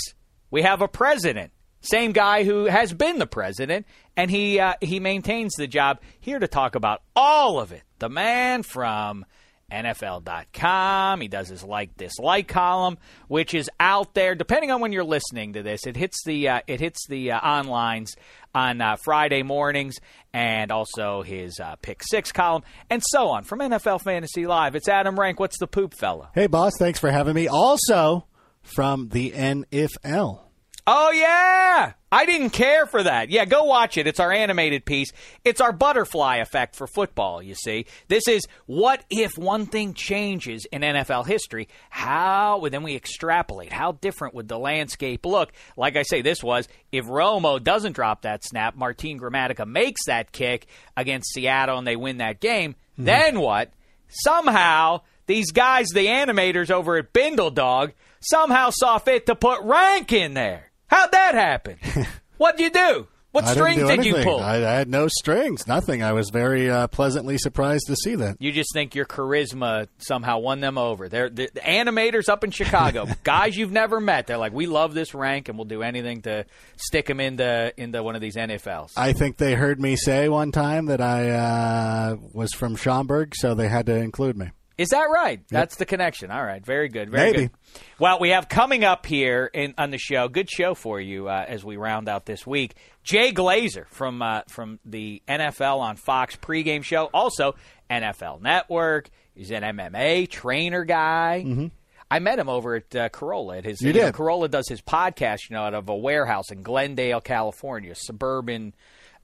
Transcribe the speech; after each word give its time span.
we 0.52 0.62
have 0.62 0.82
a 0.82 0.88
president. 0.88 1.50
Same 1.80 2.12
guy 2.12 2.44
who 2.44 2.66
has 2.66 2.92
been 2.92 3.18
the 3.18 3.26
president, 3.26 3.86
and 4.16 4.30
he 4.30 4.60
uh, 4.60 4.74
he 4.80 5.00
maintains 5.00 5.54
the 5.56 5.66
job. 5.66 5.98
Here 6.20 6.38
to 6.38 6.46
talk 6.46 6.76
about 6.76 7.02
all 7.16 7.58
of 7.58 7.72
it, 7.72 7.82
the 7.98 8.10
man 8.10 8.62
from 8.62 9.24
NFL.com. 9.70 11.20
He 11.20 11.28
does 11.28 11.48
his 11.48 11.64
like 11.64 11.96
dislike 11.96 12.48
column, 12.48 12.98
which 13.28 13.54
is 13.54 13.70
out 13.78 14.14
there. 14.14 14.34
Depending 14.34 14.70
on 14.70 14.80
when 14.80 14.92
you're 14.92 15.04
listening 15.04 15.54
to 15.54 15.62
this, 15.62 15.86
it 15.86 15.96
hits 15.96 16.22
the 16.24 16.48
uh, 16.48 16.60
it 16.66 16.80
hits 16.80 17.06
the 17.08 17.32
uh, 17.32 17.40
onlines 17.40 18.16
on 18.54 18.80
uh, 18.80 18.96
Friday 19.04 19.42
mornings, 19.42 19.96
and 20.32 20.70
also 20.70 21.22
his 21.22 21.58
uh, 21.60 21.76
pick 21.76 22.02
six 22.02 22.32
column, 22.32 22.62
and 22.88 23.02
so 23.06 23.28
on 23.28 23.44
from 23.44 23.60
NFL 23.60 24.02
Fantasy 24.02 24.46
Live. 24.46 24.74
It's 24.74 24.88
Adam 24.88 25.18
Rank. 25.18 25.40
What's 25.40 25.58
the 25.58 25.66
poop 25.66 25.94
fella? 25.94 26.30
Hey, 26.34 26.46
boss. 26.46 26.72
Thanks 26.78 26.98
for 26.98 27.10
having 27.10 27.34
me. 27.34 27.48
Also 27.48 28.26
from 28.62 29.08
the 29.08 29.30
NFL. 29.30 30.49
Oh 30.92 31.12
yeah, 31.12 31.92
I 32.10 32.26
didn't 32.26 32.50
care 32.50 32.84
for 32.84 33.00
that. 33.00 33.30
Yeah, 33.30 33.44
go 33.44 33.62
watch 33.62 33.96
it. 33.96 34.08
It's 34.08 34.18
our 34.18 34.32
animated 34.32 34.84
piece. 34.84 35.12
It's 35.44 35.60
our 35.60 35.70
butterfly 35.70 36.38
effect 36.38 36.74
for 36.74 36.88
football, 36.88 37.40
you 37.40 37.54
see. 37.54 37.86
This 38.08 38.26
is 38.26 38.48
what 38.66 39.04
if 39.08 39.38
one 39.38 39.66
thing 39.66 39.94
changes 39.94 40.66
in 40.72 40.82
NFL 40.82 41.28
history? 41.28 41.68
How, 41.90 42.58
well, 42.58 42.72
then 42.72 42.82
we 42.82 42.96
extrapolate. 42.96 43.72
How 43.72 43.92
different 43.92 44.34
would 44.34 44.48
the 44.48 44.58
landscape 44.58 45.24
look? 45.24 45.52
Like 45.76 45.94
I 45.94 46.02
say, 46.02 46.22
this 46.22 46.42
was 46.42 46.66
if 46.90 47.04
Romo 47.04 47.62
doesn't 47.62 47.92
drop 47.92 48.22
that 48.22 48.42
snap, 48.42 48.74
Martin 48.74 49.20
Gramatica 49.20 49.68
makes 49.68 50.06
that 50.06 50.32
kick 50.32 50.66
against 50.96 51.32
Seattle 51.32 51.78
and 51.78 51.86
they 51.86 51.94
win 51.94 52.18
that 52.18 52.40
game, 52.40 52.72
mm-hmm. 52.72 53.04
then 53.04 53.38
what? 53.38 53.72
Somehow, 54.08 55.02
these 55.26 55.52
guys, 55.52 55.86
the 55.94 56.06
animators 56.06 56.68
over 56.68 56.96
at 56.96 57.12
Bindle 57.12 57.52
Dog, 57.52 57.92
somehow 58.18 58.70
saw 58.70 58.98
fit 58.98 59.26
to 59.26 59.36
put 59.36 59.62
rank 59.62 60.12
in 60.12 60.34
there. 60.34 60.69
How'd 60.90 61.12
that 61.12 61.34
happen? 61.34 61.78
What'd 62.36 62.60
you 62.60 62.70
do? 62.70 63.06
What 63.30 63.44
I 63.44 63.52
strings 63.52 63.78
did 63.78 64.04
you 64.04 64.16
pull? 64.24 64.40
I, 64.40 64.56
I, 64.56 64.74
had 64.74 64.88
no 64.88 65.06
strings, 65.06 65.68
nothing. 65.68 66.02
I 66.02 66.12
was 66.12 66.30
very 66.30 66.68
uh, 66.68 66.88
pleasantly 66.88 67.38
surprised 67.38 67.86
to 67.86 67.94
see 67.94 68.16
that. 68.16 68.38
You 68.40 68.50
just 68.50 68.72
think 68.72 68.96
your 68.96 69.06
charisma 69.06 69.86
somehow 69.98 70.40
won 70.40 70.58
them 70.58 70.76
over. 70.76 71.08
They're, 71.08 71.30
they're 71.30 71.48
the 71.54 71.60
animators 71.60 72.28
up 72.28 72.42
in 72.42 72.50
Chicago, 72.50 73.06
guys 73.22 73.56
you've 73.56 73.70
never 73.70 74.00
met. 74.00 74.26
They're 74.26 74.36
like, 74.36 74.52
we 74.52 74.66
love 74.66 74.92
this 74.94 75.14
rank, 75.14 75.48
and 75.48 75.56
we'll 75.56 75.66
do 75.66 75.82
anything 75.82 76.22
to 76.22 76.44
stick 76.76 77.06
them 77.06 77.20
into 77.20 77.72
into 77.76 78.02
one 78.02 78.16
of 78.16 78.20
these 78.20 78.34
NFLs. 78.34 78.90
I 78.96 79.12
think 79.12 79.36
they 79.36 79.54
heard 79.54 79.80
me 79.80 79.94
say 79.94 80.28
one 80.28 80.50
time 80.50 80.86
that 80.86 81.00
I 81.00 81.30
uh, 81.30 82.16
was 82.32 82.52
from 82.52 82.74
Schaumburg, 82.74 83.36
so 83.36 83.54
they 83.54 83.68
had 83.68 83.86
to 83.86 83.94
include 83.94 84.36
me. 84.36 84.50
Is 84.80 84.88
that 84.88 85.10
right? 85.12 85.40
Yep. 85.40 85.46
That's 85.50 85.76
the 85.76 85.84
connection. 85.84 86.30
All 86.30 86.42
right, 86.42 86.64
very 86.64 86.88
good, 86.88 87.10
very 87.10 87.32
Maybe. 87.32 87.42
good. 87.48 87.50
Well, 87.98 88.18
we 88.18 88.30
have 88.30 88.48
coming 88.48 88.82
up 88.82 89.04
here 89.04 89.50
in, 89.52 89.74
on 89.76 89.90
the 89.90 89.98
show, 89.98 90.26
good 90.26 90.48
show 90.50 90.74
for 90.74 90.98
you 90.98 91.28
uh, 91.28 91.44
as 91.46 91.62
we 91.62 91.76
round 91.76 92.08
out 92.08 92.24
this 92.24 92.46
week. 92.46 92.74
Jay 93.04 93.30
Glazer 93.30 93.86
from 93.88 94.22
uh, 94.22 94.40
from 94.48 94.80
the 94.86 95.22
NFL 95.28 95.80
on 95.80 95.96
Fox 95.96 96.34
pregame 96.34 96.82
show, 96.82 97.10
also 97.12 97.56
NFL 97.90 98.40
Network. 98.40 99.10
He's 99.34 99.50
an 99.50 99.64
MMA 99.64 100.30
trainer 100.30 100.84
guy. 100.86 101.44
Mm-hmm. 101.46 101.66
I 102.10 102.18
met 102.20 102.38
him 102.38 102.48
over 102.48 102.76
at 102.76 102.96
uh, 102.96 103.10
Carolla. 103.10 103.58
At 103.58 103.66
his, 103.66 103.82
you, 103.82 103.92
did. 103.92 104.00
Know, 104.00 104.12
Carolla 104.12 104.50
does 104.50 104.66
his 104.66 104.80
podcast, 104.80 105.50
you 105.50 105.56
know, 105.56 105.64
out 105.64 105.74
of 105.74 105.90
a 105.90 105.94
warehouse 105.94 106.50
in 106.50 106.62
Glendale, 106.62 107.20
California, 107.20 107.94
suburban 107.94 108.72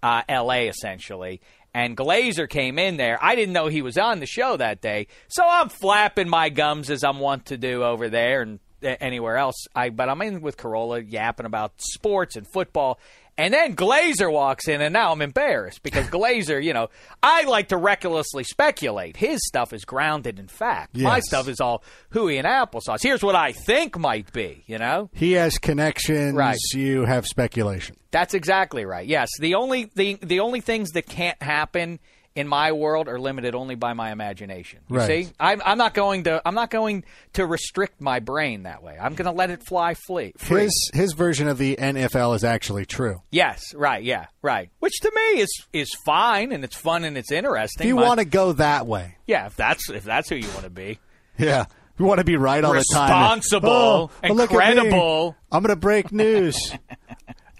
uh, 0.03 0.21
L.A. 0.29 0.69
essentially 0.69 1.41
and 1.77 1.95
Glazer 1.95 2.49
came 2.49 2.79
in 2.79 2.97
there. 2.97 3.19
I 3.23 3.35
didn't 3.35 3.53
know 3.53 3.67
he 3.67 3.83
was 3.83 3.99
on 3.99 4.19
the 4.19 4.27
show 4.27 4.57
that 4.57 4.81
day, 4.81 5.09
so 5.29 5.45
I'm 5.47 5.69
flapping 5.69 6.27
my 6.27 6.49
gums 6.49 6.89
as 6.89 7.05
I'm 7.05 7.19
wont 7.19 7.45
to 7.47 7.59
do 7.59 7.85
over 7.85 8.09
there 8.09 8.41
and 8.41 8.61
anywhere 8.81 9.37
else. 9.37 9.67
I 9.75 9.91
but 9.91 10.09
I'm 10.09 10.23
in 10.23 10.41
with 10.41 10.57
Carolla 10.57 11.05
yapping 11.07 11.45
about 11.45 11.75
sports 11.77 12.35
and 12.35 12.47
football, 12.47 12.99
And 13.39 13.53
then 13.53 13.77
Glazer 13.77 14.33
walks 14.33 14.67
in, 14.67 14.81
and 14.81 14.95
now 14.95 15.13
I'm 15.13 15.21
embarrassed 15.21 15.83
because 15.83 16.07
Glazer, 16.07 16.63
you 16.63 16.73
know, 16.73 16.89
I 17.23 17.45
like 17.45 17.69
to 17.69 17.77
recklessly 17.77 18.45
speculate. 18.45 19.17
His 19.17 19.47
stuff 19.47 19.75
is 19.75 19.85
grounded 19.85 20.39
in 20.39 20.49
fact. 20.49 20.97
My 20.97 21.21
stuff 21.21 21.47
is 21.49 21.61
all 21.61 21.85
hooey 22.11 22.39
and 22.39 22.47
applesauce. 22.47 23.03
Here's 23.03 23.23
what 23.23 23.35
I 23.35 23.53
think 23.53 23.99
might 23.99 24.33
be, 24.33 24.65
you 24.67 24.79
know? 24.79 25.11
He 25.13 25.33
has 25.33 25.59
connections. 25.59 26.35
Right. 26.35 26.59
You 26.73 27.05
have 27.05 27.27
speculation. 27.27 27.97
That's 28.11 28.33
exactly 28.33 28.87
right. 28.87 29.07
Yes, 29.07 29.29
the 29.39 29.57
only 29.57 29.91
the 29.95 30.19
the 30.23 30.41
only 30.41 30.63
things 30.63 30.93
that 30.93 31.07
can't 31.07 31.41
happen 31.43 31.99
in 32.37 32.47
my 32.47 32.71
world 32.73 33.09
are 33.09 33.19
limited 33.19 33.55
only 33.55 33.75
by 33.75 33.95
my 33.95 34.13
imagination. 34.13 34.81
You 34.89 34.97
Right. 34.99 35.07
see, 35.27 35.33
I'm, 35.41 35.61
I'm 35.65 35.79
not 35.79 35.95
going 35.95 36.25
to 36.25 36.41
I'm 36.47 36.55
not 36.55 36.71
going 36.71 37.03
to 37.33 37.47
restrict 37.47 38.01
my 38.01 38.21
brain 38.21 38.63
that 38.65 38.83
way. 38.83 38.97
I'm 39.01 39.15
going 39.15 39.27
to 39.27 39.33
let 39.37 39.51
it 39.51 39.65
fly 39.67 39.95
free. 39.95 40.33
His 40.39 40.91
his 40.95 41.13
version 41.15 41.49
of 41.49 41.59
the 41.59 41.77
NFL 41.77 42.37
is 42.37 42.45
actually 42.45 42.87
true. 42.87 43.23
yes, 43.31 43.75
right, 43.75 44.05
yeah, 44.05 44.27
right. 44.43 44.71
Which 44.79 45.01
to 45.01 45.11
me 45.15 45.41
is 45.41 45.67
is 45.73 45.89
fine 46.05 46.53
and 46.53 46.63
it's 46.63 46.77
fun 46.77 47.03
and 47.05 47.19
it's 47.19 47.33
interesting. 47.33 47.85
If 47.85 47.89
you 47.89 47.97
want 47.97 48.21
to 48.21 48.27
go 48.27 48.53
that 48.53 48.87
way, 48.87 49.17
yeah, 49.27 49.47
if 49.47 49.57
that's 49.57 49.91
if 49.91 50.05
that's 50.05 50.29
who 50.29 50.37
you 50.37 50.49
want 50.51 50.63
to 50.65 50.71
be. 50.71 50.99
yeah. 51.39 51.65
You 51.99 52.05
want 52.05 52.19
to 52.19 52.25
be 52.25 52.37
right 52.37 52.63
all 52.63 52.75
the 52.75 52.85
time. 52.93 53.09
Responsible, 53.11 53.71
Oh, 53.71 54.11
well, 54.23 54.35
look 54.35 54.53
at 54.53 54.59
me. 54.59 54.67
incredible. 54.83 55.35
I'm 55.51 55.63
going 55.63 55.75
to 55.75 55.81
break 55.81 56.13
news. 56.13 56.75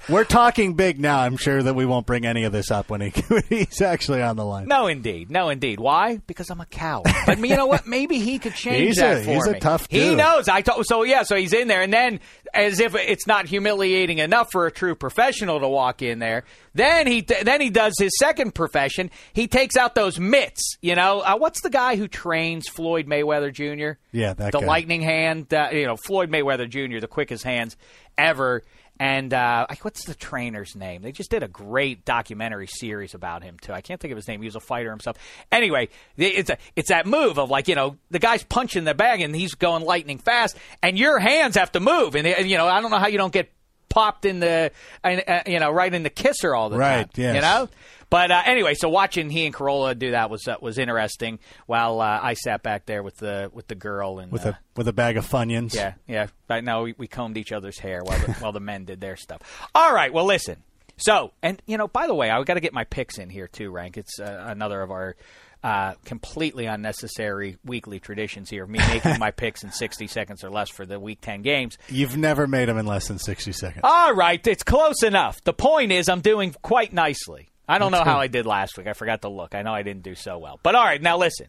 We're 0.09 0.25
talking 0.25 0.75
big 0.75 1.01
now. 1.01 1.19
I'm 1.19 1.37
sure 1.37 1.63
that 1.63 1.75
we 1.75 1.85
won't 1.85 2.07
bring 2.07 2.25
any 2.27 2.45
of 2.45 2.53
this 2.53 2.71
up 2.71 2.91
when, 2.91 3.01
he, 3.01 3.11
when 3.29 3.43
he's 3.49 3.81
actually 3.81 4.23
on 4.23 4.37
the 4.37 4.45
line. 4.45 4.69
No, 4.69 4.87
indeed, 4.87 5.31
no, 5.31 5.49
indeed. 5.49 5.81
Why? 5.81 6.19
Because 6.27 6.49
I'm 6.51 6.61
a 6.61 6.67
coward. 6.67 7.07
But 7.27 7.39
you 7.41 7.57
know 7.57 7.67
what? 7.67 7.87
Maybe 7.87 8.19
he 8.21 8.39
could 8.39 8.55
change 8.55 8.87
He's 8.87 8.97
that 8.97 9.19
a- 9.19 9.25
for 9.25 9.31
he's 9.31 9.47
a 9.49 9.53
me. 9.55 9.61
tough 9.61 9.87
He 9.91 10.15
knows. 10.15 10.49
I 10.49 10.61
told. 10.63 10.87
So 10.87 11.03
yeah. 11.03 11.23
So 11.25 11.35
he's 11.37 11.53
in 11.53 11.67
there, 11.69 11.83
and 11.83 11.93
then 11.93 12.21
as 12.55 12.79
if 12.81 12.95
it's 12.95 13.27
not 13.27 13.47
humiliating 13.47 14.19
enough 14.19 14.49
for 14.53 14.67
a 14.67 14.71
true 14.71 14.95
professional 14.95 15.61
to 15.61 15.69
walk 15.69 16.03
in 16.03 16.21
there, 16.21 16.45
then 16.75 17.07
he 17.07 17.21
then 17.23 17.61
he 17.61 17.71
does 17.71 17.95
his 17.99 18.13
second 18.19 18.55
profession. 18.55 19.11
He 19.33 19.49
takes 19.49 19.77
out 19.77 19.95
those 19.95 20.21
mitts. 20.21 20.77
You 20.83 20.95
know, 20.95 21.21
uh, 21.21 21.37
what's 21.37 21.61
the 21.63 21.71
guy 21.71 21.97
who 21.97 22.07
trains 22.09 22.69
Floyd 22.69 23.07
Mayweather 23.07 23.53
Jr. 23.53 23.99
Yeah, 24.13 24.35
that 24.35 24.53
the 24.53 24.61
guy. 24.61 24.67
lightning 24.67 25.03
hand. 25.03 25.53
Uh, 25.53 25.69
you 25.73 25.87
know, 25.87 25.97
Floyd 25.97 26.31
Mayweather 26.31 26.69
Jr. 26.69 27.01
The 27.01 27.09
quickest 27.09 27.43
hands 27.45 27.77
ever. 28.17 28.63
And 28.99 29.35
uh, 29.35 29.67
what's 29.83 30.05
the 30.07 30.15
trainer's 30.15 30.75
name? 30.75 31.03
They 31.03 31.13
just 31.13 31.31
did 31.31 31.43
a 31.43 31.49
great 31.49 32.05
documentary 32.05 32.67
series 32.67 33.15
about 33.15 33.43
him 33.43 33.59
too. 33.61 33.73
I 33.73 33.81
can't 33.81 34.01
think 34.01 34.13
of 34.13 34.17
his 34.17 34.27
name. 34.27 34.41
He 34.41 34.47
was 34.47 34.57
a 34.57 34.61
fighter 34.61 34.91
himself. 34.91 35.17
Anyway, 35.53 35.89
it's 36.17 36.51
a, 36.51 36.59
it's 36.77 36.89
that 36.89 37.07
move 37.07 37.39
of 37.39 37.51
like 37.51 37.69
you 37.69 37.75
know 37.75 37.97
the 38.11 38.19
guy's 38.19 38.43
punching 38.43 38.85
the 38.85 38.95
bag 38.95 39.21
and 39.21 39.35
he's 39.37 39.55
going 39.55 39.83
lightning 39.85 40.19
fast, 40.19 40.57
and 40.83 40.99
your 40.99 41.19
hands 41.19 41.57
have 41.57 41.73
to 41.73 41.81
move. 41.81 42.15
And, 42.15 42.27
and 42.27 42.49
you 42.49 42.57
know 42.57 42.67
I 42.67 42.81
don't 42.81 42.91
know 42.91 42.99
how 42.99 43.09
you 43.09 43.19
don't 43.19 43.33
get 43.33 43.51
popped 43.89 44.25
in 44.25 44.41
the 44.41 44.73
uh, 45.05 45.41
you 45.47 45.61
know 45.61 45.71
right 45.71 45.93
in 45.93 46.03
the 46.03 46.11
kisser 46.11 46.55
all 46.55 46.71
the 46.71 46.79
Right, 46.79 47.03
time. 47.13 47.23
yes. 47.23 47.35
You 47.37 47.41
know. 47.43 47.69
But 48.09 48.31
uh, 48.31 48.43
anyway, 48.47 48.75
so 48.75 48.89
watching 48.89 49.31
he 49.31 49.47
and 49.47 49.55
Carolla 49.55 49.99
do 49.99 50.13
that 50.13 50.31
was 50.31 50.47
uh, 50.47 50.57
was 50.61 50.79
interesting. 50.79 51.39
While 51.67 52.01
uh, 52.01 52.21
I 52.23 52.35
sat 52.35 52.63
back 52.63 52.87
there 52.87 53.03
with 53.03 53.17
the 53.17 53.51
with 53.53 53.67
the 53.67 53.75
girl 53.75 54.19
and 54.21 54.31
With 54.31 54.47
uh, 54.47 54.51
a 54.51 54.59
with 54.77 54.87
a 54.89 54.93
bag 54.93 55.17
of 55.17 55.27
funyuns. 55.29 55.75
yeah, 55.75 55.95
yeah. 56.07 56.29
Right 56.49 56.63
now 56.63 56.83
we, 56.85 56.95
we 56.97 57.09
combed 57.09 57.37
each 57.37 57.53
other's 57.53 57.79
hair 57.79 58.03
while 58.05 58.19
the, 58.19 58.33
while 58.35 58.53
the 58.53 58.61
men 58.61 58.85
did 58.85 59.01
their 59.01 59.17
stuff. 59.17 59.69
All 59.75 59.93
right. 59.93 60.13
Well, 60.13 60.25
listen. 60.25 60.63
So, 60.99 61.33
and 61.43 61.61
you 61.67 61.77
know, 61.77 61.89
by 61.89 62.07
the 62.07 62.15
way, 62.15 62.31
I 62.31 62.43
got 62.45 62.55
to 62.55 62.61
get 62.61 62.73
my 62.73 62.85
picks 62.85 63.19
in 63.19 63.29
here 63.29 63.49
too. 63.49 63.71
Rank. 63.71 63.97
It's 63.97 64.19
uh, 64.21 64.45
another 64.47 64.81
of 64.83 64.91
our 64.91 65.17
uh, 65.65 65.95
completely 66.05 66.67
unnecessary 66.67 67.59
weekly 67.65 67.99
traditions 67.99 68.49
here. 68.49 68.67
Me 68.67 68.79
making 68.79 69.19
my 69.19 69.33
picks 69.33 69.65
in 69.65 69.73
sixty 69.73 70.07
seconds 70.07 70.45
or 70.45 70.51
less 70.51 70.71
for 70.71 70.87
the 70.87 71.01
week 71.01 71.21
ten 71.21 71.43
games. 71.43 71.77
You've 71.89 72.17
never 72.17 72.47
made 72.47 72.69
them 72.69 72.79
in 72.79 72.87
less 72.87 73.09
than 73.09 73.19
60 73.19 73.51
seconds. 73.53 73.81
All 73.83 74.15
right, 74.15 74.47
it's 74.47 74.63
close 74.63 75.03
enough. 75.03 75.43
The 75.43 75.53
point 75.53 75.91
is, 75.93 76.09
I'm 76.09 76.21
doing 76.21 76.55
quite 76.63 76.93
nicely. 76.93 77.49
I 77.69 77.79
don't 77.79 77.91
know 77.93 78.05
how 78.05 78.19
I 78.19 78.29
did 78.29 78.47
last 78.47 78.79
week. 78.79 78.87
I 78.87 78.93
forgot 78.93 79.23
to 79.23 79.29
look. 79.29 79.55
I 79.55 79.63
know 79.63 79.73
I 79.73 79.83
didn't 79.83 80.03
do 80.03 80.15
so 80.15 80.39
well. 80.39 80.61
But 80.63 80.75
all 80.75 80.85
right, 80.85 81.03
now 81.03 81.17
listen. 81.17 81.49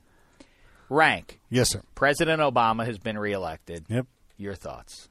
Rank. 0.89 1.39
yes, 1.49 1.71
sir. 1.71 1.81
President 1.95 2.41
Obama 2.41 2.85
has 2.85 2.97
been 2.97 3.17
reelected. 3.17 3.85
Yep. 3.89 4.07
Your 4.37 4.55
thoughts? 4.55 5.09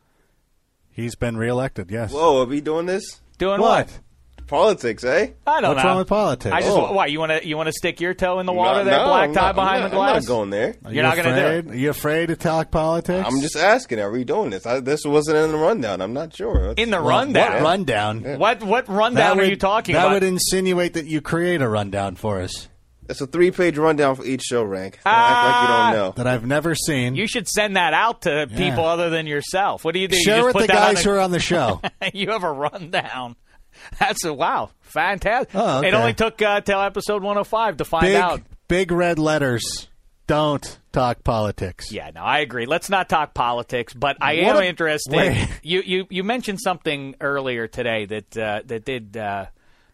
He's 0.90 1.14
been 1.14 1.36
reelected, 1.36 1.90
yes. 1.90 2.12
Whoa, 2.12 2.42
are 2.42 2.46
we 2.46 2.60
doing 2.62 2.86
this? 2.86 3.20
Doing 3.38 3.60
what? 3.60 3.86
what? 3.86 4.00
Politics, 4.46 5.02
eh? 5.04 5.30
I 5.46 5.60
don't 5.60 5.70
What's 5.70 5.82
know. 5.82 5.88
wrong 5.88 5.98
with 5.98 6.08
politics? 6.08 6.54
I 6.54 6.60
just 6.60 6.72
Oh. 6.76 6.92
why 6.92 7.06
you 7.06 7.18
want 7.18 7.32
to 7.32 7.46
you 7.46 7.56
want 7.56 7.66
to 7.66 7.72
stick 7.72 8.00
your 8.00 8.14
toe 8.14 8.38
in 8.38 8.46
the 8.46 8.52
water 8.52 8.78
No, 8.80 8.84
there, 8.84 8.98
no, 8.98 9.04
black 9.06 9.28
I'm 9.30 9.34
tie 9.34 9.40
not- 9.46 9.54
behind 9.56 9.84
I'm 9.84 9.90
the 9.90 9.96
not- 9.96 10.08
I'm 10.08 10.14
not 10.16 10.26
going 10.26 10.50
there. 10.50 10.68
Are 10.68 10.74
You're 10.84 10.92
you 10.94 11.02
not 11.02 11.16
gonna 11.16 11.34
do 11.62 11.68
it. 11.68 11.74
Are 11.74 11.76
you 11.76 11.90
afraid 11.90 12.26
to 12.28 12.36
talk 12.36 12.70
politics? 12.70 13.26
I'm 13.28 13.40
just 13.40 13.56
asking, 13.56 13.98
are 14.00 14.10
we 14.10 14.22
doing 14.24 14.50
this? 14.50 14.64
I, 14.64 14.78
this 14.80 15.04
wasn't 15.04 15.38
in 15.38 15.50
the 15.52 15.58
rundown. 15.58 16.00
I'm 16.00 16.12
not 16.12 16.34
sure. 16.36 16.74
In 16.76 16.90
the 16.90 16.98
Well, 16.98 17.08
rundown. 17.08 17.52
What 17.54 17.62
rundown? 17.62 18.22
What 18.38 18.62
what 18.62 18.88
rundown 18.88 19.36
That 19.38 19.44
are 19.44 19.48
you 19.48 19.56
talking 19.56 19.94
about? 19.94 20.02
that 20.02 20.06
about? 20.08 20.14
would 20.14 20.22
insinuate 20.22 20.94
that 20.94 21.06
you 21.06 21.20
create 21.20 21.60
a 21.60 21.68
rundown 21.68 22.14
for 22.14 22.40
us 22.40 22.68
It's 23.08 23.20
a 23.20 23.26
three 23.26 23.50
page 23.52 23.78
rundown 23.78 24.14
for 24.16 24.24
each 24.24 24.42
show 24.42 24.62
rank. 24.64 24.94
Don't 25.04 25.12
Ah. 25.12 25.28
act 25.28 25.44
like 25.44 25.62
you 25.62 25.96
don't 25.98 26.06
know. 26.06 26.12
that 26.16 26.26
I've 26.26 26.44
never 26.46 26.74
seen. 26.74 27.14
you 27.16 27.26
should 27.28 27.48
send 27.48 27.76
that 27.76 27.94
out 27.94 28.22
to 28.22 28.48
people 28.56 28.84
other 28.84 29.10
than 29.10 29.26
yourself. 29.26 29.84
What 29.84 29.94
do 29.94 30.00
you 30.00 30.08
do? 30.08 30.16
You 30.16 30.22
Share 30.24 30.36
just 30.36 30.46
with 30.46 30.52
put 30.54 30.60
the 30.62 30.66
that 30.68 30.76
on 30.88 30.94
guys 30.94 31.04
a- 31.06 31.08
who 31.08 31.14
are 31.16 31.20
on 31.20 31.30
the 31.32 31.38
show. 31.40 31.80
you 32.14 32.30
have 32.30 32.42
a 32.44 32.50
rundown. 32.52 33.34
That's 33.98 34.24
a 34.24 34.32
wow, 34.32 34.70
fantastic. 34.80 35.54
Oh, 35.54 35.78
okay. 35.78 35.88
It 35.88 35.94
only 35.94 36.14
took 36.14 36.40
uh, 36.42 36.60
till 36.60 36.80
episode 36.80 37.22
105 37.22 37.78
to 37.78 37.84
find 37.84 38.02
big, 38.06 38.16
out. 38.16 38.42
big 38.68 38.90
red 38.92 39.18
letters. 39.18 39.88
Don't 40.26 40.78
talk 40.90 41.22
politics. 41.22 41.92
Yeah, 41.92 42.10
no, 42.12 42.20
I 42.20 42.40
agree. 42.40 42.66
Let's 42.66 42.90
not 42.90 43.08
talk 43.08 43.32
politics, 43.32 43.94
but 43.94 44.16
I 44.20 44.42
What 44.42 44.56
am 44.56 44.62
a- 44.62 44.66
interested. 44.66 45.14
wait. 45.16 45.48
You, 45.62 45.82
you 45.82 46.06
you 46.10 46.24
mentioned 46.24 46.60
something 46.60 47.14
earlier 47.20 47.68
today 47.68 48.06
that 48.06 48.36
uh, 48.36 48.60
that 48.66 48.84
did 48.84 49.16
uh, 49.16 49.46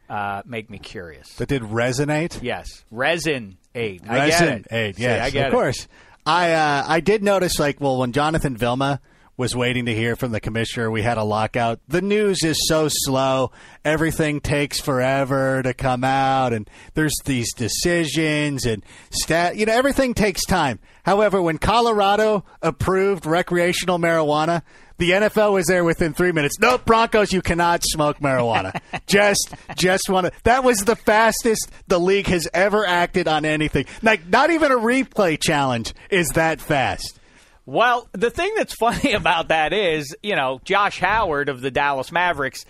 uh, 0.08 0.43
make 0.46 0.70
me 0.70 0.79
curious. 0.79 1.34
That 1.37 1.49
did 1.49 1.62
resonate. 1.62 2.43
Yes, 2.43 2.84
resin 2.90 3.58
aid. 3.75 4.06
Resin 4.08 4.64
aid. 4.70 4.96
See, 4.96 5.02
Yes, 5.02 5.23
I 5.26 5.31
get 5.31 5.46
of 5.49 5.52
it. 5.52 5.56
course. 5.56 5.88
I 6.25 6.52
uh, 6.52 6.84
I 6.88 7.00
did 7.00 7.23
notice, 7.23 7.58
like, 7.58 7.81
well, 7.81 7.99
when 7.99 8.12
Jonathan 8.12 8.56
Vilma 8.56 9.00
was 9.37 9.56
waiting 9.56 9.87
to 9.87 9.94
hear 9.94 10.17
from 10.17 10.32
the 10.32 10.40
commissioner, 10.40 10.90
we 10.90 11.02
had 11.02 11.19
a 11.19 11.25
lockout. 11.25 11.81
The 11.88 12.02
news 12.02 12.43
is 12.44 12.56
so 12.69 12.88
slow; 12.88 13.52
everything 13.84 14.40
takes 14.40 14.81
forever 14.81 15.62
to 15.62 15.75
come 15.75 16.05
out, 16.05 16.52
and 16.52 16.69
there's 16.94 17.17
these 17.25 17.52
decisions 17.55 18.67
and 18.67 18.84
stat. 19.11 19.56
You 19.56 19.67
know, 19.67 19.73
everything 19.73 20.14
takes 20.14 20.44
time. 20.44 20.79
However, 21.05 21.40
when 21.40 21.58
Colorado 21.58 22.44
approved 22.62 23.26
recreational 23.26 23.99
marijuana. 23.99 24.62
The 24.99 25.11
NFL 25.11 25.55
was 25.55 25.67
there 25.67 25.82
within 25.82 26.12
three 26.12 26.31
minutes. 26.31 26.61
Nope, 26.61 26.84
Broncos, 26.84 27.32
you 27.32 27.43
cannot 27.43 27.82
smoke 27.82 28.20
marijuana. 28.20 28.81
just, 29.06 29.52
just 29.75 30.08
want 30.08 30.26
to. 30.26 30.32
That 30.44 30.62
was 30.62 30.84
the 30.84 30.94
fastest 30.94 31.73
the 31.88 31.99
league 31.99 32.29
has 32.29 32.49
ever 32.55 32.87
acted 32.87 33.26
on 33.26 33.44
anything. 33.44 33.87
Like, 34.00 34.29
not 34.29 34.50
even 34.50 34.70
a 34.70 34.76
replay 34.76 35.40
challenge 35.40 35.93
is 36.08 36.29
that 36.34 36.61
fast. 36.61 37.19
Well, 37.67 38.09
the 38.13 38.31
thing 38.31 38.53
that's 38.57 38.75
funny 38.75 39.13
about 39.15 39.49
that 39.49 39.73
is, 39.73 40.17
you 40.23 40.37
know, 40.37 40.61
Josh 40.65 40.99
Howard 40.99 41.49
of 41.49 41.61
the 41.61 41.71
Dallas 41.71 42.11
Mavericks 42.11 42.65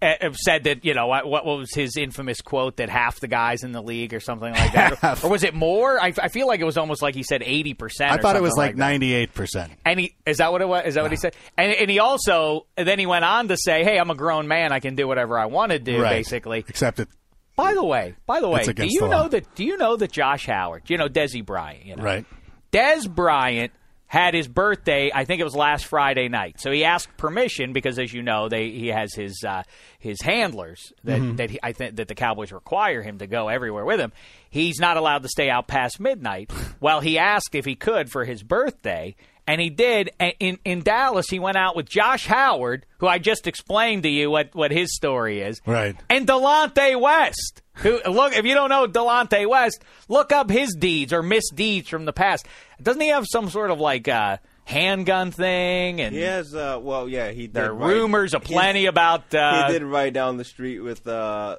uh, 0.00 0.30
said 0.32 0.64
that, 0.64 0.84
you 0.84 0.94
know, 0.94 1.08
what, 1.08 1.26
what 1.26 1.44
was 1.44 1.74
his 1.74 1.96
infamous 1.96 2.40
quote 2.40 2.76
that 2.76 2.88
half 2.88 3.18
the 3.18 3.26
guys 3.26 3.64
in 3.64 3.72
the 3.72 3.82
league 3.82 4.14
or 4.14 4.20
something 4.20 4.52
like 4.52 4.72
that, 4.72 4.96
Half. 4.98 5.24
or 5.24 5.28
was 5.30 5.42
it 5.42 5.54
more? 5.54 6.00
I, 6.00 6.14
I 6.22 6.28
feel 6.28 6.46
like 6.46 6.60
it 6.60 6.64
was 6.64 6.78
almost 6.78 7.02
like 7.02 7.16
he 7.16 7.24
said 7.24 7.42
eighty 7.42 7.74
percent. 7.74 8.12
I 8.12 8.18
thought 8.18 8.36
it 8.36 8.42
was 8.42 8.56
like 8.56 8.76
that. 8.76 8.78
ninety-eight 8.78 9.34
percent. 9.34 9.72
And 9.84 9.98
he 9.98 10.14
is 10.24 10.36
that 10.36 10.52
what 10.52 10.62
it 10.62 10.68
was? 10.68 10.84
Is 10.86 10.94
that 10.94 11.02
what 11.02 11.10
he 11.10 11.16
said? 11.16 11.34
And, 11.56 11.72
and 11.72 11.90
he 11.90 11.98
also 11.98 12.66
and 12.76 12.86
then 12.86 13.00
he 13.00 13.06
went 13.06 13.24
on 13.24 13.48
to 13.48 13.56
say, 13.56 13.82
"Hey, 13.82 13.98
I'm 13.98 14.10
a 14.10 14.14
grown 14.14 14.46
man. 14.46 14.70
I 14.72 14.78
can 14.78 14.94
do 14.94 15.08
whatever 15.08 15.36
I 15.36 15.46
want 15.46 15.72
to 15.72 15.80
do." 15.80 16.00
Basically. 16.00 16.64
Except 16.68 17.00
it, 17.00 17.08
By 17.56 17.74
the 17.74 17.84
way, 17.84 18.14
by 18.24 18.40
the 18.40 18.48
way, 18.48 18.62
do 18.62 18.86
you 18.86 19.08
know 19.08 19.26
that? 19.28 19.52
Do 19.56 19.64
you 19.64 19.76
know 19.78 19.96
that 19.96 20.12
Josh 20.12 20.46
Howard? 20.46 20.88
You 20.88 20.96
know 20.96 21.08
Dez 21.08 21.44
Bryant. 21.44 21.84
You 21.84 21.96
know, 21.96 22.04
right? 22.04 22.24
Dez 22.70 23.12
Bryant 23.12 23.72
had 24.08 24.32
his 24.34 24.48
birthday. 24.48 25.10
I 25.14 25.24
think 25.26 25.40
it 25.40 25.44
was 25.44 25.54
last 25.54 25.84
Friday 25.84 26.28
night. 26.28 26.60
So 26.60 26.72
he 26.72 26.82
asked 26.84 27.16
permission 27.18 27.72
because, 27.72 27.98
as 27.98 28.12
you 28.12 28.22
know, 28.22 28.48
they 28.48 28.70
he 28.70 28.88
has 28.88 29.14
his 29.14 29.44
uh, 29.46 29.62
his 29.98 30.20
handlers 30.22 30.92
that 31.04 31.20
Mm-hmm. 31.20 31.36
that 31.36 31.50
he, 31.50 31.58
I 31.62 31.72
think 31.72 31.96
that 31.96 32.08
the 32.08 32.14
Cowboys 32.14 32.50
require 32.50 33.02
him 33.02 33.18
to 33.18 33.26
go 33.26 33.48
everywhere 33.48 33.84
with 33.84 34.00
him. 34.00 34.12
He's 34.50 34.80
not 34.80 34.96
allowed 34.96 35.22
to 35.22 35.28
stay 35.28 35.50
out 35.50 35.68
past 35.68 36.00
midnight. 36.00 36.50
well, 36.80 37.00
he 37.00 37.18
asked 37.18 37.54
if 37.54 37.64
he 37.66 37.74
could 37.76 38.10
for 38.10 38.24
his 38.24 38.42
birthday. 38.42 39.14
And 39.46 39.62
he 39.62 39.70
did. 39.70 40.10
And 40.20 40.34
In 40.40 40.58
in 40.64 40.80
Dallas, 40.82 41.26
he 41.30 41.38
went 41.38 41.56
out 41.56 41.74
with 41.74 41.88
Josh 41.88 42.26
Howard, 42.26 42.84
who 42.98 43.06
I 43.06 43.18
just 43.18 43.46
explained 43.46 44.02
to 44.02 44.10
you 44.10 44.30
what, 44.30 44.54
what 44.54 44.70
his 44.70 44.94
story 44.94 45.40
is, 45.40 45.62
Right. 45.64 45.96
and 46.10 46.26
Delonte 46.26 47.00
West. 47.00 47.62
Who 47.76 47.98
look 48.06 48.34
if 48.36 48.44
you 48.44 48.52
don't 48.54 48.68
know 48.70 48.86
Delonte 48.86 49.48
West, 49.48 49.82
look 50.08 50.32
up 50.32 50.50
his 50.50 50.74
deeds 50.74 51.12
or 51.14 51.22
misdeeds 51.22 51.88
from 51.88 52.04
the 52.04 52.12
past. 52.12 52.46
Doesn't 52.82 53.00
he 53.00 53.08
have 53.08 53.24
some 53.30 53.50
sort 53.50 53.70
of 53.70 53.80
like 53.80 54.08
uh, 54.08 54.38
handgun 54.64 55.30
thing? 55.30 56.00
And 56.00 56.14
He 56.14 56.22
has, 56.22 56.54
uh, 56.54 56.78
well, 56.80 57.08
yeah, 57.08 57.30
he 57.30 57.42
did. 57.48 57.54
there 57.54 57.70
are 57.70 57.74
write- 57.74 57.92
rumors 57.94 58.32
he- 58.32 58.36
aplenty 58.36 58.86
about. 58.86 59.34
Uh, 59.34 59.66
he 59.66 59.72
did 59.74 59.82
ride 59.82 60.14
down 60.14 60.36
the 60.36 60.44
street 60.44 60.80
with 60.80 61.06
uh, 61.08 61.56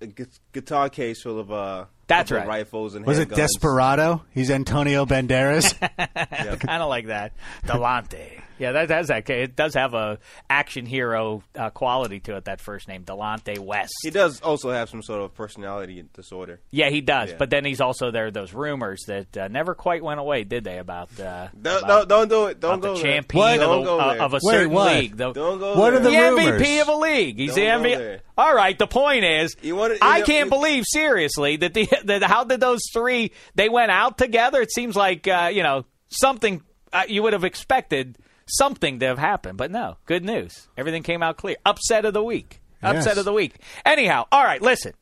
a 0.00 0.06
gu- 0.06 0.26
guitar 0.52 0.88
case 0.88 1.22
full 1.22 1.38
of 1.38 1.50
uh, 1.52 1.84
That's 2.06 2.30
couple 2.30 2.46
right. 2.46 2.58
rifles 2.58 2.94
and 2.94 3.04
Was 3.06 3.18
it 3.18 3.28
handguns. 3.30 3.36
Desperado? 3.36 4.24
He's 4.32 4.50
Antonio 4.50 5.06
Banderas. 5.06 5.78
kind 6.60 6.82
of 6.82 6.88
like 6.88 7.06
that. 7.06 7.32
Delonte. 7.66 8.42
Yeah, 8.60 8.72
that 8.72 8.90
has 8.90 9.08
that. 9.08 9.28
It 9.28 9.56
does 9.56 9.74
have 9.74 9.94
a 9.94 10.18
action 10.48 10.86
hero 10.86 11.42
uh, 11.56 11.70
quality 11.70 12.20
to 12.20 12.36
it. 12.36 12.44
That 12.44 12.60
first 12.60 12.86
name, 12.86 13.04
Delonte 13.04 13.58
West. 13.58 13.92
He 14.04 14.10
does 14.10 14.40
also 14.40 14.70
have 14.70 14.88
some 14.88 15.02
sort 15.02 15.22
of 15.22 15.34
personality 15.34 16.04
disorder. 16.14 16.60
Yeah, 16.70 16.90
he 16.90 17.00
does. 17.00 17.30
Yeah. 17.30 17.36
But 17.38 17.50
then 17.50 17.64
he's 17.64 17.80
also 17.80 18.10
there. 18.10 18.26
are 18.26 18.30
Those 18.30 18.52
rumors 18.52 19.02
that 19.08 19.36
uh, 19.36 19.48
never 19.48 19.74
quite 19.74 20.04
went 20.04 20.20
away, 20.20 20.44
did 20.44 20.62
they? 20.64 20.78
About, 20.78 21.08
uh, 21.18 21.48
Don't, 21.60 21.82
about, 21.82 22.08
don't, 22.08 22.08
don't 22.08 22.28
do 22.28 22.46
it. 22.46 22.60
Don't 22.60 22.74
about 22.74 22.82
go 22.82 22.94
the 22.96 23.02
there. 23.02 23.12
champion 23.14 23.40
What? 23.40 23.60
of, 23.60 23.80
a, 23.80 23.84
go 23.84 23.98
uh, 23.98 24.12
there. 24.12 24.22
of 24.22 24.32
a 24.32 24.40
Wait, 24.42 24.52
certain 24.52 24.72
what? 24.72 24.96
league. 24.96 25.16
The, 25.16 25.32
Don't 25.32 25.58
go 25.58 25.76
What 25.78 25.90
there. 25.90 26.00
are 26.00 26.02
the 26.04 26.10
the 26.10 26.16
rumors? 26.46 26.62
MVP 26.62 26.82
of 26.82 26.88
a 26.88 26.96
league. 26.96 27.38
He's 27.38 27.54
Don't 27.54 27.82
go 27.82 27.88
MVP. 27.88 28.20
All 28.38 28.54
right. 28.54 28.78
The 28.78 28.86
point 28.86 29.24
is, 29.24 29.56
You 29.62 29.76
wanna- 29.76 29.94
I 30.02 30.20
know- 30.20 30.24
can't 30.26 30.46
you- 30.46 30.50
believe 30.50 30.84
seriously 30.86 31.56
that 31.56 31.74
the 31.74 31.88
that 32.04 32.22
how 32.22 32.44
did 32.44 32.60
those 32.60 32.80
three 32.92 33.32
they 33.54 33.68
went 33.68 33.90
out 33.90 34.18
together? 34.18 34.60
It 34.60 34.70
seems 34.72 34.96
like 34.96 35.26
uh, 35.26 35.50
you 35.52 35.62
know 35.62 35.84
something 36.08 36.62
uh, 36.92 37.04
you 37.08 37.22
would 37.22 37.32
have 37.32 37.44
expected 37.44 38.18
something 38.50 38.98
to 39.00 39.06
have 39.06 39.18
happened, 39.18 39.58
but 39.58 39.70
no. 39.70 39.96
Good 40.06 40.24
news. 40.24 40.68
Everything 40.76 41.02
came 41.02 41.22
out 41.22 41.36
clear. 41.36 41.56
Upset 41.64 42.04
of 42.04 42.14
the 42.14 42.22
week. 42.24 42.60
Upset 42.82 43.06
Yes. 43.12 43.16
of 43.18 43.24
the 43.24 43.32
week. 43.32 43.54
Anyhow, 43.84 44.26
all 44.32 44.44
right. 44.44 44.60
Listen. 44.62 44.92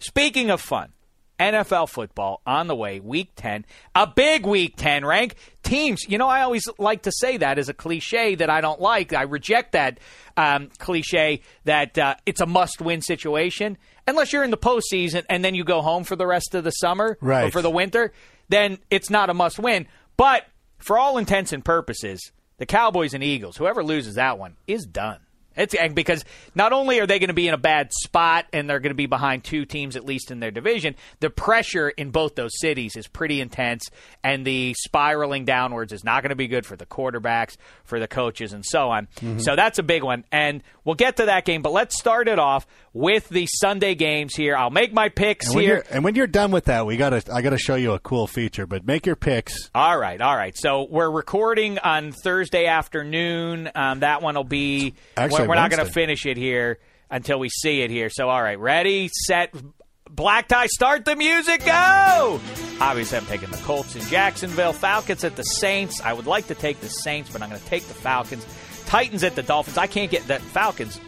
Speaking 0.00 0.50
of 0.50 0.60
fun. 0.60 0.92
NFL 1.40 1.88
football 1.88 2.40
on 2.44 2.66
the 2.66 2.74
way, 2.74 2.98
week 2.98 3.30
10, 3.36 3.64
a 3.94 4.08
big 4.08 4.44
week 4.44 4.74
10 4.76 5.04
rank. 5.04 5.36
Teams, 5.62 6.02
you 6.08 6.18
know, 6.18 6.26
I 6.26 6.42
always 6.42 6.64
like 6.78 7.02
to 7.02 7.12
say 7.12 7.36
that 7.36 7.60
as 7.60 7.68
a 7.68 7.72
cliche 7.74 8.34
that 8.34 8.50
I 8.50 8.60
don't 8.60 8.80
like. 8.80 9.12
I 9.12 9.22
reject 9.22 9.70
that 9.70 10.00
um, 10.36 10.68
cliche 10.78 11.42
that 11.62 11.96
uh, 11.96 12.16
it's 12.26 12.40
a 12.40 12.46
must 12.46 12.80
win 12.80 13.02
situation. 13.02 13.78
Unless 14.08 14.32
you're 14.32 14.42
in 14.42 14.50
the 14.50 14.56
postseason 14.58 15.24
and 15.30 15.44
then 15.44 15.54
you 15.54 15.62
go 15.62 15.80
home 15.80 16.02
for 16.02 16.16
the 16.16 16.26
rest 16.26 16.56
of 16.56 16.64
the 16.64 16.72
summer 16.72 17.16
or 17.46 17.50
for 17.52 17.62
the 17.62 17.70
winter, 17.70 18.12
then 18.48 18.78
it's 18.90 19.08
not 19.08 19.30
a 19.30 19.34
must 19.34 19.60
win. 19.60 19.86
But 20.16 20.44
for 20.78 20.98
all 20.98 21.18
intents 21.18 21.52
and 21.52 21.64
purposes, 21.64 22.32
the 22.58 22.66
Cowboys 22.66 23.14
and 23.14 23.24
Eagles, 23.24 23.56
whoever 23.56 23.82
loses 23.82 24.16
that 24.16 24.38
one, 24.38 24.56
is 24.66 24.84
done. 24.84 25.20
It's 25.58 25.74
because 25.92 26.24
not 26.54 26.72
only 26.72 27.00
are 27.00 27.06
they 27.06 27.18
going 27.18 27.28
to 27.28 27.34
be 27.34 27.48
in 27.48 27.54
a 27.54 27.58
bad 27.58 27.90
spot 27.92 28.46
and 28.52 28.70
they're 28.70 28.80
going 28.80 28.90
to 28.92 28.94
be 28.96 29.06
behind 29.06 29.44
two 29.44 29.64
teams 29.64 29.96
at 29.96 30.04
least 30.04 30.30
in 30.30 30.40
their 30.40 30.50
division, 30.50 30.94
the 31.20 31.30
pressure 31.30 31.88
in 31.88 32.10
both 32.10 32.34
those 32.36 32.52
cities 32.60 32.96
is 32.96 33.06
pretty 33.08 33.40
intense, 33.40 33.90
and 34.22 34.46
the 34.46 34.74
spiraling 34.78 35.44
downwards 35.44 35.92
is 35.92 36.04
not 36.04 36.22
going 36.22 36.30
to 36.30 36.36
be 36.36 36.46
good 36.48 36.64
for 36.64 36.76
the 36.76 36.86
quarterbacks, 36.86 37.56
for 37.84 37.98
the 37.98 38.08
coaches, 38.08 38.52
and 38.52 38.64
so 38.64 38.90
on. 38.90 39.08
So 39.38 39.56
that's 39.56 39.78
a 39.78 39.82
big 39.82 40.02
one, 40.04 40.24
and 40.32 40.62
we'll 40.84 40.94
get 40.94 41.16
to 41.16 41.26
that 41.26 41.44
game. 41.44 41.62
But 41.62 41.72
let's 41.72 41.98
start 41.98 42.28
it 42.28 42.38
off 42.38 42.66
with 42.92 43.28
the 43.28 43.46
Sunday 43.46 43.94
games 43.94 44.34
here. 44.34 44.56
I'll 44.56 44.70
make 44.70 44.92
my 44.92 45.08
picks 45.08 45.50
And 45.50 45.60
here. 45.60 45.84
and 45.90 46.04
when 46.04 46.14
you're 46.14 46.26
done 46.26 46.50
with 46.52 46.66
that, 46.66 46.86
we 46.86 46.96
gotta 46.96 47.22
I 47.32 47.42
gotta 47.42 47.58
show 47.58 47.74
you 47.74 47.92
a 47.92 47.98
cool 47.98 48.26
feature. 48.26 48.66
But 48.66 48.86
make 48.86 49.06
your 49.06 49.16
picks. 49.16 49.70
All 49.74 49.98
right, 49.98 50.20
all 50.20 50.36
right. 50.36 50.56
So 50.56 50.86
we're 50.88 51.10
recording 51.10 51.78
on 51.78 52.12
Thursday 52.12 52.66
afternoon. 52.66 53.70
Um, 53.74 54.00
that 54.00 54.22
one 54.22 54.34
will 54.34 54.44
be. 54.44 54.94
Actually, 55.16 55.47
we're 55.48 55.54
not 55.56 55.70
going 55.70 55.84
to 55.86 55.92
finish 55.92 56.26
it 56.26 56.36
here 56.36 56.78
until 57.10 57.38
we 57.38 57.48
see 57.48 57.80
it 57.82 57.90
here. 57.90 58.10
So 58.10 58.28
all 58.28 58.42
right, 58.42 58.58
ready, 58.58 59.08
set, 59.12 59.52
black 60.10 60.48
tie, 60.48 60.66
start 60.66 61.04
the 61.04 61.16
music, 61.16 61.64
go! 61.64 62.40
Obviously, 62.80 63.18
I'm 63.18 63.26
taking 63.26 63.50
the 63.50 63.56
Colts 63.58 63.96
in 63.96 64.02
Jacksonville. 64.02 64.72
Falcons 64.72 65.24
at 65.24 65.36
the 65.36 65.42
Saints. 65.42 66.00
I 66.00 66.12
would 66.12 66.26
like 66.26 66.46
to 66.48 66.54
take 66.54 66.80
the 66.80 66.88
Saints, 66.88 67.30
but 67.32 67.42
I'm 67.42 67.48
going 67.48 67.60
to 67.60 67.66
take 67.66 67.84
the 67.84 67.94
Falcons. 67.94 68.46
Titans 68.86 69.24
at 69.24 69.34
the 69.34 69.42
Dolphins. 69.42 69.76
I 69.78 69.86
can't 69.86 70.10
get 70.10 70.26
that 70.28 70.40
Falcons. 70.40 71.00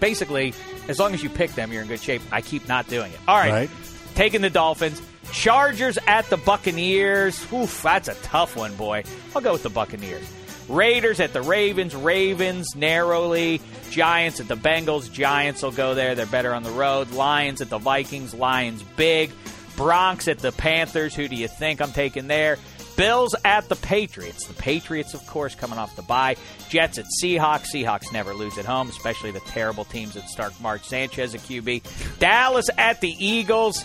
Basically, 0.00 0.54
as 0.88 0.98
long 0.98 1.14
as 1.14 1.22
you 1.22 1.28
pick 1.30 1.52
them, 1.52 1.72
you're 1.72 1.82
in 1.82 1.88
good 1.88 2.00
shape. 2.02 2.22
I 2.30 2.40
keep 2.42 2.68
not 2.68 2.86
doing 2.88 3.12
it. 3.12 3.18
All 3.26 3.36
right 3.36 3.50
Right. 3.50 3.70
taking 4.14 4.40
the 4.40 4.50
Dolphins. 4.50 5.00
Chargers 5.32 5.98
at 6.06 6.26
the 6.30 6.36
Buccaneers. 6.36 7.44
Oof, 7.52 7.82
that's 7.82 8.06
a 8.08 8.14
tough 8.16 8.54
one, 8.56 8.74
boy. 8.76 9.02
I'll 9.34 9.42
go 9.42 9.52
with 9.52 9.64
the 9.64 9.70
Buccaneers. 9.70 10.22
Raiders 10.68 11.20
at 11.20 11.32
the 11.32 11.42
Ravens. 11.42 11.94
Ravens 11.94 12.74
narrowly. 12.74 13.60
Giants 13.90 14.40
at 14.40 14.48
the 14.48 14.56
Bengals. 14.56 15.12
Giants 15.12 15.62
will 15.62 15.72
go 15.72 15.94
there. 15.94 16.14
They're 16.14 16.26
better 16.26 16.54
on 16.54 16.62
the 16.62 16.70
road. 16.70 17.12
Lions 17.12 17.60
at 17.60 17.70
the 17.70 17.78
Vikings. 17.78 18.34
Lions 18.34 18.82
big. 18.82 19.30
Broncos 19.76 20.28
at 20.28 20.38
the 20.38 20.52
Panthers. 20.52 21.14
Who 21.14 21.28
do 21.28 21.36
you 21.36 21.48
think 21.48 21.80
I'm 21.80 21.92
taking 21.92 22.26
there? 22.26 22.58
Bills 22.96 23.34
at 23.44 23.68
the 23.68 23.76
Patriots. 23.76 24.46
The 24.46 24.54
Patriots, 24.54 25.12
of 25.12 25.24
course, 25.26 25.54
coming 25.54 25.78
off 25.78 25.94
the 25.96 26.02
bye. 26.02 26.36
Jets 26.68 26.98
at 26.98 27.04
Seahawks. 27.22 27.66
Seahawks 27.72 28.12
never 28.12 28.32
lose 28.34 28.56
at 28.58 28.64
home, 28.64 28.88
especially 28.88 29.30
the 29.30 29.40
terrible 29.40 29.84
teams 29.84 30.14
that 30.14 30.28
start 30.28 30.58
Mark 30.60 30.82
Sanchez 30.82 31.34
at 31.34 31.40
QB. 31.42 32.18
Dallas 32.18 32.70
at 32.78 33.00
the 33.02 33.14
Eagles. 33.24 33.84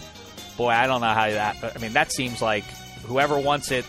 Boy, 0.57 0.69
I 0.69 0.87
don't 0.87 1.01
know 1.01 1.07
how 1.07 1.29
that. 1.29 1.75
I 1.75 1.79
mean, 1.79 1.93
that 1.93 2.11
seems 2.11 2.41
like 2.41 2.63
whoever 3.05 3.37
wants 3.37 3.71
it 3.71 3.85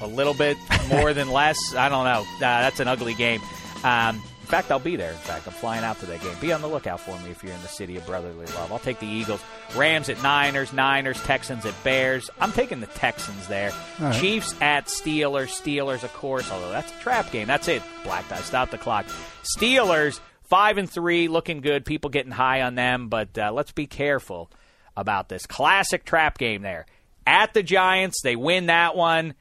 a 0.00 0.06
little 0.06 0.34
bit 0.34 0.56
more 0.88 1.12
than 1.12 1.30
less. 1.30 1.74
I 1.74 1.88
don't 1.88 2.04
know. 2.04 2.20
Uh, 2.36 2.40
that's 2.40 2.80
an 2.80 2.88
ugly 2.88 3.14
game. 3.14 3.40
Um, 3.84 4.16
in 4.16 4.46
fact, 4.46 4.70
I'll 4.70 4.78
be 4.78 4.94
there. 4.94 5.10
In 5.10 5.18
fact, 5.18 5.46
I'm 5.48 5.52
flying 5.52 5.82
out 5.82 5.98
to 6.00 6.06
that 6.06 6.20
game. 6.20 6.34
Be 6.40 6.52
on 6.52 6.62
the 6.62 6.68
lookout 6.68 7.00
for 7.00 7.18
me 7.20 7.30
if 7.30 7.42
you're 7.42 7.52
in 7.52 7.62
the 7.62 7.68
city 7.68 7.96
of 7.96 8.06
brotherly 8.06 8.46
love. 8.46 8.70
I'll 8.70 8.78
take 8.78 9.00
the 9.00 9.06
Eagles. 9.06 9.42
Rams 9.74 10.08
at 10.08 10.22
Niners. 10.22 10.72
Niners. 10.72 11.20
Texans 11.24 11.66
at 11.66 11.74
Bears. 11.82 12.30
I'm 12.38 12.52
taking 12.52 12.78
the 12.78 12.86
Texans 12.86 13.48
there. 13.48 13.72
Chiefs 14.12 14.54
at 14.60 14.86
Steelers. 14.86 15.48
Steelers, 15.48 16.04
of 16.04 16.12
course. 16.12 16.48
Although 16.52 16.70
that's 16.70 16.92
a 16.92 17.00
trap 17.00 17.32
game. 17.32 17.48
That's 17.48 17.66
it. 17.66 17.82
Black 18.04 18.28
tie. 18.28 18.36
Stop 18.36 18.70
the 18.70 18.78
clock. 18.78 19.06
Steelers 19.42 20.20
five 20.46 20.78
and 20.78 20.88
three, 20.88 21.28
looking 21.28 21.60
good. 21.60 21.84
People 21.84 22.10
getting 22.10 22.32
high 22.32 22.62
on 22.62 22.74
them, 22.74 23.08
but 23.08 23.36
uh, 23.36 23.52
let's 23.52 23.72
be 23.72 23.86
careful 23.86 24.50
about 24.96 25.28
this 25.28 25.46
classic 25.46 26.04
trap 26.04 26.38
game 26.38 26.62
there. 26.62 26.86
At 27.26 27.52
the 27.54 27.62
Giants, 27.62 28.22
they 28.22 28.36
win 28.36 28.66
that 28.66 28.96
one. 28.96 29.34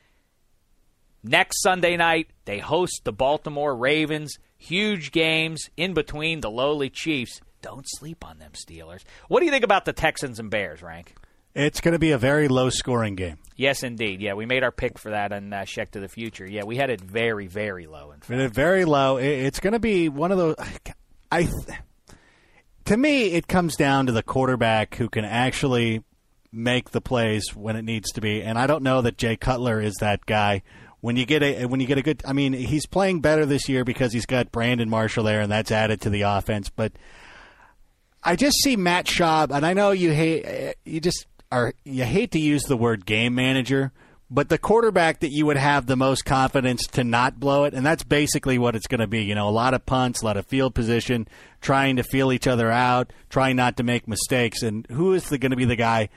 Next 1.28 1.64
Sunday 1.64 1.98
night, 1.98 2.28
they 2.46 2.60
host 2.60 3.02
the 3.04 3.12
Baltimore 3.12 3.76
Ravens. 3.76 4.38
Huge 4.60 5.12
games 5.12 5.72
in 5.76 5.96
between 5.96 6.42
the 6.42 6.52
lowly 6.52 6.92
Chiefs. 6.92 7.42
Don't 7.64 7.86
sleep 7.88 8.24
on 8.24 8.38
them, 8.38 8.52
Steelers. 8.54 9.04
What 9.28 9.40
do 9.40 9.48
you 9.48 9.52
think 9.52 9.64
about 9.64 9.86
the 9.86 9.94
Texans 9.94 10.38
and 10.38 10.52
Bears, 10.52 10.84
Rank? 10.84 11.16
It's 11.56 11.82
going 11.82 11.94
to 11.94 12.00
be 12.00 12.12
a 12.12 12.20
very 12.20 12.48
low 12.48 12.70
scoring 12.70 13.16
game. 13.16 13.40
Yes, 13.56 13.82
indeed. 13.82 14.22
Yeah, 14.22 14.36
we 14.36 14.46
made 14.46 14.64
our 14.64 14.72
pick 14.72 15.00
for 15.00 15.10
that 15.10 15.32
on 15.32 15.52
uh, 15.52 15.66
Shek 15.66 15.92
to 15.92 16.00
the 16.00 16.08
Future. 16.08 16.46
Yeah, 16.46 16.64
we 16.64 16.78
had 16.78 16.92
it 16.92 17.02
very, 17.02 17.48
very 17.48 17.88
low. 17.88 18.12
In 18.12 18.20
fact. 18.20 18.54
Very 18.54 18.86
low. 18.86 19.18
It's 19.18 19.60
going 19.60 19.74
to 19.74 19.80
be 19.80 20.10
one 20.10 20.32
of 20.32 20.38
those. 20.38 20.56
I. 21.32 21.50
To 22.86 22.98
me, 22.98 23.32
it 23.32 23.48
comes 23.48 23.76
down 23.76 24.06
to 24.06 24.12
the 24.12 24.22
quarterback 24.22 24.94
who 24.94 25.10
can 25.10 25.26
actually 25.26 26.04
make 26.52 26.92
the 26.92 27.02
plays 27.02 27.56
when 27.56 27.76
it 27.76 27.82
needs 27.82 28.12
to 28.12 28.22
be, 28.22 28.44
and 28.44 28.60
I 28.60 28.68
don't 28.68 28.84
know 28.84 29.02
that 29.02 29.18
Jay 29.18 29.36
Cutler 29.36 29.82
is 29.82 29.96
that 30.02 30.26
guy. 30.28 30.62
When 31.06 31.18
you 31.18 31.28
get 31.28 31.44
a 31.44 31.66
when 31.66 31.80
you 31.80 31.86
get 31.86 32.00
a 32.00 32.02
good, 32.02 32.24
I 32.26 32.34
mean, 32.34 32.54
he's 32.54 32.88
playing 32.88 33.20
better 33.20 33.46
this 33.46 33.70
year 33.70 33.84
because 33.84 34.12
he's 34.12 34.26
got 34.26 34.52
Brandon 34.52 34.90
Marshall 34.90 35.24
there, 35.24 35.40
and 35.40 35.52
that's 35.52 35.70
added 35.70 36.02
to 36.02 36.10
the 36.10 36.24
offense. 36.24 36.72
But 36.72 36.94
I 38.24 38.36
just 38.36 38.58
see 38.64 38.76
Matt 38.76 39.06
Schaub, 39.06 39.56
and 39.56 39.64
I 39.64 39.74
know 39.74 39.92
you 39.92 40.14
hate 40.14 40.42
eh, 40.46 40.74
you 40.84 41.00
just 41.00 41.28
are 41.52 41.76
you 41.84 42.06
hate 42.06 42.32
to 42.32 42.40
use 42.40 42.64
the 42.64 42.76
word 42.76 43.06
game 43.06 43.36
manager, 43.36 43.92
but 44.32 44.50
the 44.50 44.58
quarterback 44.58 45.20
that 45.20 45.30
you 45.30 45.46
would 45.46 45.58
have 45.58 45.86
the 45.86 45.96
most 45.96 46.26
confidence 46.26 46.88
to 46.88 47.04
not 47.04 47.40
blow 47.40 47.66
it, 47.66 47.76
and 47.76 47.86
that's 47.86 48.04
basically 48.04 48.58
what 48.58 48.76
it's 48.76 48.88
going 48.88 49.00
to 49.00 49.06
be. 49.06 49.26
You 49.26 49.36
know, 49.36 49.48
a 49.48 49.52
lot 49.52 49.76
of 49.76 49.86
punts, 49.86 50.24
a 50.24 50.26
lot 50.26 50.38
of 50.38 50.48
field 50.48 50.74
position, 50.74 51.28
trying 51.62 51.98
to 51.98 52.04
feel 52.04 52.32
each 52.32 52.48
other 52.48 52.72
out, 52.72 53.14
trying 53.30 53.58
not 53.58 53.78
to 53.78 53.84
make 53.84 54.08
mistakes, 54.08 54.64
and 54.64 54.88
who 54.88 55.14
is 55.14 55.30
going 55.30 55.52
to 55.52 55.56
be 55.56 55.66
the 55.66 55.76
guy 55.76 56.10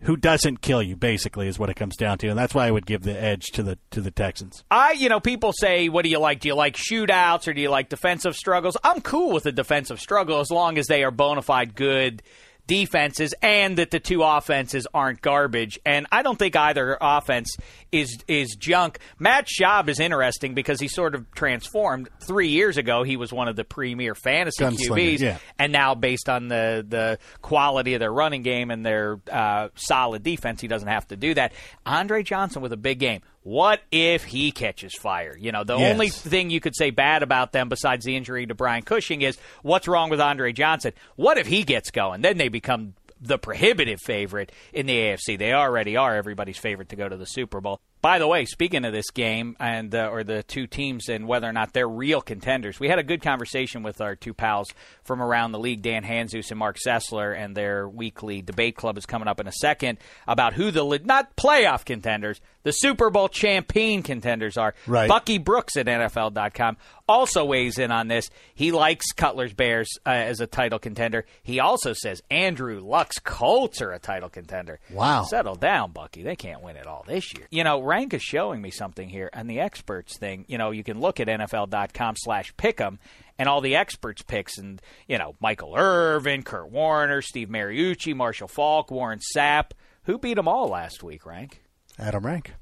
who 0.00 0.16
doesn't 0.16 0.60
kill 0.60 0.82
you? 0.82 0.96
Basically, 0.96 1.48
is 1.48 1.58
what 1.58 1.70
it 1.70 1.74
comes 1.74 1.96
down 1.96 2.18
to, 2.18 2.28
and 2.28 2.38
that's 2.38 2.54
why 2.54 2.66
I 2.66 2.70
would 2.70 2.86
give 2.86 3.02
the 3.02 3.18
edge 3.18 3.46
to 3.52 3.62
the 3.62 3.78
to 3.90 4.00
the 4.00 4.10
Texans. 4.10 4.64
I, 4.70 4.92
you 4.92 5.08
know, 5.08 5.20
people 5.20 5.52
say, 5.52 5.88
what 5.88 6.04
do 6.04 6.10
you 6.10 6.18
like? 6.18 6.40
Do 6.40 6.48
you 6.48 6.54
like 6.54 6.76
shootouts 6.76 7.48
or 7.48 7.54
do 7.54 7.60
you 7.60 7.70
like 7.70 7.88
defensive 7.88 8.36
struggles? 8.36 8.76
I'm 8.84 9.00
cool 9.00 9.32
with 9.32 9.46
a 9.46 9.52
defensive 9.52 10.00
struggle 10.00 10.40
as 10.40 10.50
long 10.50 10.78
as 10.78 10.86
they 10.86 11.04
are 11.04 11.10
bona 11.10 11.42
fide 11.42 11.74
good 11.74 12.22
defenses 12.66 13.34
and 13.42 13.78
that 13.78 13.90
the 13.90 14.00
two 14.00 14.22
offenses 14.22 14.86
aren't 14.94 15.20
garbage. 15.20 15.78
And 15.84 16.06
I 16.10 16.22
don't 16.22 16.38
think 16.38 16.56
either 16.56 16.96
offense 17.00 17.56
is 17.92 18.18
is 18.26 18.56
junk. 18.56 18.98
Matt 19.18 19.46
Schaub 19.46 19.88
is 19.88 20.00
interesting 20.00 20.54
because 20.54 20.80
he 20.80 20.88
sort 20.88 21.14
of 21.14 21.30
transformed. 21.32 22.08
Three 22.20 22.48
years 22.48 22.76
ago, 22.76 23.02
he 23.02 23.16
was 23.16 23.32
one 23.32 23.48
of 23.48 23.56
the 23.56 23.64
premier 23.64 24.14
fantasy 24.14 24.64
QBs, 24.64 25.20
yeah. 25.20 25.38
and 25.58 25.72
now 25.72 25.94
based 25.94 26.28
on 26.28 26.48
the 26.48 26.84
the 26.86 27.18
quality 27.42 27.94
of 27.94 28.00
their 28.00 28.12
running 28.12 28.42
game 28.42 28.70
and 28.70 28.84
their 28.84 29.20
uh, 29.30 29.68
solid 29.74 30.22
defense, 30.22 30.60
he 30.60 30.68
doesn't 30.68 30.88
have 30.88 31.06
to 31.08 31.16
do 31.16 31.34
that. 31.34 31.52
Andre 31.84 32.22
Johnson 32.22 32.62
with 32.62 32.72
a 32.72 32.78
big 32.78 32.98
game. 32.98 33.22
What 33.44 33.80
if 33.92 34.24
he 34.24 34.50
catches 34.52 34.94
fire? 34.98 35.36
You 35.38 35.52
know, 35.52 35.64
the 35.64 35.78
Yes. 35.78 35.92
only 35.92 36.08
thing 36.08 36.50
you 36.50 36.60
could 36.60 36.74
say 36.74 36.90
bad 36.90 37.22
about 37.22 37.52
them 37.52 37.68
besides 37.68 38.04
the 38.04 38.16
injury 38.16 38.46
to 38.46 38.54
Brian 38.54 38.82
Cushing 38.82 39.20
is 39.22 39.36
what's 39.62 39.86
wrong 39.86 40.08
with 40.10 40.20
Andre 40.20 40.52
Johnson? 40.52 40.92
What 41.16 41.36
if 41.38 41.46
he 41.46 41.62
gets 41.62 41.90
going? 41.90 42.22
Then 42.22 42.38
they 42.38 42.48
become 42.48 42.94
the 43.20 43.38
prohibitive 43.38 44.00
favorite 44.00 44.50
in 44.72 44.86
the 44.86 44.94
AFC. 44.98 45.38
They 45.38 45.52
already 45.52 45.96
are 45.96 46.16
everybody's 46.16 46.58
favorite 46.58 46.88
to 46.90 46.96
go 46.96 47.08
to 47.08 47.16
the 47.16 47.24
Super 47.26 47.60
Bowl. 47.60 47.80
By 48.02 48.18
the 48.18 48.26
way, 48.26 48.44
speaking 48.44 48.84
of 48.84 48.92
this 48.92 49.10
game 49.10 49.56
and 49.58 49.94
uh, 49.94 50.08
or 50.12 50.24
the 50.24 50.42
two 50.42 50.66
teams 50.66 51.08
and 51.08 51.26
whether 51.26 51.48
or 51.48 51.52
not 51.54 51.72
they're 51.72 51.88
real 51.88 52.20
contenders, 52.20 52.78
we 52.78 52.88
had 52.88 52.98
a 52.98 53.02
good 53.02 53.22
conversation 53.22 53.82
with 53.82 54.02
our 54.02 54.14
two 54.14 54.34
pals 54.34 54.68
from 55.04 55.22
around 55.22 55.52
the 55.52 55.58
league, 55.58 55.80
Dan 55.80 56.02
Hanzus 56.04 56.50
and 56.50 56.58
Marc 56.58 56.76
Sessler, 56.86 57.34
and 57.34 57.56
their 57.56 57.88
weekly 57.88 58.42
debate 58.42 58.76
club 58.76 58.98
is 58.98 59.06
coming 59.06 59.26
up 59.28 59.40
in 59.40 59.46
a 59.46 59.52
second 59.52 59.98
about 60.26 60.52
who 60.52 60.70
the 60.70 61.00
not 61.04 61.34
playoff 61.36 61.86
contenders, 61.86 62.42
the 62.64 62.72
Super 62.72 63.10
Bowl 63.10 63.28
champion 63.28 64.02
contenders 64.02 64.56
are. 64.56 64.74
Right. 64.86 65.08
Bucky 65.08 65.38
Brooks 65.38 65.76
at 65.76 65.86
NFL.com 65.86 66.76
also 67.08 67.44
weighs 67.44 67.78
in 67.78 67.92
on 67.92 68.08
this. 68.08 68.30
He 68.54 68.72
likes 68.72 69.12
Cutler's 69.12 69.52
Bears 69.52 69.98
uh, 70.04 70.10
as 70.10 70.40
a 70.40 70.46
title 70.46 70.78
contender. 70.78 71.26
He 71.42 71.60
also 71.60 71.92
says 71.92 72.22
Andrew 72.30 72.80
Luck's 72.80 73.18
Colts 73.18 73.80
are 73.82 73.92
a 73.92 73.98
title 73.98 74.28
contender. 74.28 74.80
Wow. 74.90 75.24
Settle 75.24 75.54
down, 75.54 75.92
Bucky. 75.92 76.22
They 76.22 76.36
can't 76.36 76.62
win 76.62 76.76
it 76.76 76.86
all 76.86 77.04
this 77.06 77.32
year. 77.34 77.46
You 77.50 77.64
know, 77.64 77.80
Rank 77.82 78.14
is 78.14 78.22
showing 78.22 78.60
me 78.60 78.70
something 78.70 79.08
here 79.08 79.30
on 79.34 79.46
the 79.46 79.60
experts 79.60 80.18
thing. 80.18 80.44
You 80.48 80.58
know, 80.58 80.70
you 80.70 80.82
can 80.82 81.00
look 81.00 81.20
at 81.20 81.28
NFL.com 81.28 82.14
slash 82.16 82.54
pick'em 82.56 82.98
and 83.38 83.48
all 83.48 83.60
the 83.60 83.76
experts 83.76 84.22
picks 84.22 84.58
and, 84.58 84.80
you 85.06 85.18
know, 85.18 85.34
Michael 85.40 85.74
Irvin, 85.76 86.42
Kurt 86.42 86.70
Warner, 86.70 87.20
Steve 87.20 87.48
Mariucci, 87.48 88.14
Marshall 88.14 88.48
Faulk, 88.48 88.90
Warren 88.90 89.20
Sapp. 89.36 89.72
Who 90.04 90.18
beat 90.18 90.34
them 90.34 90.48
all 90.48 90.68
last 90.68 91.02
week, 91.02 91.26
Rank? 91.26 91.63
Adam 91.98 92.24
Rank. 92.26 92.54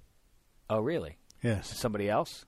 Oh, 0.69 0.81
really? 0.81 1.17
Yes. 1.43 1.77
Somebody 1.79 2.09
else? 2.09 2.45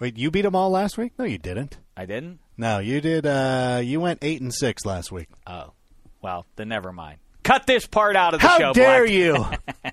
Wait, 0.00 0.18
you 0.18 0.30
beat 0.30 0.42
them 0.42 0.56
all 0.56 0.70
last 0.70 0.98
week? 0.98 1.12
No, 1.18 1.24
you 1.24 1.38
didn't. 1.38 1.78
I 1.96 2.06
didn't? 2.06 2.40
No, 2.56 2.78
you 2.78 3.00
did. 3.00 3.26
Uh, 3.26 3.80
you 3.82 4.00
went 4.00 4.18
eight 4.22 4.40
and 4.40 4.52
six 4.52 4.84
last 4.84 5.12
week. 5.12 5.28
Oh. 5.46 5.72
Well, 6.20 6.46
then 6.56 6.68
never 6.68 6.92
mind. 6.92 7.18
Cut 7.42 7.66
this 7.66 7.86
part 7.86 8.16
out 8.16 8.34
of 8.34 8.40
the 8.40 8.48
How 8.48 8.58
show. 8.58 8.64
How 8.66 8.72
dare 8.72 9.04
Black. 9.06 9.10
you? 9.14 9.34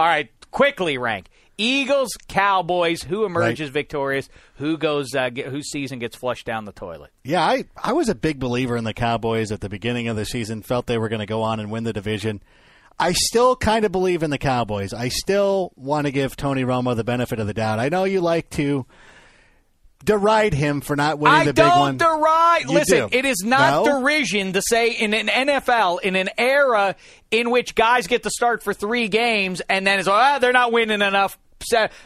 All 0.00 0.06
right, 0.06 0.28
quickly 0.50 0.98
rank. 0.98 1.28
Eagles, 1.56 2.10
Cowboys. 2.26 3.02
Who 3.04 3.24
emerges 3.24 3.68
Right. 3.68 3.74
victorious? 3.74 4.28
Who 4.56 4.76
goes? 4.76 5.14
Uh, 5.14 5.30
get, 5.30 5.46
whose 5.46 5.70
season 5.70 6.00
gets 6.00 6.16
flushed 6.16 6.44
down 6.46 6.64
the 6.64 6.72
toilet? 6.72 7.10
yeah, 7.22 7.42
I 7.44 7.64
I 7.80 7.92
was 7.92 8.08
a 8.08 8.14
big 8.16 8.40
believer 8.40 8.76
in 8.76 8.82
the 8.82 8.92
Cowboys 8.94 9.52
at 9.52 9.60
the 9.60 9.68
beginning 9.68 10.08
of 10.08 10.16
the 10.16 10.24
season. 10.24 10.62
Felt 10.62 10.86
they 10.86 10.98
were 10.98 11.08
going 11.08 11.20
to 11.20 11.26
go 11.26 11.42
on 11.42 11.60
and 11.60 11.70
win 11.70 11.84
the 11.84 11.92
division. 11.92 12.42
I 12.98 13.12
still 13.12 13.56
kind 13.56 13.84
of 13.84 13.92
believe 13.92 14.22
in 14.22 14.30
the 14.30 14.38
Cowboys. 14.38 14.92
I 14.92 15.08
still 15.08 15.72
want 15.76 16.06
to 16.06 16.12
give 16.12 16.36
Tony 16.36 16.64
Romo 16.64 16.94
the 16.94 17.04
benefit 17.04 17.40
of 17.40 17.46
the 17.46 17.54
doubt. 17.54 17.78
I 17.80 17.88
know 17.88 18.04
you 18.04 18.20
like 18.20 18.50
to 18.50 18.86
deride 20.04 20.52
him 20.52 20.80
for 20.80 20.96
not 20.96 21.18
winning 21.18 21.40
I 21.40 21.44
the 21.46 21.54
big 21.54 21.64
one. 21.64 21.72
I 21.72 21.84
don't 21.92 21.98
deride. 21.98 22.62
You 22.64 22.72
Listen, 22.74 23.08
do. 23.08 23.18
it 23.18 23.24
is 23.24 23.42
not 23.44 23.84
No? 23.84 24.00
derision 24.00 24.52
to 24.52 24.62
say 24.62 24.90
in 24.92 25.14
an 25.14 25.28
NFL, 25.28 26.02
in 26.02 26.14
an 26.14 26.28
era 26.36 26.94
in 27.30 27.50
which 27.50 27.74
guys 27.74 28.06
get 28.06 28.22
to 28.24 28.30
start 28.30 28.62
for 28.62 28.74
three 28.74 29.08
games 29.08 29.62
and 29.68 29.86
then 29.86 29.98
it's, 29.98 30.08
ah, 30.08 30.38
they're 30.38 30.52
not 30.52 30.72
winning 30.72 31.00
enough. 31.02 31.38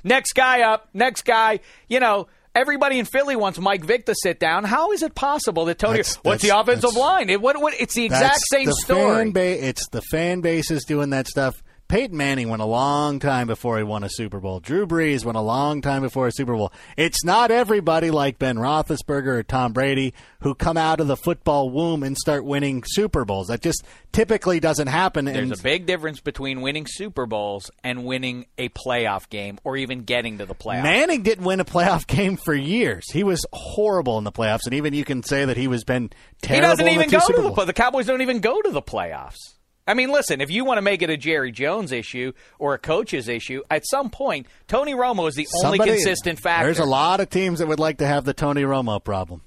Next 0.05 0.35
guy 0.35 0.63
up, 0.63 0.89
next 0.95 1.25
guy. 1.25 1.59
You 1.89 1.99
know, 1.99 2.29
everybody 2.59 2.99
in 2.99 3.05
Philly 3.05 3.37
wants 3.37 3.59
Mike 3.59 3.85
Vick 3.85 4.07
to 4.07 4.15
sit 4.15 4.39
down. 4.41 4.65
How 4.65 4.93
is 4.93 5.03
it 5.03 5.15
possible 5.15 5.65
that 5.67 5.79
Tony? 5.79 5.99
That's- 5.99 6.17
what's 6.23 6.43
the 6.43 6.59
offensive 6.59 6.95
line? 6.95 7.31
It, 7.31 7.41
what, 7.41 7.61
what, 7.61 7.75
it's 7.79 7.95
the 7.95 8.05
exact 8.05 8.41
same 8.51 8.67
the 8.67 8.73
story. 8.75 9.17
Fan 9.25 9.33
ba- 9.33 9.67
it's 9.69 9.89
the 9.89 10.03
fan 10.03 10.41
bases 10.41 10.85
doing 10.85 11.11
that 11.11 11.29
stuff. 11.29 11.63
Peyton 11.89 12.19
Manning 12.19 12.51
went 12.51 12.61
a 12.61 12.67
long 12.67 13.19
time 13.19 13.47
before 13.47 13.79
he 13.79 13.83
won 13.83 14.05
a 14.05 14.11
Super 14.11 14.41
Bowl. 14.41 14.61
Drew 14.61 14.87
Brees 14.87 15.25
went 15.25 15.39
a 15.39 15.41
long 15.41 15.81
time 15.81 16.03
before 16.03 16.27
a 16.27 16.33
Super 16.33 16.55
Bowl. 16.55 16.71
It's 16.99 17.25
not 17.25 17.51
everybody 17.51 18.11
like 18.11 18.39
Ben 18.39 18.57
Roethlisberger 18.57 19.27
or 19.27 19.43
Tom 19.43 19.73
Brady 19.73 20.13
who 20.41 20.55
come 20.55 20.77
out 20.77 21.01
of 21.01 21.07
the 21.07 21.17
football 21.17 21.71
womb 21.71 22.03
and 22.03 22.15
start 22.15 22.45
winning 22.45 22.85
Super 22.87 23.25
Bowls. 23.25 23.47
That 23.47 23.63
just 23.63 23.87
typically 24.13 24.61
doesn't 24.61 24.89
happen. 24.89 25.25
There's 25.25 25.51
and 25.51 25.59
a 25.59 25.63
big 25.63 25.87
difference 25.87 26.21
between 26.21 26.61
winning 26.61 26.87
Super 26.87 27.25
Bowls 27.25 27.71
and 27.83 28.05
winning 28.05 28.45
a 28.59 28.69
playoff 28.69 29.31
game 29.31 29.59
or 29.65 29.79
even 29.79 30.03
getting 30.03 30.37
to 30.39 30.45
the 30.47 30.55
playoffs. 30.55 30.83
Manning 30.83 31.23
didn't 31.23 31.47
win 31.47 31.59
a 31.59 31.65
playoff 31.65 32.07
game 32.07 32.37
for 32.37 32.53
years. 32.53 33.11
He 33.11 33.25
was 33.25 33.47
horrible 33.55 34.19
in 34.19 34.25
the 34.25 34.33
playoffs, 34.33 34.67
and 34.67 34.75
even 34.75 34.93
you 34.93 35.07
can 35.07 35.23
say 35.23 35.47
that 35.47 35.57
he 35.57 35.69
was 35.69 35.85
been 35.85 36.11
terrible. 36.43 36.67
He 36.67 36.71
doesn't 36.71 36.87
in 36.87 36.93
even 36.93 37.09
go 37.09 37.27
to 37.27 37.43
the 37.57 37.65
the 37.65 37.73
Cowboys 37.73 38.05
don't 38.05 38.21
even 38.21 38.41
go 38.41 38.61
to 38.61 38.71
the 38.71 38.83
playoffs. 38.83 39.55
I 39.89 39.95
mean, 39.95 40.11
listen, 40.13 40.41
if 40.41 40.51
you 40.51 40.65
want 40.65 40.79
to 40.79 40.83
make 40.83 41.03
it 41.03 41.11
a 41.11 41.17
Jerry 41.17 41.51
Jones 41.51 41.91
issue 41.91 42.33
or 42.59 42.75
a 42.75 42.79
coach's 42.79 43.27
issue, 43.29 43.63
at 43.71 43.85
some 43.89 44.11
point 44.11 44.47
Tony 44.69 44.93
Romo 44.95 45.29
is 45.29 45.35
the 45.35 45.49
only 45.65 45.79
Somebody- 45.79 45.93
consistent 45.93 46.39
factor. 46.39 46.67
There's 46.67 46.79
a 46.79 46.85
lot 46.85 47.21
of 47.21 47.31
teams 47.31 47.59
that 47.59 47.67
would 47.69 47.81
like 47.81 47.99
to 47.99 48.07
have 48.07 48.25
the 48.25 48.35
Tony 48.35 48.63
Romo 48.63 49.03
problem. 49.03 49.43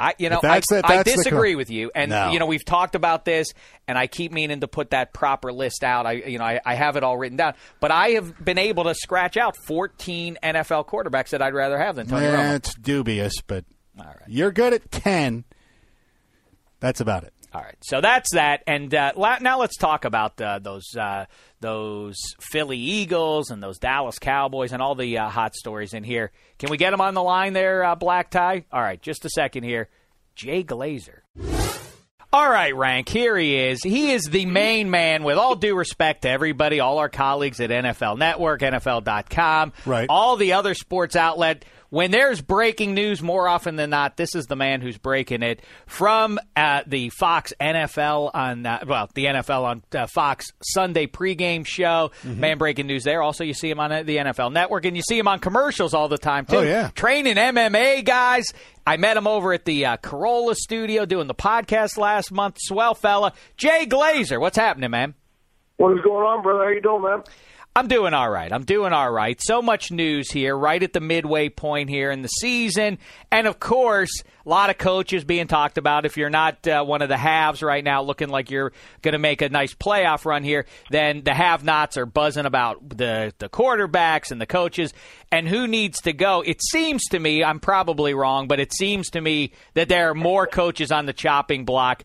I, 0.00 0.14
you 0.18 0.30
know, 0.30 0.40
I, 0.42 0.60
I 0.84 0.96
the 0.96 1.02
disagree 1.04 1.54
with 1.54 1.70
you, 1.70 1.92
and 1.94 2.10
No. 2.10 2.32
you 2.32 2.40
know, 2.40 2.46
we've 2.46 2.64
talked 2.64 2.96
about 2.96 3.24
this, 3.24 3.48
and 3.86 3.96
I 3.96 4.08
keep 4.08 4.32
meaning 4.32 4.58
to 4.60 4.66
put 4.66 4.90
that 4.90 5.12
proper 5.12 5.52
list 5.52 5.84
out. 5.84 6.06
I, 6.06 6.12
you 6.12 6.38
know, 6.38 6.44
I, 6.44 6.60
I 6.64 6.74
have 6.74 6.96
it 6.96 7.04
all 7.04 7.16
written 7.16 7.36
down, 7.36 7.54
but 7.78 7.92
I 7.92 8.08
have 8.10 8.44
been 8.44 8.58
able 8.58 8.84
to 8.84 8.94
scratch 8.96 9.36
out 9.36 9.54
14 9.68 10.38
NFL 10.42 10.88
quarterbacks 10.88 11.28
that 11.30 11.40
I'd 11.42 11.54
rather 11.54 11.78
have 11.78 11.94
than 11.94 12.08
Tony 12.08 12.26
Romo. 12.26 12.32
That's 12.36 12.74
dubious, 12.74 13.34
but 13.46 13.64
All 13.96 14.04
right. 14.06 14.16
you're 14.26 14.50
good 14.50 14.72
at 14.72 14.90
10. 14.90 15.44
That's 16.80 17.00
about 17.00 17.22
it. 17.22 17.32
All 17.54 17.60
right, 17.60 17.76
so 17.82 18.00
that's 18.00 18.32
that, 18.32 18.62
and 18.66 18.94
uh, 18.94 19.12
la- 19.14 19.36
now 19.40 19.58
let's 19.60 19.76
talk 19.76 20.06
about 20.06 20.40
uh, 20.40 20.58
those 20.58 20.96
uh, 20.98 21.26
those 21.60 22.16
Philly 22.40 22.78
Eagles 22.78 23.50
and 23.50 23.62
those 23.62 23.78
Dallas 23.78 24.18
Cowboys 24.18 24.72
and 24.72 24.80
all 24.80 24.94
the 24.94 25.18
uh, 25.18 25.28
hot 25.28 25.54
stories 25.54 25.92
in 25.92 26.02
here. 26.02 26.32
Can 26.58 26.70
we 26.70 26.78
get 26.78 26.92
them 26.92 27.02
on 27.02 27.12
the 27.12 27.22
line 27.22 27.52
there, 27.52 27.84
uh, 27.84 27.94
Black 27.94 28.30
Tie? 28.30 28.64
All 28.72 28.80
right, 28.80 29.00
just 29.02 29.26
a 29.26 29.28
second 29.28 29.64
here. 29.64 29.90
Jay 30.34 30.64
Glazer. 30.64 31.18
All 32.34 32.48
right, 32.48 32.74
Rank, 32.74 33.10
here 33.10 33.36
he 33.36 33.54
is. 33.58 33.82
He 33.82 34.12
is 34.12 34.22
the 34.22 34.46
main 34.46 34.90
man, 34.90 35.22
with 35.22 35.36
all 35.36 35.54
due 35.54 35.76
respect 35.76 36.22
to 36.22 36.30
everybody, 36.30 36.80
all 36.80 36.96
our 36.96 37.10
colleagues 37.10 37.60
at 37.60 37.68
NFL 37.68 38.16
Network, 38.16 38.62
NFL.com, 38.62 39.74
Right. 39.84 40.06
all 40.08 40.36
the 40.36 40.54
other 40.54 40.72
sports 40.74 41.14
outlet. 41.16 41.66
When 41.92 42.10
there's 42.10 42.40
breaking 42.40 42.94
news, 42.94 43.20
more 43.20 43.46
often 43.46 43.76
than 43.76 43.90
not, 43.90 44.16
this 44.16 44.34
is 44.34 44.46
the 44.46 44.56
man 44.56 44.80
who's 44.80 44.96
breaking 44.96 45.42
it 45.42 45.60
from 45.84 46.38
uh, 46.56 46.84
the 46.86 47.10
Fox 47.10 47.52
NFL 47.60 48.30
on, 48.32 48.64
uh, 48.64 48.82
well, 48.86 49.10
the 49.12 49.26
NFL 49.26 49.64
on 49.64 49.82
uh, 49.94 50.06
Fox 50.06 50.46
Sunday 50.62 51.06
pregame 51.06 51.66
show. 51.66 52.10
Mm-hmm. 52.22 52.40
Man 52.40 52.56
breaking 52.56 52.86
news 52.86 53.04
there. 53.04 53.20
Also, 53.20 53.44
you 53.44 53.52
see 53.52 53.68
him 53.68 53.78
on 53.78 53.92
uh, 53.92 54.04
the 54.04 54.16
NFL 54.16 54.54
Network, 54.54 54.86
and 54.86 54.96
you 54.96 55.02
see 55.02 55.18
him 55.18 55.28
on 55.28 55.38
commercials 55.38 55.92
all 55.92 56.08
the 56.08 56.16
time, 56.16 56.46
too. 56.46 56.56
Oh, 56.56 56.62
yeah. 56.62 56.88
Training 56.94 57.36
MMA 57.36 58.06
guys. 58.06 58.46
I 58.86 58.96
met 58.96 59.18
him 59.18 59.26
over 59.26 59.52
at 59.52 59.66
the 59.66 59.84
uh, 59.84 59.98
Carolla 59.98 60.54
studio 60.54 61.04
doing 61.04 61.26
the 61.26 61.34
podcast 61.34 61.98
last 61.98 62.32
month. 62.32 62.56
Swell 62.58 62.94
fella. 62.94 63.34
Jay 63.58 63.84
Glazer, 63.84 64.40
what's 64.40 64.56
happening, 64.56 64.90
man? 64.90 65.12
What 65.76 65.92
is 65.92 66.02
going 66.02 66.26
on, 66.26 66.42
brother? 66.42 66.64
How 66.64 66.70
you 66.70 66.80
doing, 66.80 67.02
man? 67.02 67.22
I'm 67.74 67.88
doing 67.88 68.12
all 68.12 68.28
right. 68.28 68.52
I'm 68.52 68.64
doing 68.64 68.92
all 68.92 69.10
right. 69.10 69.40
So 69.40 69.62
much 69.62 69.90
news 69.90 70.30
here, 70.30 70.54
right 70.54 70.82
at 70.82 70.92
the 70.92 71.00
midway 71.00 71.48
point 71.48 71.88
here 71.88 72.10
in 72.10 72.20
the 72.20 72.28
season. 72.28 72.98
And 73.30 73.46
of 73.46 73.60
course, 73.60 74.10
a 74.44 74.48
lot 74.48 74.68
of 74.68 74.76
coaches 74.76 75.24
being 75.24 75.46
talked 75.46 75.78
about. 75.78 76.04
If 76.04 76.18
you're 76.18 76.28
not 76.28 76.68
uh, 76.68 76.84
one 76.84 77.00
of 77.00 77.08
the 77.08 77.16
halves 77.16 77.62
right 77.62 77.82
now, 77.82 78.02
looking 78.02 78.28
like 78.28 78.50
you're 78.50 78.72
going 79.00 79.12
to 79.12 79.18
make 79.18 79.40
a 79.40 79.48
nice 79.48 79.72
playoff 79.72 80.26
run 80.26 80.44
here, 80.44 80.66
then 80.90 81.22
the 81.22 81.32
have 81.32 81.64
nots 81.64 81.96
are 81.96 82.04
buzzing 82.04 82.44
about 82.44 82.86
the, 82.90 83.32
the 83.38 83.48
quarterbacks 83.48 84.30
and 84.30 84.38
the 84.38 84.46
coaches 84.46 84.92
and 85.30 85.48
who 85.48 85.66
needs 85.66 86.02
to 86.02 86.12
go. 86.12 86.42
It 86.42 86.62
seems 86.62 87.02
to 87.06 87.18
me, 87.18 87.42
I'm 87.42 87.58
probably 87.58 88.12
wrong, 88.12 88.48
but 88.48 88.60
it 88.60 88.74
seems 88.74 89.08
to 89.10 89.20
me 89.22 89.52
that 89.72 89.88
there 89.88 90.10
are 90.10 90.14
more 90.14 90.46
coaches 90.46 90.92
on 90.92 91.06
the 91.06 91.14
chopping 91.14 91.64
block 91.64 92.04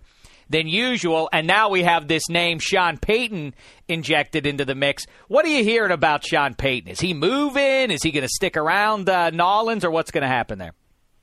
than 0.49 0.67
usual. 0.67 1.29
And 1.31 1.47
now 1.47 1.69
we 1.69 1.83
have 1.83 2.07
this 2.07 2.29
name, 2.29 2.59
Sean 2.59 2.97
Payton, 2.97 3.53
injected 3.87 4.45
into 4.45 4.65
the 4.65 4.75
mix. 4.75 5.05
What 5.27 5.45
are 5.45 5.49
you 5.49 5.63
hearing 5.63 5.91
about 5.91 6.25
Sean 6.25 6.53
Payton? 6.53 6.89
Is 6.89 6.99
he 6.99 7.13
moving? 7.13 7.91
Is 7.91 8.03
he 8.03 8.11
going 8.11 8.23
to 8.23 8.29
stick 8.29 8.57
around 8.57 9.09
uh, 9.09 9.29
Nolans, 9.31 9.83
or 9.83 9.91
what's 9.91 10.11
going 10.11 10.23
to 10.23 10.27
happen 10.27 10.59
there? 10.59 10.73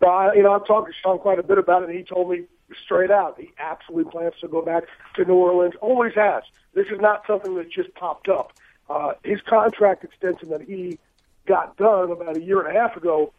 Uh, 0.07 0.31
you 0.35 0.43
know, 0.43 0.53
I've 0.53 0.67
talked 0.67 0.89
to 0.89 0.95
Sean 1.03 1.19
quite 1.19 1.39
a 1.39 1.43
bit 1.43 1.59
about 1.59 1.83
it, 1.83 1.89
and 1.89 1.99
he 1.99 2.05
told 2.05 2.31
me 2.31 2.45
straight 2.85 3.11
out 3.11 3.39
he 3.39 3.53
absolutely 3.59 4.11
plans 4.11 4.35
to 4.41 4.49
go 4.49 4.63
back 4.63 4.85
to 5.17 5.25
New 5.25 5.35
Orleans. 5.35 5.75
Always 5.81 6.15
has. 6.15 6.43
This 6.75 6.87
is 6.87 7.01
not 7.01 7.23
something 7.27 7.55
that 7.55 7.71
just 7.71 7.95
popped 7.95 8.29
up. 8.29 8.53
Uh, 8.91 9.13
his 9.23 9.41
contract 9.49 10.05
extension 10.05 10.51
that 10.51 10.63
he 10.63 10.99
got 11.47 11.77
done 11.77 12.11
about 12.11 12.37
a 12.37 12.43
year 12.43 12.61
and 12.61 12.77
a 12.77 12.79
half 12.79 12.97
ago, 12.97 13.33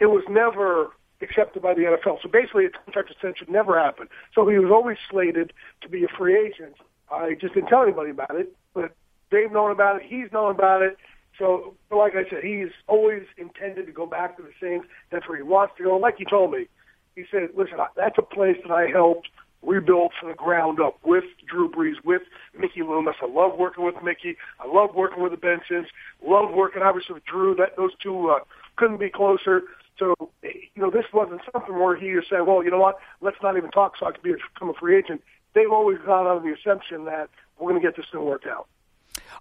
it 0.00 0.06
was 0.06 0.24
never 0.28 0.90
accepted 1.20 1.62
by 1.62 1.74
the 1.74 1.82
NFL. 1.82 2.18
So 2.22 2.28
basically, 2.28 2.66
a 2.66 2.70
contract 2.70 3.10
extension 3.10 3.46
never 3.50 3.78
happened. 3.78 4.08
So 4.34 4.48
he 4.48 4.58
was 4.58 4.70
always 4.70 4.98
slated 5.10 5.52
to 5.82 5.88
be 5.88 6.04
a 6.04 6.08
free 6.18 6.36
agent. 6.36 6.74
I 7.10 7.34
just 7.40 7.54
didn't 7.54 7.68
tell 7.68 7.82
anybody 7.82 8.10
about 8.10 8.34
it, 8.36 8.54
but 8.74 8.92
they've 9.30 9.50
known 9.50 9.70
about 9.70 9.96
it. 9.96 10.02
He's 10.06 10.32
known 10.32 10.50
about 10.50 10.82
it. 10.82 10.96
So, 11.38 11.74
like 11.90 12.14
I 12.14 12.28
said, 12.30 12.44
he's 12.44 12.68
always 12.86 13.22
intended 13.36 13.86
to 13.86 13.92
go 13.92 14.06
back 14.06 14.36
to 14.36 14.42
the 14.42 14.50
Saints. 14.60 14.86
That's 15.10 15.28
where 15.28 15.36
he 15.36 15.42
wants 15.42 15.74
to 15.78 15.84
go. 15.84 15.96
Like 15.96 16.16
he 16.16 16.24
told 16.24 16.52
me, 16.52 16.68
he 17.16 17.24
said, 17.30 17.50
"Listen, 17.56 17.78
that's 17.96 18.18
a 18.18 18.22
place 18.22 18.56
that 18.62 18.72
I 18.72 18.86
helped 18.86 19.28
rebuild 19.66 20.12
from 20.18 20.28
the 20.28 20.34
ground 20.34 20.80
up 20.80 20.98
with 21.04 21.24
Drew 21.48 21.70
Brees, 21.70 22.04
with 22.04 22.22
Mickey 22.58 22.82
Loomis. 22.82 23.16
I 23.22 23.26
love 23.26 23.58
working 23.58 23.84
with 23.84 23.94
Mickey. 24.02 24.36
I 24.60 24.66
love 24.66 24.94
working 24.94 25.22
with 25.22 25.32
the 25.32 25.38
Bensons. 25.38 25.86
Love 26.24 26.52
working 26.52 26.82
obviously 26.82 27.14
with 27.14 27.24
Drew. 27.24 27.54
That 27.54 27.76
those 27.76 27.92
two 28.02 28.30
uh, 28.30 28.40
couldn't 28.76 28.98
be 28.98 29.10
closer. 29.10 29.62
So, 29.98 30.14
you 30.42 30.82
know, 30.82 30.90
this 30.90 31.04
wasn't 31.12 31.40
something 31.52 31.74
where 31.74 31.96
he 31.96 32.12
just 32.12 32.28
said, 32.28 32.40
"Well, 32.40 32.64
you 32.64 32.70
know 32.70 32.80
what? 32.80 32.98
Let's 33.20 33.36
not 33.42 33.56
even 33.56 33.70
talk, 33.70 33.94
so 33.98 34.06
I 34.06 34.12
can 34.12 34.22
be 34.22 34.32
become 34.54 34.70
a 34.70 34.74
free 34.74 34.96
agent." 34.96 35.22
They've 35.54 35.70
always 35.70 35.98
gone 35.98 36.26
on 36.26 36.42
the 36.42 36.52
assumption 36.52 37.04
that 37.04 37.30
we're 37.58 37.70
going 37.70 37.80
to 37.80 37.86
get 37.86 37.96
this 37.96 38.06
thing 38.10 38.24
worked 38.24 38.46
out. 38.46 38.66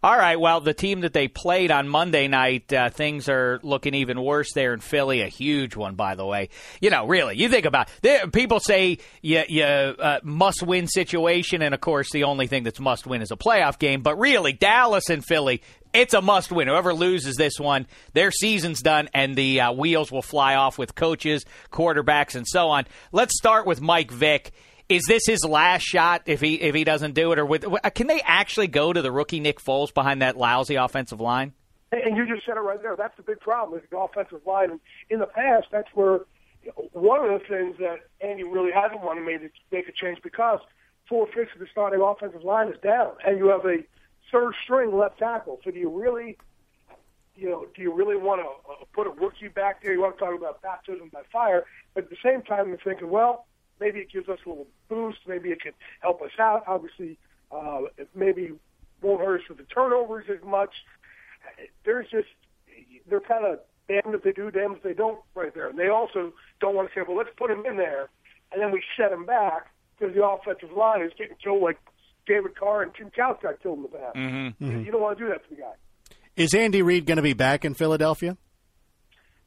All 0.02 0.18
right. 0.18 0.40
Well, 0.40 0.60
the 0.60 0.74
team 0.74 1.02
that 1.02 1.14
they 1.14 1.28
played 1.28 1.72
on 1.72 1.88
Monday 1.88 2.28
night, 2.28 2.72
uh, 2.74 2.90
things 2.90 3.30
are 3.30 3.60
looking 3.64 3.94
even 3.94 4.22
worse 4.22 4.52
there 4.54 4.74
in 4.74 4.82
Philly. 4.82 5.22
A 5.22 5.28
huge 5.28 5.76
one, 5.76 5.96
by 5.96 6.16
the 6.16 6.26
way. 6.26 6.50
You 6.82 6.90
know, 6.90 7.08
really, 7.08 7.38
you 7.38 7.48
think 7.48 7.66
about 7.66 7.90
it. 8.04 8.34
People 8.34 8.60
say 8.60 8.98
you, 9.22 9.44
you 9.48 9.64
uh, 9.64 10.20
must 10.24 10.62
win 10.62 10.88
situation, 10.88 11.62
and 11.62 11.74
of 11.74 11.80
course, 11.80 12.12
the 12.12 12.26
only 12.26 12.48
thing 12.48 12.64
that's 12.64 12.80
must 12.80 13.08
win 13.08 13.22
is 13.22 13.32
a 13.32 13.38
playoff 13.38 13.80
game. 13.80 14.02
But 14.02 14.18
really, 14.18 14.52
Dallas 14.52 15.10
and 15.10 15.24
Philly, 15.24 15.62
it's 15.94 16.14
a 16.14 16.22
must 16.22 16.52
win. 16.52 16.68
Whoever 16.68 16.94
loses 16.94 17.36
this 17.36 17.60
one, 17.60 17.88
their 18.14 18.32
season's 18.32 18.82
done, 18.82 19.10
and 19.14 19.36
the 19.36 19.62
uh, 19.62 19.72
wheels 19.72 20.12
will 20.12 20.22
fly 20.22 20.56
off 20.56 20.78
with 20.78 20.96
coaches, 20.96 21.46
quarterbacks, 21.72 22.36
and 22.36 22.48
so 22.48 22.70
on. 22.70 22.86
Let's 23.12 23.38
start 23.38 23.66
with 23.66 23.82
Mike 23.82 24.12
Vick. 24.12 24.52
Is 24.90 25.04
this 25.08 25.24
his 25.26 25.46
last 25.46 25.84
shot 25.84 26.24
if 26.26 26.42
he 26.42 26.56
if 26.56 26.76
he 26.76 26.84
doesn't 26.84 27.14
do 27.14 27.32
it, 27.32 27.40
or 27.40 27.46
with, 27.46 27.66
can 27.96 28.08
they 28.08 28.22
actually 28.22 28.68
go 28.68 28.92
to 28.92 29.02
the 29.02 29.12
rookie 29.12 29.40
Nick 29.40 29.60
Foles 29.60 29.94
behind 29.94 30.22
that 30.22 30.36
lousy 30.38 30.76
offensive 30.76 31.22
line? 31.22 31.54
And 31.92 32.18
you 32.18 32.26
just 32.26 32.46
said 32.46 32.58
it 32.58 32.62
right 32.62 32.82
there. 32.82 32.96
That's 32.96 33.16
the 33.16 33.24
big 33.24 33.40
problem 33.40 33.80
is 33.80 33.86
the 33.92 33.98
offensive 33.98 34.42
line. 34.46 34.72
And 34.72 34.80
in 35.10 35.20
the 35.20 35.28
past, 35.28 35.68
that's 35.72 35.90
where 35.94 36.22
one 36.92 37.24
of 37.24 37.40
the 37.40 37.48
things 37.48 37.78
that 37.78 38.00
Andy 38.22 38.44
really 38.44 38.72
hasn't 38.72 39.02
wanted 39.02 39.22
to 39.22 39.26
make, 39.26 39.52
make 39.72 39.88
a 39.88 39.92
change 39.92 40.20
because 40.24 40.60
four 41.08 41.28
fifths 41.28 41.52
of 41.54 41.60
the 41.60 41.68
starting 41.72 42.02
offensive 42.02 42.44
line 42.44 42.70
is 42.70 42.80
down, 42.82 43.12
and 43.26 43.38
you 43.38 43.48
have 43.48 43.66
a 43.66 43.78
third 44.32 44.54
string 44.64 44.98
left 44.98 45.20
tackle. 45.20 45.60
So 45.64 45.72
do 45.72 45.80
you 45.80 45.90
really, 45.90 46.38
you 47.36 47.50
know, 47.50 47.68
do 47.76 47.82
you 47.82 47.94
really 47.94 48.16
want 48.16 48.42
to 48.42 48.72
uh, 48.72 48.86
put 48.94 49.08
a 49.08 49.10
rookie 49.10 49.48
back 49.48 49.82
there? 49.84 49.94
You 49.94 50.02
want 50.02 50.18
to 50.18 50.24
talk 50.24 50.36
about 50.36 50.62
baptism 50.62 51.10
by 51.12 51.22
fire, 51.32 51.66
but 51.94 52.06
at 52.06 52.10
the 52.10 52.18
same 52.24 52.42
time, 52.42 52.68
you're 52.68 52.78
thinking, 52.78 53.10
well, 53.10 53.46
maybe 53.80 54.00
it 54.00 54.12
gives 54.12 54.30
us 54.30 54.40
a 54.46 54.50
little 54.50 54.68
boost. 54.90 55.20
Maybe 55.28 55.50
it 55.50 55.62
can 55.62 55.74
help 56.02 56.22
us 56.22 56.32
out. 56.40 56.64
Obviously, 56.68 57.18
uh, 57.52 57.82
it 57.98 58.10
maybe 58.16 58.54
won't 59.02 59.22
hurt 59.22 59.42
us 59.42 59.50
with 59.50 59.58
the 59.58 59.66
turnovers 59.66 60.26
as 60.30 60.44
much. 60.46 60.72
There's 61.84 62.10
just 62.10 62.28
they're 63.10 63.20
kind 63.20 63.46
of 63.46 63.60
damned 63.88 64.16
if 64.16 64.24
they 64.24 64.32
do, 64.32 64.50
damned 64.50 64.78
if 64.78 64.84
they 64.84 64.94
don't, 64.94 65.20
right 65.36 65.54
there. 65.54 65.68
And 65.68 65.78
they 65.78 65.90
also 65.90 66.34
don't 66.60 66.76
want 66.76 66.90
to 66.90 67.00
say, 67.00 67.04
well, 67.08 67.18
let's 67.18 67.30
put 67.38 67.52
him 67.52 67.66
in 67.66 67.78
there, 67.78 68.10
and 68.52 68.62
then 68.62 68.72
we 68.72 68.82
set 68.98 69.12
him 69.12 69.26
back 69.26 69.68
because 69.98 70.16
the 70.16 70.26
offensive 70.26 70.76
line 70.76 71.02
is 71.02 71.12
getting 71.18 71.36
killed 71.44 71.62
like 71.62 71.78
David 72.26 72.56
Carr 72.56 72.84
and 72.84 72.94
Tim 72.96 73.10
Couch 73.12 73.40
got 73.42 73.62
killed 73.62 73.78
in 73.78 73.84
the 73.84 73.90
past. 73.90 74.16
Mm-hmm. 74.16 74.82
You 74.82 74.92
don't 74.92 75.02
want 75.02 75.18
to 75.18 75.24
do 75.24 75.30
that 75.30 75.44
to 75.44 75.56
the 75.56 75.62
guy. 75.62 75.74
Is 76.36 76.54
Andy 76.54 76.82
Reid 76.82 77.06
going 77.06 77.18
to 77.18 77.24
be 77.24 77.34
back 77.34 77.64
in 77.64 77.74
Philadelphia? 77.74 78.38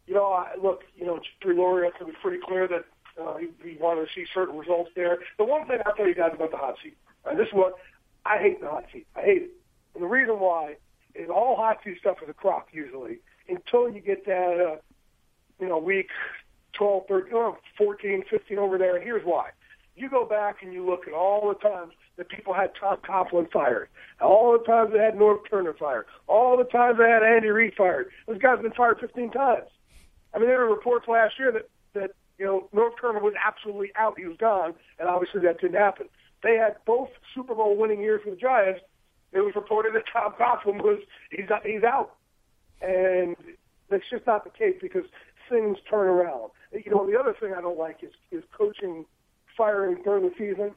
You 0.06 0.14
know, 0.14 0.26
I, 0.26 0.52
look, 0.62 0.82
you 0.94 1.04
know, 1.04 1.18
Jerry 1.42 1.56
Loria 1.56 1.90
to 1.98 2.04
be 2.04 2.12
pretty 2.22 2.38
clear 2.46 2.68
that 2.68 2.84
uh, 3.20 3.36
he, 3.38 3.48
he 3.68 3.76
wanted 3.78 4.02
to 4.02 4.12
see 4.14 4.24
certain 4.32 4.56
results 4.56 4.90
there. 4.94 5.18
The 5.38 5.44
one 5.44 5.66
thing 5.66 5.78
I'll 5.84 5.94
tell 5.94 6.06
you 6.06 6.14
guys 6.14 6.30
about 6.34 6.52
the 6.52 6.56
hot 6.56 6.76
seat, 6.82 6.96
and 7.24 7.38
this 7.38 7.48
is 7.48 7.54
what 7.54 7.74
I 8.24 8.38
hate 8.38 8.60
the 8.60 8.68
hot 8.68 8.84
seat. 8.92 9.06
I 9.16 9.22
hate 9.22 9.42
it. 9.42 9.50
And 9.94 10.02
the 10.02 10.08
reason 10.08 10.38
why 10.38 10.76
is 11.14 11.28
all 11.28 11.56
hot 11.56 11.78
seat 11.82 11.98
stuff 11.98 12.18
is 12.22 12.28
a 12.28 12.34
crock 12.34 12.68
usually 12.72 13.18
until 13.48 13.88
you 13.88 14.00
get 14.00 14.26
that, 14.26 14.60
uh, 14.60 14.76
you 15.58 15.68
know, 15.68 15.78
week 15.78 16.10
12, 16.74 17.04
13, 17.08 17.32
oh, 17.34 17.56
14, 17.78 18.24
15 18.30 18.58
over 18.58 18.78
there. 18.78 18.96
And 18.96 19.04
here's 19.04 19.24
why. 19.24 19.50
You 19.96 20.10
go 20.10 20.26
back 20.26 20.56
and 20.62 20.72
you 20.72 20.84
look 20.84 21.08
at 21.08 21.14
all 21.14 21.48
the 21.48 21.54
times 21.54 21.94
that 22.16 22.28
people 22.28 22.54
had 22.54 22.70
Tom 22.78 22.98
Coughlin 23.06 23.50
fired, 23.50 23.88
all 24.20 24.52
the 24.52 24.64
times 24.64 24.92
they 24.92 24.98
had 24.98 25.14
Norv 25.14 25.38
Turner 25.50 25.74
fired, 25.74 26.06
all 26.26 26.56
the 26.56 26.64
times 26.64 26.98
they 26.98 27.08
had 27.08 27.22
Andy 27.22 27.48
Reid 27.48 27.74
fired. 27.76 28.08
Those 28.26 28.38
guys 28.38 28.60
been 28.62 28.72
fired 28.72 28.98
15 29.00 29.30
times. 29.30 29.68
I 30.34 30.38
mean, 30.38 30.48
there 30.48 30.60
were 30.60 30.74
reports 30.74 31.06
last 31.08 31.34
year 31.38 31.52
that, 31.52 31.68
that 31.94 32.10
you 32.38 32.46
know, 32.46 32.68
Norv 32.74 32.92
Turner 33.00 33.20
was 33.20 33.34
absolutely 33.44 33.90
out. 33.96 34.18
He 34.18 34.26
was 34.26 34.36
gone, 34.38 34.74
and 34.98 35.08
obviously 35.08 35.40
that 35.42 35.60
didn't 35.60 35.78
happen. 35.78 36.08
They 36.42 36.56
had 36.56 36.76
both 36.86 37.08
Super 37.34 37.54
Bowl 37.54 37.76
winning 37.76 38.00
years 38.00 38.20
for 38.24 38.30
the 38.30 38.36
Giants. 38.36 38.80
It 39.32 39.40
was 39.40 39.54
reported 39.54 39.94
that 39.94 40.04
Tom 40.12 40.32
Coughlin 40.38 40.82
was 40.82 41.00
he's 41.30 41.48
he's 41.64 41.82
out, 41.82 42.14
and 42.80 43.36
that's 43.90 44.08
just 44.10 44.26
not 44.26 44.44
the 44.44 44.50
case 44.50 44.76
because 44.80 45.04
things 45.50 45.78
turn 45.88 46.06
around. 46.06 46.50
You 46.72 46.90
know, 46.90 47.06
the 47.06 47.18
other 47.18 47.34
thing 47.38 47.52
I 47.56 47.60
don't 47.60 47.78
like 47.78 48.02
is 48.02 48.12
is 48.30 48.44
coaching 48.56 49.04
firing 49.56 50.02
during 50.02 50.24
the 50.24 50.32
season 50.38 50.72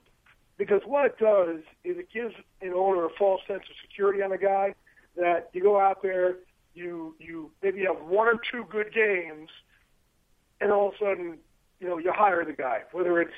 because 0.59 0.81
what 0.85 1.05
it 1.05 1.17
does 1.17 1.61
is 1.85 1.97
it 1.97 2.11
gives 2.13 2.35
an 2.61 2.73
owner 2.75 3.05
a 3.05 3.09
false 3.17 3.41
sense 3.47 3.63
of 3.63 3.75
security 3.81 4.21
on 4.21 4.33
a 4.33 4.37
guy 4.37 4.75
that 5.15 5.49
you 5.53 5.63
go 5.63 5.79
out 5.79 6.03
there, 6.03 6.35
you 6.75 7.15
you 7.17 7.49
maybe 7.63 7.85
have 7.85 8.01
one 8.05 8.27
or 8.27 8.39
two 8.51 8.65
good 8.69 8.93
games, 8.93 9.49
and 10.61 10.71
all 10.71 10.89
of 10.89 10.93
a 10.95 10.97
sudden, 10.97 11.37
you 11.79 11.87
know, 11.87 11.97
you 11.97 12.11
hire 12.13 12.43
the 12.43 12.53
guy, 12.53 12.81
whether 12.91 13.21
it's 13.21 13.31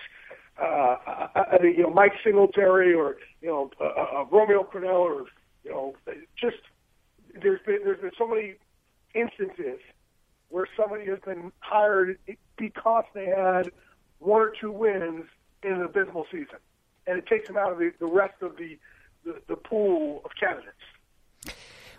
uh, 0.59 0.65
uh, 0.65 1.27
uh 1.35 1.63
you 1.63 1.83
know 1.83 1.91
Mike 1.91 2.13
Singletary 2.23 2.93
or 2.93 3.17
you 3.41 3.47
know 3.47 3.71
uh, 3.79 3.83
uh, 3.85 4.25
Romeo 4.31 4.63
Crennel 4.63 4.89
or 4.89 5.25
you 5.63 5.71
know 5.71 5.93
just 6.35 6.57
there's 7.39 7.61
been 7.65 7.79
there's 7.83 8.01
been 8.01 8.11
so 8.17 8.27
many 8.27 8.55
instances 9.13 9.79
where 10.49 10.67
somebody 10.75 11.05
has 11.05 11.19
been 11.19 11.51
hired 11.59 12.17
because 12.57 13.05
they 13.13 13.27
had 13.27 13.71
one 14.19 14.41
or 14.41 14.51
two 14.59 14.71
wins 14.71 15.25
in 15.63 15.73
an 15.73 15.81
abysmal 15.81 16.25
season, 16.31 16.57
and 17.07 17.17
it 17.17 17.27
takes 17.27 17.47
them 17.47 17.57
out 17.57 17.71
of 17.71 17.79
the, 17.79 17.91
the 17.99 18.05
rest 18.05 18.41
of 18.41 18.57
the, 18.57 18.77
the, 19.25 19.41
the 19.47 19.55
pool 19.55 20.21
of 20.25 20.31
candidates. 20.39 20.75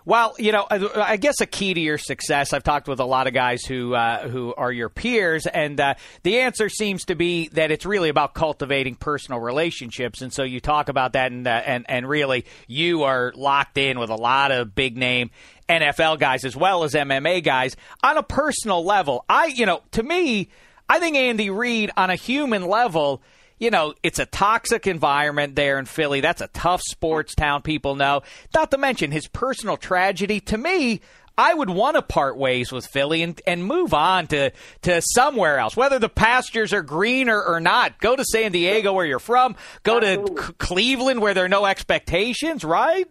Well, 0.05 0.35
you 0.37 0.51
know, 0.51 0.67
I 0.69 1.17
guess 1.17 1.41
a 1.41 1.47
key 1.47 1.75
to 1.75 1.81
your 1.81 1.97
success. 1.97 2.53
I've 2.53 2.65
talked 2.65 2.89
with 2.89 2.99
a 2.99 3.05
lot 3.05 3.29
of 3.29 3.35
guys 3.35 3.63
who 3.65 3.95
uh, 3.95 4.27
who 4.29 4.53
are 4.57 4.73
your 4.73 4.89
peers, 4.89 5.47
and 5.47 5.79
uh, 5.79 5.95
the 6.25 6.41
answer 6.41 6.69
seems 6.69 7.05
to 7.05 7.15
be 7.15 7.47
that 7.51 7.71
it's 7.71 7.87
really 7.87 8.09
about 8.09 8.35
cultivating 8.35 8.97
personal 8.97 9.39
relationships. 9.39 10.21
And 10.21 10.33
so 10.33 10.43
you 10.43 10.59
talk 10.59 10.89
about 10.89 11.13
that, 11.13 11.31
and 11.31 11.47
uh, 11.47 11.63
and 11.65 11.87
and 11.89 12.09
really, 12.09 12.47
you 12.67 13.05
are 13.05 13.33
locked 13.37 13.79
in 13.79 14.01
with 14.01 14.11
a 14.11 14.17
lot 14.17 14.51
of 14.51 14.75
big 14.75 14.97
name 14.97 15.31
NFL 15.69 16.19
guys 16.19 16.45
as 16.45 16.57
well 16.57 16.83
as 16.83 16.95
MMA 16.95 17.45
guys 17.45 17.77
on 18.03 18.19
a 18.19 18.25
personal 18.25 18.85
level. 18.85 19.25
I, 19.29 19.47
you 19.47 19.67
know, 19.67 19.83
to 19.93 20.03
me, 20.03 20.49
I 20.89 20.99
think 20.99 21.17
Andy 21.17 21.49
Reid 21.49 21.93
on 21.97 22.11
a 22.11 22.17
human 22.17 22.67
level 22.67 23.23
you 23.63 23.71
know, 23.71 23.95
it's 24.03 24.19
a 24.19 24.27
toxic 24.27 24.89
environment 24.89 25.55
there 25.55 25.79
in 25.79 25.85
Philly. 25.85 26.21
That's 26.21 26.43
a 26.43 26.49
tough 26.49 26.83
sports 26.83 27.33
town, 27.33 27.63
people 27.63 27.95
know. 27.95 28.23
Not 28.53 28.73
to 28.73 28.79
mention 28.79 29.13
his 29.13 29.29
personal 29.29 29.77
tragedy. 29.77 30.41
To 30.41 30.59
me, 30.59 31.01
I 31.39 31.55
would 31.55 31.71
want 31.71 31.95
to 31.95 32.03
part 32.03 32.37
ways 32.37 32.73
with 32.73 32.85
Philly 32.87 33.23
and, 33.23 33.41
and 33.47 33.65
move 33.65 33.95
on 33.95 34.27
to, 34.27 34.51
to 34.83 35.01
somewhere 35.01 35.59
else, 35.59 35.77
whether 35.77 36.01
the 36.01 36.09
pastures 36.09 36.73
are 36.73 36.83
greener 36.83 37.41
or 37.41 37.61
not. 37.61 38.01
Go 38.01 38.17
to 38.17 38.25
San 38.25 38.51
Diego 38.51 38.95
where 38.95 39.07
you're 39.07 39.21
from. 39.21 39.55
Go 39.85 39.99
Absolutely. 39.99 40.35
to 40.35 40.43
C- 40.43 40.53
Cleveland 40.59 41.21
where 41.21 41.33
there 41.33 41.45
are 41.45 41.49
no 41.49 41.65
expectations, 41.65 42.65
right? 42.65 43.09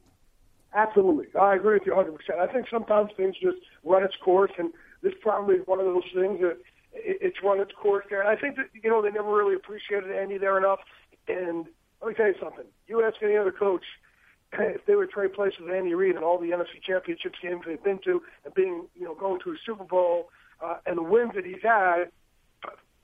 Absolutely. 0.73 1.27
I 1.39 1.55
agree 1.55 1.75
with 1.75 1.85
you 1.85 1.93
100%. 1.93 2.37
I 2.37 2.51
think 2.51 2.67
sometimes 2.69 3.11
things 3.15 3.35
just 3.41 3.57
run 3.85 4.03
its 4.03 4.17
course, 4.17 4.51
and 4.57 4.73
this 5.01 5.13
probably 5.21 5.55
is 5.55 5.65
one 5.65 5.79
of 5.79 5.85
those 5.85 6.03
things 6.13 6.41
that 6.41 6.57
it's 6.93 7.37
run 7.43 7.59
its 7.59 7.71
course 7.73 8.05
there. 8.09 8.19
And 8.21 8.29
I 8.29 8.35
think 8.35 8.55
that 8.57 8.67
you 8.73 8.89
know 8.89 9.01
they 9.01 9.11
never 9.11 9.35
really 9.35 9.55
appreciated 9.55 10.11
Andy 10.11 10.37
there 10.37 10.57
enough. 10.57 10.79
And 11.27 11.65
let 12.01 12.09
me 12.09 12.13
tell 12.15 12.27
you 12.27 12.35
something: 12.41 12.65
you 12.87 13.03
ask 13.03 13.15
any 13.21 13.37
other 13.37 13.51
coach 13.51 13.83
if 14.53 14.85
they 14.85 14.95
would 14.95 15.09
trade 15.09 15.33
places 15.33 15.59
with 15.61 15.73
Andy 15.73 15.93
Reid 15.93 16.15
and 16.15 16.23
all 16.23 16.37
the 16.37 16.49
NFC 16.49 16.81
Championship 16.85 17.33
games 17.41 17.63
they've 17.65 17.83
been 17.83 17.99
to, 18.05 18.21
and 18.45 18.53
being 18.53 18.87
you 18.95 19.05
know 19.05 19.15
going 19.15 19.39
to 19.41 19.51
a 19.51 19.55
Super 19.65 19.83
Bowl 19.83 20.29
uh, 20.61 20.77
and 20.85 20.97
the 20.97 21.03
wins 21.03 21.31
that 21.35 21.45
he's 21.45 21.63
had, 21.63 22.05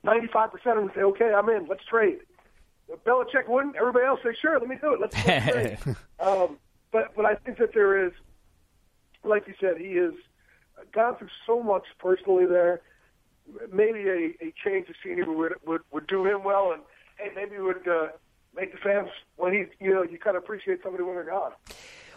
ninety-five 0.04 0.52
percent 0.52 0.78
of 0.78 0.84
them 0.84 0.92
say, 0.94 1.02
"Okay, 1.02 1.32
I'm 1.32 1.48
in. 1.48 1.66
Let's 1.66 1.84
trade." 1.84 2.18
Belichick 3.06 3.48
wouldn't. 3.48 3.76
Everybody 3.76 4.06
else 4.06 4.20
say, 4.22 4.34
"Sure, 4.40 4.58
let 4.58 4.68
me 4.68 4.76
do 4.80 4.94
it. 4.94 5.00
Let's, 5.00 5.26
let's 5.26 5.46
trade." 5.52 5.96
um, 6.20 6.58
but 6.92 7.14
but 7.14 7.24
I 7.24 7.34
think 7.34 7.58
that 7.58 7.74
there 7.74 8.06
is, 8.06 8.12
like 9.24 9.46
you 9.46 9.54
said, 9.60 9.78
he 9.78 9.96
has 9.96 10.12
gone 10.92 11.16
through 11.16 11.28
so 11.46 11.62
much 11.62 11.84
personally 11.98 12.46
there 12.46 12.80
maybe 13.72 14.08
a, 14.08 14.44
a 14.44 14.54
change 14.64 14.88
of 14.88 14.94
scenery 15.02 15.34
would, 15.34 15.54
would 15.66 15.82
would 15.92 16.06
do 16.06 16.24
him 16.26 16.44
well, 16.44 16.72
and 16.72 16.82
hey, 17.16 17.30
maybe 17.34 17.58
would 17.58 17.86
uh, 17.88 18.08
make 18.54 18.72
the 18.72 18.78
fans 18.78 19.08
when 19.36 19.52
he 19.52 19.64
you 19.84 19.94
know 19.94 20.02
you 20.02 20.18
kind 20.18 20.36
of 20.36 20.42
appreciate 20.42 20.80
somebody 20.82 21.04
when 21.04 21.14
they're 21.14 21.24
gone. 21.24 21.52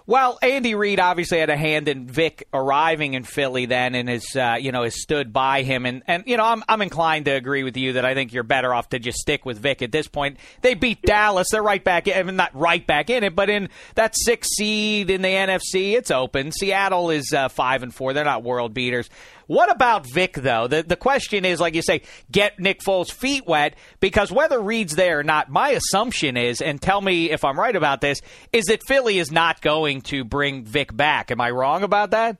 Well, 0.08 0.40
Andy 0.42 0.74
Reid 0.74 1.00
obviously 1.00 1.40
had 1.40 1.52
a 1.52 1.58
hand 1.58 1.88
in 1.88 2.08
Vick 2.08 2.48
arriving 2.52 3.14
in 3.14 3.24
Philly 3.24 3.68
then, 3.68 3.94
and 3.94 4.10
has 4.10 4.26
uh, 4.36 4.58
you 4.60 4.72
know 4.72 4.84
has 4.84 5.00
stood 5.00 5.32
by 5.32 5.62
him, 5.62 5.86
and 5.86 6.02
and 6.08 6.24
you 6.26 6.38
know 6.38 6.44
I'm 6.44 6.64
I'm 6.68 6.82
inclined 6.82 7.26
to 7.26 7.32
agree 7.32 7.64
with 7.64 7.78
you 7.78 7.94
that 7.94 8.06
I 8.06 8.16
think 8.16 8.34
you're 8.34 8.44
better 8.44 8.74
off 8.74 8.90
to 8.90 9.00
just 9.00 9.20
stick 9.20 9.46
with 9.46 9.60
Vick 9.60 9.82
at 9.82 9.92
this 9.92 10.08
point. 10.08 10.38
They 10.62 10.74
beat 10.74 11.00
yeah. 11.04 11.14
Dallas, 11.16 11.48
they're 11.52 11.62
right 11.62 11.84
back, 11.84 12.08
in, 12.08 12.18
I 12.18 12.24
mean, 12.24 12.36
not 12.36 12.56
right 12.56 12.86
back 12.86 13.12
in 13.12 13.24
it, 13.24 13.36
but 13.36 13.50
in 13.50 13.70
that 13.94 14.16
sixth 14.18 14.52
seed 14.58 15.12
in 15.12 15.22
the 15.22 15.28
NFC, 15.28 15.94
it's 15.94 16.10
open. 16.10 16.52
Seattle 16.52 17.12
is 17.12 17.32
uh, 17.32 17.50
five 17.50 17.84
and 17.84 17.94
four; 17.94 18.14
they're 18.14 18.26
not 18.26 18.44
world 18.44 18.74
beaters. 18.74 19.10
What 19.52 19.70
about 19.70 20.06
Vick, 20.10 20.36
though? 20.36 20.68
The, 20.68 20.82
the 20.82 20.96
question 20.96 21.44
is, 21.44 21.60
like 21.60 21.76
you 21.76 21.82
say, 21.82 22.04
get 22.32 22.58
Nick 22.58 22.80
Foles' 22.80 23.12
feet 23.12 23.46
wet 23.46 23.76
because 24.00 24.32
whether 24.32 24.62
Reid's 24.62 24.96
there 24.96 25.20
or 25.20 25.24
not, 25.24 25.50
my 25.50 25.72
assumption 25.72 26.38
is, 26.38 26.62
and 26.62 26.82
tell 26.82 27.02
me 27.02 27.32
if 27.32 27.44
I'm 27.44 27.60
right 27.60 27.76
about 27.76 28.00
this, 28.00 28.22
is 28.54 28.68
that 28.68 28.80
Philly 28.88 29.18
is 29.18 29.30
not 29.30 29.60
going 29.60 30.04
to 30.04 30.24
bring 30.24 30.64
Vick 30.64 30.96
back. 30.96 31.32
Am 31.32 31.42
I 31.42 31.50
wrong 31.50 31.84
about 31.84 32.12
that? 32.12 32.38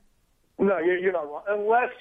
No, 0.58 0.78
you're 0.78 1.12
not 1.12 1.30
wrong. 1.30 1.44
Unless 1.50 1.92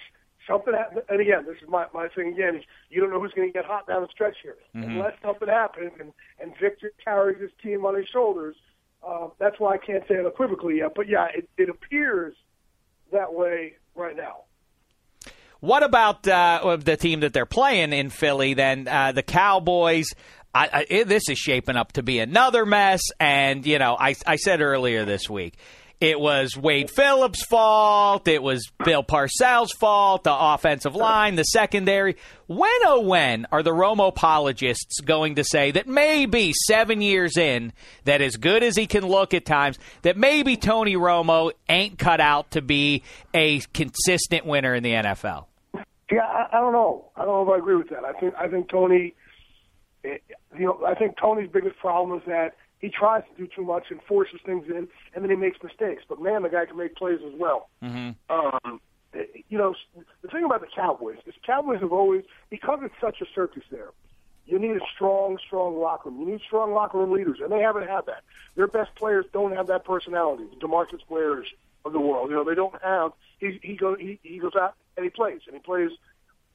something 0.46 0.74
happens, 0.74 1.02
and 1.08 1.20
again, 1.20 1.44
this 1.44 1.56
is 1.60 1.68
my, 1.68 1.86
my 1.92 2.06
thing 2.06 2.28
again, 2.34 2.54
is 2.54 2.62
you 2.88 3.00
don't 3.00 3.10
know 3.10 3.20
who's 3.20 3.32
going 3.32 3.48
to 3.48 3.52
get 3.52 3.64
hot 3.64 3.88
down 3.88 4.02
the 4.02 4.08
stretch 4.12 4.36
here. 4.44 4.58
Mm-hmm. 4.76 4.92
Unless 4.92 5.14
something 5.24 5.48
happens 5.48 5.90
and, 5.98 6.12
and 6.40 6.52
Victor 6.62 6.92
carries 7.04 7.40
his 7.40 7.50
team 7.60 7.84
on 7.84 7.96
his 7.96 8.06
shoulders, 8.06 8.54
Uh, 9.02 9.26
that's 9.40 9.58
why 9.58 9.74
I 9.74 9.78
can't 9.78 10.06
say 10.06 10.14
it 10.14 10.20
unequivocally 10.20 10.76
yet. 10.76 10.92
But 10.94 11.08
yeah, 11.08 11.26
it, 11.34 11.48
it 11.58 11.68
appears 11.68 12.36
that 13.10 13.34
way 13.34 13.74
right 13.96 14.14
now. 14.16 14.44
What 15.60 15.82
about 15.82 16.26
uh, 16.26 16.76
the 16.82 16.96
team 16.96 17.20
that 17.20 17.32
they're 17.32 17.46
playing 17.46 17.92
in 17.92 18.10
Philly? 18.10 18.54
Then 18.54 18.88
uh, 18.88 19.12
the 19.12 19.22
Cowboys. 19.22 20.06
I, 20.52 20.84
I, 20.90 21.02
this 21.04 21.28
is 21.28 21.38
shaping 21.38 21.76
up 21.76 21.92
to 21.92 22.02
be 22.02 22.18
another 22.18 22.66
mess. 22.66 23.02
And 23.20 23.64
you 23.64 23.78
know, 23.78 23.96
I, 23.98 24.16
I 24.26 24.36
said 24.36 24.60
earlier 24.60 25.04
this 25.04 25.30
week, 25.30 25.56
it 26.00 26.18
was 26.18 26.56
Wade 26.56 26.90
Phillips' 26.90 27.44
fault. 27.44 28.26
It 28.26 28.42
was 28.42 28.72
Bill 28.84 29.04
Parcells' 29.04 29.74
fault. 29.78 30.24
The 30.24 30.34
offensive 30.34 30.96
line, 30.96 31.36
the 31.36 31.44
secondary. 31.44 32.16
When 32.46 32.70
oh 32.86 33.02
when 33.02 33.46
are 33.52 33.62
the 33.62 33.70
Romo 33.70 34.08
apologists 34.08 35.00
going 35.02 35.34
to 35.34 35.44
say 35.44 35.72
that 35.72 35.86
maybe 35.86 36.54
seven 36.66 37.02
years 37.02 37.36
in, 37.36 37.74
that 38.04 38.22
as 38.22 38.36
good 38.36 38.62
as 38.62 38.76
he 38.76 38.86
can 38.86 39.06
look 39.06 39.34
at 39.34 39.44
times, 39.44 39.78
that 40.00 40.16
maybe 40.16 40.56
Tony 40.56 40.96
Romo 40.96 41.52
ain't 41.68 41.98
cut 41.98 42.18
out 42.18 42.52
to 42.52 42.62
be 42.62 43.02
a 43.34 43.60
consistent 43.74 44.46
winner 44.46 44.74
in 44.74 44.82
the 44.82 44.92
NFL? 44.92 45.44
Yeah, 46.10 46.22
I, 46.22 46.48
I 46.52 46.60
don't 46.60 46.72
know. 46.72 47.10
I 47.16 47.24
don't 47.24 47.46
know 47.46 47.52
if 47.52 47.56
I 47.56 47.58
agree 47.58 47.76
with 47.76 47.90
that. 47.90 48.04
I 48.04 48.12
think 48.12 48.34
I 48.36 48.48
think 48.48 48.68
Tony, 48.68 49.14
eh, 50.04 50.18
you 50.58 50.66
know, 50.66 50.84
I 50.86 50.94
think 50.94 51.16
Tony's 51.16 51.50
biggest 51.50 51.78
problem 51.78 52.18
is 52.18 52.24
that 52.26 52.56
he 52.80 52.88
tries 52.88 53.22
to 53.24 53.42
do 53.42 53.48
too 53.54 53.62
much 53.62 53.90
and 53.90 54.00
forces 54.02 54.40
things 54.44 54.66
in, 54.68 54.88
and 55.14 55.22
then 55.22 55.30
he 55.30 55.36
makes 55.36 55.62
mistakes. 55.62 56.02
But 56.08 56.20
man, 56.20 56.42
the 56.42 56.48
guy 56.48 56.66
can 56.66 56.76
make 56.76 56.96
plays 56.96 57.20
as 57.24 57.38
well. 57.38 57.68
Mm-hmm. 57.82 58.10
Um, 58.34 58.80
you 59.48 59.58
know, 59.58 59.74
the 60.22 60.28
thing 60.28 60.44
about 60.44 60.60
the 60.60 60.68
Cowboys 60.74 61.18
is 61.26 61.34
Cowboys 61.44 61.80
have 61.80 61.92
always 61.92 62.24
because 62.48 62.80
it's 62.82 62.94
such 63.00 63.20
a 63.20 63.26
circus 63.34 63.64
there. 63.70 63.90
You 64.46 64.58
need 64.58 64.76
a 64.76 64.80
strong, 64.94 65.38
strong 65.46 65.78
locker 65.78 66.10
room. 66.10 66.20
You 66.20 66.26
need 66.32 66.40
strong 66.40 66.72
locker 66.72 66.98
room 66.98 67.12
leaders, 67.12 67.38
and 67.40 67.52
they 67.52 67.60
haven't 67.60 67.86
had 67.86 68.06
that. 68.06 68.24
Their 68.56 68.66
best 68.66 68.94
players 68.96 69.26
don't 69.32 69.54
have 69.54 69.68
that 69.68 69.84
personality. 69.84 70.44
The 70.50 70.66
Demarcus 70.66 71.00
Wares 71.08 71.46
of 71.84 71.92
the 71.92 72.00
world, 72.00 72.30
you 72.30 72.36
know, 72.36 72.44
they 72.44 72.54
don't 72.54 72.80
have. 72.82 73.12
He 73.38 73.60
he 73.62 73.76
goes 73.76 73.98
he, 74.00 74.18
he 74.22 74.38
goes 74.38 74.56
out 74.56 74.74
and 75.00 75.04
he 75.04 75.10
plays, 75.10 75.40
and 75.46 75.54
he 75.54 75.60
plays 75.60 75.90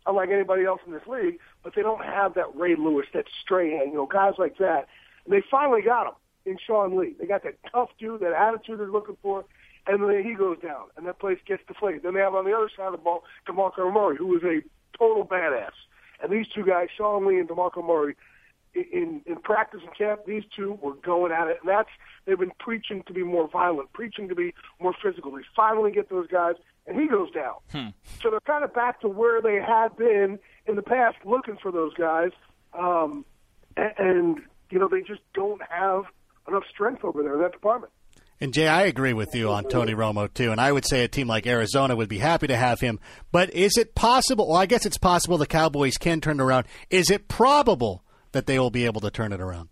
unlike 0.06 0.30
anybody 0.30 0.66
else 0.66 0.82
in 0.86 0.94
this 0.94 1.08
league. 1.08 1.40
But 1.64 1.74
they 1.76 1.82
don't 1.82 2.04
have 2.04 2.36
that 2.36 2.56
Ray 2.56 2.76
Lewis, 2.76 3.08
that 3.14 3.26
Strahan, 3.42 3.88
you 3.88 3.96
know, 3.96 4.06
guys 4.06 4.34
like 4.38 4.58
that 4.60 4.88
and 5.26 5.34
they 5.34 5.44
finally 5.50 5.82
got 5.82 6.08
him 6.08 6.14
in 6.46 6.58
Sean 6.66 6.98
Lee. 6.98 7.16
They 7.20 7.26
got 7.26 7.44
that 7.44 7.58
tough 7.72 7.90
dude, 8.00 8.22
that 8.22 8.34
attitude 8.34 8.80
they're 8.80 8.88
looking 8.88 9.18
for, 9.22 9.46
and 9.88 10.02
then 10.02 10.24
he 10.24 10.34
goes 10.34 10.58
down, 10.60 10.86
and 10.96 11.06
that 11.08 11.20
place 11.20 11.40
gets 11.46 11.64
deflated. 11.68 12.04
Then 12.04 12.14
they 12.14 12.22
have 12.22 12.36
on 12.36 12.46
the 12.46 12.54
other 12.54 12.70
side 12.76 12.88
of 12.88 12.92
the 12.94 12.98
ball 12.98 13.24
DeMarco 13.48 13.92
Murray, 13.92 14.18
who 14.18 14.36
is 14.38 14.44
a 14.44 14.62
total 14.98 15.26
badass. 15.26 15.72
And 16.22 16.32
these 16.32 16.48
two 16.48 16.64
guys, 16.64 16.88
Sean 16.96 17.28
Lee 17.28 17.40
and 17.40 17.50
DeMarco 17.50 17.86
Murray, 17.86 18.16
in 18.74 19.22
in 19.26 19.38
practice 19.38 19.82
and 19.86 19.96
camp, 19.98 20.22
these 20.26 20.44
two 20.56 20.78
were 20.82 20.96
going 20.96 21.32
at 21.32 21.48
it, 21.48 21.60
and 21.62 21.70
that's 21.70 21.90
they've 22.26 22.38
been 22.40 22.52
preaching 22.60 23.04
to 23.08 23.14
be 23.14 23.24
more 23.24 23.48
violent, 23.48 23.92
preaching 23.94 24.28
to 24.28 24.36
be 24.36 24.54
more 24.82 24.94
physical. 25.02 25.32
They 25.32 25.44
finally 25.56 25.92
get 25.92 26.10
those 26.10 26.28
guys, 26.28 26.56
and 26.88 27.00
he 27.00 27.08
goes 27.08 27.32
down. 27.32 27.56
Hmm. 27.72 27.90
So 28.22 28.30
they're 28.30 28.40
kind 28.42 28.64
of 28.64 28.74
back 28.74 29.02
to 29.02 29.08
where 29.08 29.42
they 29.42 29.56
had 29.56 29.96
been 29.98 30.40
in 30.66 30.76
the 30.76 30.82
past, 30.82 31.18
looking 31.26 31.58
for 31.62 31.72
those 31.72 31.94
guys. 31.94 32.32
Um, 32.74 33.26
and, 33.78 33.94
and 33.98 34.38
you 34.70 34.80
know, 34.80 34.88
they 34.88 35.02
just 35.02 35.22
don't 35.34 35.62
have 35.70 36.04
enough 36.48 36.64
strength 36.70 37.04
over 37.04 37.24
there 37.24 37.36
in 37.36 37.42
that 37.42 37.52
department. 37.52 37.92
And 38.42 38.54
Jay, 38.54 38.68
I 38.68 38.84
agree 38.84 39.14
with 39.14 39.34
you 39.34 39.50
on 39.50 39.64
Tony 39.64 39.94
Romo 39.94 40.32
too, 40.32 40.52
and 40.52 40.60
I 40.60 40.72
would 40.72 40.86
say 40.86 41.06
a 41.06 41.08
team 41.08 41.28
like 41.28 41.48
Arizona 41.48 41.96
would 41.96 42.10
be 42.10 42.18
happy 42.18 42.48
to 42.48 42.58
have 42.58 42.82
him. 42.82 43.00
But 43.32 43.54
is 43.54 43.78
it 43.78 43.96
possible? 43.96 44.50
Well, 44.50 44.58
I 44.58 44.66
guess 44.66 44.86
it's 44.86 44.98
possible 44.98 45.38
the 45.38 45.48
Cowboys 45.48 45.96
can 45.98 46.20
turn 46.20 46.42
it 46.42 46.44
around. 46.44 46.68
Is 46.90 47.10
it 47.10 47.30
probable 47.30 48.04
that 48.34 48.46
they 48.46 48.60
will 48.60 48.72
be 48.72 48.86
able 48.86 49.00
to 49.02 49.10
turn 49.10 49.32
it 49.32 49.40
around? 49.40 49.70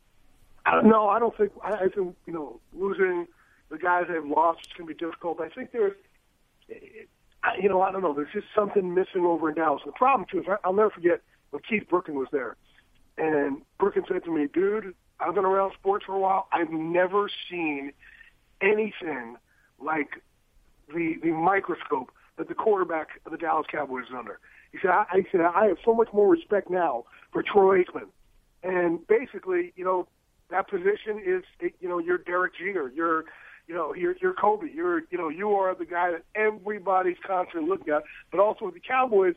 I 0.66 0.76
don't, 0.76 0.88
no, 0.88 1.10
I 1.10 1.20
don't 1.20 1.36
think. 1.36 1.52
I, 1.62 1.72
I 1.72 1.88
think 1.94 2.16
you 2.26 2.34
know 2.34 2.62
losing 2.72 3.28
the 3.70 3.78
guys 3.78 4.06
they've 4.08 4.26
lost 4.26 4.62
is 4.62 4.72
going 4.78 4.88
to 4.88 4.94
be 4.94 4.98
difficult. 4.98 5.42
I 5.42 5.50
think 5.50 5.72
there's, 5.74 5.94
you 6.70 7.70
know, 7.70 7.82
I 7.82 7.92
don't 7.92 8.02
know. 8.02 8.14
There's 8.14 8.32
just 8.34 8.48
something 8.56 8.94
missing 8.94 9.26
over 9.26 9.50
in 9.50 9.56
Dallas. 9.56 9.82
The 9.86 9.92
problem 9.92 10.28
too 10.32 10.40
is 10.40 10.46
I'll 10.64 10.74
never 10.74 10.90
forget 10.90 11.22
when 11.52 11.62
Keith 11.68 11.84
Brooking 11.90 12.16
was 12.16 12.28
there 12.32 12.56
and 13.18 13.62
Brooking 13.80 14.04
said 14.08 14.24
to 14.24 14.32
me, 14.34 14.48
dude, 14.54 14.96
I've 15.20 15.36
been 15.36 15.46
around 15.46 15.74
sports 15.80 16.06
for 16.06 16.16
a 16.16 16.20
while. 16.20 16.48
I've 16.52 16.72
never 16.72 17.30
seen 17.50 17.92
anything 18.62 19.38
like 19.80 20.22
the 20.94 21.16
the 21.22 21.32
microscope 21.32 22.12
that 22.38 22.48
the 22.48 22.56
quarterback 22.56 23.10
of 23.26 23.32
the 23.32 23.38
Dallas 23.38 23.68
Cowboys 23.72 24.06
is 24.10 24.16
under. 24.18 24.40
He 24.72 24.80
said, 24.82 24.90
I, 24.90 25.06
I 25.12 25.26
said, 25.32 25.42
I 25.42 25.68
have 25.68 25.78
so 25.86 25.94
much 25.94 26.10
more 26.14 26.28
respect 26.28 26.70
now 26.70 27.06
for 27.32 27.44
Troy 27.44 27.84
Aikman. 27.84 28.08
And 28.64 29.06
basically, 29.08 29.72
you 29.76 29.86
know, 29.86 30.08
that 30.50 30.68
position 30.68 31.22
is, 31.24 31.44
you 31.80 31.88
know, 31.88 32.00
you're 32.00 32.18
Derek 32.18 32.54
Jeter, 32.56 32.92
you're, 32.96 33.26
you 33.68 33.74
know, 33.74 33.94
you're, 33.94 34.16
you're 34.22 34.34
Kobe, 34.34 34.68
you're, 34.74 35.04
you 35.10 35.18
know, 35.18 35.30
you 35.30 35.52
are 35.52 35.74
the 35.76 35.86
guy 35.86 36.12
that 36.12 36.24
everybody's 36.36 37.18
constantly 37.26 37.70
looking 37.70 37.94
at. 37.94 38.04
But 38.32 38.40
also 38.40 38.66
with 38.66 38.74
the 38.74 38.82
Cowboys, 38.82 39.36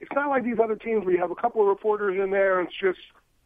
it's 0.00 0.12
not 0.14 0.28
like 0.28 0.44
these 0.44 0.58
other 0.62 0.76
teams 0.76 1.04
where 1.04 1.14
you 1.14 1.20
have 1.20 1.30
a 1.30 1.36
couple 1.36 1.62
of 1.62 1.68
reporters 1.68 2.20
in 2.22 2.30
there 2.30 2.60
and 2.60 2.68
it's 2.68 2.76
just 2.78 2.98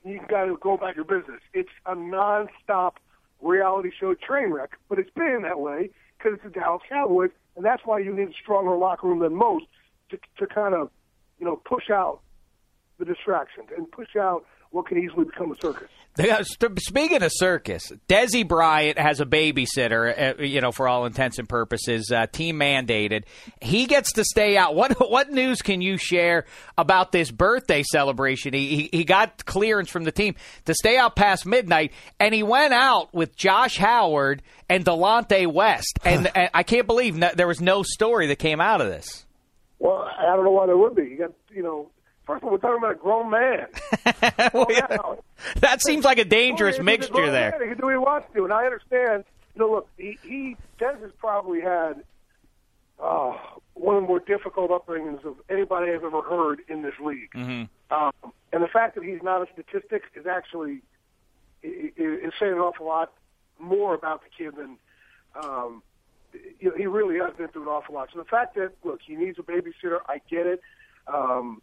you 0.05 0.21
got 0.29 0.45
to 0.45 0.57
go 0.61 0.75
about 0.75 0.97
your 0.97 1.05
business. 1.05 1.41
It's 1.53 1.69
a 1.87 1.95
nonstop 1.95 2.93
reality 3.41 3.91
show 3.99 4.15
train 4.15 4.51
wreck, 4.51 4.73
but 4.89 4.99
it's 4.99 5.11
been 5.11 5.41
that 5.43 5.61
way 5.61 5.91
because 6.17 6.35
it's 6.35 6.45
the 6.45 6.61
Dallas 6.61 6.83
Cowboys, 6.89 7.31
and 7.57 7.65
that's 7.65 7.83
why 7.85 7.99
you 7.99 8.15
need 8.15 8.29
a 8.29 8.33
stronger 8.43 8.77
locker 8.77 9.07
room 9.07 9.21
than 9.21 9.35
most 9.35 9.67
to 10.11 10.19
to 10.39 10.47
kind 10.47 10.75
of 10.75 10.91
you 11.39 11.47
know 11.47 11.57
push 11.57 11.91
out 11.91 12.21
the 12.99 13.05
distractions 13.05 13.69
and 13.77 13.91
push 13.91 14.17
out 14.17 14.45
what 14.71 14.87
can 14.87 14.99
easily 14.99 15.25
become 15.25 15.53
a 15.53 15.57
circus. 15.61 15.89
Speaking 16.79 17.23
of 17.23 17.31
circus, 17.33 17.93
Dez 18.09 18.47
Bryant 18.47 18.99
has 18.99 19.21
a 19.21 19.25
babysitter, 19.25 20.41
uh, 20.41 20.43
you 20.43 20.61
know, 20.61 20.73
for 20.73 20.89
all 20.89 21.07
intents 21.07 21.39
and 21.39 21.49
purposes, 21.49 22.11
uh, 22.11 22.27
team 22.27 22.59
mandated. 22.59 23.23
He 23.61 23.87
gets 23.87 24.13
to 24.15 24.25
stay 24.25 24.57
out. 24.57 24.75
What 24.75 25.11
what 25.11 25.31
news 25.31 25.63
can 25.63 25.81
you 25.81 25.97
share 25.97 26.45
about 26.77 27.13
this 27.13 27.31
birthday 27.31 27.85
celebration? 27.85 28.53
He, 28.53 28.89
he, 28.91 28.99
he 28.99 29.05
got 29.05 29.47
clearance 29.47 29.91
from 29.91 30.03
the 30.05 30.11
team 30.11 30.35
to 30.65 30.75
stay 30.75 30.97
out 30.97 31.15
past 31.15 31.47
midnight, 31.47 31.93
and 32.19 32.35
he 32.35 32.43
went 32.43 32.75
out 32.75 33.15
with 33.15 33.37
Josh 33.37 33.77
Howard 33.77 34.43
and 34.69 34.85
Delonte 34.85 35.47
West. 35.53 35.99
And, 36.09 36.31
and 36.35 36.51
I 36.55 36.63
can't 36.63 36.87
believe 36.87 37.17
no, 37.17 37.31
there 37.35 37.47
was 37.47 37.61
no 37.61 37.83
story 37.83 38.29
that 38.29 38.37
came 38.37 38.61
out 38.61 38.81
of 38.81 38.89
this. 38.89 39.27
Well, 39.79 40.09
I 40.19 40.35
don't 40.35 40.45
know 40.45 40.51
why 40.51 40.67
there 40.67 40.77
would 40.77 40.95
be. 40.95 41.03
You 41.03 41.19
got, 41.19 41.33
you 41.51 41.63
know, 41.63 41.91
First 42.29 42.43
of 42.43 42.45
all, 42.45 42.51
we're 42.51 42.59
talking 42.59 42.77
about 42.77 42.93
a 42.93 42.95
grown 42.95 43.31
man. 43.31 43.69
well, 44.53 44.67
yeah. 44.69 44.99
That 45.61 45.81
seems 45.81 46.05
like 46.05 46.19
a 46.19 46.27
dangerous 46.27 46.79
mixture 46.79 47.31
there. 47.31 47.53
Man. 47.53 47.63
He 47.63 47.69
can 47.69 47.79
do 47.79 47.87
what 47.87 47.93
he 47.93 47.97
wants 47.99 48.29
to, 48.35 48.45
and 48.45 48.53
I 48.53 48.67
understand. 48.67 49.25
You 49.55 49.61
know, 49.61 49.71
look, 49.71 49.89
he, 49.97 50.19
he 50.23 50.57
Dez 50.79 51.01
has 51.01 51.11
probably 51.19 51.63
had 51.63 52.05
uh, 53.03 53.33
one 53.73 53.97
of 53.97 54.03
the 54.03 54.09
more 54.09 54.21
difficult 54.21 54.71
upbringings 54.71 55.25
of 55.25 55.37
anybody 55.49 55.91
I've 55.91 56.05
ever 56.05 56.21
heard 56.21 56.61
in 56.69 56.83
this 56.83 56.93
league. 57.03 57.31
Mm-hmm. 57.35 57.95
Um, 57.97 58.33
and 58.53 58.63
the 58.63 58.69
fact 58.69 58.97
that 58.97 59.05
he's 59.05 59.23
not 59.23 59.41
a 59.41 59.47
statistic 59.51 60.03
is 60.15 60.27
actually 60.27 60.83
is, 61.63 61.93
is 61.97 62.33
saying 62.39 62.53
an 62.53 62.59
awful 62.59 62.85
lot 62.85 63.11
more 63.59 63.95
about 63.95 64.23
the 64.23 64.29
kid 64.37 64.55
than 64.55 64.77
um, 65.43 65.83
you 66.61 66.69
know, 66.69 66.77
he 66.77 66.87
really 66.87 67.19
has 67.19 67.35
been 67.39 67.49
through 67.49 67.63
an 67.63 67.69
awful 67.69 67.95
lot. 67.95 68.11
So 68.13 68.19
the 68.19 68.27
fact 68.27 68.55
that 68.57 68.73
look, 68.85 69.01
he 69.03 69.17
needs 69.17 69.39
a 69.39 69.43
babysitter, 69.43 70.01
I 70.07 70.21
get 70.29 70.47
it. 70.47 70.61
Um, 71.07 71.63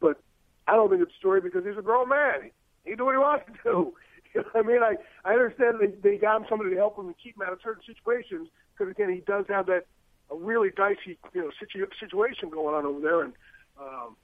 but 0.00 0.20
I 0.66 0.72
don't 0.72 0.90
think 0.90 1.02
it's 1.02 1.12
a 1.12 1.18
story 1.18 1.40
because 1.40 1.64
he's 1.64 1.78
a 1.78 1.82
grown 1.82 2.08
man. 2.08 2.50
He, 2.84 2.90
he 2.90 2.96
do 2.96 3.04
what 3.04 3.14
he 3.14 3.18
wants 3.18 3.46
to 3.46 3.52
do. 3.64 3.94
You 4.32 4.42
know 4.42 4.48
what 4.52 4.64
I 4.64 4.68
mean? 4.68 4.80
I 4.80 4.94
I 5.28 5.32
understand 5.32 5.80
they 5.80 6.10
they 6.10 6.16
got 6.16 6.36
him 6.36 6.46
somebody 6.48 6.70
to 6.70 6.76
help 6.76 6.96
him 6.96 7.06
and 7.06 7.16
keep 7.20 7.34
him 7.34 7.42
out 7.42 7.52
of 7.52 7.58
certain 7.64 7.82
situations 7.84 8.46
because 8.72 8.88
again 8.88 9.12
he 9.12 9.22
does 9.26 9.44
have 9.48 9.66
that 9.66 9.86
a 10.30 10.36
really 10.36 10.70
dicey 10.70 11.18
you 11.34 11.40
know 11.40 11.50
situ- 11.58 11.90
situation 11.98 12.48
going 12.48 12.72
on 12.76 12.86
over 12.86 13.00
there 13.00 13.22
and 13.22 13.32
um, 13.80 14.14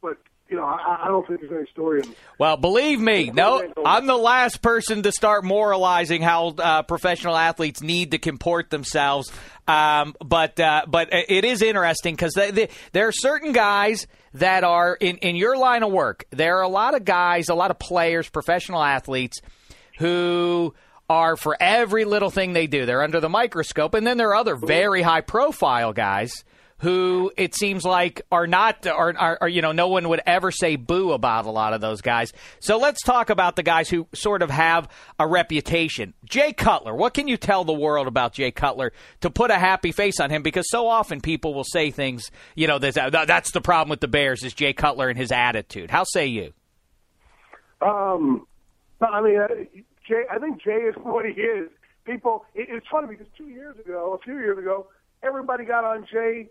but 0.00 0.18
you 0.52 0.58
know, 0.58 0.64
I, 0.64 1.04
I, 1.04 1.08
don't 1.08 1.26
think 1.26 1.40
there's 1.40 1.52
any 1.52 1.66
story 1.70 2.02
in. 2.02 2.14
Well, 2.36 2.58
believe 2.58 3.00
me, 3.00 3.30
no, 3.30 3.62
I'm 3.86 4.06
the 4.06 4.16
last 4.16 4.60
person 4.60 5.02
to 5.04 5.10
start 5.10 5.44
moralizing 5.44 6.20
how 6.20 6.48
uh, 6.48 6.82
professional 6.82 7.36
athletes 7.36 7.80
need 7.80 8.10
to 8.10 8.18
comport 8.18 8.68
themselves. 8.68 9.32
Um, 9.66 10.14
but 10.22 10.60
uh, 10.60 10.82
but 10.86 11.08
it 11.12 11.44
is 11.44 11.62
interesting 11.62 12.14
because 12.14 12.34
there 12.34 13.08
are 13.08 13.12
certain 13.12 13.52
guys 13.52 14.06
that 14.34 14.64
are 14.64 14.94
in 14.94 15.18
in 15.18 15.36
your 15.36 15.56
line 15.56 15.82
of 15.82 15.92
work. 15.92 16.24
There 16.30 16.58
are 16.58 16.62
a 16.62 16.68
lot 16.68 16.94
of 16.94 17.04
guys, 17.04 17.48
a 17.48 17.54
lot 17.54 17.70
of 17.70 17.78
players, 17.78 18.28
professional 18.28 18.82
athletes 18.82 19.40
who 19.98 20.74
are 21.08 21.36
for 21.36 21.56
every 21.60 22.04
little 22.04 22.30
thing 22.30 22.52
they 22.52 22.66
do. 22.66 22.86
They're 22.86 23.02
under 23.02 23.20
the 23.20 23.28
microscope, 23.28 23.94
and 23.94 24.06
then 24.06 24.16
there 24.16 24.30
are 24.30 24.36
other 24.36 24.56
very 24.56 25.02
high 25.02 25.20
profile 25.20 25.92
guys 25.92 26.44
who 26.82 27.30
it 27.36 27.54
seems 27.54 27.84
like 27.84 28.22
are 28.32 28.48
not 28.48 28.88
are, 28.88 29.14
are, 29.16 29.38
are, 29.40 29.48
you 29.48 29.62
know 29.62 29.70
no 29.70 29.86
one 29.86 30.08
would 30.08 30.20
ever 30.26 30.50
say 30.50 30.74
boo 30.74 31.12
about 31.12 31.46
a 31.46 31.50
lot 31.50 31.72
of 31.72 31.80
those 31.80 32.00
guys. 32.00 32.32
So 32.58 32.76
let's 32.76 33.00
talk 33.02 33.30
about 33.30 33.54
the 33.54 33.62
guys 33.62 33.88
who 33.88 34.08
sort 34.12 34.42
of 34.42 34.50
have 34.50 34.88
a 35.16 35.26
reputation. 35.26 36.12
Jay 36.24 36.52
Cutler, 36.52 36.92
what 36.94 37.14
can 37.14 37.28
you 37.28 37.36
tell 37.36 37.62
the 37.62 37.72
world 37.72 38.08
about 38.08 38.32
Jay 38.32 38.50
Cutler 38.50 38.92
to 39.20 39.30
put 39.30 39.52
a 39.52 39.58
happy 39.58 39.92
face 39.92 40.18
on 40.18 40.28
him 40.28 40.42
because 40.42 40.68
so 40.68 40.88
often 40.88 41.20
people 41.20 41.54
will 41.54 41.62
say 41.62 41.92
things, 41.92 42.32
you 42.56 42.66
know, 42.66 42.80
that's 42.80 43.52
the 43.52 43.60
problem 43.60 43.90
with 43.90 44.00
the 44.00 44.08
Bears 44.08 44.42
is 44.42 44.52
Jay 44.52 44.72
Cutler 44.72 45.08
and 45.08 45.16
his 45.16 45.30
attitude. 45.30 45.88
How 45.88 46.02
say 46.02 46.26
you? 46.26 46.52
Um 47.80 48.44
I 49.00 49.20
mean, 49.20 49.38
uh, 49.38 49.46
Jay 50.08 50.24
I 50.28 50.40
think 50.40 50.60
Jay 50.60 50.72
is 50.72 50.96
what 51.02 51.24
he 51.26 51.40
is 51.40 51.70
people. 52.04 52.44
It, 52.56 52.66
it's 52.70 52.86
funny 52.90 53.06
because 53.06 53.28
two 53.38 53.46
years 53.46 53.78
ago, 53.78 54.18
a 54.20 54.24
few 54.24 54.34
years 54.40 54.58
ago, 54.58 54.88
everybody 55.22 55.64
got 55.64 55.84
on 55.84 56.04
Jay 56.12 56.48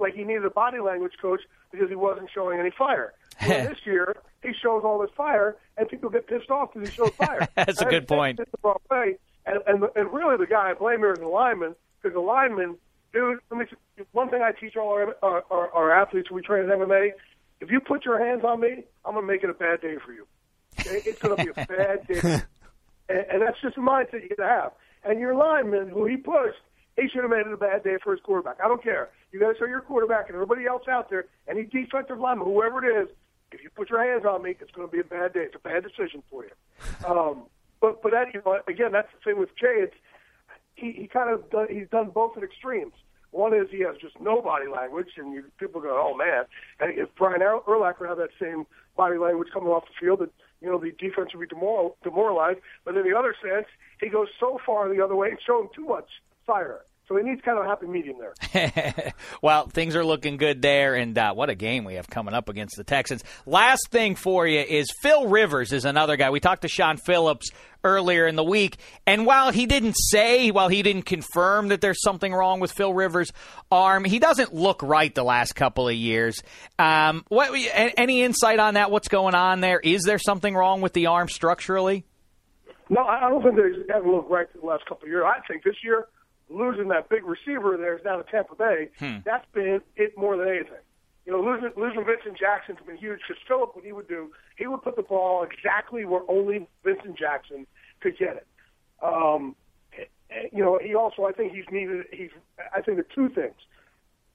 like 0.00 0.14
he 0.14 0.24
needed 0.24 0.44
a 0.44 0.50
body 0.50 0.80
language 0.80 1.12
coach 1.20 1.40
because 1.70 1.88
he 1.88 1.94
wasn't 1.96 2.30
showing 2.34 2.58
any 2.58 2.70
fire. 2.70 3.12
Well, 3.48 3.68
this 3.68 3.78
year, 3.86 4.16
he 4.42 4.52
shows 4.52 4.82
all 4.84 4.98
this 5.00 5.08
fire, 5.16 5.56
and 5.78 5.88
people 5.88 6.10
get 6.10 6.26
pissed 6.26 6.50
off 6.50 6.74
because 6.74 6.90
he 6.90 6.94
shows 6.94 7.10
fire. 7.16 7.48
That's 7.54 7.80
a 7.80 7.86
good 7.86 8.06
point. 8.06 8.36
the 8.36 8.44
wrong 8.62 8.76
way. 8.90 9.16
And, 9.46 9.60
and, 9.66 9.84
and 9.96 10.12
really, 10.12 10.36
the 10.36 10.46
guy 10.46 10.70
I 10.70 10.74
blame 10.74 10.98
here 10.98 11.12
is 11.12 11.20
the 11.20 11.26
lineman, 11.26 11.74
because 12.02 12.14
the 12.14 12.20
lineman, 12.20 12.76
dude, 13.14 13.38
let 13.50 13.58
me, 13.60 14.04
one 14.12 14.28
thing 14.28 14.42
I 14.42 14.52
teach 14.52 14.76
all 14.76 14.90
our, 14.90 15.16
our, 15.22 15.44
our, 15.50 15.70
our 15.70 15.90
athletes 15.90 16.30
we 16.30 16.42
train 16.42 16.64
in 16.64 16.70
MMA, 16.70 17.12
if 17.60 17.70
you 17.70 17.80
put 17.80 18.04
your 18.04 18.22
hands 18.22 18.44
on 18.44 18.60
me, 18.60 18.84
I'm 19.06 19.14
going 19.14 19.26
to 19.26 19.32
make 19.32 19.42
it 19.42 19.48
a 19.48 19.54
bad 19.54 19.80
day 19.80 19.96
for 20.04 20.12
you. 20.12 20.26
It's 20.76 21.18
going 21.20 21.36
to 21.36 21.44
be 21.44 21.50
a 21.50 21.54
bad 21.66 22.06
day. 22.06 22.42
and, 23.08 23.26
and 23.30 23.42
that's 23.42 23.60
just 23.62 23.76
a 23.78 23.80
mindset 23.80 24.22
you 24.28 24.36
have. 24.38 24.72
And 25.04 25.18
your 25.18 25.34
lineman, 25.34 25.88
who 25.88 26.04
he 26.04 26.16
pushed, 26.16 26.60
he 27.00 27.08
should 27.08 27.22
have 27.22 27.30
made 27.30 27.46
it 27.46 27.52
a 27.52 27.56
bad 27.56 27.82
day 27.82 27.96
for 28.02 28.12
his 28.12 28.20
quarterback. 28.20 28.56
I 28.62 28.68
don't 28.68 28.82
care. 28.82 29.10
You 29.32 29.40
got 29.40 29.52
to 29.52 29.58
show 29.58 29.66
your 29.66 29.80
quarterback 29.80 30.26
and 30.28 30.34
everybody 30.34 30.66
else 30.66 30.82
out 30.88 31.08
there, 31.10 31.26
any 31.48 31.64
defensive 31.64 32.18
lineman, 32.18 32.46
whoever 32.46 32.84
it 32.84 33.02
is, 33.04 33.08
if 33.52 33.62
you 33.62 33.70
put 33.70 33.90
your 33.90 34.02
hands 34.02 34.24
on 34.24 34.42
me, 34.42 34.56
it's 34.60 34.70
going 34.70 34.88
to 34.88 34.92
be 34.92 35.00
a 35.00 35.04
bad 35.04 35.32
day. 35.32 35.40
It's 35.40 35.54
a 35.54 35.58
bad 35.58 35.82
decision 35.82 36.22
for 36.30 36.44
you. 36.44 36.50
Um, 37.06 37.44
but 37.80 38.02
but 38.02 38.12
that 38.12 38.32
you 38.34 38.42
know 38.44 38.60
again, 38.68 38.92
that's 38.92 39.08
the 39.12 39.30
thing 39.30 39.40
with 39.40 39.50
Jay. 39.56 39.82
It's 39.88 39.94
he 40.74 40.92
he 40.92 41.08
kind 41.08 41.30
of 41.30 41.48
done, 41.50 41.66
he's 41.70 41.88
done 41.90 42.10
both 42.10 42.36
at 42.36 42.42
extremes. 42.42 42.92
One 43.32 43.54
is 43.54 43.68
he 43.70 43.80
has 43.80 43.96
just 44.00 44.20
no 44.20 44.42
body 44.42 44.66
language, 44.66 45.10
and 45.16 45.32
you, 45.32 45.44
people 45.58 45.80
go, 45.80 45.90
"Oh 45.90 46.16
man!" 46.16 46.44
And 46.80 46.96
if 46.98 47.08
Brian 47.16 47.40
Urlacher 47.40 48.08
had 48.08 48.18
that 48.18 48.30
same 48.40 48.66
body 48.96 49.18
language 49.18 49.48
coming 49.52 49.70
off 49.70 49.84
the 49.86 49.94
field, 49.98 50.20
that 50.20 50.30
you 50.60 50.68
know 50.68 50.78
the 50.78 50.92
defense 50.92 51.30
would 51.34 51.48
be 51.48 51.54
demoral, 51.54 51.94
demoralized. 52.02 52.58
But 52.84 52.96
in 52.96 53.08
the 53.08 53.16
other 53.16 53.34
sense, 53.42 53.66
he 54.00 54.08
goes 54.08 54.28
so 54.38 54.60
far 54.66 54.92
the 54.94 55.02
other 55.02 55.16
way 55.16 55.30
and 55.30 55.38
showing 55.44 55.68
too 55.74 55.86
much 55.86 56.08
fire. 56.46 56.80
So 57.10 57.16
he 57.16 57.24
needs 57.24 57.40
kind 57.40 57.58
of 57.58 57.64
a 57.64 57.68
happy 57.68 57.88
medium 57.88 58.18
there. 58.20 59.12
well, 59.42 59.66
things 59.66 59.96
are 59.96 60.04
looking 60.04 60.36
good 60.36 60.62
there, 60.62 60.94
and 60.94 61.18
uh, 61.18 61.34
what 61.34 61.50
a 61.50 61.56
game 61.56 61.82
we 61.82 61.94
have 61.94 62.08
coming 62.08 62.34
up 62.34 62.48
against 62.48 62.76
the 62.76 62.84
Texans. 62.84 63.24
Last 63.46 63.88
thing 63.90 64.14
for 64.14 64.46
you 64.46 64.60
is 64.60 64.86
Phil 65.02 65.26
Rivers 65.26 65.72
is 65.72 65.84
another 65.84 66.16
guy. 66.16 66.30
We 66.30 66.38
talked 66.38 66.62
to 66.62 66.68
Shaun 66.68 66.98
Phillips 66.98 67.50
earlier 67.82 68.28
in 68.28 68.36
the 68.36 68.44
week, 68.44 68.76
and 69.08 69.26
while 69.26 69.50
he 69.50 69.66
didn't 69.66 69.94
say, 69.94 70.52
while 70.52 70.68
he 70.68 70.82
didn't 70.82 71.02
confirm 71.02 71.66
that 71.68 71.80
there's 71.80 72.00
something 72.00 72.32
wrong 72.32 72.60
with 72.60 72.70
Phil 72.70 72.94
Rivers' 72.94 73.32
arm, 73.72 74.04
he 74.04 74.20
doesn't 74.20 74.54
look 74.54 74.80
right 74.80 75.12
the 75.12 75.24
last 75.24 75.56
couple 75.56 75.88
of 75.88 75.96
years. 75.96 76.40
Um, 76.78 77.24
what, 77.26 77.50
any 77.74 78.22
insight 78.22 78.60
on 78.60 78.74
that? 78.74 78.92
What's 78.92 79.08
going 79.08 79.34
on 79.34 79.60
there? 79.60 79.80
Is 79.80 80.02
there 80.04 80.20
something 80.20 80.54
wrong 80.54 80.80
with 80.80 80.92
the 80.92 81.06
arm 81.06 81.28
structurally? 81.28 82.04
No, 82.88 83.00
I 83.00 83.26
I 83.26 83.30
don't 83.30 83.42
think 83.42 83.56
they 83.56 83.92
haven't 83.92 84.12
looked 84.12 84.30
right 84.30 84.46
the 84.52 84.64
last 84.64 84.86
couple 84.86 85.06
of 85.06 85.08
years. 85.08 85.24
I 85.26 85.40
think 85.48 85.64
this 85.64 85.76
year, 85.82 86.06
losing 86.50 86.88
that 86.88 87.08
big 87.08 87.24
receiver 87.24 87.76
there 87.76 87.96
is 87.96 88.02
down 88.02 88.22
to 88.22 88.30
Tampa 88.30 88.54
Bay. 88.54 88.90
That's 89.24 89.46
been 89.52 89.80
it 89.96 90.18
more 90.18 90.36
than 90.36 90.48
anything. 90.48 90.82
You 91.26 91.32
know, 91.32 91.40
losing 91.40 91.70
losing 91.76 92.04
Vincent 92.04 92.38
Jackson's 92.38 92.78
been 92.86 92.96
huge 92.96 93.20
because 93.26 93.40
Philip, 93.46 93.76
what 93.76 93.84
he 93.84 93.92
would 93.92 94.08
do, 94.08 94.32
he 94.56 94.66
would 94.66 94.82
put 94.82 94.96
the 94.96 95.02
ball 95.02 95.44
exactly 95.44 96.04
where 96.04 96.22
only 96.28 96.66
Vincent 96.84 97.16
Jackson 97.16 97.66
could 98.00 98.18
get 98.18 98.36
it. 98.36 98.46
Um, 99.02 99.54
you 100.52 100.62
know, 100.62 100.78
he 100.82 100.94
also, 100.94 101.24
I 101.24 101.32
think 101.32 101.52
he's 101.52 101.64
needed. 101.70 102.06
He's, 102.12 102.30
I 102.74 102.80
think 102.80 102.98
the 102.98 103.06
two 103.14 103.28
things. 103.28 103.54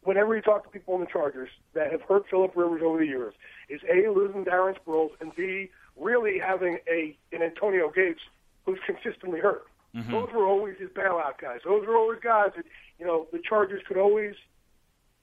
Whenever 0.03 0.35
you 0.35 0.41
talk 0.41 0.63
to 0.63 0.69
people 0.69 0.93
in 0.95 1.01
the 1.01 1.07
Chargers 1.07 1.49
that 1.73 1.91
have 1.91 2.01
hurt 2.03 2.25
Philip 2.29 2.51
Rivers 2.55 2.81
over 2.85 2.99
the 2.99 3.07
years, 3.07 3.33
is 3.69 3.81
a 3.91 4.07
losing 4.09 4.45
Darren 4.45 4.75
Sproles 4.79 5.09
and 5.19 5.35
b 5.35 5.71
really 5.97 6.37
having 6.37 6.77
a 6.87 7.17
an 7.31 7.41
Antonio 7.41 7.89
Gates 7.89 8.21
who's 8.65 8.79
consistently 8.85 9.39
hurt. 9.39 9.65
Those 10.11 10.29
were 10.33 10.45
always 10.45 10.75
his 10.77 10.89
bailout 10.89 11.39
guys. 11.41 11.59
Those 11.63 11.87
were 11.87 11.95
always 11.95 12.19
guys 12.21 12.51
that 12.55 12.65
you 12.99 13.05
know 13.05 13.27
the 13.31 13.39
Chargers 13.39 13.81
could 13.87 13.97
always, 13.97 14.35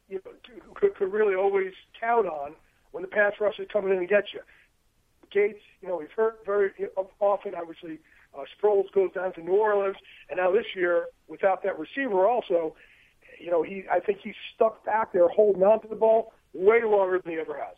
you 0.08 0.20
know, 0.24 0.32
could, 0.74 0.94
could 0.96 1.12
really 1.12 1.34
always 1.34 1.72
count 2.00 2.26
on 2.26 2.54
when 2.92 3.02
the 3.02 3.08
pass 3.08 3.32
rush 3.40 3.58
is 3.58 3.68
coming 3.72 3.92
in 3.92 3.98
and 3.98 4.08
get 4.08 4.24
you. 4.32 4.40
Gates, 5.30 5.60
you 5.80 5.88
know, 5.88 5.98
he's 5.98 6.10
hurt 6.16 6.40
very 6.46 6.70
often. 7.20 7.54
Obviously, 7.54 7.98
uh, 8.34 8.44
Sproles 8.56 8.90
goes 8.94 9.12
down 9.14 9.32
to 9.34 9.42
New 9.42 9.56
Orleans, 9.56 9.96
and 10.30 10.38
now 10.38 10.50
this 10.50 10.66
year, 10.74 11.06
without 11.28 11.62
that 11.64 11.78
receiver, 11.78 12.26
also, 12.26 12.74
you 13.38 13.50
know, 13.50 13.62
he 13.62 13.84
I 13.90 14.00
think 14.00 14.18
he's 14.22 14.34
stuck 14.54 14.84
back 14.84 15.12
there 15.12 15.28
holding 15.28 15.62
on 15.62 15.82
to 15.82 15.88
the 15.88 15.96
ball 15.96 16.32
way 16.54 16.82
longer 16.84 17.20
than 17.22 17.32
he 17.32 17.38
ever 17.38 17.56
has. 17.58 17.76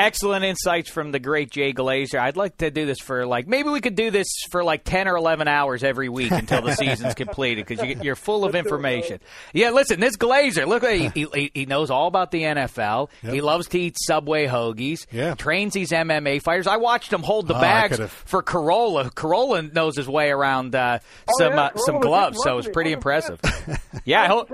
Excellent 0.00 0.44
insights 0.44 0.88
from 0.88 1.10
the 1.10 1.18
great 1.18 1.50
Jay 1.50 1.72
Glazer. 1.72 2.20
I'd 2.20 2.36
like 2.36 2.56
to 2.58 2.70
do 2.70 2.86
this 2.86 3.00
for 3.00 3.26
like 3.26 3.48
maybe 3.48 3.68
we 3.68 3.80
could 3.80 3.96
do 3.96 4.12
this 4.12 4.28
for 4.50 4.62
like 4.62 4.84
ten 4.84 5.08
or 5.08 5.16
eleven 5.16 5.48
hours 5.48 5.82
every 5.82 6.08
week 6.08 6.30
until 6.30 6.62
the 6.62 6.74
season's 6.76 7.14
completed 7.16 7.66
because 7.66 7.84
you, 7.84 7.96
you're 8.00 8.14
full 8.14 8.44
of 8.44 8.54
information. 8.54 9.18
Yeah, 9.52 9.70
listen, 9.70 9.98
this 9.98 10.16
Glazer, 10.16 10.68
look, 10.68 10.86
he, 10.86 11.08
he, 11.08 11.50
he 11.52 11.66
knows 11.66 11.90
all 11.90 12.06
about 12.06 12.30
the 12.30 12.42
NFL. 12.42 13.08
He 13.22 13.40
loves 13.40 13.66
to 13.70 13.78
eat 13.80 13.96
Subway 13.98 14.46
hoagies. 14.46 15.04
Yeah. 15.10 15.34
trains 15.34 15.74
these 15.74 15.90
MMA 15.90 16.42
fighters. 16.42 16.68
I 16.68 16.76
watched 16.76 17.12
him 17.12 17.24
hold 17.24 17.48
the 17.48 17.56
Oh, 17.56 17.60
bags 17.60 17.98
for 17.98 18.40
Carolla. 18.40 19.10
Carolla 19.12 19.72
knows 19.72 19.96
his 19.96 20.06
way 20.08 20.30
around 20.30 20.76
uh, 20.76 21.00
some 21.38 21.54
yeah, 21.54 21.60
uh, 21.60 21.76
some 21.76 21.98
gloves, 21.98 22.38
so 22.44 22.52
it 22.52 22.56
was 22.56 22.68
pretty 22.68 22.92
impressive. 22.92 23.40
yeah, 24.04 24.22
I 24.22 24.26
hope. 24.28 24.48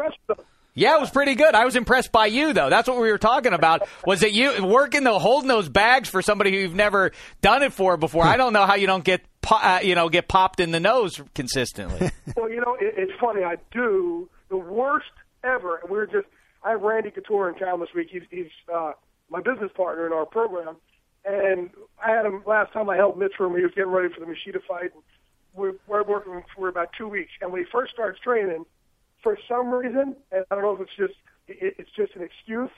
Yeah, 0.75 0.97
it 0.97 1.01
was 1.01 1.11
pretty 1.11 1.37
good. 1.37 1.55
I 1.55 1.65
was 1.65 1.77
impressed 1.77 2.11
by 2.11 2.27
you, 2.27 2.53
though. 2.53 2.69
That's 2.69 2.89
what 2.89 3.01
we 3.01 3.11
were 3.11 3.19
talking 3.19 3.53
about. 3.53 3.89
Was 4.05 4.25
it 4.25 4.33
you 4.33 4.67
working 4.67 5.05
the 5.05 5.17
holding 5.19 5.49
those 5.49 5.69
bags 5.69 6.09
for 6.09 6.21
somebody 6.21 6.51
who 6.51 6.57
you've 6.59 6.75
never 6.75 7.13
done 7.41 7.63
it 7.63 7.73
for 7.73 7.97
before? 7.97 8.25
I 8.25 8.37
don't 8.37 8.53
know 8.53 8.67
how 8.67 8.75
you 8.75 8.89
don't 8.89 9.05
get 9.05 9.23
uh, 9.49 9.81
you 9.83 9.95
know 9.95 10.09
get 10.09 10.27
popped 10.27 10.59
in 10.59 10.73
the 10.73 10.81
nose 10.81 11.21
consistently. 11.35 12.11
Well, 12.37 12.51
you 12.51 12.61
know, 12.61 12.75
it, 12.81 12.95
it's 12.97 13.13
funny. 13.21 13.45
I 13.45 13.57
do 13.71 14.29
the 14.49 14.57
worst 14.57 15.07
ever. 15.45 15.77
And 15.77 15.91
we 15.91 15.99
were 15.99 16.07
just. 16.07 16.27
I 16.65 16.71
have 16.71 16.81
Randy 16.81 17.11
Couture 17.11 17.49
in 17.49 17.55
town 17.57 17.79
this 17.79 17.91
week. 17.95 18.09
He's, 18.11 18.23
he's 18.31 18.51
uh, 18.75 18.93
my 19.31 19.41
business 19.41 19.71
partner 19.77 20.07
in 20.07 20.13
our 20.13 20.27
program, 20.27 20.77
and 21.25 21.71
I 22.05 22.11
had 22.11 22.27
him 22.27 22.43
last 22.47 22.73
time 22.73 22.89
I 22.89 22.97
helped 22.97 23.19
Mitch 23.19 23.33
him. 23.39 23.55
He 23.55 23.63
was 23.63 23.73
getting 23.77 23.93
ready 23.93 24.13
for 24.13 24.19
the 24.21 24.27
Machida 24.27 24.61
fight. 24.67 24.91
We're, 25.55 25.75
we're 25.87 26.03
working 26.03 26.43
for 26.57 26.69
about 26.69 26.89
two 26.97 27.07
weeks, 27.07 27.31
and 27.41 27.53
when 27.53 27.63
he 27.63 27.71
first 27.71 27.93
starts 27.93 28.19
training, 28.21 28.65
for 29.25 29.37
some 29.49 29.71
reason, 29.71 30.15
and 30.31 30.45
I 30.51 30.55
don't 30.55 30.63
know 30.63 30.75
if 30.75 30.81
it's 30.81 30.97
just 30.97 31.15
it, 31.49 31.75
it's 31.79 31.91
just 31.97 32.15
an 32.15 32.23
excuse 32.23 32.71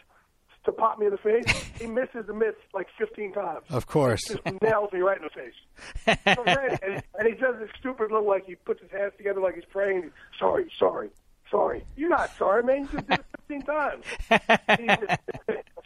to 0.65 0.73
pop 0.73 0.99
me 0.99 1.07
in 1.07 1.13
the 1.13 1.19
face. 1.19 1.45
he 1.81 1.87
misses 1.87 2.27
the 2.27 2.33
mitts 2.35 2.57
like 2.73 2.87
15 2.99 3.33
times. 3.33 3.65
Of 3.69 3.87
course. 3.87 4.23
just 4.27 4.41
nails 4.63 4.93
me 4.93 5.01
right 5.01 5.19
in 5.19 5.25
the 5.25 5.31
face. 5.31 6.15
So 6.35 6.45
Randy- 6.45 6.77
and, 6.83 7.03
and 7.19 7.29
he 7.29 7.35
does 7.35 7.57
this 7.59 7.69
stupid 7.79 8.11
little 8.11 8.27
like 8.27 8.47
he 8.47 8.55
puts 8.55 8.81
his 8.81 8.91
hands 8.91 9.13
together 9.19 9.41
like 9.41 9.57
he's 9.57 9.65
praying. 9.65 10.11
Sorry, 10.39 10.71
sorry, 10.79 11.11
sorry. 11.51 11.85
You're 11.97 12.09
not 12.09 12.31
sorry, 12.37 12.63
man. 12.63 12.81
You 12.81 12.89
just 12.89 13.09
did 13.09 13.19
it 13.21 13.27
15 13.49 13.63
times. 13.63 14.05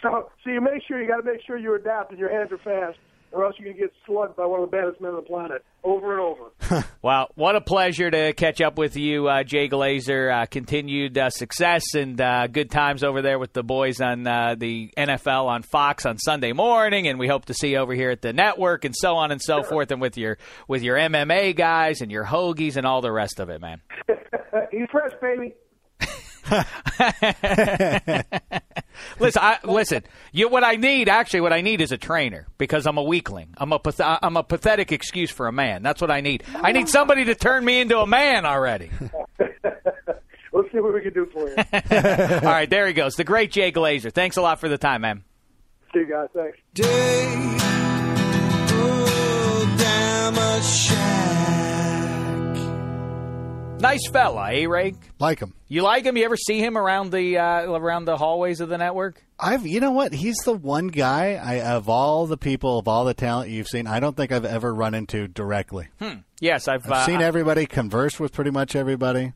so, 0.02 0.30
so 0.44 0.50
you 0.50 0.60
make 0.60 0.82
sure 0.86 1.00
you 1.00 1.08
got 1.08 1.18
to 1.18 1.24
make 1.24 1.42
sure 1.46 1.58
you 1.58 1.74
adapt 1.74 2.10
and 2.10 2.18
your 2.18 2.30
hands 2.30 2.52
are 2.52 2.58
fast, 2.58 2.98
or 3.32 3.44
else 3.44 3.54
you 3.58 3.64
can 3.64 3.76
get 3.76 3.92
slugged 4.06 4.36
by 4.36 4.44
one 4.44 4.62
of 4.62 4.70
the 4.70 4.76
baddest 4.76 5.00
men 5.00 5.10
on 5.10 5.16
the 5.16 5.22
planet 5.22 5.64
over 5.84 6.12
and 6.12 6.20
over. 6.20 6.86
well, 7.02 7.28
what 7.34 7.56
a 7.56 7.60
pleasure 7.60 8.10
to 8.10 8.32
catch 8.32 8.60
up 8.60 8.76
with 8.76 8.96
you, 8.96 9.28
uh, 9.28 9.42
Jay 9.42 9.68
Glazer. 9.68 10.42
Uh, 10.42 10.46
continued 10.46 11.16
uh, 11.16 11.30
success 11.30 11.94
and 11.94 12.20
uh, 12.20 12.46
good 12.46 12.70
times 12.70 13.02
over 13.02 13.22
there 13.22 13.38
with 13.38 13.52
the 13.52 13.62
boys 13.62 14.00
on 14.00 14.26
uh, 14.26 14.54
the 14.58 14.90
NFL 14.96 15.46
on 15.46 15.62
Fox 15.62 16.06
on 16.06 16.18
Sunday 16.18 16.52
morning, 16.52 17.08
and 17.08 17.18
we 17.18 17.28
hope 17.28 17.46
to 17.46 17.54
see 17.54 17.70
you 17.70 17.78
over 17.78 17.94
here 17.94 18.10
at 18.10 18.22
the 18.22 18.32
network 18.32 18.84
and 18.84 18.94
so 18.96 19.16
on 19.16 19.30
and 19.30 19.40
so 19.40 19.62
forth, 19.62 19.90
and 19.90 20.00
with 20.00 20.16
your 20.16 20.38
with 20.68 20.82
your 20.82 20.96
MMA 20.96 21.56
guys 21.56 22.00
and 22.00 22.10
your 22.10 22.24
hoagies 22.24 22.76
and 22.76 22.86
all 22.86 23.00
the 23.00 23.12
rest 23.12 23.40
of 23.40 23.48
it, 23.48 23.60
man. 23.60 23.80
He's 24.70 24.88
fresh, 24.90 25.12
baby. 25.20 25.54
Listen, 29.18 29.42
I, 29.42 29.58
listen. 29.64 30.02
You, 30.32 30.48
what 30.48 30.62
I 30.64 30.76
need, 30.76 31.08
actually, 31.08 31.40
what 31.40 31.52
I 31.52 31.60
need 31.62 31.80
is 31.80 31.90
a 31.92 31.96
trainer 31.98 32.46
because 32.58 32.86
I'm 32.86 32.98
a 32.98 33.02
weakling. 33.02 33.54
I'm 33.56 33.72
a 33.72 33.78
path- 33.78 34.18
I'm 34.22 34.36
a 34.36 34.42
pathetic 34.42 34.92
excuse 34.92 35.30
for 35.30 35.46
a 35.46 35.52
man. 35.52 35.82
That's 35.82 36.00
what 36.00 36.10
I 36.10 36.20
need. 36.20 36.44
I 36.54 36.72
need 36.72 36.88
somebody 36.88 37.24
to 37.26 37.34
turn 37.34 37.64
me 37.64 37.80
into 37.80 37.98
a 37.98 38.06
man 38.06 38.44
already. 38.44 38.90
Let's 40.52 40.72
see 40.72 40.80
what 40.80 40.92
we 40.92 41.00
can 41.00 41.12
do 41.12 41.26
for 41.32 41.48
you. 41.48 41.54
All 42.46 42.52
right, 42.52 42.68
there 42.68 42.86
he 42.86 42.92
goes, 42.92 43.14
the 43.14 43.24
great 43.24 43.52
Jay 43.52 43.72
Glazer. 43.72 44.12
Thanks 44.12 44.36
a 44.36 44.42
lot 44.42 44.60
for 44.60 44.68
the 44.68 44.78
time, 44.78 45.02
man. 45.02 45.24
see 45.92 46.00
you 46.00 46.06
guys. 46.06 46.28
Thanks. 46.34 46.58
Nice 53.80 54.08
fella, 54.10 54.52
eh, 54.52 54.66
Ray? 54.66 54.94
Like 55.18 55.40
him. 55.40 55.54
You 55.68 55.82
like 55.82 56.04
him? 56.04 56.16
You 56.16 56.24
ever 56.24 56.36
see 56.36 56.58
him 56.58 56.76
around 56.76 57.12
the 57.12 57.38
uh, 57.38 57.72
around 57.72 58.04
the 58.04 58.16
hallways 58.16 58.60
of 58.60 58.68
the 58.68 58.76
network? 58.78 59.24
I've, 59.38 59.66
you 59.66 59.80
know 59.80 59.92
what? 59.92 60.12
He's 60.12 60.36
the 60.44 60.52
one 60.52 60.88
guy 60.88 61.34
I, 61.42 61.60
of 61.60 61.88
all 61.88 62.26
the 62.26 62.36
people, 62.36 62.78
of 62.78 62.86
all 62.88 63.04
the 63.04 63.14
talent 63.14 63.50
you've 63.50 63.68
seen, 63.68 63.86
I 63.86 63.98
don't 64.00 64.16
think 64.16 64.32
I've 64.32 64.44
ever 64.44 64.74
run 64.74 64.94
into 64.94 65.28
directly. 65.28 65.88
Yes, 66.40 66.68
I've, 66.68 66.84
I've 66.84 66.92
uh, 66.92 67.06
seen 67.06 67.22
everybody, 67.22 67.66
converse 67.66 68.20
with 68.20 68.32
pretty 68.32 68.50
much 68.50 68.76
everybody, 68.76 69.32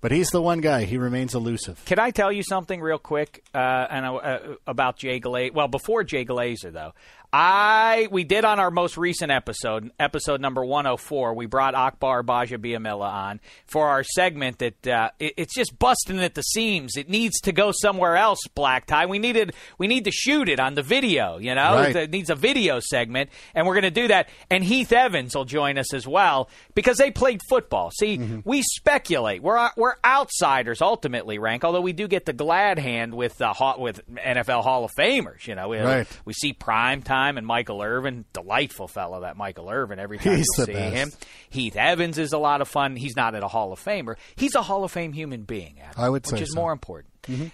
but 0.00 0.10
he's 0.10 0.30
the 0.30 0.42
one 0.42 0.60
guy. 0.60 0.84
He 0.84 0.98
remains 0.98 1.34
elusive. 1.34 1.84
Can 1.84 1.98
I 2.00 2.10
tell 2.10 2.32
you 2.32 2.42
something 2.42 2.80
real 2.80 2.98
quick 2.98 3.44
uh, 3.54 3.58
and 3.58 4.04
uh, 4.06 4.38
about 4.66 4.96
Jay 4.96 5.20
Glazer? 5.20 5.54
Well, 5.54 5.68
before 5.68 6.02
Jay 6.02 6.24
Glazer, 6.24 6.72
though, 6.72 6.94
I 7.36 8.06
we 8.12 8.22
did 8.22 8.44
on 8.44 8.60
our 8.60 8.70
most 8.70 8.96
recent 8.96 9.32
episode, 9.32 9.90
episode 9.98 10.40
number 10.40 10.64
104. 10.64 11.34
We 11.34 11.46
brought 11.46 11.74
Akbar 11.74 12.22
Gbaja-Biamila 12.22 13.00
on 13.10 13.40
for 13.66 13.88
our 13.88 14.04
segment 14.04 14.60
that 14.60 14.86
uh, 14.86 15.10
it, 15.18 15.34
it's 15.36 15.52
just 15.52 15.76
busting 15.76 16.20
at 16.20 16.36
the 16.36 16.42
seams. 16.42 16.96
It 16.96 17.08
needs 17.08 17.40
to 17.40 17.50
go 17.50 17.72
somewhere 17.72 18.14
else. 18.16 18.38
Black 18.54 18.86
tie. 18.86 19.06
We 19.06 19.18
needed 19.18 19.52
we 19.78 19.88
need 19.88 20.04
to 20.04 20.12
shoot 20.12 20.48
it 20.48 20.60
on 20.60 20.76
the 20.76 20.84
video. 20.84 21.38
You 21.38 21.56
know, 21.56 21.74
Right. 21.74 21.96
it 21.96 22.10
needs 22.12 22.30
a 22.30 22.36
video 22.36 22.78
segment, 22.78 23.30
and 23.52 23.66
we're 23.66 23.74
going 23.74 23.82
to 23.82 23.90
do 23.90 24.06
that. 24.08 24.28
And 24.48 24.62
Heath 24.62 24.92
Evans 24.92 25.34
will 25.34 25.44
join 25.44 25.76
us 25.76 25.92
as 25.92 26.06
well 26.06 26.48
because 26.76 26.98
they 26.98 27.10
played 27.10 27.40
football. 27.48 27.90
See, 27.98 28.16
we 28.44 28.62
speculate. 28.62 29.42
We're 29.42 29.70
we're 29.76 29.94
outsiders 30.04 30.80
ultimately, 30.80 31.40
rank. 31.40 31.64
Although 31.64 31.80
we 31.80 31.94
do 31.94 32.06
get 32.06 32.26
the 32.26 32.32
glad 32.32 32.78
hand 32.78 33.12
with 33.12 33.42
uh, 33.42 33.52
Hall- 33.54 33.80
with 33.80 34.02
NFL 34.14 34.62
Hall 34.62 34.84
of 34.84 34.92
Famers. 34.96 35.48
You 35.48 35.56
know, 35.56 35.70
we, 35.70 35.78
Right. 35.80 36.06
we 36.24 36.32
see 36.32 36.52
prime 36.52 37.02
time 37.02 37.23
and 37.36 37.46
Michael 37.46 37.82
Irvin, 37.82 38.24
delightful 38.32 38.88
fellow 38.88 39.20
that 39.20 39.36
Michael 39.36 39.70
Irvin. 39.70 39.98
Every 39.98 40.18
time 40.18 40.36
He's 40.36 40.46
you 40.58 40.64
see 40.64 40.72
best. 40.72 40.94
him, 40.94 41.10
Heath 41.50 41.76
Evans 41.76 42.18
is 42.18 42.32
a 42.32 42.38
lot 42.38 42.60
of 42.60 42.68
fun. 42.68 42.96
He's 42.96 43.16
not 43.16 43.34
at 43.34 43.42
a 43.42 43.48
Hall 43.48 43.72
of 43.72 43.82
Famer. 43.82 44.16
He's 44.36 44.54
a 44.54 44.62
Hall 44.62 44.84
of 44.84 44.92
Fame 44.92 45.12
human 45.12 45.42
being. 45.42 45.80
Adam, 45.80 46.02
I 46.02 46.08
would 46.08 46.26
say, 46.26 46.34
which 46.34 46.42
is 46.42 46.52
so. 46.52 46.60
more 46.60 46.72
important. 46.72 47.12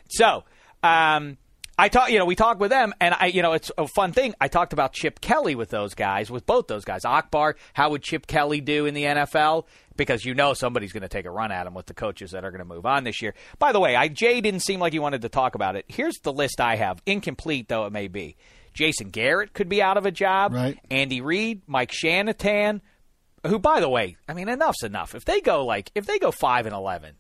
So, 0.09 0.45
um, 0.83 1.39
I 1.81 1.89
talk, 1.89 2.11
you 2.11 2.19
know, 2.19 2.27
we 2.27 2.35
talked 2.35 2.61
with 2.61 2.69
them, 2.69 2.93
and 3.01 3.15
I, 3.19 3.27
you 3.27 3.41
know, 3.41 3.55
it's 3.55 3.71
a 3.79 3.87
fun 3.89 4.13
thing. 4.13 4.35
I 4.39 4.49
talked 4.49 4.75
about 4.75 4.93
Chip 4.93 5.19
Kelly 5.19 5.55
with 5.55 5.71
those 5.71 5.95
guys, 5.95 6.31
with 6.31 6.45
both 6.45 6.67
those 6.67 6.85
guys. 6.85 7.07
Akbar, 7.07 7.57
how 7.73 7.89
would 7.89 8.03
Chip 8.03 8.27
Kelly 8.27 8.61
do 8.61 8.85
in 8.85 8.93
the 8.93 9.05
NFL? 9.05 9.65
Because 9.97 10.23
you 10.23 10.35
know 10.35 10.53
somebody's 10.53 10.93
going 10.93 11.05
to 11.05 11.09
take 11.09 11.25
a 11.25 11.31
run 11.31 11.51
at 11.51 11.67
him 11.67 11.73
with 11.73 11.87
the 11.87 11.95
coaches 11.95 12.33
that 12.33 12.45
are 12.45 12.51
going 12.51 12.59
to 12.59 12.67
move 12.67 12.85
on 12.85 13.05
this 13.05 13.23
year. 13.23 13.33
By 13.59 13.73
the 13.73 13.81
way, 13.81 13.97
I, 13.97 14.09
Jay 14.09 14.43
didn't 14.43 14.61
seem 14.61 14.79
like 14.79 14.93
he 14.93 14.99
wanted 14.99 15.23
to 15.23 15.31
talk 15.31 15.55
about 15.55 15.75
it. 15.75 15.87
Here's 15.89 16.19
the 16.19 16.35
list 16.35 16.61
I 16.61 16.77
have, 16.77 17.01
incomplete 17.07 17.69
though 17.69 17.87
it 17.87 17.93
may 17.95 18.09
be. 18.09 18.37
Jason 18.75 19.11
Garrett 19.11 19.53
could 19.53 19.69
be 19.69 19.83
out 19.83 19.97
of 19.97 20.07
a 20.07 20.11
job. 20.11 20.53
Right. 20.55 20.79
Andy 20.91 21.21
Reid, 21.21 21.63
Mike 21.67 21.93
Shanahan, 21.93 22.81
who, 23.47 23.59
by 23.59 23.81
the 23.81 23.89
way, 23.89 24.17
I 24.29 24.35
mean, 24.35 24.49
enough's 24.49 24.83
enough. 24.83 25.15
If 25.15 25.25
they 25.25 25.41
go 25.41 25.65
like, 25.65 25.91
if 25.95 26.07
they 26.07 26.19
go 26.19 26.31
five 26.31 26.67
and 26.67 26.75
eleven, 26.75 27.15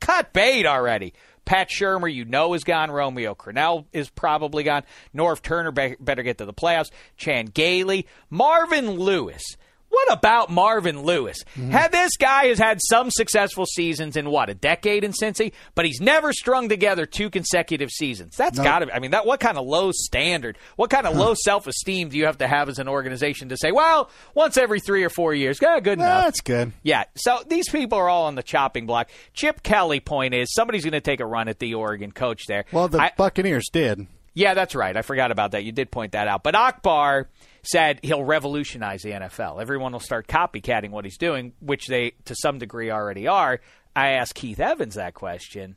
cut 0.00 0.32
bait 0.32 0.66
already. 0.66 1.14
Pat 1.44 1.68
Shurmur, 1.70 2.12
you 2.12 2.24
know, 2.24 2.54
is 2.54 2.64
gone. 2.64 2.90
Romeo 2.90 3.34
Crennel 3.36 3.86
is 3.92 4.10
probably 4.10 4.64
gone. 4.64 4.82
Norv 5.14 5.40
Turner 5.42 5.70
be- 5.70 5.94
better 6.00 6.24
get 6.24 6.38
to 6.38 6.44
the 6.44 6.52
playoffs. 6.52 6.90
Chan 7.16 7.46
Gailey, 7.46 8.06
Marvin 8.30 8.90
Lewis. 8.90 9.56
What 9.88 10.12
about 10.12 10.50
Marvin 10.50 11.02
Lewis? 11.02 11.38
Mm-hmm. 11.56 11.70
Had 11.70 11.92
this 11.92 12.16
guy 12.16 12.46
has 12.46 12.58
had 12.58 12.80
some 12.82 13.10
successful 13.10 13.64
seasons 13.66 14.16
in 14.16 14.28
what 14.30 14.50
a 14.50 14.54
decade 14.54 15.04
in 15.04 15.12
Cincy, 15.12 15.52
but 15.74 15.86
he's 15.86 16.00
never 16.00 16.32
strung 16.32 16.68
together 16.68 17.06
two 17.06 17.30
consecutive 17.30 17.90
seasons. 17.90 18.36
That's 18.36 18.58
got 18.58 18.80
to. 18.80 18.94
I 18.94 18.98
mean, 18.98 19.12
that 19.12 19.24
what 19.26 19.40
kind 19.40 19.56
of 19.56 19.64
low 19.66 19.92
standard, 19.92 20.58
what 20.76 20.90
kind 20.90 21.06
of 21.06 21.16
low 21.16 21.34
self 21.34 21.66
esteem 21.66 22.08
do 22.10 22.18
you 22.18 22.26
have 22.26 22.38
to 22.38 22.46
have 22.48 22.68
as 22.68 22.78
an 22.78 22.88
organization 22.88 23.48
to 23.50 23.56
say, 23.56 23.72
well, 23.72 24.10
once 24.34 24.56
every 24.56 24.80
three 24.80 25.04
or 25.04 25.10
four 25.10 25.32
years, 25.34 25.58
yeah, 25.62 25.80
good 25.80 25.94
enough. 25.94 26.24
That's 26.24 26.40
good. 26.40 26.72
Yeah, 26.82 27.04
so 27.14 27.42
these 27.48 27.68
people 27.68 27.98
are 27.98 28.08
all 28.08 28.24
on 28.26 28.34
the 28.34 28.42
chopping 28.42 28.86
block. 28.86 29.08
Chip 29.34 29.62
Kelly 29.62 30.00
point 30.00 30.34
is 30.34 30.52
somebody's 30.52 30.84
going 30.84 30.92
to 30.92 31.00
take 31.00 31.20
a 31.20 31.26
run 31.26 31.48
at 31.48 31.58
the 31.58 31.74
Oregon 31.74 32.12
coach 32.12 32.46
there. 32.46 32.64
Well, 32.72 32.88
the 32.88 33.00
I- 33.00 33.12
Buccaneers 33.16 33.68
did. 33.72 34.06
Yeah, 34.36 34.52
that's 34.52 34.74
right. 34.74 34.94
I 34.94 35.00
forgot 35.00 35.32
about 35.32 35.52
that. 35.52 35.64
You 35.64 35.72
did 35.72 35.90
point 35.90 36.12
that 36.12 36.28
out. 36.28 36.42
But 36.42 36.54
Akbar 36.54 37.30
said 37.62 38.00
he'll 38.02 38.22
revolutionize 38.22 39.00
the 39.00 39.12
NFL. 39.12 39.62
Everyone 39.62 39.92
will 39.92 39.98
start 39.98 40.28
copycatting 40.28 40.90
what 40.90 41.06
he's 41.06 41.16
doing, 41.16 41.54
which 41.60 41.86
they 41.86 42.12
to 42.26 42.34
some 42.36 42.58
degree 42.58 42.90
already 42.90 43.26
are. 43.26 43.60
I 43.96 44.10
asked 44.10 44.38
Heath 44.38 44.60
Evans 44.60 44.96
that 44.96 45.14
question. 45.14 45.76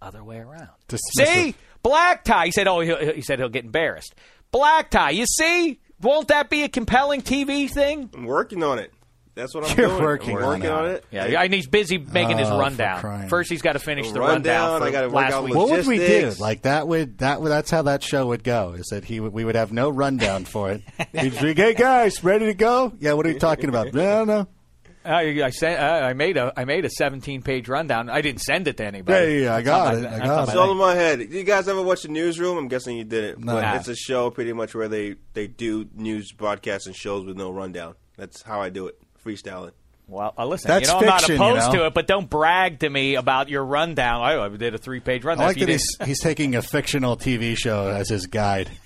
Other 0.00 0.22
way 0.22 0.38
around. 0.38 0.68
Dismissive. 0.88 1.26
See, 1.26 1.54
black 1.82 2.22
tie. 2.22 2.46
He 2.46 2.52
said, 2.52 2.68
"Oh, 2.68 2.78
he'll, 2.78 3.12
he 3.12 3.22
said 3.22 3.40
he'll 3.40 3.48
get 3.48 3.64
embarrassed." 3.64 4.14
Black 4.52 4.88
tie. 4.90 5.10
You 5.10 5.26
see, 5.26 5.80
won't 6.00 6.28
that 6.28 6.48
be 6.48 6.62
a 6.62 6.68
compelling 6.68 7.22
TV 7.22 7.68
thing? 7.68 8.08
I'm 8.14 8.24
working 8.24 8.62
on 8.62 8.78
it. 8.78 8.92
That's 9.36 9.54
what 9.54 9.70
I'm 9.70 9.76
You're 9.78 9.88
doing. 9.88 10.02
working 10.02 10.30
I'm 10.38 10.42
on 10.42 10.48
working 10.48 10.64
it. 10.64 10.70
on 10.72 10.86
it. 10.86 11.04
Yeah, 11.12 11.42
and 11.42 11.52
he's 11.54 11.66
busy 11.68 11.98
making 11.98 12.38
his 12.38 12.48
Oh, 12.48 12.52
for 12.52 12.58
rundown. 12.58 13.00
crying. 13.00 13.28
First, 13.28 13.50
he's 13.50 13.60
got 13.62 13.74
to 13.74 13.78
finish 13.78 14.10
the 14.10 14.18
Rundown, 14.18 14.70
rundown. 14.72 14.80
for 14.80 14.86
I 14.86 14.90
gotta 14.90 15.06
work 15.08 15.14
last 15.16 15.32
out 15.34 15.44
week. 15.44 15.54
What 15.54 15.70
would 15.70 15.86
we 15.86 15.98
do? 15.98 16.02
Logistics. 16.04 16.40
Like 16.40 16.62
that 16.62 16.88
would 16.88 17.18
that 17.18 17.40
would 17.42 17.50
that's 17.50 17.70
how 17.70 17.82
that 17.82 18.02
show 18.02 18.26
would 18.28 18.42
go. 18.42 18.72
Is 18.72 18.86
that 18.86 19.04
he 19.04 19.20
would, 19.20 19.32
we 19.32 19.44
would 19.44 19.54
have 19.54 19.72
no 19.72 19.90
rundown 19.90 20.46
for 20.46 20.70
it. 20.72 20.82
He'd 21.12 21.38
be, 21.38 21.54
hey 21.54 21.74
guys, 21.74 22.24
ready 22.24 22.46
to 22.46 22.54
go? 22.54 22.92
Yeah. 22.98 23.12
What 23.12 23.26
are 23.26 23.30
you 23.30 23.38
talking 23.38 23.68
about? 23.68 23.92
No, 23.92 24.24
no. 24.24 24.48
I, 25.04 25.40
I 25.44 25.50
sent. 25.50 25.80
I 25.80 26.14
made 26.14 26.36
a. 26.36 26.52
I 26.56 26.64
made 26.64 26.84
a 26.84 26.90
17 26.90 27.42
page 27.42 27.68
rundown. 27.68 28.08
I 28.10 28.22
didn't 28.22 28.40
send 28.40 28.66
it 28.66 28.78
to 28.78 28.84
anybody. 28.86 29.34
Yeah, 29.34 29.40
yeah, 29.42 29.54
I 29.54 29.58
It's 29.58 29.64
got 29.66 29.84
not 29.84 29.94
it. 29.94 30.00
my- 30.02 30.08
I 30.08 30.10
that's 30.10 30.18
got 30.22 30.26
not 30.26 30.38
it. 30.40 30.48
It's 30.48 30.56
all 30.56 30.70
in 30.72 30.78
my 30.78 30.94
head. 30.96 31.20
You 31.32 31.44
guys 31.44 31.68
ever 31.68 31.82
watch 31.82 32.02
the 32.02 32.08
newsroom? 32.08 32.56
I'm 32.58 32.66
guessing 32.68 32.96
you 32.96 33.04
didn't. 33.04 33.44
No. 33.44 33.52
But 33.54 33.60
Nah. 33.60 33.76
it's 33.76 33.86
a 33.88 33.94
show 33.94 34.30
pretty 34.30 34.52
much 34.54 34.74
where 34.74 34.88
they, 34.88 35.14
they 35.34 35.46
do 35.46 35.86
news 35.94 36.32
broadcasts 36.32 36.86
and 36.88 36.96
shows 36.96 37.24
with 37.24 37.36
no 37.36 37.52
rundown. 37.52 37.94
That's 38.16 38.42
how 38.42 38.60
I 38.62 38.70
do 38.70 38.88
it. 38.88 38.98
Freestyling. 39.26 39.72
Well, 40.08 40.32
uh, 40.38 40.46
listen. 40.46 40.68
That's 40.68 40.86
you 40.88 40.94
know, 40.94 41.00
fiction, 41.00 41.12
I'm 41.12 41.32
you 41.32 41.38
not 41.38 41.50
opposed 41.58 41.72
know? 41.72 41.78
to 41.80 41.86
it, 41.86 41.94
but 41.94 42.06
don't 42.06 42.30
brag 42.30 42.78
to 42.80 42.88
me 42.88 43.16
about 43.16 43.48
your 43.48 43.64
rundown. 43.64 44.22
I, 44.22 44.38
I 44.40 44.48
did 44.48 44.72
a 44.74 44.78
three 44.78 45.00
page 45.00 45.24
rundown. 45.24 45.46
I 45.46 45.48
rundown. 45.48 45.48
like 45.48 45.56
If 45.56 45.60
you 45.60 45.66
that 45.66 45.72
didn't- 45.98 46.08
he's 46.08 46.20
he's 46.20 46.20
taking 46.22 46.54
a 46.54 46.62
fictional 46.62 47.16
TV 47.16 47.56
show 47.56 47.88
as 47.88 48.08
his 48.08 48.26
guide. 48.26 48.70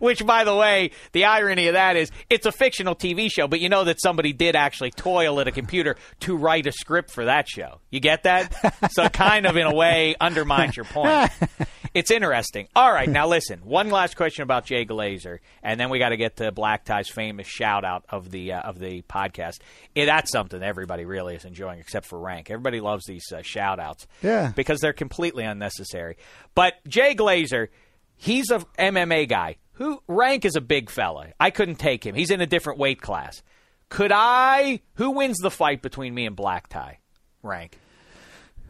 Which, 0.00 0.26
by 0.26 0.44
the 0.44 0.54
way, 0.54 0.90
the 1.12 1.24
irony 1.24 1.68
of 1.68 1.74
that 1.74 1.96
is 1.96 2.10
it's 2.28 2.44
a 2.44 2.52
fictional 2.52 2.94
TV 2.94 3.30
show, 3.30 3.46
but 3.48 3.60
you 3.60 3.68
know 3.68 3.84
that 3.84 4.00
somebody 4.00 4.32
did 4.32 4.54
actually 4.56 4.90
toil 4.90 5.40
at 5.40 5.48
a 5.48 5.52
computer 5.52 5.96
to 6.20 6.36
write 6.36 6.66
a 6.66 6.72
script 6.72 7.10
for 7.10 7.24
that 7.26 7.48
show. 7.48 7.80
You 7.90 8.00
get 8.00 8.24
that? 8.24 8.52
so 8.92 9.04
it 9.04 9.12
kind 9.14 9.46
of, 9.46 9.56
in 9.56 9.66
a 9.66 9.74
way, 9.74 10.14
undermines 10.20 10.76
your 10.76 10.84
point. 10.84 11.30
It's 11.96 12.10
interesting. 12.10 12.68
All 12.76 12.92
right, 12.92 13.08
now 13.08 13.26
listen. 13.26 13.60
One 13.64 13.88
last 13.90 14.16
question 14.16 14.42
about 14.42 14.66
Jay 14.66 14.84
Glazer, 14.84 15.38
and 15.62 15.80
then 15.80 15.88
we 15.88 15.98
got 15.98 16.10
to 16.10 16.16
get 16.16 16.36
to 16.36 16.52
Black 16.52 16.84
Tie's 16.84 17.08
famous 17.08 17.46
shout 17.46 17.84
out 17.84 18.04
of 18.10 18.30
the 18.30 18.52
uh, 18.52 18.60
of 18.60 18.78
the 18.78 19.00
podcast. 19.02 19.60
Eh, 19.96 20.04
that's 20.04 20.30
something 20.30 20.62
everybody 20.62 21.04
really 21.06 21.34
is 21.36 21.44
enjoying, 21.46 21.78
except 21.80 22.04
for 22.06 22.18
Rank. 22.18 22.50
Everybody 22.50 22.80
loves 22.80 23.06
these 23.06 23.24
uh, 23.32 23.40
shout 23.42 23.80
outs 23.80 24.06
Yeah. 24.22 24.52
because 24.54 24.80
they're 24.80 24.92
completely 24.92 25.44
unnecessary. 25.44 26.16
But 26.54 26.74
Jay 26.86 27.14
Glazer, 27.14 27.68
he's 28.16 28.50
a 28.50 28.58
MMA 28.78 29.28
guy. 29.28 29.56
Who 29.74 30.02
rank 30.06 30.44
is 30.44 30.56
a 30.56 30.60
big 30.60 30.90
fella. 30.90 31.28
I 31.40 31.50
couldn't 31.50 31.76
take 31.76 32.04
him. 32.04 32.14
He's 32.14 32.30
in 32.30 32.40
a 32.40 32.46
different 32.46 32.78
weight 32.78 33.00
class. 33.00 33.42
Could 33.88 34.12
I? 34.12 34.80
Who 34.94 35.12
wins 35.12 35.38
the 35.38 35.50
fight 35.50 35.80
between 35.82 36.14
me 36.14 36.26
and 36.26 36.34
Black 36.36 36.68
Tie? 36.68 36.98
Rank. 37.42 37.78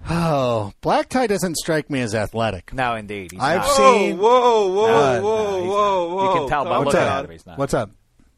Oh, 0.09 0.73
Black 0.81 1.09
Tie 1.09 1.27
doesn't 1.27 1.57
strike 1.57 1.91
me 1.91 2.01
as 2.01 2.15
athletic. 2.15 2.73
No, 2.73 2.95
indeed. 2.95 3.33
He's 3.33 3.41
I've 3.41 3.59
not. 3.63 3.77
seen- 3.77 4.19
Whoa, 4.19 4.69
whoa, 4.69 4.73
whoa, 4.73 4.87
No, 4.87 5.23
whoa, 5.23 5.51
no, 5.51 5.61
he's 5.61 5.69
whoa, 5.69 6.09
not. 6.09 6.15
whoa. 6.17 6.33
You 6.35 6.39
can 6.41 6.49
tell 6.49 6.65
by 6.65 6.71
Calm 6.71 6.85
looking 6.85 7.01
up? 7.01 7.07
at 7.09 7.25
him. 7.25 7.31
He's 7.31 7.47
not. 7.47 7.59
What's 7.59 7.75
up? 7.75 7.91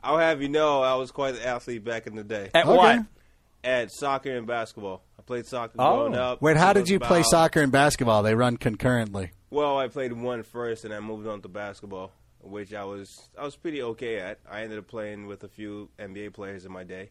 I'll 0.02 0.18
have 0.18 0.40
you 0.40 0.48
know, 0.48 0.82
I 0.82 0.94
was 0.94 1.10
quite 1.10 1.34
an 1.34 1.42
athlete 1.42 1.84
back 1.84 2.06
in 2.06 2.14
the 2.14 2.24
day. 2.24 2.50
At 2.54 2.66
Okay. 2.66 2.76
what? 2.76 3.06
At 3.64 3.90
soccer 3.92 4.34
and 4.36 4.46
basketball. 4.46 5.02
I 5.18 5.22
played 5.22 5.46
soccer 5.46 5.74
Oh. 5.78 5.96
growing 5.96 6.14
up. 6.14 6.40
Wait, 6.40 6.56
how 6.56 6.70
It 6.70 6.74
did 6.74 6.80
was 6.82 6.90
you 6.90 7.00
play 7.00 7.18
about- 7.20 7.30
soccer 7.30 7.60
and 7.60 7.72
basketball? 7.72 8.22
They 8.22 8.34
run 8.34 8.56
concurrently. 8.56 9.32
Well, 9.50 9.76
I 9.78 9.88
played 9.88 10.12
one 10.12 10.42
first, 10.44 10.84
and 10.84 10.94
I 10.94 11.00
moved 11.00 11.26
on 11.26 11.42
to 11.42 11.48
basketball, 11.48 12.12
which 12.40 12.72
I 12.72 12.84
was 12.84 13.28
I 13.38 13.44
was 13.44 13.56
pretty 13.56 13.82
okay 13.82 14.18
at. 14.20 14.38
I 14.50 14.62
ended 14.62 14.78
up 14.78 14.86
playing 14.86 15.26
with 15.26 15.42
a 15.44 15.48
few 15.48 15.90
NBA 15.98 16.30
players 16.32 16.64
in 16.64 16.72
my 16.72 16.84
day, 16.84 17.10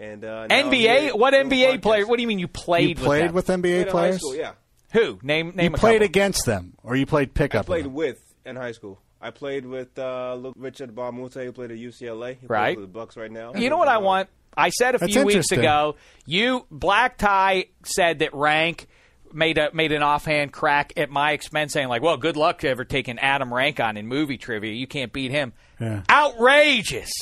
and 0.00 0.24
uh, 0.24 0.46
NBA? 0.48 1.00
here 1.02 1.14
What 1.16 1.34
NBA 1.34 1.74
podcast. 1.78 1.82
player? 1.82 2.06
What 2.06 2.16
do 2.16 2.22
you 2.22 2.28
mean 2.28 2.38
you 2.40 2.48
played 2.48 2.88
you 2.88 2.94
played 2.96 3.30
with 3.32 3.48
with. 3.48 3.62
NBA 3.62 3.62
Played 3.62 3.74
in 3.80 3.84
high 3.86 3.90
players. 3.90 4.16
school, 4.18 4.34
yeah. 4.34 4.52
Who? 4.92 5.18
Name 5.22 5.52
name 5.54 5.70
You 5.72 5.76
a 5.76 5.78
played 5.78 5.94
couple. 6.00 6.04
against 6.06 6.46
them, 6.46 6.74
or 6.82 6.96
you 6.96 7.06
played 7.06 7.28
I 7.28 7.38
pickup. 7.38 7.66
played 7.66 7.86
with 7.86 7.86
them? 7.86 7.94
with 7.94 8.34
in 8.46 8.56
high 8.56 8.72
school. 8.72 9.00
I 9.20 9.30
played 9.30 9.66
with 9.66 9.96
uh, 9.98 10.52
Richard 10.56 10.94
Mbah 10.94 11.10
a 11.10 11.12
Moute, 11.12 11.34
who 11.34 11.52
played 11.52 11.70
at 11.70 11.76
UCLA. 11.76 12.38
He 12.40 12.46
Right. 12.46 12.74
for 12.74 12.80
the 12.80 12.86
Bucks 12.86 13.16
right 13.18 13.30
now. 13.30 13.54
You 13.54 13.68
know 13.68 13.76
what 13.76 13.86
I 13.88 13.98
want? 13.98 14.30
I 14.56 14.70
said 14.70 14.94
a 14.94 14.98
That's 14.98 15.12
few 15.12 15.22
weeks 15.24 15.34
interesting. 15.34 15.58
ago. 15.60 15.96
You 16.26 16.66
Black 16.70 17.18
Tie 17.18 17.66
said 17.84 18.18
that 18.20 18.34
Rank 18.34 18.88
made 19.32 19.58
a 19.58 19.70
made 19.72 19.92
an 19.92 20.02
offhand 20.02 20.52
crack 20.52 20.94
at 20.96 21.08
my 21.10 21.32
expense, 21.32 21.72
saying 21.72 21.86
like, 21.88 22.02
"Well, 22.02 22.16
good 22.16 22.36
luck 22.36 22.58
to 22.60 22.68
ever 22.68 22.84
taking 22.84 23.18
Adam 23.20 23.52
Rank 23.54 23.78
on 23.78 23.96
in 23.96 24.08
movie 24.08 24.38
trivia. 24.38 24.72
You 24.72 24.86
can't 24.88 25.12
beat 25.12 25.30
him." 25.30 25.52
Yeah. 25.78 26.02
Outrageous! 26.10 27.12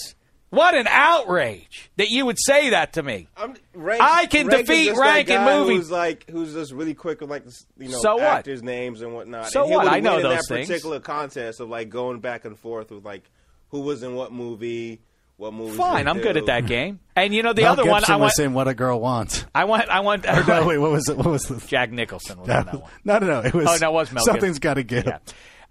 What 0.51 0.75
an 0.75 0.87
outrage 0.89 1.91
that 1.97 2.09
you 2.11 2.25
would 2.25 2.39
say 2.39 2.71
that 2.71 2.95
to 2.95 3.03
me. 3.03 3.29
I'm, 3.37 3.55
Rank, 3.75 4.03
I 4.03 4.25
can 4.27 4.47
Rank 4.47 4.67
defeat 4.67 4.97
Rank 4.97 5.29
that 5.29 5.47
in 5.47 5.59
movies. 5.59 5.77
Who's 5.79 5.91
like 5.91 6.31
who's 6.31 6.55
just 6.55 6.73
really 6.73 6.95
quick 6.95 7.21
with 7.21 7.29
like 7.29 7.45
you 7.77 7.89
know 7.91 7.99
So 8.01 8.15
what? 8.15 8.23
actors' 8.25 8.63
names 8.63 9.03
and 9.03 9.15
whatnot. 9.15 9.51
So 9.51 9.63
and 9.63 9.71
he 9.71 9.77
what? 9.77 9.85
would 9.85 9.93
I 9.93 10.01
know 10.01 10.17
in 10.17 10.23
those 10.23 10.47
that 10.47 10.55
things. 10.55 10.69
particular 10.69 11.01
contest 11.01 11.61
of 11.61 11.69
like 11.69 11.91
going 11.91 12.21
back 12.21 12.45
and 12.47 12.59
forth 12.59 12.91
with 12.91 13.05
like 13.05 13.25
who 13.71 13.81
was 13.81 14.03
in 14.03 14.15
what 14.15 14.33
movie, 14.33 15.03
what 15.37 15.53
movie. 15.53 15.77
Fine, 15.77 16.09
I'm 16.09 16.19
good 16.21 16.39
at 16.39 16.47
that 16.47 16.67
game. 16.67 17.01
And 17.15 17.35
you 17.35 17.43
know 17.43 17.53
the 17.53 17.63
Mel 17.63 17.73
other 17.73 17.83
Gibson 17.83 17.93
one, 17.93 18.05
I 18.09 18.13
want, 18.13 18.21
was 18.23 18.39
in 18.39 18.55
What 18.55 18.69
a 18.69 18.75
Girl 18.75 18.99
Wants. 18.99 19.45
I 19.55 19.65
want, 19.67 19.91
I 19.91 20.01
want. 20.01 20.25
Or 20.27 20.45
no, 20.45 20.67
wait, 20.67 20.79
what 20.79 20.93
was 20.93 21.11
it? 21.11 21.19
What 21.19 21.27
was 21.27 21.43
the? 21.45 21.59
Jack 21.67 21.91
Nicholson 21.93 22.39
was 22.41 22.49
on 22.49 22.65
that 22.65 22.81
one. 22.81 22.91
No, 23.05 23.19
no, 23.19 23.27
no. 23.27 23.41
It 23.41 23.53
was. 23.53 23.67
Oh, 23.69 23.77
no, 23.81 23.91
it 23.91 23.93
was 23.93 24.13
Mel 24.13 24.25
Something's 24.25 24.59
Gibson. 24.59 24.61
got 24.61 24.75
to 24.75 24.83
give. 24.83 25.07
Yeah. 25.07 25.19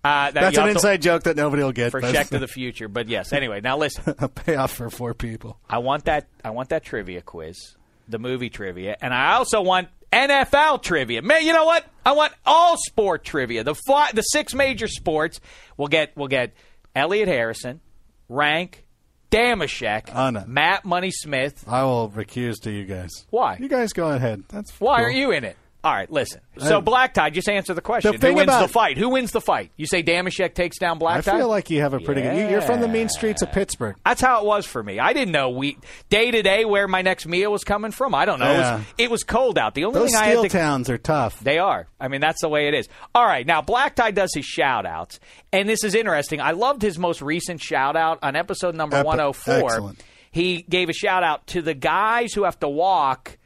Uh, 0.04 0.32
that 0.32 0.34
That's 0.34 0.58
an 0.58 0.70
inside 0.70 1.02
joke 1.02 1.24
that 1.24 1.36
nobody 1.36 1.64
will 1.64 1.72
get. 1.74 1.91
for 1.91 2.00
but 2.00 2.14
Check 2.14 2.28
to 2.28 2.39
the 2.39 2.48
Future. 2.48 2.88
But 2.88 3.10
yes, 3.10 3.34
anyway, 3.34 3.60
now 3.62 3.78
listen. 3.78 4.16
a 4.20 4.30
payoff 4.30 4.72
for 4.72 4.89
four 4.89 5.14
people. 5.14 5.60
I 5.70 5.80
want 5.80 6.06
that. 6.06 6.28
I 6.45 6.52
want 6.52 6.70
that 6.70 6.84
trivia 6.84 7.22
quiz, 7.22 7.76
the 8.08 8.20
movie 8.20 8.50
trivia, 8.50 8.95
and 9.02 9.14
I 9.14 9.34
also 9.34 9.62
want 9.62 9.89
NFL 10.14 10.82
trivia. 10.84 11.22
Man, 11.22 11.45
you 11.45 11.52
know 11.52 11.66
what? 11.66 11.86
I 12.06 12.14
want 12.14 12.32
all 12.45 12.78
sport 12.78 13.26
trivia. 13.26 13.64
The 13.66 13.76
fi- 13.76 14.12
the 14.14 14.22
six 14.22 14.54
major 14.54 14.88
sports. 14.88 15.41
We'll 15.76 15.89
get 15.89 16.16
we'll 16.16 16.30
get 16.30 16.54
Elliot 16.95 17.28
Harrison, 17.28 17.82
Rank, 18.30 18.86
Dameshek, 19.32 20.14
no. 20.32 20.45
Matt 20.48 20.86
Money 20.86 21.12
Smith. 21.12 21.66
I 21.68 21.84
will 21.84 22.10
recuse 22.10 22.56
to 22.64 22.72
you 22.72 22.86
guys. 22.86 23.26
Why? 23.30 23.58
You 23.60 23.68
guys 23.68 23.91
go 23.91 24.10
ahead. 24.12 24.43
That's 24.48 24.72
Why 24.80 24.98
cool. 24.98 25.04
aren't 25.06 25.18
you 25.18 25.32
in 25.32 25.43
it? 25.43 25.58
All 25.84 25.93
right, 25.93 26.11
listen. 26.11 26.41
So 26.57 26.82
Black 26.82 27.13
Tie, 27.13 27.30
just 27.30 27.47
answer 27.47 27.73
the 27.73 27.82
question. 27.82 28.17
the 28.19 28.28
Who 28.28 28.34
wins 28.34 28.43
about- 28.45 28.61
the 28.63 28.67
fight? 28.67 28.97
Who 28.97 29.09
wins 29.09 29.32
the 29.32 29.39
fight? 29.39 29.71
You 29.78 29.86
say 29.86 30.03
Dameshek 30.03 30.53
takes 30.53 30.80
down 30.80 30.97
Black 30.97 31.23
Tide? 31.23 31.30
I 31.30 31.32
Tie? 31.34 31.38
feel 31.39 31.47
like 31.47 31.69
you 31.69 31.82
have 31.82 31.93
a 31.93 31.99
pretty 31.99 32.23
good. 32.23 32.36
you- 32.36 32.49
You're 32.49 32.61
from 32.61 32.82
the 32.82 32.88
mean 32.88 33.07
streets 33.09 33.41
of 33.41 33.51
Pittsburgh. 33.51 33.95
That's 34.03 34.19
how 34.19 34.39
it 34.41 34.45
was 34.45 34.65
for 34.65 34.84
me. 34.84 34.99
I 34.99 35.13
didn't 35.13 35.32
know 35.32 35.49
we 35.51 35.78
day 36.09 36.32
to 36.32 36.41
day 36.41 36.65
where 36.65 36.88
my 36.88 37.03
next 37.03 37.25
meal 37.28 37.51
was 37.51 37.63
coming 37.63 37.91
from. 37.91 38.13
I 38.15 38.25
don't 38.25 38.39
know. 38.39 38.51
It, 38.51 38.57
Yeah. 38.57 38.75
was, 38.78 38.86
it 38.97 39.11
was 39.11 39.23
cold 39.23 39.57
out. 39.57 39.75
The 39.75 39.86
only 39.86 39.99
Those 39.99 40.09
thing 40.11 40.19
I 40.19 40.30
steel 40.30 40.41
had 40.43 40.51
to 40.51 40.57
towns 40.57 40.89
are 40.89 40.97
tough. 40.97 41.39
They 41.39 41.59
are. 41.59 41.88
I 42.01 42.07
mean, 42.09 42.21
that's 42.21 42.41
the 42.41 42.49
way 42.49 42.67
it 42.67 42.73
is. 42.73 42.89
All 43.15 43.25
right. 43.25 43.45
Now, 43.45 43.61
Black 43.61 43.95
Tie 43.95 44.11
does 44.11 44.32
his 44.34 44.45
shout 44.45 44.86
outs. 44.86 45.19
And 45.53 45.69
this 45.69 45.84
is 45.86 45.95
interesting. 45.95 46.41
I 46.41 46.51
loved 46.51 46.82
his 46.82 46.97
most 46.97 47.21
recent 47.21 47.61
shout 47.61 47.95
out 47.95 48.19
on 48.23 48.36
episode 48.36 48.75
number 48.75 48.97
Epi- 48.97 49.05
104. 49.05 49.53
excellent. 49.69 50.03
He 50.32 50.63
gave 50.63 50.89
a 50.89 50.93
shout 50.93 51.23
out 51.23 51.47
to 51.47 51.61
the 51.61 51.73
guys 51.73 52.34
who 52.34 52.43
have 52.43 52.59
to 52.59 52.67
walk 52.67 53.38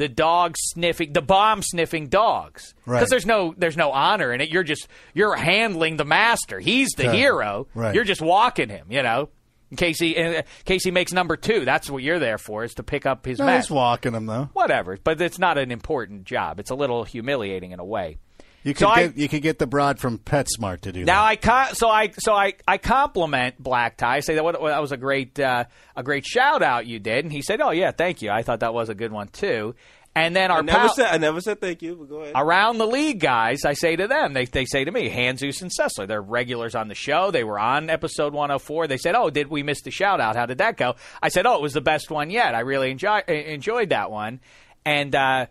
the 0.00 0.08
dog 0.08 0.54
sniffing, 0.56 1.12
the 1.12 1.20
bomb 1.20 1.60
sniffing 1.60 2.06
dogs. 2.08 2.74
Right. 2.86 3.00
Because 3.00 3.10
there's 3.10 3.26
no, 3.26 3.54
there's 3.58 3.76
no 3.76 3.92
honor 3.92 4.32
in 4.32 4.40
it. 4.40 4.48
You're 4.48 4.62
just, 4.62 4.88
you're 5.12 5.36
handling 5.36 5.98
the 5.98 6.06
master. 6.06 6.58
He's 6.58 6.88
the 6.96 7.12
hero. 7.12 7.68
Right. 7.74 7.94
You're 7.94 8.04
just 8.04 8.22
walking 8.22 8.70
him, 8.70 8.86
you 8.88 9.02
know? 9.02 9.28
In 9.70 9.76
case 9.76 10.00
he, 10.00 10.16
in 10.16 10.36
uh, 10.36 10.42
case 10.64 10.84
he 10.84 10.90
makes 10.90 11.12
number 11.12 11.36
two, 11.36 11.66
that's 11.66 11.90
what 11.90 12.02
you're 12.02 12.18
there 12.18 12.38
for, 12.38 12.64
is 12.64 12.72
to 12.74 12.82
pick 12.82 13.04
up 13.04 13.26
his 13.26 13.38
No, 13.40 13.44
mess. 13.44 13.66
he's 13.66 13.70
walking 13.70 14.14
him 14.14 14.24
though. 14.24 14.48
Whatever. 14.54 14.96
But 15.04 15.20
it's 15.20 15.38
not 15.38 15.58
an 15.58 15.70
important 15.70 16.24
job. 16.24 16.58
It's 16.58 16.70
a 16.70 16.74
little 16.74 17.04
humiliating 17.04 17.72
in 17.72 17.78
a 17.78 17.84
way. 17.84 18.16
You 18.62 18.74
could 18.74 18.80
So 18.80 18.88
I- 18.88 19.06
get 19.08 19.16
you 19.16 19.28
could 19.28 19.42
get 19.42 19.58
the 19.58 19.66
broad 19.66 19.98
from 19.98 20.18
PetSmart 20.18 20.82
to 20.82 20.92
do 20.92 21.04
Now 21.04 21.22
that. 21.22 21.28
I 21.28 21.36
con- 21.36 21.74
so 21.74 21.88
I 21.88 22.10
so 22.18 22.32
I 22.34 22.54
I 22.68 22.76
compliment 22.78 23.56
Black 23.58 23.96
Tie. 23.96 24.16
I 24.16 24.20
say 24.20 24.34
that 24.34 24.44
what, 24.44 24.60
that 24.60 24.80
was 24.80 24.92
a 24.92 24.96
great 24.98 25.38
uh, 25.40 25.64
a 25.96 26.02
great 26.02 26.26
shout 26.26 26.62
out 26.62 26.86
you 26.86 26.98
did, 26.98 27.24
and 27.24 27.32
he 27.32 27.40
said, 27.42 27.60
"Oh 27.60 27.70
yeah, 27.70 27.90
thank 27.90 28.20
you. 28.22 28.30
I 28.30 28.42
thought 28.42 28.60
that 28.60 28.74
was 28.74 28.88
a 28.88 28.94
good 28.94 29.12
one 29.12 29.28
too." 29.28 29.74
And 30.12 30.34
then 30.34 30.50
our 30.50 30.58
I 30.58 30.62
never 30.62 30.78
pal- 30.78 30.94
said 30.94 31.06
I 31.06 31.18
never 31.18 31.40
said 31.40 31.60
thank 31.60 31.82
you. 31.82 31.94
But 31.94 32.08
go 32.08 32.16
ahead. 32.22 32.32
around 32.36 32.78
the 32.78 32.86
league 32.86 33.20
guys, 33.20 33.64
I 33.64 33.74
say 33.74 33.94
to 33.96 34.08
them, 34.08 34.32
they 34.32 34.44
they 34.44 34.64
say 34.64 34.84
to 34.84 34.90
me, 34.90 35.08
Hanzus 35.08 35.62
and 35.62 35.70
Sessler, 35.70 36.06
they're 36.08 36.20
regulars 36.20 36.74
on 36.74 36.88
the 36.88 36.96
show. 36.96 37.30
They 37.30 37.44
were 37.44 37.60
on 37.60 37.88
episode 37.88 38.34
104. 38.34 38.88
They 38.88 38.98
said, 38.98 39.14
"Oh, 39.14 39.30
did 39.30 39.48
we 39.48 39.62
miss 39.62 39.82
the 39.82 39.92
shout 39.92 40.20
out? 40.20 40.34
How 40.36 40.46
did 40.46 40.58
that 40.58 40.76
go?" 40.76 40.96
I 41.22 41.28
said, 41.28 41.46
"Oh, 41.46 41.54
it 41.54 41.62
was 41.62 41.72
the 41.74 41.80
best 41.80 42.10
one 42.10 42.28
yet. 42.28 42.54
I 42.56 42.60
really 42.60 42.90
enjoy, 42.90 43.20
enjoyed 43.28 43.90
that 43.90 44.10
one." 44.10 44.40
And 44.84 45.14
uh, 45.14 45.46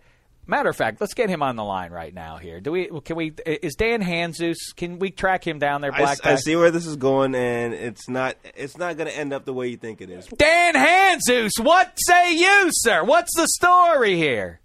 matter 0.49 0.69
of 0.69 0.75
fact, 0.75 0.99
let's 0.99 1.13
get 1.13 1.29
him 1.29 1.41
on 1.41 1.55
the 1.55 1.63
line 1.63 1.91
right 1.91 2.13
now. 2.13 2.37
Here, 2.37 2.59
do 2.59 2.71
we? 2.71 2.89
Can 3.01 3.15
we? 3.15 3.33
Is 3.45 3.75
Dan 3.75 4.01
Hanzus? 4.01 4.57
Can 4.75 4.99
we 4.99 5.11
track 5.11 5.45
him 5.45 5.59
down 5.59 5.81
there, 5.81 5.93
I, 5.93 5.97
Black 5.97 6.17
I 6.25 6.31
Tie? 6.31 6.35
see 6.37 6.55
where 6.55 6.71
this 6.71 6.85
is 6.85 6.95
going, 6.95 7.35
and 7.35 7.73
it's 7.73 8.09
not. 8.09 8.35
It's 8.55 8.77
not 8.77 8.97
going 8.97 9.09
to 9.09 9.17
end 9.17 9.33
up 9.33 9.45
the 9.45 9.53
way 9.53 9.67
you 9.67 9.77
think 9.77 10.01
it 10.01 10.09
is. 10.09 10.25
Dan 10.27 10.73
Hanzus, 10.75 11.51
what 11.59 11.93
say 11.97 12.35
you, 12.35 12.69
sir? 12.71 13.03
What's 13.03 13.35
the 13.35 13.47
story 13.47 14.17
here? 14.17 14.59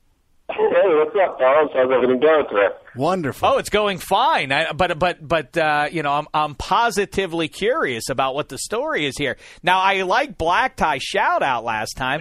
Hey, 0.51 0.57
what's 0.59 1.17
up, 1.17 1.39
Tom? 1.39 1.69
How's 1.73 1.91
everything 1.91 2.21
going 2.21 2.45
today? 2.49 2.69
Wonderful. 2.97 3.49
Oh, 3.49 3.59
it's 3.59 3.71
going 3.71 3.97
fine. 3.99 4.53
I, 4.53 4.73
but 4.73 4.99
but 4.99 5.27
but 5.27 5.57
uh, 5.57 5.89
you 5.91 6.03
know, 6.03 6.13
I'm 6.13 6.27
I'm 6.35 6.55
positively 6.55 7.49
curious 7.49 8.11
about 8.11 8.35
what 8.35 8.51
the 8.51 8.59
story 8.59 9.07
is 9.07 9.17
here. 9.17 9.37
Now, 9.63 9.81
I 9.81 10.03
like 10.03 10.37
Black 10.37 10.77
Tie 10.77 10.99
shout 10.99 11.43
out 11.43 11.65
last 11.65 11.97
time. 11.97 12.21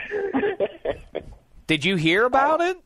Did 1.68 1.84
you 1.84 1.96
hear 1.96 2.26
about 2.26 2.62
it? 2.62 2.78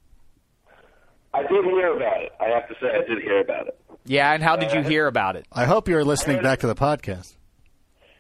I 1.38 1.44
did 1.44 1.66
hear 1.66 1.96
about 1.96 2.22
it. 2.24 2.32
I 2.40 2.46
have 2.46 2.68
to 2.68 2.76
say, 2.82 2.88
I 2.88 3.08
did 3.08 3.22
hear 3.22 3.42
about 3.42 3.68
it. 3.68 3.80
Yeah, 4.06 4.34
and 4.34 4.42
how 4.42 4.56
did 4.56 4.74
you 4.74 4.82
hear 4.82 5.06
about 5.06 5.36
it? 5.36 5.46
I 5.52 5.66
hope 5.66 5.88
you're 5.88 6.04
listening 6.04 6.42
back 6.42 6.60
to 6.60 6.68
the 6.68 6.76
podcast. 6.76 7.36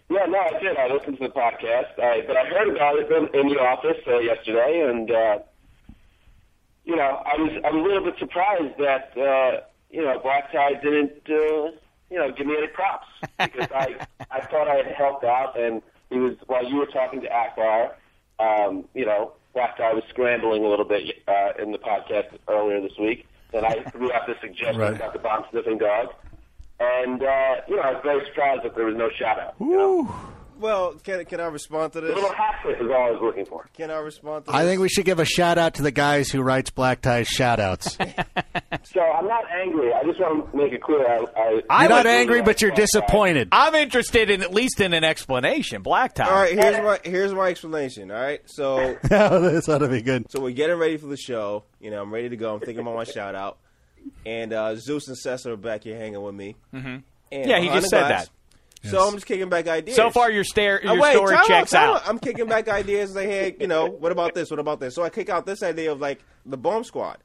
Yeah, 0.09 0.25
no, 0.27 0.37
I 0.37 0.59
did. 0.61 0.77
I 0.77 0.87
listened 0.93 1.17
to 1.17 1.23
the 1.27 1.33
podcast, 1.33 1.99
I, 1.99 2.21
but 2.27 2.37
I 2.37 2.45
heard 2.45 2.69
about 2.69 2.99
it 2.99 3.11
in, 3.11 3.39
in 3.39 3.47
the 3.47 3.59
office 3.59 3.97
uh, 4.07 4.19
yesterday, 4.19 4.85
and 4.87 5.09
uh, 5.09 5.39
you 6.85 6.95
know, 6.95 7.23
I 7.25 7.35
was 7.41 7.51
I'm 7.65 7.77
a 7.77 7.81
little 7.81 8.03
bit 8.03 8.13
surprised 8.19 8.77
that 8.77 9.17
uh, 9.17 9.61
you 9.89 10.03
know 10.03 10.19
Black 10.19 10.51
Tie 10.51 10.75
didn't 10.75 11.13
uh, 11.27 11.71
you 12.09 12.19
know 12.19 12.31
give 12.31 12.45
me 12.45 12.55
any 12.57 12.67
props 12.67 13.07
because 13.39 13.67
I 13.73 13.95
I 14.29 14.41
thought 14.41 14.67
I 14.69 14.75
had 14.75 14.87
helped 14.95 15.25
out, 15.25 15.59
and 15.59 15.81
he 16.09 16.17
was 16.17 16.35
while 16.45 16.65
you 16.65 16.77
were 16.77 16.85
talking 16.85 17.21
to 17.21 17.27
Akbar, 17.29 17.95
um, 18.39 18.85
you 18.93 19.05
know, 19.05 19.33
Black 19.57 19.75
Tie 19.75 19.91
was 19.91 20.03
scrambling 20.09 20.63
a 20.63 20.67
little 20.67 20.85
bit 20.85 21.15
uh, 21.27 21.59
in 21.59 21.71
the 21.71 21.79
podcast 21.79 22.27
earlier 22.47 22.79
this 22.79 22.95
week, 22.99 23.25
and 23.53 23.65
I 23.65 23.81
threw 23.89 24.13
out 24.13 24.27
the 24.27 24.35
suggestion 24.39 24.77
Right. 24.77 24.93
about 24.95 25.13
the 25.13 25.19
bomb 25.19 25.45
sniffing 25.49 25.79
dog. 25.79 26.09
And 26.79 27.23
uh, 27.23 27.55
you 27.67 27.75
know, 27.77 27.81
I 27.81 27.93
was 27.93 28.01
very 28.03 28.23
surprised 28.27 28.61
that 28.65 28.75
there 28.75 28.85
was 28.85 28.95
no 28.95 29.09
shout 29.09 29.39
out. 29.39 29.55
You 29.59 29.71
know? 29.75 30.15
Well, 30.59 30.93
can 31.03 31.23
can 31.25 31.39
I 31.39 31.45
respond 31.47 31.93
to 31.93 32.01
this? 32.01 32.11
A 32.11 32.13
this? 32.15 32.21
little 32.23 32.35
hat 32.35 32.55
tip 32.65 32.75
is 32.81 32.87
all 32.89 33.07
I 33.07 33.11
was 33.11 33.19
looking 33.21 33.45
for. 33.45 33.69
Can 33.73 33.91
I 33.91 33.97
respond 33.99 34.45
to 34.45 34.51
this? 34.51 34.55
I 34.55 34.63
this? 34.63 34.71
think 34.71 34.81
we 34.81 34.89
should 34.89 35.05
give 35.05 35.19
a 35.19 35.25
shout 35.25 35.57
out 35.57 35.75
to 35.75 35.81
the 35.83 35.91
guys 35.91 36.29
who 36.29 36.41
writes 36.41 36.69
Black 36.69 37.01
Ties 37.01 37.27
shout 37.27 37.59
outs. 37.59 37.97
So 38.93 39.01
I'm 39.01 39.27
not 39.27 39.43
angry. 39.51 39.91
I 39.93 40.03
just 40.03 40.19
want 40.19 40.49
to 40.51 40.57
make 40.57 40.71
it 40.71 40.81
clear. 40.81 41.05
I, 41.05 41.17
I, 41.35 41.61
I 41.69 41.81
You're 41.81 41.89
not 41.89 42.05
would- 42.05 42.07
angry, 42.07 42.41
but 42.41 42.61
you're 42.61 42.71
disappointed. 42.71 43.49
I'm 43.51 43.75
interested 43.75 44.29
in 44.29 44.41
at 44.41 44.53
least 44.53 44.79
in 44.79 44.93
an 44.93 45.03
explanation. 45.03 45.81
Black 45.81 46.15
Tie. 46.15 46.25
All 46.27 46.33
right, 46.33 46.53
here's 46.53 46.77
my 46.81 46.99
here's 47.03 47.33
my 47.33 47.47
explanation. 47.49 48.11
All 48.11 48.19
right, 48.19 48.41
so 48.45 48.97
oh, 49.11 49.39
this 49.51 49.67
ought 49.67 49.79
to 49.79 49.87
be 49.89 50.01
good. 50.01 50.29
so 50.31 50.39
we're 50.41 50.51
getting 50.51 50.77
ready 50.77 50.97
for 50.97 51.07
the 51.07 51.17
show. 51.17 51.63
You 51.81 51.91
know, 51.91 52.01
I'm 52.01 52.13
ready 52.13 52.29
to 52.29 52.37
go. 52.37 52.53
I'm 52.53 52.59
thinking 52.61 52.79
about 52.79 52.95
my 52.95 53.03
shout 53.03 53.35
out, 53.35 53.57
and 54.25 54.53
uh, 54.53 54.75
Zeus 54.77 55.07
and 55.09 55.17
Cesar 55.17 55.53
are 55.53 55.57
back 55.57 55.83
here 55.83 55.97
hanging 55.97 56.21
with 56.21 56.35
me. 56.35 56.55
Mm-hmm. 56.73 56.97
And 57.31 57.49
Yeah, 57.49 57.57
he 57.59 57.65
behind 57.65 57.81
just 57.81 57.91
the 57.91 57.97
said 58.07 58.09
glass. 58.79 58.91
So 58.93 59.07
I'm 59.07 59.13
just 59.13 59.25
kicking 59.25 59.49
back 59.49 59.67
ideas. 59.67 59.95
So 59.95 60.09
far, 60.09 60.31
your 60.31 60.43
stare, 60.43 60.79
Uh, 60.85 60.93
your 60.93 61.01
wait, 61.01 61.13
story 61.15 61.35
checks 61.47 61.71
time 61.71 61.89
out. 61.95 62.01
I'm 62.07 62.19
kicking 62.19 62.47
back 62.47 62.67
ideas 62.67 63.15
like, 63.15 63.27
hey, 63.27 63.55
you 63.59 63.67
know, 63.67 63.85
what 63.87 64.11
about 64.11 64.33
this? 64.35 64.49
What 64.51 64.59
about 64.59 64.79
this? 64.79 64.95
So 64.95 65.03
I 65.03 65.09
kick 65.09 65.29
out 65.29 65.45
this 65.45 65.63
idea 65.63 65.91
of 65.91 65.99
like 65.99 66.19
the 66.45 66.57
bomb 66.57 66.83
squad, 66.83 67.17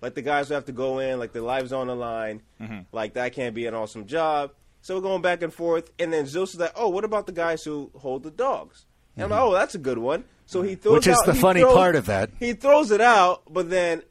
like 0.00 0.14
the 0.14 0.22
guys 0.22 0.48
who 0.48 0.54
have 0.54 0.66
to 0.66 0.72
go 0.72 0.98
in, 0.98 1.18
like 1.18 1.32
their 1.32 1.42
lives 1.42 1.72
on 1.72 1.86
the 1.88 1.96
line, 1.96 2.42
Mm-hmm. 2.60 2.80
like 2.92 3.14
that 3.14 3.32
can't 3.32 3.54
be 3.54 3.66
an 3.66 3.74
awesome 3.74 4.06
job. 4.06 4.52
So 4.82 4.94
we're 4.94 5.02
going 5.02 5.20
back 5.22 5.42
and 5.42 5.52
forth, 5.52 5.90
and 5.98 6.10
then 6.12 6.26
Zeus 6.26 6.54
is 6.54 6.60
like, 6.60 6.72
oh, 6.74 6.88
what 6.88 7.04
about 7.04 7.26
the 7.26 7.32
guys 7.32 7.62
who 7.62 7.90
hold 7.96 8.22
the 8.22 8.30
dogs? 8.30 8.86
And 9.16 9.24
I'm 9.24 9.30
like, 9.30 9.40
oh, 9.40 9.52
that's 9.52 9.74
a 9.74 9.78
good 9.78 9.98
one. 9.98 10.24
So 10.46 10.62
he 10.62 10.74
throws 10.74 10.94
Which 10.94 11.06
is 11.08 11.18
out- 11.18 11.26
the 11.26 11.34
funny 11.34 11.60
throws- 11.60 11.74
part 11.74 11.96
of 11.96 12.06
that. 12.06 12.30
He 12.38 12.54
throws 12.54 12.90
it 12.90 13.00
out, 13.02 13.42
but 13.52 13.68
then 13.68 14.02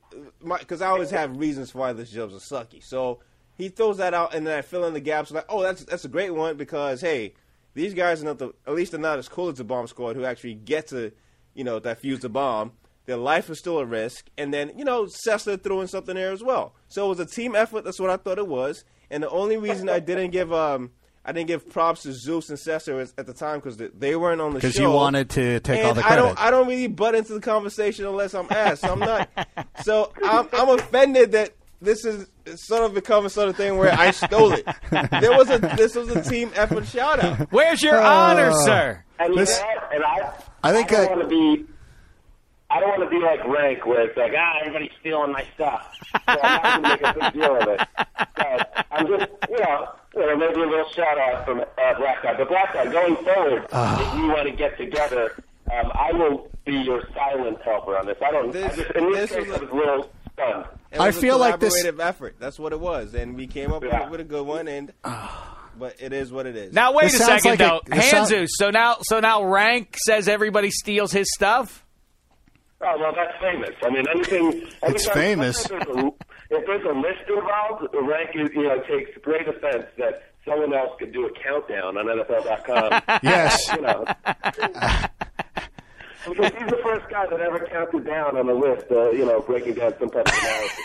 because 0.60 0.82
I 0.82 0.88
always 0.89 1.10
have 1.12 1.38
reasons 1.38 1.72
for 1.72 1.80
why 1.80 1.93
the 1.93 2.04
jobs 2.04 2.34
are 2.36 2.38
sucky. 2.38 2.84
So 2.84 3.20
he 3.60 3.68
throws 3.68 3.97
that 3.97 4.14
out, 4.14 4.34
and 4.34 4.47
then 4.47 4.57
I 4.57 4.62
fill 4.62 4.86
in 4.86 4.93
the 4.93 5.01
gaps. 5.01 5.32
Like, 5.32 5.45
oh, 5.49 5.62
that's 5.62 5.84
that's 5.84 6.05
a 6.05 6.07
great 6.07 6.34
one 6.34 6.55
because 6.55 7.01
hey, 7.01 7.34
these 7.74 7.93
guys 7.93 8.22
are 8.22 8.26
not 8.26 8.39
the 8.39 8.53
at 8.66 8.74
least 8.74 8.93
they're 8.93 9.01
not 9.01 9.20
as 9.20 9.28
cool 9.28 9.49
as 9.49 9.57
the 9.57 9.66
bomb 9.66 9.86
squad 9.86 10.16
who 10.16 10.24
actually 10.24 10.55
get 10.55 10.88
to 10.88 11.12
you 11.53 11.66
know 11.66 11.80
defuse 11.80 12.22
the 12.22 12.30
bomb. 12.30 12.72
Their 13.05 13.18
life 13.18 13.49
is 13.49 13.60
still 13.60 13.80
a 13.80 13.86
risk, 13.86 14.30
and 14.38 14.53
then 14.53 14.72
you 14.78 14.86
know 14.86 15.07
Cessna 15.07 15.57
threw 15.57 15.82
in 15.82 15.89
something 15.89 16.16
there 16.16 16.32
as 16.32 16.41
well. 16.41 16.74
So 16.88 17.05
it 17.05 17.10
was 17.10 17.20
a 17.20 17.26
team 17.26 17.53
effort. 17.53 17.84
That's 17.84 17.99
what 17.99 18.10
I 18.10 18.16
thought 18.16 18.38
it 18.38 18.47
was. 18.47 18.86
And 19.12 19.24
the 19.24 19.30
only 19.30 19.57
reason 19.57 19.89
I 19.89 19.99
didn't 19.99 20.32
give 20.32 20.53
um 20.53 20.91
I 21.26 21.34
didn't 21.34 21.47
give 21.47 21.70
props 21.70 22.03
to 22.03 22.14
Zeus 22.14 22.49
and 22.49 22.57
Cesar 22.57 23.01
at 23.01 23.26
the 23.26 23.34
time 23.34 23.60
because 23.60 23.76
they 23.78 24.16
weren't 24.16 24.39
on 24.39 24.53
the 24.53 24.62
show. 24.62 24.68
Because 24.70 24.80
you 24.80 24.89
wanted 24.89 25.30
to 25.32 25.60
take 25.60 25.84
all 25.84 25.93
the 25.93 26.05
I 26.05 26.16
don't. 26.16 26.39
I 26.39 26.49
don't 26.49 26.68
really 26.68 26.88
butt 26.88 27.14
into 27.14 27.34
the 27.34 27.41
conversation 27.41 28.05
unless 28.05 28.34
I'm 28.34 28.47
asked. 28.49 28.82
So 28.82 28.93
I'm 28.93 28.99
not. 28.99 29.30
so 29.84 30.14
I'm, 30.24 30.47
I'm 30.53 30.70
offended 30.80 31.34
that 31.34 31.51
this 31.82 32.05
is 32.05 32.30
sort 32.58 32.84
of 32.84 32.93
become 32.93 33.26
a 33.26 33.30
sort 33.30 33.50
of 33.50 33.56
thing 33.56 33.78
where 33.78 33.93
I 33.93 34.12
stole 34.12 34.54
it. 34.54 34.66
There 34.91 35.32
was 35.38 35.50
a. 35.50 35.60
This 35.78 35.95
was 35.95 36.10
a 36.10 36.22
team 36.22 36.52
effort 36.56 36.86
shout 36.88 37.24
out. 37.24 37.52
Where's 37.52 37.82
your 37.84 38.00
honor, 38.00 38.52
sir? 38.66 39.04
and 39.20 39.36
This- 39.38 39.60
know? 39.60 39.66
And 39.93 40.04
I, 40.04 40.34
I 40.64 40.72
think 40.74 40.91
I 40.93 41.04
I- 41.04 41.06
don't 41.08 41.18
want 41.18 41.30
to 41.30 41.36
be. 41.58 41.66
I 42.72 42.80
don't 42.80 42.89
want 43.00 43.02
to 43.04 43.10
be 43.10 43.20
like 43.26 43.43
rank, 43.47 43.84
where 43.88 44.02
it's 44.08 44.16
like, 44.16 44.32
ah, 44.38 44.60
everybody's 44.62 44.91
stealing 45.00 45.32
my 45.32 45.43
stuff. 45.56 45.91
So 46.14 46.39
I'm 46.39 46.82
not 46.84 47.00
going 47.02 47.14
to 47.14 47.20
make 47.20 47.26
a 47.26 47.32
big 47.32 47.41
deal 47.41 47.56
of 47.56 47.68
it. 47.68 47.88
But 48.36 48.86
I'm 48.91 49.08
just, 49.08 49.32
you 49.50 49.58
know, 49.58 49.89
you 50.16 50.26
know, 50.28 50.38
maybe 50.38 50.62
a 50.62 50.66
little 50.68 50.89
shout 50.91 51.18
out 51.18 51.45
from 51.45 51.62
uh, 51.62 51.93
Black 51.97 52.22
Guy. 52.22 52.36
But 52.38 52.47
Black 52.47 52.74
Guy, 52.76 52.86
going 52.91 53.16
forward, 53.24 53.66
Ah. 53.74 54.14
if 54.14 54.20
you 54.20 54.28
want 54.28 54.47
to 54.47 54.52
get 54.56 54.78
together, 54.78 55.34
um, 55.74 55.91
I 55.95 56.12
will 56.14 56.47
be 56.66 56.74
your 56.74 57.02
silent 57.16 57.60
helper 57.64 57.97
on 57.97 58.06
this. 58.06 58.18
I 58.24 58.30
don't. 58.30 58.52
This- 58.52 58.72
I 58.74 58.76
just, 58.76 58.91
in 58.91 59.12
this 59.14 59.30
this, 59.32 59.39
case, 59.39 59.47
was 59.47 59.58
I 59.58 59.62
was 59.64 59.70
a 59.72 59.76
little 59.76 60.12
stunned. 60.40 60.66
It 60.92 61.00
I 61.00 61.08
was 61.08 61.18
a 61.18 61.22
feel 61.22 61.38
like 61.38 61.60
this- 61.60 61.84
collaborative 61.86 62.00
effort. 62.00 62.36
That's 62.40 62.58
what 62.60 62.74
it 62.74 62.80
was, 62.80 63.14
and 63.14 63.36
we 63.36 63.48
came 63.48 63.72
up 63.72 63.84
Yeah. 63.84 64.04
with, 64.04 64.12
with 64.12 64.20
a 64.22 64.24
good 64.24 64.46
one. 64.46 64.68
And 64.68 64.92
but 65.78 65.96
it 66.00 66.12
is 66.14 66.32
what 66.32 66.46
it 66.46 66.56
is. 66.56 66.74
Now 66.74 66.94
wait 66.94 67.04
This 67.12 67.22
a 67.22 67.24
second 67.26 67.52
like 67.52 67.60
a- 67.60 67.64
though, 67.64 67.82
this 67.86 68.10
sound- 68.10 68.30
Hanzus. 68.32 68.48
So 68.52 68.70
now, 68.70 68.98
so 69.02 69.20
now 69.20 69.44
Rank 69.44 69.96
says 69.98 70.28
everybody 70.28 70.72
steals 70.72 71.12
his 71.12 71.28
stuff. 71.34 71.86
Oh 72.82 72.96
well, 73.00 73.14
that's 73.14 73.38
famous. 73.42 73.76
I 73.84 73.90
mean, 73.90 74.06
anything. 74.10 74.68
It's 74.84 75.08
famous. 75.10 75.64
If 75.66 75.70
there's, 75.70 75.84
a, 75.98 76.08
if 76.50 76.66
there's 76.66 76.86
a 76.86 76.98
list 76.98 77.30
involved, 77.30 77.92
the 77.94 78.02
rank 78.02 78.30
is, 78.36 78.50
you 78.56 78.64
know 78.64 78.80
takes 78.84 79.12
great 79.22 79.48
offense 79.48 79.86
that 79.98 80.24
someone 80.46 80.74
else 80.74 80.92
could 80.98 81.12
do 81.12 81.26
a 81.26 81.32
countdown 81.44 81.98
on 81.98 82.06
NFL.com. 82.06 83.20
Yes. 83.24 83.60
you 83.76 83.82
know. 83.82 84.06
he's 86.26 86.36
the 86.36 86.80
first 86.84 87.09
guy 87.09 87.26
that 87.28 87.39
ever 87.39 87.65
counted 87.65 88.05
down 88.05 88.38
on 88.38 88.47
the 88.47 88.53
list. 88.53 88.86
Uh, 88.91 89.11
you 89.11 89.26
know, 89.26 89.41
breaking 89.41 89.76
down 89.76 89.93
some 89.99 90.09
type 90.09 90.28
of 90.28 90.34
analysis. 90.34 90.80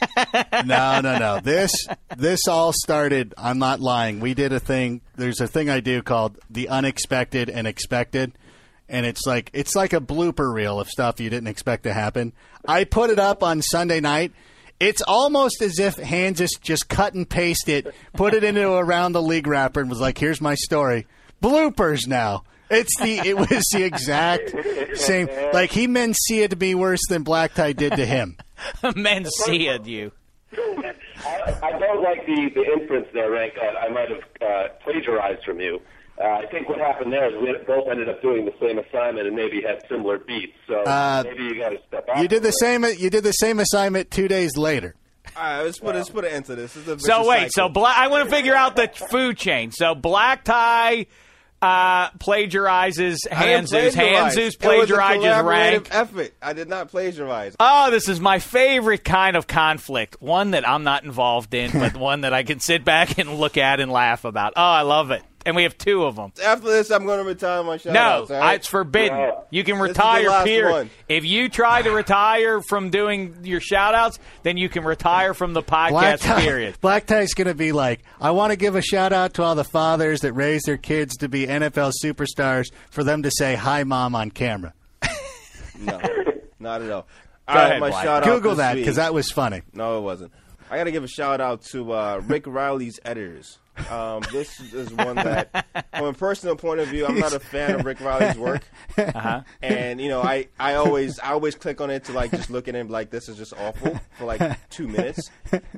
no, 0.66 1.00
no, 1.00 1.18
no. 1.18 1.40
This 1.40 1.72
this 2.16 2.46
all 2.48 2.72
started. 2.72 3.34
I'm 3.36 3.58
not 3.58 3.80
lying. 3.80 4.20
We 4.20 4.34
did 4.34 4.52
a 4.52 4.60
thing. 4.60 5.00
There's 5.16 5.40
a 5.40 5.48
thing 5.48 5.68
I 5.68 5.80
do 5.80 6.02
called 6.02 6.38
the 6.50 6.68
unexpected 6.68 7.50
and 7.50 7.66
expected, 7.66 8.32
and 8.88 9.04
it's 9.04 9.26
like 9.26 9.50
it's 9.52 9.74
like 9.74 9.92
a 9.92 10.00
blooper 10.00 10.52
reel 10.52 10.80
of 10.80 10.88
stuff 10.88 11.20
you 11.20 11.30
didn't 11.30 11.48
expect 11.48 11.84
to 11.84 11.92
happen. 11.92 12.32
I 12.66 12.84
put 12.84 13.10
it 13.10 13.18
up 13.18 13.42
on 13.42 13.62
Sunday 13.62 14.00
night. 14.00 14.32
It's 14.80 15.02
almost 15.02 15.60
as 15.60 15.80
if 15.80 15.96
Hanzus 15.96 16.50
just 16.60 16.88
cut 16.88 17.14
and 17.14 17.28
paste 17.28 17.68
it, 17.68 17.92
put 18.12 18.32
it 18.32 18.44
into 18.44 18.68
a 18.68 18.84
around 18.84 19.12
the 19.12 19.22
league 19.22 19.48
wrapper, 19.48 19.80
and 19.80 19.90
was 19.90 20.00
like, 20.00 20.18
"Here's 20.18 20.40
my 20.40 20.54
story." 20.54 21.06
Bloopers 21.42 22.06
now. 22.06 22.44
It's 22.70 23.00
the 23.00 23.18
it 23.20 23.36
was 23.36 23.48
the 23.72 23.82
exact 23.84 24.54
same. 24.98 25.28
Like 25.52 25.70
he 25.70 25.86
meant 25.86 26.16
see 26.16 26.42
it 26.42 26.50
to 26.50 26.56
be 26.56 26.74
worse 26.74 27.00
than 27.08 27.22
Black 27.22 27.54
Tie 27.54 27.72
did 27.72 27.92
to 27.94 28.04
him. 28.06 28.36
Mencia 28.82 29.86
you. 29.86 30.12
I, 30.52 31.58
I 31.62 31.78
don't 31.78 32.02
like 32.02 32.24
the, 32.26 32.50
the 32.54 32.62
inference 32.80 33.08
there, 33.12 33.30
Rank, 33.30 33.54
that 33.54 33.76
I 33.76 33.88
might 33.88 34.08
have 34.08 34.22
uh, 34.40 34.68
plagiarized 34.82 35.44
from 35.44 35.60
you. 35.60 35.80
Uh, 36.20 36.24
I 36.24 36.46
think 36.50 36.68
what 36.68 36.78
happened 36.78 37.12
there 37.12 37.28
is 37.28 37.40
we 37.40 37.52
both 37.66 37.86
ended 37.88 38.08
up 38.08 38.20
doing 38.22 38.44
the 38.44 38.54
same 38.60 38.78
assignment 38.78 39.26
and 39.26 39.36
maybe 39.36 39.62
had 39.62 39.82
similar 39.88 40.18
beats. 40.18 40.54
So 40.66 40.82
Uh, 40.82 41.22
maybe 41.24 41.44
you 41.44 41.58
got 41.60 41.68
to 41.70 41.78
step 41.86 42.08
out. 42.08 42.22
You 42.22 42.28
did 42.28 42.42
the 42.42 42.50
same. 42.52 42.84
You 42.84 43.10
did 43.10 43.22
the 43.24 43.32
same 43.32 43.60
assignment 43.60 44.10
two 44.10 44.26
days 44.26 44.56
later. 44.56 44.94
All 45.36 45.42
right, 45.42 45.62
let's 45.62 45.78
put 45.78 45.94
let's 45.94 46.08
put 46.10 46.24
an 46.24 46.32
end 46.32 46.46
to 46.46 46.56
this. 46.56 46.72
this 46.74 46.82
is 46.82 46.88
a 46.88 46.98
So 46.98 47.18
vicious 47.18 47.28
wait, 47.28 47.42
so 47.52 47.62
cycle. 47.62 47.68
black. 47.68 47.96
I 47.98 48.08
want 48.08 48.28
to 48.28 48.34
figure 48.34 48.54
out 48.54 48.74
the 48.76 48.88
food 49.10 49.36
chain. 49.36 49.70
So 49.70 49.94
black 49.94 50.42
tie 50.42 51.06
uh, 51.60 52.10
plagiarizes 52.12 53.26
Hanzus. 53.30 53.94
Hanzus 53.94 54.54
It 54.54 54.66
was 54.66 54.90
a 54.90 54.94
plagiarizes 54.94 55.44
rank. 55.44 55.88
Effort. 55.90 56.32
I 56.40 56.52
did 56.52 56.68
not 56.68 56.88
plagiarize. 56.88 57.56
Oh, 57.58 57.90
this 57.90 58.08
is 58.08 58.20
my 58.20 58.38
favorite 58.38 59.04
kind 59.04 59.36
of 59.36 59.46
conflict. 59.46 60.16
One 60.20 60.52
that 60.52 60.68
I'm 60.68 60.84
not 60.84 61.04
involved 61.04 61.54
in, 61.54 61.72
but 61.72 61.96
one 61.98 62.22
that 62.22 62.32
I 62.32 62.42
can 62.42 62.60
sit 62.60 62.84
back 62.84 63.18
and 63.18 63.34
look 63.34 63.56
at 63.56 63.80
and 63.80 63.90
laugh 63.90 64.24
about. 64.24 64.52
Oh, 64.56 64.62
I 64.62 64.82
love 64.82 65.10
it. 65.10 65.22
And 65.48 65.56
we 65.56 65.62
have 65.62 65.78
two 65.78 66.04
of 66.04 66.14
them. 66.16 66.30
After 66.44 66.66
this, 66.66 66.90
I'm 66.90 67.06
going 67.06 67.20
to 67.20 67.24
retire 67.24 67.62
my 67.62 67.78
shout 67.78 67.94
No, 67.94 68.00
outs. 68.00 68.30
all 68.30 68.38
right? 68.38 68.56
it's 68.56 68.66
forbidden. 68.68 69.16
Yeah. 69.16 69.30
You 69.48 69.64
can 69.64 69.78
This 69.78 69.88
is 69.92 69.96
the 69.96 70.00
retire, 70.02 70.28
last 70.28 70.44
period. 70.44 70.90
If 71.08 71.24
you 71.24 71.48
try 71.48 71.80
to 71.80 71.90
retire 71.90 72.60
from 72.60 72.90
doing 72.90 73.34
your 73.44 73.60
shout 73.60 73.94
outs, 73.94 74.18
then 74.42 74.58
you 74.58 74.68
can 74.68 74.84
retire 74.84 75.32
from 75.32 75.54
the 75.54 75.62
Black 75.62 75.92
podcast, 75.94 76.20
Tie, 76.20 76.40
period. 76.42 76.76
Black 76.82 77.06
Tie's 77.06 77.32
going 77.32 77.46
to 77.48 77.54
be 77.54 77.72
like, 77.72 78.00
I 78.20 78.32
want 78.32 78.50
to 78.50 78.56
give 78.56 78.76
a 78.76 78.82
shout 78.82 79.14
out 79.14 79.32
to 79.34 79.42
all 79.42 79.54
the 79.54 79.64
fathers 79.64 80.20
that 80.20 80.34
raise 80.34 80.64
their 80.64 80.76
kids 80.76 81.16
to 81.16 81.30
be 81.30 81.46
NFL 81.46 81.92
superstars 82.04 82.66
for 82.90 83.02
them 83.02 83.22
to 83.22 83.30
say 83.30 83.54
hi, 83.54 83.84
mom 83.84 84.14
on 84.14 84.30
camera. 84.30 84.74
No, 85.80 85.98
not 86.58 86.82
at 86.82 86.90
all. 86.90 87.02
Go 87.02 87.06
All 87.48 87.54
right, 87.54 87.64
ahead, 87.68 87.80
my 87.80 87.88
Black. 87.90 88.04
shout 88.04 88.24
Google 88.24 88.50
this 88.50 88.58
that 88.58 88.74
because 88.74 88.96
that 88.96 89.14
was 89.14 89.30
funny. 89.30 89.62
No, 89.72 89.96
it 89.98 90.02
wasn't. 90.02 90.32
I 90.70 90.76
got 90.76 90.84
to 90.84 90.90
give 90.92 91.04
a 91.04 91.08
shout 91.08 91.40
out 91.40 91.62
to 91.72 91.92
uh, 91.92 92.20
Rick 92.26 92.46
Reilly's 92.46 92.98
editors. 93.04 93.58
Um, 93.90 94.22
this 94.32 94.60
is 94.60 94.92
one 94.92 95.16
that, 95.16 95.66
from 95.96 96.06
a 96.06 96.12
personal 96.12 96.56
point 96.56 96.80
of 96.80 96.88
view, 96.88 97.06
I'm 97.06 97.18
not 97.18 97.32
a 97.32 97.40
fan 97.40 97.74
of 97.74 97.84
Rick 97.84 98.00
Reilly's 98.00 98.36
work. 98.36 98.62
Uh-huh. 98.96 99.42
And 99.62 100.00
you 100.00 100.08
know, 100.08 100.22
I, 100.22 100.48
I 100.58 100.74
always 100.74 101.18
I 101.20 101.30
always 101.30 101.54
click 101.54 101.80
on 101.80 101.90
it 101.90 102.04
to 102.04 102.12
like 102.12 102.30
just 102.30 102.50
look 102.50 102.68
at 102.68 102.74
it 102.74 102.78
and 102.78 102.88
be 102.88 102.92
like 102.92 103.10
this 103.10 103.28
is 103.28 103.36
just 103.36 103.52
awful 103.52 103.98
for 104.18 104.24
like 104.24 104.40
two 104.70 104.88
minutes. 104.88 105.30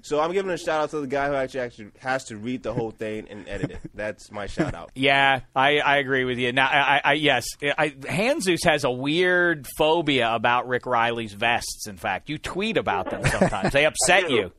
So 0.02 0.20
I'm 0.20 0.32
giving 0.32 0.50
a 0.50 0.56
shout 0.56 0.82
out 0.82 0.90
to 0.90 1.00
the 1.00 1.06
guy 1.06 1.28
who 1.28 1.34
actually 1.34 1.60
actually 1.60 1.90
has 1.98 2.24
to 2.24 2.36
read 2.36 2.62
the 2.62 2.72
whole 2.72 2.90
thing 2.90 3.28
and 3.28 3.48
edit 3.48 3.70
it. 3.72 3.80
That's 3.94 4.30
my 4.30 4.46
shout 4.46 4.74
out. 4.74 4.90
Yeah, 4.94 5.40
I, 5.54 5.78
I 5.78 5.96
agree 5.98 6.24
with 6.24 6.38
you. 6.38 6.52
Now, 6.52 6.66
I, 6.66 7.00
I 7.04 7.12
yes, 7.14 7.44
I, 7.62 7.90
Hanzus 7.90 8.64
has 8.64 8.84
a 8.84 8.90
weird 8.90 9.66
phobia 9.78 10.34
about 10.34 10.68
Rick 10.68 10.86
Reilly's 10.86 11.32
vests. 11.32 11.86
In 11.86 11.96
fact, 11.96 12.28
you 12.28 12.38
tweet 12.38 12.76
about 12.76 13.10
them 13.10 13.24
sometimes. 13.26 13.72
they 13.72 13.86
upset 13.86 14.30
you. 14.30 14.52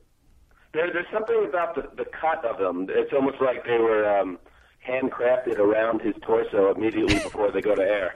There, 0.72 0.90
there's 0.92 1.06
something 1.12 1.46
about 1.48 1.74
the, 1.74 1.82
the 1.96 2.04
cut 2.04 2.44
of 2.44 2.58
them. 2.58 2.86
It's 2.88 3.12
almost 3.12 3.40
like 3.40 3.64
they 3.64 3.78
were 3.78 4.08
um, 4.08 4.38
handcrafted 4.88 5.58
around 5.58 6.00
his 6.00 6.14
torso 6.22 6.72
immediately 6.74 7.14
before 7.14 7.50
they 7.52 7.60
go 7.60 7.74
to 7.74 7.82
air. 7.82 8.14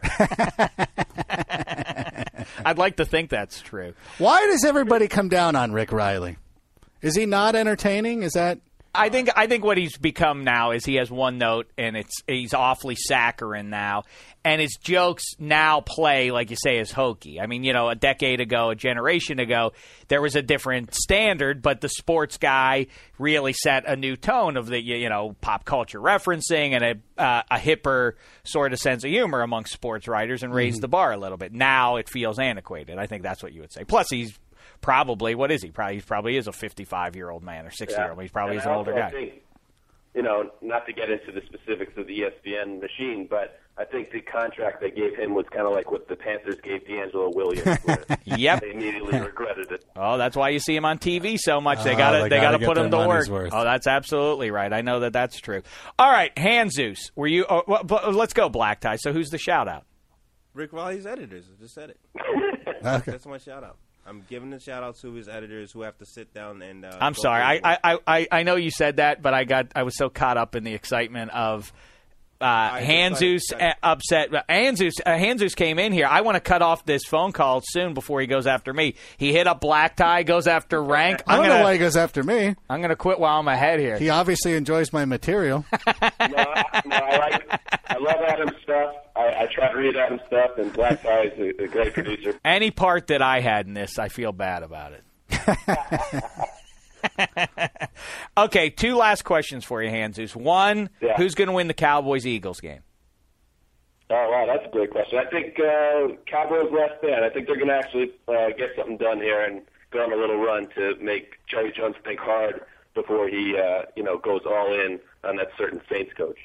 I'd 2.64 2.78
like 2.78 2.96
to 2.96 3.04
think 3.04 3.30
that's 3.30 3.60
true. 3.60 3.94
Why 4.18 4.46
does 4.46 4.64
everybody 4.64 5.06
come 5.08 5.28
down 5.28 5.54
on 5.54 5.72
Rick 5.72 5.92
Reilly? 5.92 6.38
Is 7.02 7.14
he 7.14 7.26
not 7.26 7.54
entertaining? 7.54 8.22
Is 8.22 8.32
that 8.32 8.58
I 8.96 9.08
think 9.10 9.30
I 9.36 9.46
think 9.46 9.64
what 9.64 9.78
he's 9.78 9.96
become 9.96 10.44
now 10.44 10.70
is 10.70 10.84
he 10.84 10.96
has 10.96 11.10
one 11.10 11.38
note 11.38 11.70
and 11.76 11.96
it's 11.96 12.22
he's 12.26 12.54
awfully 12.54 12.96
saccharine 12.96 13.70
now, 13.70 14.04
and 14.44 14.60
his 14.60 14.76
jokes 14.80 15.24
now 15.38 15.80
play 15.80 16.30
like 16.30 16.50
you 16.50 16.56
say 16.56 16.78
is 16.78 16.90
hokey. 16.90 17.40
I 17.40 17.46
mean, 17.46 17.64
you 17.64 17.72
know, 17.72 17.88
a 17.88 17.94
decade 17.94 18.40
ago, 18.40 18.70
a 18.70 18.74
generation 18.74 19.38
ago, 19.38 19.72
there 20.08 20.22
was 20.22 20.36
a 20.36 20.42
different 20.42 20.94
standard, 20.94 21.62
but 21.62 21.80
the 21.80 21.88
sports 21.88 22.38
guy 22.38 22.86
really 23.18 23.52
set 23.52 23.86
a 23.86 23.96
new 23.96 24.16
tone 24.16 24.56
of 24.56 24.66
the 24.66 24.80
you 24.82 25.08
know 25.08 25.36
pop 25.40 25.64
culture 25.64 26.00
referencing 26.00 26.72
and 26.72 26.84
a 26.84 27.22
uh, 27.22 27.42
a 27.50 27.58
hipper 27.58 28.12
sort 28.44 28.72
of 28.72 28.78
sense 28.78 29.04
of 29.04 29.10
humor 29.10 29.42
among 29.42 29.64
sports 29.66 30.08
writers 30.08 30.42
and 30.42 30.54
raised 30.54 30.80
the 30.80 30.88
bar 30.88 31.12
a 31.12 31.18
little 31.18 31.38
bit. 31.38 31.52
Now 31.52 31.96
it 31.96 32.08
feels 32.08 32.38
antiquated. 32.38 32.98
I 32.98 33.06
think 33.06 33.22
that's 33.22 33.42
what 33.42 33.52
you 33.52 33.60
would 33.60 33.72
say. 33.72 33.84
Plus, 33.84 34.08
he's 34.10 34.38
probably 34.80 35.34
what 35.34 35.50
is 35.50 35.62
he? 35.62 35.70
Probably 35.70 35.96
he 35.96 36.00
probably 36.00 36.36
is 36.36 36.46
a 36.46 36.52
55 36.52 37.16
year 37.16 37.30
old 37.30 37.42
man 37.42 37.66
or 37.66 37.70
60 37.70 38.00
year 38.00 38.10
old. 38.10 38.20
He's 38.22 38.30
probably 38.30 38.56
And 38.56 38.60
is 38.60 38.66
an 38.66 38.72
I 38.72 38.76
older 38.76 38.92
guy. 38.92 39.10
Think, 39.10 39.32
you 40.14 40.22
know, 40.22 40.50
not 40.62 40.86
to 40.86 40.92
get 40.92 41.10
into 41.10 41.30
the 41.32 41.42
specifics 41.46 41.92
of 41.98 42.06
the 42.06 42.20
ESPN 42.20 42.80
machine, 42.80 43.26
but 43.28 43.58
I 43.78 43.84
think 43.84 44.10
the 44.10 44.22
contract 44.22 44.80
they 44.80 44.90
gave 44.90 45.14
him 45.14 45.34
was 45.34 45.44
kind 45.52 45.66
of 45.66 45.72
like 45.74 45.90
what 45.90 46.08
the 46.08 46.16
Panthers 46.16 46.56
gave 46.62 46.84
DeAngelo 46.86 47.34
Williams. 47.34 47.78
where 47.84 48.02
Yep. 48.24 48.60
They 48.62 48.70
immediately 48.70 49.20
regretted 49.20 49.70
it. 49.70 49.84
Oh, 49.94 50.16
that's 50.16 50.34
why 50.34 50.48
you 50.48 50.58
see 50.58 50.74
him 50.74 50.86
on 50.86 50.98
TV 50.98 51.36
so 51.38 51.60
much. 51.60 51.84
They 51.84 51.92
Oh, 51.92 51.98
got 51.98 52.12
to 52.12 52.18
they 52.22 52.28
they 52.30 52.36
got 52.40 52.52
gotta 52.52 52.64
put 52.64 52.78
him 52.78 52.90
to 52.90 52.96
work. 53.06 53.28
worth. 53.28 53.52
Oh, 53.52 53.62
that's 53.64 53.86
absolutely 53.86 54.50
right. 54.50 54.72
I 54.72 54.80
know 54.80 55.00
that 55.00 55.12
that's 55.12 55.38
true. 55.38 55.60
All 55.98 56.10
right, 56.10 56.34
Hanzus, 56.34 56.96
were 57.14 57.26
you? 57.26 57.44
Oh, 57.48 57.62
well, 57.66 57.84
but 57.84 58.14
let's 58.14 58.32
go 58.32 58.48
black 58.48 58.80
tie. 58.80 58.96
So 58.96 59.12
who's 59.12 59.28
the 59.28 59.38
shout 59.38 59.68
out? 59.68 59.84
Rick 60.54 60.72
Reilly's 60.72 61.04
editors. 61.04 61.44
I 61.54 61.60
just 61.60 61.74
said 61.74 61.90
it. 61.90 62.00
Okay. 62.84 63.10
That's 63.10 63.26
my 63.26 63.38
shout 63.38 63.64
out. 63.64 63.78
I'm 64.06 64.22
giving 64.28 64.52
a 64.52 64.60
shout 64.60 64.82
out 64.82 64.96
to 65.00 65.12
his 65.14 65.28
editors 65.28 65.72
who 65.72 65.82
have 65.82 65.98
to 65.98 66.06
sit 66.06 66.32
down 66.32 66.62
and. 66.62 66.84
Uh, 66.84 66.96
I'm 67.00 67.14
sorry. 67.14 67.42
I. 67.42 67.78
I, 67.82 67.98
I, 68.06 68.28
I 68.30 68.42
know 68.44 68.56
you 68.56 68.70
said 68.70 68.96
that, 68.96 69.22
but 69.22 69.34
I 69.34 69.44
got 69.44 69.68
I 69.74 69.82
was 69.82 69.96
so 69.96 70.08
caught 70.08 70.36
up 70.36 70.54
in 70.54 70.64
the 70.64 70.74
excitement 70.74 71.32
of 71.32 71.72
uh, 72.40 72.76
Hanzus 72.78 73.40
like- 73.52 73.62
uh, 73.62 73.72
upset. 73.82 74.30
Hanzus 74.48 74.92
uh, 75.04 75.10
Hanzus 75.10 75.56
came 75.56 75.78
in 75.78 75.92
here. 75.92 76.06
I 76.06 76.20
want 76.20 76.36
to 76.36 76.40
cut 76.40 76.60
off 76.62 76.84
this 76.84 77.04
phone 77.04 77.32
call 77.32 77.62
soon 77.64 77.94
before 77.94 78.20
he 78.20 78.26
goes 78.26 78.46
after 78.46 78.72
me. 78.72 78.94
He 79.16 79.32
hit 79.32 79.46
up 79.46 79.60
black 79.60 79.96
tie, 79.96 80.22
goes 80.22 80.46
after 80.46 80.82
rank. 80.82 81.22
I 81.26 81.32
I'm 81.32 81.38
don't 81.38 81.46
gonna 81.48 81.58
know 81.60 81.64
why 81.64 81.72
he 81.72 81.78
goes 81.78 81.96
after 81.96 82.22
me. 82.22 82.54
I'm 82.68 82.80
gonna 82.82 82.94
quit 82.94 83.18
while 83.18 83.40
I'm 83.40 83.48
ahead 83.48 83.80
here. 83.80 83.98
He 83.98 84.10
obviously 84.10 84.52
enjoys 84.54 84.92
my 84.92 85.04
material. 85.04 85.64
No, 86.28 86.36
I, 86.38 86.82
no, 86.84 86.96
I 86.96 87.16
like. 87.18 87.60
I 87.88 87.98
love 87.98 88.16
Adam's 88.26 88.60
stuff. 88.62 88.94
I, 89.66 89.68
I 89.68 89.72
try 89.72 89.82
to 89.82 89.86
read 89.88 89.96
Adam's 89.96 90.20
stuff, 90.26 90.50
and 90.58 90.72
Black 90.72 91.02
Tie 91.02 91.22
is 91.24 91.38
a, 91.38 91.62
a 91.64 91.68
great 91.68 91.92
producer. 91.94 92.38
Any 92.44 92.70
part 92.70 93.06
that 93.08 93.22
I 93.22 93.40
had 93.40 93.66
in 93.66 93.74
this, 93.74 93.98
I 93.98 94.08
feel 94.08 94.32
bad 94.32 94.62
about 94.62 94.92
it. 94.92 95.02
okay, 98.38 98.70
two 98.70 98.96
last 98.96 99.22
questions 99.22 99.64
for 99.64 99.82
you, 99.82 99.90
Hanzus. 99.90 100.34
One, 100.34 100.90
Yeah. 101.00 101.16
who's 101.16 101.34
going 101.34 101.48
to 101.48 101.54
win 101.54 101.68
the 101.68 101.74
Cowboys 101.74 102.26
Eagles 102.26 102.60
game? 102.60 102.80
Oh 104.08 104.30
wow, 104.30 104.46
that's 104.46 104.64
a 104.64 104.70
great 104.70 104.90
question. 104.90 105.18
I 105.18 105.24
think 105.28 105.58
uh, 105.58 106.14
Cowboys 106.26 106.70
less 106.72 106.92
than. 107.02 107.24
I 107.24 107.28
think 107.28 107.48
they're 107.48 107.56
going 107.56 107.68
to 107.68 107.74
actually 107.74 108.12
uh, 108.28 108.50
get 108.56 108.70
something 108.76 108.96
done 108.98 109.20
here 109.20 109.40
and 109.44 109.62
go 109.90 110.00
on 110.04 110.12
a 110.12 110.16
little 110.16 110.36
run 110.38 110.68
to 110.76 110.94
make 111.00 111.34
Jerry 111.48 111.72
Jones 111.76 111.96
think 112.04 112.20
hard 112.20 112.60
before 112.94 113.26
he, 113.28 113.56
uh, 113.58 113.82
you 113.96 114.04
know, 114.04 114.16
goes 114.16 114.42
all 114.46 114.72
in 114.72 115.00
on 115.24 115.36
that 115.36 115.48
certain 115.58 115.80
Saints 115.90 116.12
coach. 116.16 116.38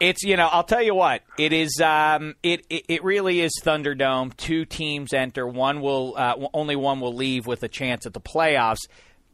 It's 0.00 0.22
you 0.22 0.36
know 0.36 0.48
I'll 0.50 0.64
tell 0.64 0.82
you 0.82 0.94
what 0.94 1.22
it 1.38 1.52
is. 1.52 1.78
Um, 1.78 2.34
it, 2.42 2.64
it 2.70 2.86
it 2.88 3.04
really 3.04 3.40
is 3.40 3.52
Thunderdome. 3.62 4.34
Two 4.36 4.64
teams 4.64 5.12
enter. 5.12 5.46
One 5.46 5.82
will 5.82 6.14
uh, 6.16 6.34
only 6.54 6.74
one 6.74 7.00
will 7.00 7.14
leave 7.14 7.46
with 7.46 7.62
a 7.62 7.68
chance 7.68 8.06
at 8.06 8.14
the 8.14 8.20
playoffs. 8.20 8.88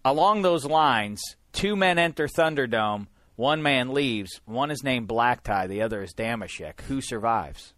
Along 0.04 0.42
those 0.42 0.64
lines, 0.64 1.22
two 1.52 1.76
men 1.76 1.98
enter 1.98 2.26
Thunderdome. 2.26 3.06
One 3.36 3.62
man 3.62 3.92
leaves. 3.94 4.40
One 4.44 4.70
is 4.70 4.82
named 4.82 5.06
Black 5.08 5.44
Tie. 5.44 5.66
The 5.68 5.82
other 5.82 6.02
is 6.02 6.12
Dameshek. 6.14 6.80
Who 6.82 7.00
survives? 7.00 7.74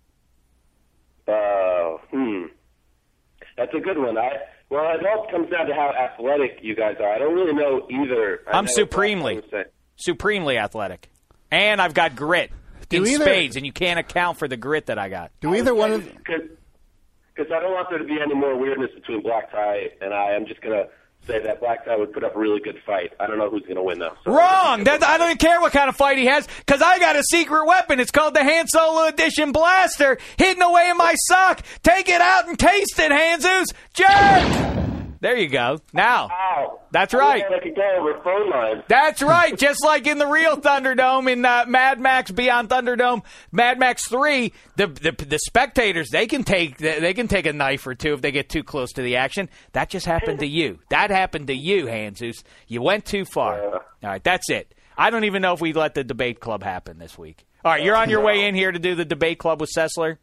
Uh, 1.26 1.99
hmm. 2.11 2.45
That's 3.57 3.74
a 3.74 3.80
good 3.80 3.99
one. 3.99 4.16
I 4.16 4.30
well, 4.70 4.84
it 4.99 5.05
all 5.07 5.26
comes 5.30 5.51
down 5.51 5.66
to 5.66 5.74
how 5.74 5.91
athletic 5.91 6.61
you 6.62 6.74
guys 6.74 6.97
are. 7.01 7.12
I 7.12 7.18
don't 7.18 7.34
really 7.34 7.55
know 7.55 7.86
either. 7.91 8.41
I 8.47 8.57
I'm 8.57 8.64
know 8.64 8.72
supremely. 8.72 9.34
Black 9.34 9.51
Tie 9.51 9.57
was 9.57 9.64
saying- 9.64 9.72
Supremely 10.01 10.57
athletic, 10.59 11.11
and 11.51 11.82
I've 11.82 11.93
got 11.93 12.14
grit 12.14 12.53
Do 12.89 13.03
in 13.05 13.07
either- 13.09 13.24
spades, 13.24 13.57
and 13.57 13.64
you 13.66 13.72
can't 13.72 13.99
account 13.99 14.39
for 14.39 14.49
the 14.49 14.57
grit 14.57 14.86
that 14.86 14.99
I 14.99 15.09
got. 15.09 15.30
Do 15.41 15.55
either 15.55 15.74
one 15.74 15.93
of 15.93 16.05
Because 16.05 17.53
I 17.53 17.61
don't 17.61 17.72
want 17.72 17.89
there 17.91 17.99
to 17.99 18.05
be 18.05 18.18
any 18.20 18.34
more 18.34 18.57
weirdness 18.57 18.91
between 18.95 19.22
Black 19.22 19.51
Tie 19.53 19.91
and 20.01 20.12
I. 20.12 20.32
I'm 20.34 20.47
just 20.47 20.61
gonna 20.61 20.86
say 21.26 21.41
that 21.41 21.61
Black 21.61 21.84
Tie 21.84 21.95
would 21.97 22.12
put 22.12 22.24
up 22.24 22.34
a 22.34 22.39
really 22.39 22.61
good 22.61 22.80
fight. 22.86 23.12
I 23.20 23.26
don't 23.26 23.39
know 23.39 23.49
who's 23.51 23.62
gonna 23.68 23.82
win 23.82 23.99
though. 23.99 24.14
So- 24.24 24.32
Wrong. 24.32 24.84
That, 24.84 25.03
I 25.05 25.18
don't 25.18 25.26
even 25.28 25.39
care 25.39 25.61
what 25.61 25.72
kind 25.72 25.89
of 25.89 25.97
fight 25.97 26.18
he 26.18 26.26
has 26.26 26.47
because 26.59 26.82
I 26.82 26.99
got 26.99 27.14
a 27.16 27.22
secret 27.30 27.64
weapon. 27.66 28.01
It's 28.01 28.11
called 28.11 28.34
the 28.34 28.43
Han 28.43 28.66
Solo 28.68 29.07
Edition 29.07 29.53
Blaster 29.53 30.18
hidden 30.36 30.62
away 30.62 30.89
in 30.91 30.97
my 30.97 31.14
sock. 31.26 31.62
Take 31.82 32.09
it 32.09 32.20
out 32.20 32.49
and 32.49 32.59
taste 32.59 32.99
it, 32.99 33.12
Hanzus. 33.12 33.66
Jerk! 33.95 34.88
There 35.21 35.37
you 35.37 35.49
go. 35.49 35.81
Now, 35.93 36.29
Ow. 36.31 36.81
That's 36.91 37.12
right. 37.12 37.45
wish 37.49 37.61
I 37.61 37.62
could 37.62 37.75
go 37.75 38.21
phone 38.25 38.51
lines. 38.51 38.85
That's 38.89 39.23
right. 39.23 39.57
Just 39.57 39.85
like 39.85 40.07
in 40.07 40.19
the 40.19 40.27
real 40.27 40.57
Thunderdome 40.57 41.31
in 41.31 41.45
uh, 41.45 41.64
Mad 41.66 42.01
Max 42.01 42.31
Beyond 42.31 42.69
Thunderdome, 42.69 43.23
Mad 43.53 43.79
Max 43.79 44.07
Three, 44.09 44.53
the, 44.77 44.87
the 44.87 45.12
the 45.25 45.39
spectators 45.47 46.11
they 46.11 46.27
can 46.27 46.45
take 46.45 46.79
they 46.79 47.14
can 47.14 47.29
take 47.29 47.47
a 47.47 47.53
knife 47.53 47.87
or 47.87 47.95
two 47.95 48.14
if 48.14 48.23
they 48.23 48.31
get 48.31 48.49
too 48.49 48.62
close 48.62 48.93
to 48.93 49.03
the 49.03 49.16
action. 49.16 49.49
That 49.73 49.91
just 49.91 50.07
happened 50.07 50.41
to 50.41 50.47
you. 50.47 50.79
That 50.91 51.11
happened 51.11 51.49
to 51.49 51.55
you, 51.55 51.87
Hanzus. 51.87 52.43
You 52.66 52.83
went 52.83 53.05
too 53.05 53.25
far. 53.25 53.61
All 53.75 53.81
right, 54.03 54.23
that's 54.23 54.49
it. 54.51 54.75
I 54.97 55.11
don't 55.11 55.25
even 55.25 55.43
know 55.43 55.53
if 55.53 55.61
we 55.61 55.73
let 55.73 55.95
the 55.95 56.05
debate 56.05 56.41
club 56.41 56.62
happen 56.62 56.99
this 56.99 57.16
week. 57.16 57.45
All 57.64 57.73
right, 57.73 57.83
you're 57.83 57.97
on 57.97 58.11
your 58.11 58.21
way 58.21 58.47
in 58.47 58.55
here 58.55 58.71
to 58.71 58.79
do 58.79 58.95
the 58.95 59.05
debate 59.05 59.39
club 59.39 59.61
with 59.61 59.71
Sessler. 59.77 60.19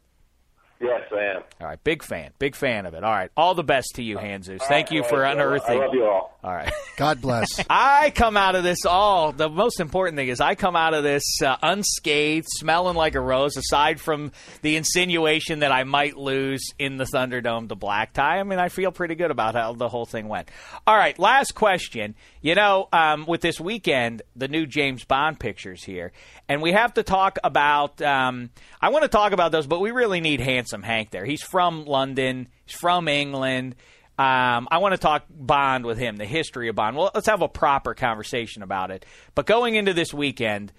Yes, 0.80 1.02
I 1.10 1.36
am. 1.36 1.42
All 1.60 1.66
right, 1.66 1.82
big 1.82 2.02
fan, 2.02 2.32
big 2.38 2.54
fan 2.54 2.84
of 2.84 2.94
it. 2.94 3.02
All 3.02 3.12
right, 3.12 3.30
all 3.36 3.54
the 3.54 3.64
best 3.64 3.92
to 3.96 4.02
you, 4.02 4.18
Hanzus. 4.18 4.60
Thank 4.62 4.90
you 4.90 5.02
for 5.04 5.24
I 5.24 5.32
unearthing. 5.32 5.80
I 5.80 5.84
love 5.86 5.94
you 5.94 6.04
all. 6.04 6.38
All 6.44 6.54
right. 6.54 6.72
God 6.96 7.20
bless. 7.20 7.48
I 7.70 8.10
come 8.10 8.36
out 8.36 8.54
of 8.54 8.62
this 8.62 8.84
all. 8.86 9.32
The 9.32 9.48
most 9.48 9.80
important 9.80 10.16
thing 10.16 10.28
is 10.28 10.40
I 10.40 10.54
come 10.54 10.76
out 10.76 10.94
of 10.94 11.02
this 11.02 11.24
uh, 11.42 11.56
unscathed, 11.62 12.46
smelling 12.48 12.94
like 12.94 13.14
a 13.14 13.20
rose. 13.20 13.56
Aside 13.56 14.00
from 14.00 14.32
the 14.62 14.76
insinuation 14.76 15.60
that 15.60 15.72
I 15.72 15.84
might 15.84 16.16
lose 16.16 16.62
in 16.78 16.98
the 16.98 17.04
Thunderdome 17.04 17.68
to 17.70 17.74
black 17.74 18.12
tie, 18.12 18.38
I 18.38 18.42
mean 18.44 18.58
I 18.58 18.68
feel 18.68 18.92
pretty 18.92 19.14
good 19.14 19.30
about 19.30 19.54
how 19.54 19.72
the 19.72 19.88
whole 19.88 20.06
thing 20.06 20.28
went. 20.28 20.48
All 20.86 20.96
right, 20.96 21.18
last 21.18 21.54
question. 21.54 22.14
You 22.46 22.54
know, 22.54 22.88
um, 22.92 23.26
with 23.26 23.40
this 23.40 23.58
weekend, 23.58 24.22
the 24.36 24.46
new 24.46 24.66
James 24.66 25.02
Bond 25.02 25.40
pictures 25.40 25.82
here, 25.82 26.12
and 26.48 26.62
we 26.62 26.70
have 26.70 26.94
to 26.94 27.02
talk 27.02 27.40
about. 27.42 28.00
Um, 28.00 28.50
I 28.80 28.90
want 28.90 29.02
to 29.02 29.08
talk 29.08 29.32
about 29.32 29.50
those, 29.50 29.66
but 29.66 29.80
we 29.80 29.90
really 29.90 30.20
need 30.20 30.38
Handsome 30.38 30.84
Hank 30.84 31.10
there. 31.10 31.24
He's 31.24 31.42
from 31.42 31.86
London. 31.86 32.46
He's 32.64 32.76
from 32.76 33.08
England. 33.08 33.74
Um, 34.16 34.68
I 34.70 34.78
want 34.78 34.92
to 34.92 34.98
talk 34.98 35.24
Bond 35.28 35.84
with 35.84 35.98
him, 35.98 36.18
the 36.18 36.24
history 36.24 36.68
of 36.68 36.76
Bond. 36.76 36.96
Well, 36.96 37.10
let's 37.16 37.26
have 37.26 37.42
a 37.42 37.48
proper 37.48 37.94
conversation 37.94 38.62
about 38.62 38.92
it. 38.92 39.04
But 39.34 39.46
going 39.46 39.74
into 39.74 39.92
this 39.92 40.14
weekend, 40.14 40.72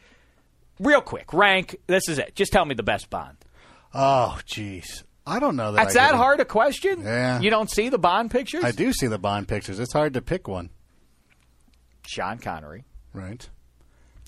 real 0.79 1.01
quick, 1.01 1.33
rank. 1.33 1.75
This 1.87 2.07
is 2.07 2.17
it. 2.17 2.33
Just 2.33 2.53
tell 2.53 2.63
me 2.63 2.75
the 2.75 2.83
best 2.83 3.09
Bond. 3.09 3.35
Oh, 3.93 4.39
jeez. 4.47 5.03
I 5.25 5.41
don't 5.41 5.57
know 5.57 5.73
that. 5.73 5.83
That's 5.83 5.97
I 5.97 6.11
that 6.11 6.15
hard 6.15 6.39
a 6.39 6.45
question. 6.45 7.01
Yeah. 7.01 7.41
You 7.41 7.49
don't 7.49 7.69
see 7.69 7.89
the 7.89 7.99
Bond 7.99 8.31
pictures. 8.31 8.63
I 8.63 8.71
do 8.71 8.93
see 8.93 9.07
the 9.07 9.19
Bond 9.19 9.49
pictures. 9.49 9.79
It's 9.79 9.91
hard 9.91 10.13
to 10.13 10.21
pick 10.21 10.47
one, 10.47 10.69
Sean 12.07 12.37
Connery, 12.39 12.85
right? 13.13 13.47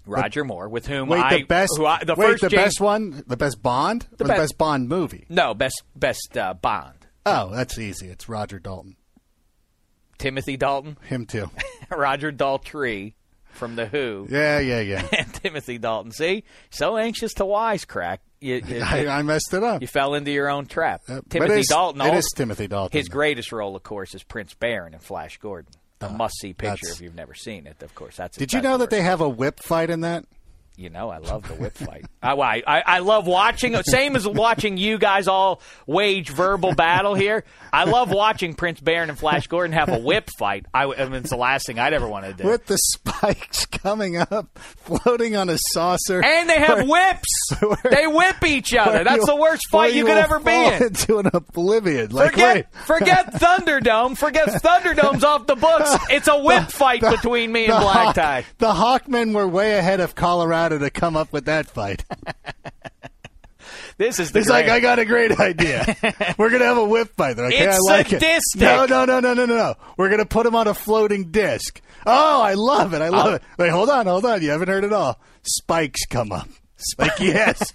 Roger 0.06 0.44
Moore, 0.44 0.70
with 0.70 0.88
whom 0.88 1.08
Wait, 1.10 1.22
I 1.22 1.38
the 1.40 1.44
best. 1.44 1.74
who 1.78 1.86
I, 1.86 2.04
the 2.04 2.16
wait, 2.16 2.40
the 2.40 2.50
James- 2.50 2.64
best 2.64 2.82
one, 2.82 3.24
the 3.28 3.38
best 3.38 3.62
Bond, 3.62 4.08
The 4.12 4.16
or 4.16 4.18
the 4.18 4.24
best- 4.26 4.40
best 4.40 4.58
Bond 4.58 4.90
movie. 4.90 5.26
No, 5.30 5.54
best 5.54 5.84
best 5.96 6.36
uh, 6.38 6.54
Bond. 6.56 6.96
Oh, 7.26 7.50
that's 7.52 7.78
easy. 7.78 8.08
It's 8.08 8.28
Roger 8.28 8.60
Dalton. 8.60 8.96
Timothy 10.18 10.58
Dalton, 10.58 10.98
Him 11.04 11.26
too. 11.26 11.50
Roger 11.92 12.32
Daltrey 12.32 13.14
from 13.52 13.76
the 13.76 13.86
Who, 13.86 14.28
Yeah, 14.30 14.60
yeah, 14.60 14.80
yeah. 14.82 15.06
and 15.18 15.34
Timothy 15.34 15.78
Dalton. 15.78 16.12
See, 16.12 16.44
so 16.72 16.98
anxious 16.98 17.34
to 17.36 17.44
wisecrack. 17.44 18.18
You, 18.42 18.62
you, 18.68 18.82
I, 18.86 19.08
I 19.08 19.22
messed 19.22 19.54
it 19.54 19.64
up. 19.64 19.82
you 19.82 19.88
fell 19.88 20.14
into 20.16 20.32
your 20.32 20.50
own 20.50 20.66
trap. 20.66 21.02
But 21.08 21.30
Timothy 21.30 21.62
Dalton. 21.68 22.02
It 22.02 22.06
also- 22.06 22.18
is 22.18 22.32
Timothy 22.36 22.68
Dalton. 22.68 22.98
His 22.98 23.10
greatest 23.10 23.52
role, 23.52 23.76
of 23.76 23.84
course, 23.84 24.14
is 24.16 24.24
Prince 24.24 24.54
Barin 24.54 24.94
in 24.94 25.00
Flash 25.00 25.38
Gordon. 25.38 25.74
A 26.02 26.06
uh, 26.08 26.14
must-see 26.14 26.54
picture 26.54 26.86
that's- 26.86 26.96
if 26.96 27.02
you've 27.02 27.16
never 27.16 27.34
seen 27.34 27.68
it. 27.68 27.82
Of 27.84 27.94
course, 27.96 28.16
that's. 28.18 28.38
Did 28.38 28.54
you 28.54 28.62
know 28.62 28.78
that 28.78 28.90
they 28.90 29.02
have 29.02 29.22
a 29.22 29.30
whip 29.30 29.60
fight 29.60 29.90
in 29.90 30.02
that? 30.02 30.26
You 30.80 30.90
know, 30.90 31.10
I 31.10 31.18
love 31.18 31.46
the 31.46 31.56
whip 31.56 31.76
fight. 31.76 32.06
I, 32.24 32.32
I, 32.36 32.64
I 32.66 32.84
I 32.86 33.00
love 33.00 33.28
watching. 33.28 33.76
Same 33.84 34.16
as 34.16 34.26
watching 34.26 34.78
you 34.78 34.98
guys 34.98 35.28
all 35.28 35.62
wage 35.86 36.30
verbal 36.30 36.74
battle 36.74 37.16
here. 37.16 37.44
I 37.74 37.84
love 37.84 38.12
watching 38.12 38.54
Prince 38.54 38.80
Barin 38.80 39.10
and 39.10 39.20
Flash 39.20 39.48
Gordon 39.48 39.74
have 39.74 39.90
a 39.90 40.00
whip 40.00 40.30
fight. 40.40 40.66
I, 40.74 40.86
I 40.86 41.04
mean, 41.06 41.16
it's 41.16 41.32
the 41.32 41.36
last 41.38 41.68
thing 41.68 41.80
I'd 41.80 41.92
ever 41.94 42.08
want 42.08 42.26
to 42.26 42.34
do. 42.34 42.46
With 42.48 42.66
the 42.66 42.78
spikes 42.78 43.66
coming 43.66 44.18
up, 44.18 44.58
floating 44.58 45.36
on 45.36 45.50
a 45.50 45.58
saucer. 45.74 46.24
and 46.24 46.50
they 46.50 46.60
have 46.60 46.88
Where- 46.88 47.10
whips. 47.14 47.62
where- 47.62 47.92
they 47.94 48.08
whip 48.08 48.44
each 48.46 48.74
other. 48.74 49.04
That's 49.04 49.26
the 49.26 49.36
worst 49.36 49.64
fight 49.72 49.94
you 49.94 50.06
could 50.06 50.14
will 50.14 50.18
ever 50.18 50.40
be 50.40 50.52
in. 50.52 50.84
Into 50.84 51.18
an 51.20 51.30
oblivion. 51.34 52.12
Like, 52.12 52.32
Forget, 52.32 52.56
wait. 52.56 52.66
forget 52.86 53.34
Thunderdome. 53.34 54.18
Forget 54.18 54.48
Thunderdome's 54.62 55.24
off 55.26 55.46
the 55.46 55.56
books. 55.56 55.94
It's 56.10 56.28
a 56.30 56.40
whip 56.42 56.64
fight 56.72 57.02
The- 57.02 57.12
between 57.12 57.52
me 57.52 57.66
and 57.66 57.74
the 57.74 57.80
Black 57.80 58.06
Hawk- 58.08 58.16
Tie. 58.16 58.46
The 58.60 58.72
Hawkmen 58.74 59.34
were 59.36 59.48
way 59.48 59.78
ahead 59.78 60.00
of 60.00 60.16
Colorado 60.16 60.69
to 60.78 60.90
come 60.92 61.18
up 61.18 61.34
with 61.34 61.46
that 61.46 61.66
fight. 61.68 62.06
This 63.98 64.18
is 64.18 64.32
the 64.32 64.40
He's 64.40 64.50
like, 64.50 64.70
I 64.70 64.80
got 64.80 64.98
a 64.98 65.04
great 65.04 65.38
idea. 65.38 65.84
We're 66.38 66.50
gonna 66.50 66.64
have 66.64 66.78
a 66.78 66.86
whip 66.86 67.10
fight. 67.18 67.36
They're 67.36 67.46
like, 67.48 67.54
hey, 67.54 67.68
I 67.68 67.72
It's 67.76 67.82
like 67.86 68.08
sadistic. 68.08 68.62
it. 68.62 68.64
No, 68.64 68.86
no, 68.86 69.04
no, 69.04 69.20
no, 69.20 69.34
no, 69.34 69.46
no, 69.46 69.56
no. 69.56 69.76
We're 69.98 70.10
gonna 70.10 70.26
put 70.26 70.46
him 70.46 70.56
on 70.56 70.68
a 70.70 70.74
floating 70.74 71.32
disc. 71.32 71.82
Oh, 72.06 72.42
I 72.42 72.54
love 72.54 72.94
it. 72.94 73.02
I 73.02 73.10
love 73.10 73.26
Oh. 73.28 73.34
it. 73.36 73.44
Wait, 73.58 73.70
hold 73.70 73.90
on, 73.90 74.06
hold 74.06 74.24
on. 74.26 74.42
You 74.42 74.52
haven't 74.52 74.70
heard 74.70 74.86
it 74.86 74.94
all. 74.94 75.20
Spikes 75.44 76.06
come 76.06 76.32
up. 76.32 76.48
Like, 76.98 77.20
yes, 77.20 77.74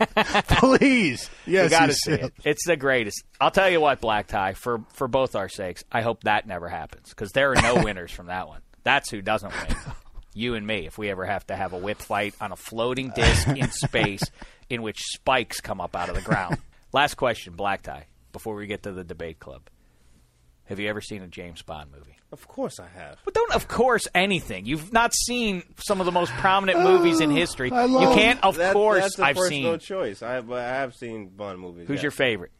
please, 0.48 1.28
yes, 1.46 1.64
you 1.64 1.68
got 1.70 1.80
to 1.80 1.86
you 1.88 1.92
see 1.92 2.12
it. 2.12 2.32
It's 2.42 2.64
the 2.66 2.76
greatest. 2.76 3.22
I'll 3.38 3.50
tell 3.50 3.68
you 3.68 3.78
what, 3.82 4.00
Black 4.00 4.26
Tie, 4.26 4.54
for 4.54 4.80
for 4.94 5.06
both 5.08 5.36
our 5.36 5.50
sakes, 5.50 5.84
I 5.92 6.00
hope 6.00 6.24
that 6.24 6.46
never 6.46 6.68
happens 6.70 7.10
because 7.10 7.32
there 7.32 7.52
are 7.52 7.56
no 7.56 7.84
winners 7.84 8.10
from 8.10 8.26
that 8.26 8.48
one. 8.48 8.62
That's 8.82 9.10
who 9.10 9.20
doesn't 9.20 9.52
win. 9.52 9.76
You 10.34 10.54
and 10.54 10.66
me, 10.66 10.86
if 10.86 10.98
we 10.98 11.10
ever 11.10 11.24
have 11.24 11.46
to 11.46 11.56
have 11.56 11.72
a 11.72 11.78
whip 11.78 11.98
fight 11.98 12.34
on 12.40 12.50
a 12.52 12.56
floating 12.56 13.10
disc 13.10 13.46
in 13.48 13.70
space 13.70 14.22
in 14.68 14.82
which 14.82 14.98
spikes 15.00 15.60
come 15.60 15.80
up 15.80 15.94
out 15.94 16.08
of 16.08 16.16
the 16.16 16.22
ground. 16.22 16.58
Last 16.92 17.14
question, 17.14 17.54
Black 17.54 17.82
Tie, 17.82 18.06
before 18.32 18.54
we 18.56 18.66
get 18.66 18.82
to 18.82 18.92
the 18.92 19.04
debate 19.04 19.38
club. 19.38 19.62
Have 20.64 20.80
you 20.80 20.88
ever 20.88 21.00
seen 21.00 21.22
a 21.22 21.28
James 21.28 21.62
Bond 21.62 21.90
movie? 21.92 22.16
Of 22.32 22.48
course 22.48 22.80
I 22.80 22.88
have. 22.88 23.18
But 23.24 23.34
don't, 23.34 23.54
of 23.54 23.68
course, 23.68 24.08
anything. 24.14 24.66
You've 24.66 24.92
not 24.92 25.14
seen 25.14 25.62
some 25.76 26.00
of 26.00 26.06
the 26.06 26.10
most 26.12 26.32
prominent 26.32 26.80
movies 26.82 27.20
in 27.20 27.30
history. 27.30 27.70
I 27.70 27.84
love 27.84 28.02
you 28.02 28.16
can't, 28.20 28.42
of 28.42 28.56
That- 28.56 28.72
course, 28.72 29.02
that's 29.02 29.18
a 29.20 29.24
I've 29.24 29.38
seen. 29.38 29.64
seen. 29.64 29.78
choice. 29.78 30.20
I 30.22 30.40
but 30.40 30.58
I 30.58 30.68
have 30.68 30.94
seen 30.94 31.28
Bond 31.28 31.60
movies. 31.60 31.86
Who's 31.86 31.96
yes. 31.98 32.02
your 32.02 32.10
favorite? 32.10 32.50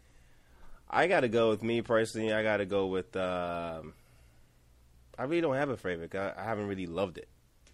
I 0.88 1.08
got 1.08 1.20
to 1.20 1.28
go 1.28 1.50
with 1.50 1.62
me 1.64 1.82
personally. 1.82 2.32
I 2.32 2.44
got 2.44 2.58
to 2.58 2.66
go 2.66 2.86
with. 2.86 3.16
Um, 3.16 3.94
I 5.18 5.24
really 5.24 5.40
don't 5.40 5.56
have 5.56 5.70
a 5.70 5.76
favorite. 5.76 6.14
I, 6.14 6.34
I 6.36 6.44
haven't 6.44 6.68
really 6.68 6.86
loved 6.86 7.18
it. 7.18 7.28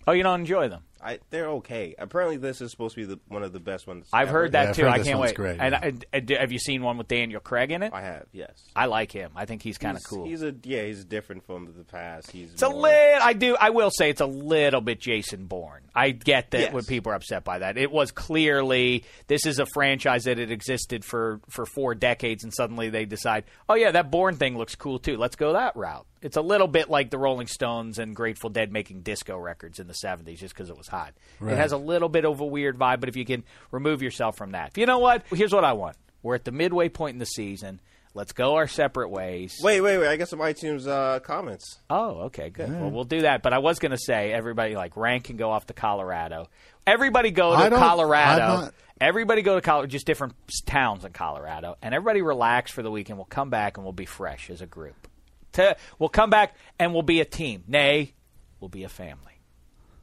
Oh, 0.06 0.12
you 0.12 0.22
don't 0.22 0.40
enjoy 0.40 0.68
them? 0.68 0.82
I 1.02 1.18
they're 1.30 1.48
okay. 1.48 1.94
Apparently, 1.98 2.36
this 2.36 2.60
is 2.60 2.70
supposed 2.70 2.94
to 2.94 3.00
be 3.00 3.06
the, 3.06 3.20
one 3.28 3.42
of 3.42 3.52
the 3.52 3.60
best 3.60 3.86
ones. 3.86 4.08
I've 4.12 4.28
ever. 4.28 4.38
heard 4.40 4.52
that 4.52 4.62
Yeah, 4.62 4.68
I've 4.70 4.76
too. 4.76 4.82
heard 4.82 4.88
I 4.92 4.98
this 4.98 5.06
can't 5.06 5.18
one's 5.18 5.28
wait. 5.30 5.36
great, 5.36 5.60
and, 5.60 5.72
yeah. 5.72 5.80
and- 5.82 6.04
and 6.12 6.30
have 6.30 6.52
you 6.52 6.58
seen 6.58 6.82
one 6.82 6.98
with 6.98 7.08
Daniel 7.08 7.40
Craig 7.40 7.70
in 7.70 7.82
it? 7.82 7.92
I 7.92 8.02
have. 8.02 8.26
Yes. 8.32 8.52
I 8.76 8.86
like 8.86 9.10
him. 9.12 9.30
I 9.36 9.44
think 9.46 9.62
he's 9.62 9.78
kind 9.78 9.96
of 9.96 10.02
He's- 10.02 10.06
cool. 10.06 10.24
He's 10.26 10.42
a 10.42 10.54
yeah. 10.64 10.82
He's 10.84 11.04
different 11.04 11.44
from 11.46 11.72
the 11.76 11.84
past. 11.84 12.30
He's 12.30 12.52
it's 12.52 12.62
a 12.62 12.68
more- 12.70 12.82
little. 12.82 13.22
I 13.22 13.32
do. 13.32 13.56
I 13.58 13.70
will 13.70 13.90
say 13.90 14.10
it's 14.10 14.20
a 14.20 14.26
little 14.26 14.80
bit 14.80 15.00
Jason 15.00 15.46
Bourne. 15.46 15.82
I 15.94 16.10
get 16.10 16.50
that 16.52 16.60
Yes. 16.60 16.72
when 16.72 16.84
people 16.84 17.12
are 17.12 17.16
upset 17.16 17.44
by 17.44 17.58
that. 17.60 17.76
It 17.78 17.90
was 17.90 18.10
clearly 18.12 19.04
this 19.26 19.44
is 19.46 19.58
a 19.58 19.66
franchise 19.66 20.24
that 20.24 20.38
had 20.38 20.50
existed 20.50 21.04
for 21.04 21.40
for 21.48 21.66
four 21.66 21.94
decades, 21.94 22.44
and 22.44 22.52
suddenly 22.54 22.90
they 22.90 23.04
decide, 23.04 23.44
oh 23.68 23.74
yeah, 23.74 23.90
that 23.92 24.10
Bourne 24.10 24.36
thing 24.36 24.56
looks 24.56 24.74
cool 24.74 24.98
too. 24.98 25.16
Let's 25.16 25.36
go 25.36 25.52
that 25.54 25.76
route. 25.76 26.06
It's 26.22 26.36
a 26.36 26.42
little 26.42 26.68
bit 26.68 26.90
like 26.90 27.08
the 27.10 27.16
Rolling 27.18 27.46
Stones 27.46 27.98
and 27.98 28.14
Grateful 28.14 28.50
Dead 28.50 28.70
making 28.70 29.00
disco 29.02 29.38
records 29.38 29.78
in 29.78 29.86
the 29.86 29.94
'70s 29.94 30.38
just 30.38 30.54
because 30.54 30.68
it 30.68 30.76
was 30.76 30.86
hot. 30.90 31.14
It 31.40 31.56
has 31.56 31.72
a 31.72 31.78
little 31.78 32.10
bit 32.10 32.26
of 32.26 32.40
a 32.40 32.44
weird 32.44 32.78
vibe, 32.78 33.00
but 33.00 33.08
if 33.08 33.16
you 33.16 33.24
can 33.24 33.44
remove 33.70 34.02
yourself 34.02 34.36
from 34.36 34.52
that, 34.52 34.76
you 34.76 34.84
know 34.84 34.98
what? 34.98 35.24
Here's 35.30 35.54
what 35.54 35.64
I 35.64 35.72
want. 35.72 35.96
We're 36.22 36.34
at 36.34 36.44
the 36.44 36.52
midway 36.52 36.90
point 36.90 37.14
in 37.14 37.18
the 37.18 37.24
season. 37.24 37.80
Let's 38.12 38.32
go 38.32 38.56
our 38.56 38.66
separate 38.66 39.08
ways. 39.08 39.56
Wait, 39.62 39.80
wait, 39.80 39.96
wait. 39.98 40.08
I 40.08 40.16
got 40.16 40.28
some 40.28 40.40
iTunes 40.40 40.86
uh, 40.86 41.20
comments. 41.20 41.78
Oh, 41.88 42.22
okay, 42.22 42.50
good. 42.50 42.68
Well, 42.68 42.90
we'll 42.90 43.04
do 43.04 43.22
that. 43.22 43.42
But 43.42 43.52
I 43.52 43.58
was 43.58 43.78
going 43.78 43.92
to 43.92 43.98
say, 43.98 44.32
everybody 44.32 44.74
like 44.74 44.96
rank 44.96 45.24
can 45.24 45.36
go 45.36 45.50
off 45.50 45.66
to 45.66 45.74
Colorado. 45.74 46.48
Everybody 46.86 47.30
go 47.30 47.56
to 47.56 47.70
Colorado. 47.76 48.70
Everybody 49.00 49.42
go 49.42 49.54
to 49.54 49.60
Colorado, 49.62 49.86
just 49.86 50.06
different 50.06 50.34
towns 50.66 51.06
in 51.06 51.12
Colorado, 51.12 51.76
and 51.80 51.94
everybody 51.94 52.20
relax 52.20 52.70
for 52.70 52.82
the 52.82 52.90
weekend. 52.90 53.16
We'll 53.16 53.24
come 53.24 53.48
back 53.48 53.78
and 53.78 53.84
we'll 53.84 53.94
be 53.94 54.04
fresh 54.04 54.50
as 54.50 54.60
a 54.60 54.66
group. 54.66 55.08
To, 55.52 55.76
we'll 55.98 56.10
come 56.10 56.28
back 56.28 56.54
and 56.78 56.92
we'll 56.92 57.02
be 57.02 57.20
a 57.20 57.24
team. 57.24 57.64
Nay, 57.66 58.12
we'll 58.60 58.68
be 58.68 58.84
a 58.84 58.90
family. 58.90 59.29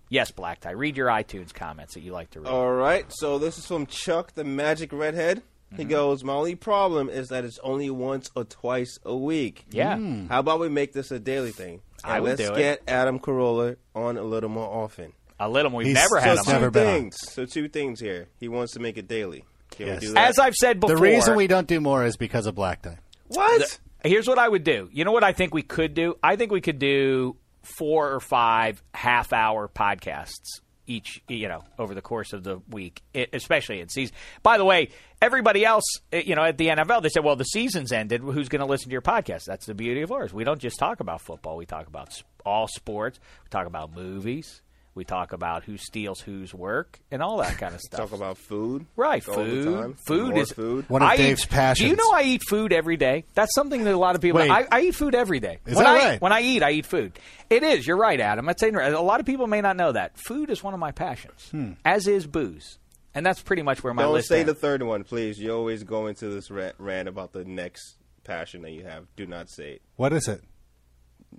Yes, 0.10 0.32
Black 0.32 0.62
Tie. 0.62 0.72
Read 0.72 0.96
your 0.98 1.08
iTunes 1.10 1.54
comments 1.54 1.94
that 1.96 2.02
you 2.02 2.12
like 2.14 2.30
to 2.32 2.40
read. 2.42 2.50
All 2.50 2.72
right. 2.72 3.06
So 3.10 3.38
this 3.40 3.58
is 3.58 3.66
from 3.66 3.86
Chuck, 3.88 4.34
the 4.34 4.44
Magic 4.44 4.92
Redhead. 4.94 5.42
He 5.76 5.84
Mm-hmm. 5.84 5.90
goes, 5.90 6.24
"My 6.24 6.32
only 6.34 6.56
problem 6.56 7.10
is 7.10 7.28
that 7.28 7.44
it's 7.44 7.60
only 7.62 7.90
once 7.90 8.32
or 8.36 8.46
twice 8.46 8.98
a 9.04 9.14
week. 9.16 9.66
yeah. 9.70 9.98
How 10.30 10.40
about 10.40 10.62
we 10.62 10.70
make 10.70 10.94
this 10.94 11.12
a 11.12 11.20
daily 11.20 11.52
thing? 11.52 11.82
I 12.06 12.16
And 12.16 12.24
would 12.24 12.40
let's 12.40 12.50
do 12.50 12.54
it. 12.56 12.58
get 12.58 12.84
Adam 12.88 13.20
Carolla 13.20 13.76
on 13.94 14.18
a 14.18 14.24
little 14.24 14.50
more 14.50 14.70
often. 14.84 15.12
A 15.42 15.50
little. 15.50 15.70
We've 15.72 15.88
He's 15.88 15.94
never 15.96 16.20
had 16.22 16.38
so 16.38 16.44
him. 16.44 16.46
two 16.46 16.52
never 16.54 16.72
been 16.72 16.88
on. 16.88 16.94
things. 16.94 17.18
So 17.34 17.46
two 17.46 17.68
things 17.68 18.00
here. 18.00 18.28
He 18.40 18.48
wants 18.48 18.74
to 18.74 18.80
make 18.80 18.98
it 18.98 19.10
daily. 19.10 19.44
Can 19.72 19.88
Yes. 19.88 20.02
we 20.02 20.08
do 20.08 20.14
that? 20.14 20.30
As 20.30 20.40
I've 20.40 20.56
said 20.56 20.80
before, 20.80 20.96
The 20.96 21.02
reason 21.02 21.36
we 21.36 21.48
don't 21.48 21.68
do 21.68 21.82
more 21.82 22.06
is 22.06 22.16
because 22.16 22.46
of 22.48 22.56
Black 22.56 22.82
Tie. 22.84 22.98
what? 23.28 23.78
Here's 24.06 24.28
what 24.28 24.40
I 24.40 24.48
would 24.48 24.64
do. 24.64 24.90
You 24.94 25.04
know 25.04 25.12
what 25.12 25.26
I 25.26 25.34
think 25.34 25.54
we 25.54 25.64
could 25.64 25.94
do? 25.94 26.16
I 26.24 26.38
think 26.38 26.52
we 26.52 26.62
could 26.62 26.80
do 26.80 27.36
four 27.76 28.12
or 28.14 28.20
five 28.20 28.82
half 28.94 29.34
hour 29.34 29.68
podcasts 29.68 30.62
each 30.90 31.22
you 31.28 31.50
know 31.50 31.62
over 31.78 31.94
the 31.94 32.02
course 32.02 32.32
of 32.32 32.44
the 32.46 32.60
week, 32.70 33.02
i- 33.14 33.28
especially 33.34 33.82
in 33.82 33.90
season. 33.90 34.16
By 34.42 34.58
the 34.58 34.64
way, 34.64 34.90
everybody 35.22 35.66
else 35.66 35.84
uh, 36.14 36.18
you 36.18 36.34
know 36.36 36.44
at 36.44 36.58
the 36.58 36.68
NFL 36.70 37.02
they 37.04 37.10
said, 37.10 37.24
well, 37.26 37.36
the 37.36 37.44
season's 37.44 37.92
ended. 37.92 38.22
Who's 38.22 38.48
going 38.48 38.62
to 38.62 38.66
listen 38.66 38.88
to 38.90 38.94
your 38.94 39.02
podcast? 39.02 39.44
That's 39.46 39.66
the 39.66 39.74
beauty 39.74 40.02
of 40.02 40.12
ours. 40.14 40.34
We 40.34 40.46
don't 40.46 40.60
just 40.62 40.80
talk 40.80 41.02
about 41.02 41.20
football. 41.22 41.58
We 41.58 41.66
talk 41.66 41.88
about 41.88 42.14
all 42.46 42.68
sports. 42.70 43.20
We 43.44 43.50
talk 43.50 43.68
about 43.68 43.94
movies. 43.94 44.62
We 44.98 45.06
talk 45.06 45.32
about 45.32 45.64
who 45.64 45.78
steals 45.78 46.20
whose 46.20 46.54
work 46.56 47.00
and 47.12 47.22
all 47.22 47.38
that 47.38 47.58
kind 47.60 47.76
of 47.76 47.82
stuff. 47.82 48.00
Talk 48.00 48.12
about 48.12 48.38
food. 48.38 48.88
Right, 48.96 49.26
all 49.30 49.36
the 49.36 49.44
food. 49.46 49.76
time. 49.76 49.94
Food 49.94 50.30
More 50.32 50.42
is 50.42 50.52
food. 50.52 50.90
One 50.90 51.04
of 51.04 51.08
I 51.08 51.18
Dave's 51.18 51.44
eat, 51.44 51.50
passions. 51.50 51.86
Do 51.86 51.90
you 51.92 51.96
know 51.96 52.18
I 52.18 52.24
eat 52.24 52.42
food 52.50 52.74
every 52.74 52.98
day? 52.98 53.24
That's 53.36 53.54
something 53.54 53.84
that 53.84 53.94
a 53.94 53.98
lot 53.98 54.16
of 54.16 54.22
people. 54.22 54.42
Wait. 54.42 54.50
I, 54.50 54.66
I 54.72 54.82
eat 54.82 54.96
food 54.96 55.14
every 55.14 55.40
day. 55.40 55.60
Is 55.68 55.76
when 55.76 55.86
that 55.86 55.96
I, 55.96 56.10
right? 56.10 56.22
When 56.22 56.34
I 56.34 56.42
eat, 56.42 56.64
I 56.64 56.72
eat 56.72 56.88
food. 56.88 57.18
It 57.50 57.62
is. 57.62 57.86
You're 57.86 57.98
right, 57.98 58.20
Adam. 58.20 58.48
That's 58.48 58.64
interesting. 58.64 58.96
A 58.96 59.02
lot 59.02 59.20
of 59.20 59.28
people 59.28 59.46
may 59.46 59.62
not 59.62 59.78
know 59.78 59.92
that 59.92 60.18
food 60.18 60.50
is 60.50 60.64
one 60.64 60.74
of 60.74 60.80
my 60.80 60.92
passions, 60.92 61.48
hmm. 61.52 61.74
as 61.86 62.08
is 62.08 62.26
booze, 62.26 62.80
and 63.14 63.24
that's 63.24 63.42
pretty 63.44 63.62
much 63.62 63.84
where 63.84 63.94
my 63.94 64.02
Don't 64.02 64.14
list. 64.14 64.30
say 64.30 64.40
ends. 64.40 64.52
the 64.52 64.60
third 64.60 64.82
one, 64.82 65.04
please. 65.04 65.38
You 65.38 65.54
always 65.54 65.84
go 65.84 66.08
into 66.08 66.28
this 66.30 66.50
rant, 66.50 66.74
rant 66.80 67.08
about 67.08 67.34
the 67.34 67.46
next 67.46 67.98
passion 68.24 68.64
that 68.64 68.72
you 68.72 68.84
have. 68.84 69.06
Do 69.16 69.28
not 69.28 69.50
say 69.50 69.74
it. 69.74 69.82
What 69.96 70.12
is 70.12 70.28
it? 70.28 70.42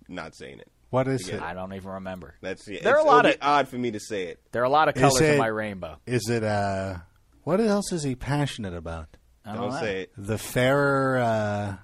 Not 0.08 0.36
saying 0.36 0.60
it. 0.60 0.70
What 0.90 1.06
is 1.08 1.28
Yeah. 1.28 1.36
it? 1.36 1.42
I 1.42 1.52
don't 1.54 1.74
even 1.74 1.90
remember. 1.90 2.34
That's 2.40 2.66
yeah, 2.66 2.80
There 2.82 2.94
are 2.94 2.98
a 2.98 3.00
it's- 3.02 3.14
lot 3.14 3.26
of 3.26 3.36
odd 3.42 3.68
for 3.68 3.76
me 3.76 3.90
to 3.90 4.00
say 4.00 4.24
it. 4.28 4.40
there 4.52 4.62
are 4.62 4.66
a 4.66 4.70
lot 4.70 4.88
of 4.88 4.96
Is 4.96 5.02
colors 5.02 5.20
in 5.20 5.38
my 5.38 5.46
rainbow. 5.46 5.98
Is 6.06 6.28
it 6.30 6.42
uh 6.44 6.98
what 7.44 7.60
else 7.60 7.92
is 7.92 8.02
he 8.02 8.14
passionate 8.14 8.74
about? 8.74 9.16
I 9.44 9.54
Don't 9.54 9.70
know. 9.70 9.80
say 9.80 10.02
it. 10.02 10.12
The 10.16 10.38
fairer 10.38 11.18
uh 11.18 11.76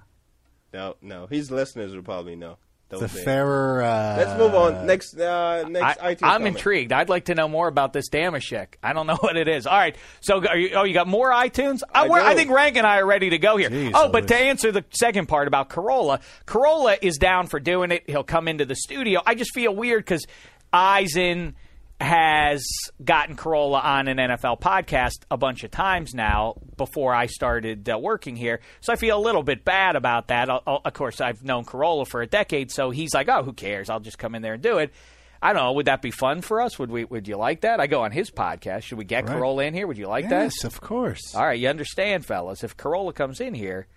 No, 0.73 0.95
no. 1.01 1.27
His 1.27 1.51
listeners 1.51 1.93
will 1.95 2.01
probably 2.03 2.35
know. 2.35 2.57
Don't 2.95 3.03
the 3.03 3.09
say 3.09 3.21
it. 3.21 3.25
fairer 3.25 3.83
uh 3.83 4.17
Let's 4.17 4.39
move 4.39 4.55
on. 4.55 4.85
Next, 4.85 5.17
uh, 5.19 5.67
next 5.67 6.01
I, 6.01 6.15
iTunes. 6.15 6.19
I'm 6.23 6.39
comment. 6.39 6.55
intrigued. 6.57 6.91
I'd 6.91 7.09
like 7.09 7.25
to 7.25 7.35
know 7.35 7.47
more 7.47 7.67
about 7.67 7.93
this 7.93 8.09
Dameshek. 8.09 8.75
I 8.83 8.93
don't 8.93 9.07
know 9.07 9.15
what 9.19 9.37
it 9.37 9.47
is. 9.47 9.67
All 9.67 9.77
right. 9.77 9.95
So, 10.21 10.45
are 10.45 10.57
you, 10.57 10.71
oh, 10.75 10.83
you 10.83 10.93
got 10.93 11.07
more 11.07 11.31
iTunes? 11.31 11.81
Uh, 11.83 12.07
I 12.09 12.31
I 12.31 12.35
think 12.35 12.49
Rank 12.49 12.77
and 12.77 12.85
I 12.85 12.97
are 12.99 13.05
ready 13.05 13.29
to 13.31 13.37
go 13.37 13.57
here. 13.57 13.69
Jeez, 13.69 13.91
oh, 13.93 14.09
but 14.09 14.23
Louise. 14.23 14.27
to 14.29 14.35
answer 14.37 14.71
the 14.71 14.85
second 14.91 15.27
part 15.27 15.47
about 15.47 15.69
Carolla, 15.69 16.21
Carolla 16.45 16.97
is 17.01 17.17
down 17.17 17.47
for 17.47 17.59
doing 17.59 17.91
it. 17.91 18.03
He'll 18.07 18.23
come 18.23 18.47
into 18.47 18.65
the 18.65 18.75
studio. 18.75 19.21
I 19.25 19.35
just 19.35 19.53
feel 19.53 19.75
weird 19.75 20.03
because 20.03 20.25
Eisen 20.73 21.55
has 22.01 22.65
gotten 23.03 23.35
Carolla 23.37 23.83
on 23.83 24.07
an 24.07 24.17
NFL 24.17 24.59
podcast 24.59 25.23
a 25.31 25.37
bunch 25.37 25.63
of 25.63 25.71
times 25.71 26.13
now 26.13 26.55
before 26.77 27.13
I 27.15 27.27
started 27.27 27.89
uh, 27.89 27.97
working 27.97 28.35
here. 28.35 28.59
So 28.81 28.91
I 28.91 28.97
feel 28.97 29.17
a 29.17 29.21
little 29.23 29.43
bit 29.43 29.63
bad 29.63 29.95
about 29.95 30.27
that. 30.27 30.49
Uh, 30.49 30.59
uh, 30.67 30.79
of 30.83 30.93
course, 30.93 31.21
I've 31.21 31.43
known 31.43 31.63
Carolla 31.63 32.05
for 32.07 32.21
a 32.21 32.27
decade, 32.27 32.69
so 32.71 32.89
he's 32.89 33.13
like, 33.13 33.29
"Oh, 33.29 33.43
who 33.43 33.53
cares? 33.53 33.89
I'll 33.89 33.99
just 34.01 34.17
come 34.17 34.35
in 34.35 34.41
there 34.41 34.53
and 34.55 34.61
do 34.63 34.77
it." 34.79 34.91
I 35.41 35.53
don't 35.53 35.61
know. 35.63 35.73
Would 35.73 35.85
that 35.85 36.01
be 36.01 36.11
fun 36.11 36.41
for 36.41 36.59
us? 36.59 36.77
Would 36.79 36.89
we? 36.89 37.05
Would 37.05 37.27
you 37.27 37.37
like 37.37 37.61
that? 37.61 37.79
I 37.79 37.87
go 37.87 38.03
on 38.03 38.11
his 38.11 38.29
podcast. 38.31 38.83
Should 38.83 38.97
we 38.97 39.05
get 39.05 39.27
Right. 39.27 39.37
Carolla 39.37 39.65
in 39.67 39.73
here? 39.73 39.85
Would 39.87 39.97
you 39.97 40.07
like 40.07 40.23
Yes, 40.23 40.31
that? 40.31 40.43
Yes, 40.43 40.63
of 40.63 40.81
course. 40.81 41.33
All 41.35 41.45
right, 41.45 41.59
you 41.59 41.69
understand, 41.69 42.25
fellas. 42.25 42.63
If 42.63 42.75
Carolla 42.75 43.13
comes 43.15 43.39
in 43.39 43.53
here, 43.53 43.87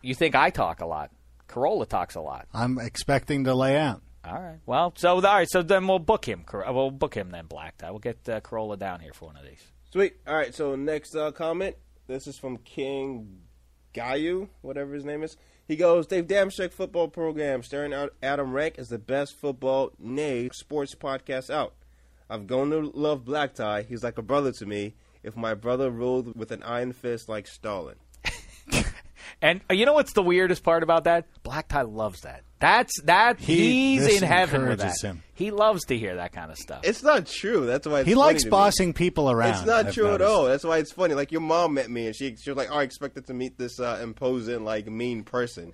you 0.00 0.14
think 0.14 0.34
I 0.34 0.50
talk 0.50 0.80
a 0.80 0.86
lot. 0.86 1.10
Carolla 1.48 1.86
talks 1.88 2.14
a 2.14 2.20
lot. 2.20 2.46
I'm 2.54 2.78
expecting 2.78 3.44
to 3.44 3.54
lay 3.54 3.76
out. 3.76 4.02
All 4.24 4.34
right. 4.34 4.58
Well, 4.66 4.92
so 4.96 5.14
all 5.14 5.20
right. 5.22 5.48
So 5.50 5.62
then 5.62 5.86
we'll 5.86 5.98
book 5.98 6.26
him. 6.26 6.42
Cor- 6.44 6.70
We'll 6.72 6.90
book 6.90 7.14
him 7.14 7.30
then. 7.30 7.46
Black 7.46 7.78
tie. 7.78 7.90
We'll 7.90 8.00
get 8.00 8.28
uh, 8.28 8.40
Carolla 8.40 8.78
down 8.78 9.00
here 9.00 9.12
for 9.12 9.26
one 9.26 9.36
of 9.36 9.44
these. 9.44 9.62
Sweet. 9.92 10.16
All 10.26 10.34
right. 10.34 10.54
So 10.54 10.76
next 10.76 11.14
uh, 11.16 11.30
comment. 11.32 11.76
This 12.06 12.26
is 12.26 12.36
from 12.38 12.58
King 12.58 13.40
Gayu, 13.94 14.48
whatever 14.62 14.94
his 14.94 15.04
name 15.04 15.22
is. 15.22 15.36
He 15.66 15.76
goes, 15.76 16.06
Dave 16.08 16.26
Dameshek 16.26 16.72
football 16.72 17.06
program 17.08 17.62
staring 17.62 17.94
out 17.94 18.12
Adam 18.22 18.52
Rank 18.52 18.74
is 18.78 18.88
the 18.88 18.98
best 18.98 19.36
football, 19.36 19.92
nay, 20.00 20.48
sports 20.52 20.94
podcast 20.96 21.48
out. 21.48 21.74
I've 22.28 22.48
grown 22.48 22.70
to 22.70 22.80
love 22.80 23.24
Black 23.24 23.54
Tie. 23.54 23.82
He's 23.82 24.02
like 24.02 24.18
a 24.18 24.22
brother 24.22 24.50
to 24.52 24.66
me. 24.66 24.94
If 25.22 25.36
my 25.36 25.54
brother 25.54 25.90
ruled 25.90 26.36
with 26.36 26.50
an 26.50 26.62
iron 26.64 26.92
fist 26.92 27.28
like 27.28 27.46
Stalin. 27.46 27.96
And 29.42 29.60
uh, 29.70 29.74
you 29.74 29.86
know 29.86 29.94
what's 29.94 30.12
the 30.12 30.22
weirdest 30.22 30.62
part 30.62 30.82
about 30.82 31.04
that? 31.04 31.24
Black 31.42 31.68
tie 31.68 31.82
loves 31.82 32.22
that. 32.22 32.42
That's 32.60 33.00
that. 33.04 33.38
He- 33.40 33.94
he's 33.94 34.06
this 34.06 34.22
in 34.22 34.28
heaven 34.28 34.62
with 34.68 34.78
that. 34.78 34.84
encourages 34.84 35.02
him. 35.02 35.22
He 35.34 35.50
loves 35.50 35.84
to 35.86 35.96
hear 35.98 36.16
that 36.16 36.32
kind 36.32 36.50
of 36.50 36.58
stuff. 36.58 36.80
It's 36.84 37.02
not 37.02 37.26
true. 37.26 37.64
That's 37.66 37.86
why 37.86 38.00
it's 38.00 38.06
He 38.08 38.12
funny 38.14 38.26
likes 38.26 38.42
to 38.42 38.46
me. 38.48 38.50
bossing 38.50 38.92
people 38.92 39.30
around. 39.30 39.50
It's 39.54 39.64
not 39.66 39.86
I've 39.86 39.94
true 39.94 40.06
at 40.06 40.10
noticed. 40.20 40.30
all. 40.30 40.44
That's 40.44 40.64
why 40.64 40.78
it's 40.78 40.92
funny. 40.92 41.14
Like 41.14 41.32
your 41.32 41.40
mom 41.40 41.74
met 41.74 41.90
me, 41.90 42.06
and 42.06 42.14
she 42.14 42.36
she 42.36 42.50
was 42.50 42.56
like, 42.58 42.68
"Oh, 42.70 42.76
I 42.78 42.82
expected 42.82 43.26
to 43.28 43.34
meet 43.34 43.56
this 43.58 43.80
uh, 43.80 43.98
imposing, 44.02 44.64
like 44.64 44.86
mean 44.86 45.24
person," 45.24 45.72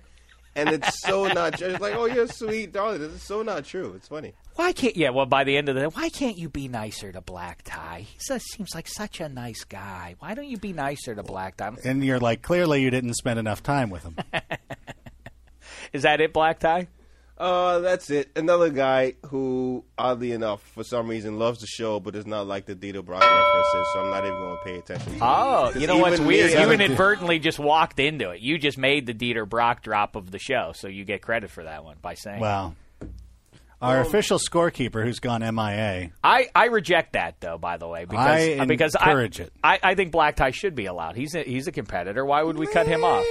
and 0.55 0.69
it's 0.69 1.01
so 1.01 1.27
not 1.33 1.57
true. 1.57 1.67
It's 1.67 1.81
like, 1.81 1.95
"Oh, 1.95 2.05
you're 2.05 2.23
a 2.23 2.27
sweet 2.31 2.71
darling." 2.71 3.01
It's 3.03 3.23
so 3.23 3.41
not 3.43 3.65
true. 3.65 3.91
It's 3.97 4.07
funny. 4.07 4.31
Why 4.55 4.71
can't? 4.71 4.95
Yeah. 4.95 5.09
Well, 5.09 5.25
by 5.25 5.43
the 5.43 5.57
end 5.57 5.67
of 5.67 5.75
the 5.75 5.81
day, 5.81 5.87
why 5.87 6.07
can't 6.09 6.37
you 6.37 6.47
be 6.47 6.69
nicer 6.69 7.11
to 7.11 7.19
Black 7.21 7.61
tie? 7.63 8.05
He 8.09 8.17
says, 8.19 8.43
seems 8.55 8.73
like 8.73 8.87
such 8.87 9.19
a 9.19 9.27
nice 9.29 9.65
guy. 9.65 10.15
Why 10.19 10.33
don't 10.33 10.47
you 10.47 10.57
be 10.57 10.73
nicer 10.73 11.13
to 11.13 11.21
Black 11.21 11.57
tie? 11.57 11.73
And 11.83 12.03
you're 12.03 12.19
like, 12.19 12.41
clearly 12.41 12.81
you 12.81 12.89
didn't 12.89 13.13
spend 13.15 13.37
enough 13.37 13.61
time 13.61 13.91
with 13.91 14.01
him. 14.03 14.15
Is 15.93 16.03
that 16.03 16.21
it, 16.21 16.33
Black 16.33 16.59
tie? 16.59 16.87
Uh, 17.37 17.79
that's 17.79 18.09
it. 18.09 18.31
Another 18.35 18.71
guy 18.71 19.13
who, 19.27 19.83
oddly 19.95 20.31
enough, 20.31 20.61
for 20.73 20.83
some 20.83 21.07
reason, 21.07 21.37
loves 21.37 21.59
the 21.59 21.67
show, 21.67 21.99
but 21.99 22.15
does 22.15 22.25
not 22.25 22.47
like 22.47 22.65
the 22.65 22.75
Dieter 22.75 23.05
Brock 23.05 23.21
references. 23.21 23.93
So 23.93 23.99
I'm 23.99 24.09
not 24.09 24.25
even 24.25 24.37
going 24.39 24.57
to 24.57 24.63
pay 24.63 24.77
attention. 24.79 25.13
to 25.13 25.19
Oh, 25.21 25.71
you 25.75 25.85
know 25.85 25.97
what's 25.97 26.19
weird? 26.19 26.51
You 26.51 26.71
inadvertently 26.71 27.37
just 27.37 27.59
walked 27.59 27.99
into 27.99 28.31
it. 28.31 28.41
You 28.41 28.57
just 28.57 28.79
made 28.79 29.05
the 29.05 29.13
Dieter 29.13 29.47
Brock 29.47 29.83
drop 29.83 30.15
of 30.15 30.31
the 30.31 30.39
show, 30.39 30.71
so 30.73 30.87
you 30.87 31.05
get 31.05 31.21
credit 31.21 31.51
for 31.51 31.63
that 31.63 31.83
one 31.83 31.97
by 32.01 32.15
saying. 32.15 32.39
Wow. 32.39 32.73
Our 33.79 34.01
official 34.01 34.39
scorekeeper, 34.39 35.03
who's 35.03 35.19
gone 35.19 35.41
MIA, 35.41 36.09
I, 36.23 36.47
I 36.55 36.65
reject 36.65 37.13
that 37.13 37.39
though. 37.39 37.59
By 37.59 37.77
the 37.77 37.87
way, 37.87 38.05
because 38.05 38.59
I 38.59 38.65
because 38.65 38.95
encourage 38.95 39.39
I, 39.39 39.43
it. 39.43 39.53
I 39.63 39.79
I 39.83 39.95
think 39.95 40.11
Black 40.11 40.35
Tie 40.35 40.49
should 40.49 40.73
be 40.73 40.87
allowed. 40.87 41.15
He's 41.15 41.35
a, 41.35 41.43
he's 41.43 41.67
a 41.67 41.71
competitor. 41.71 42.25
Why 42.25 42.41
would 42.41 42.57
we 42.57 42.65
cut 42.65 42.87
him 42.87 43.03
off? 43.03 43.23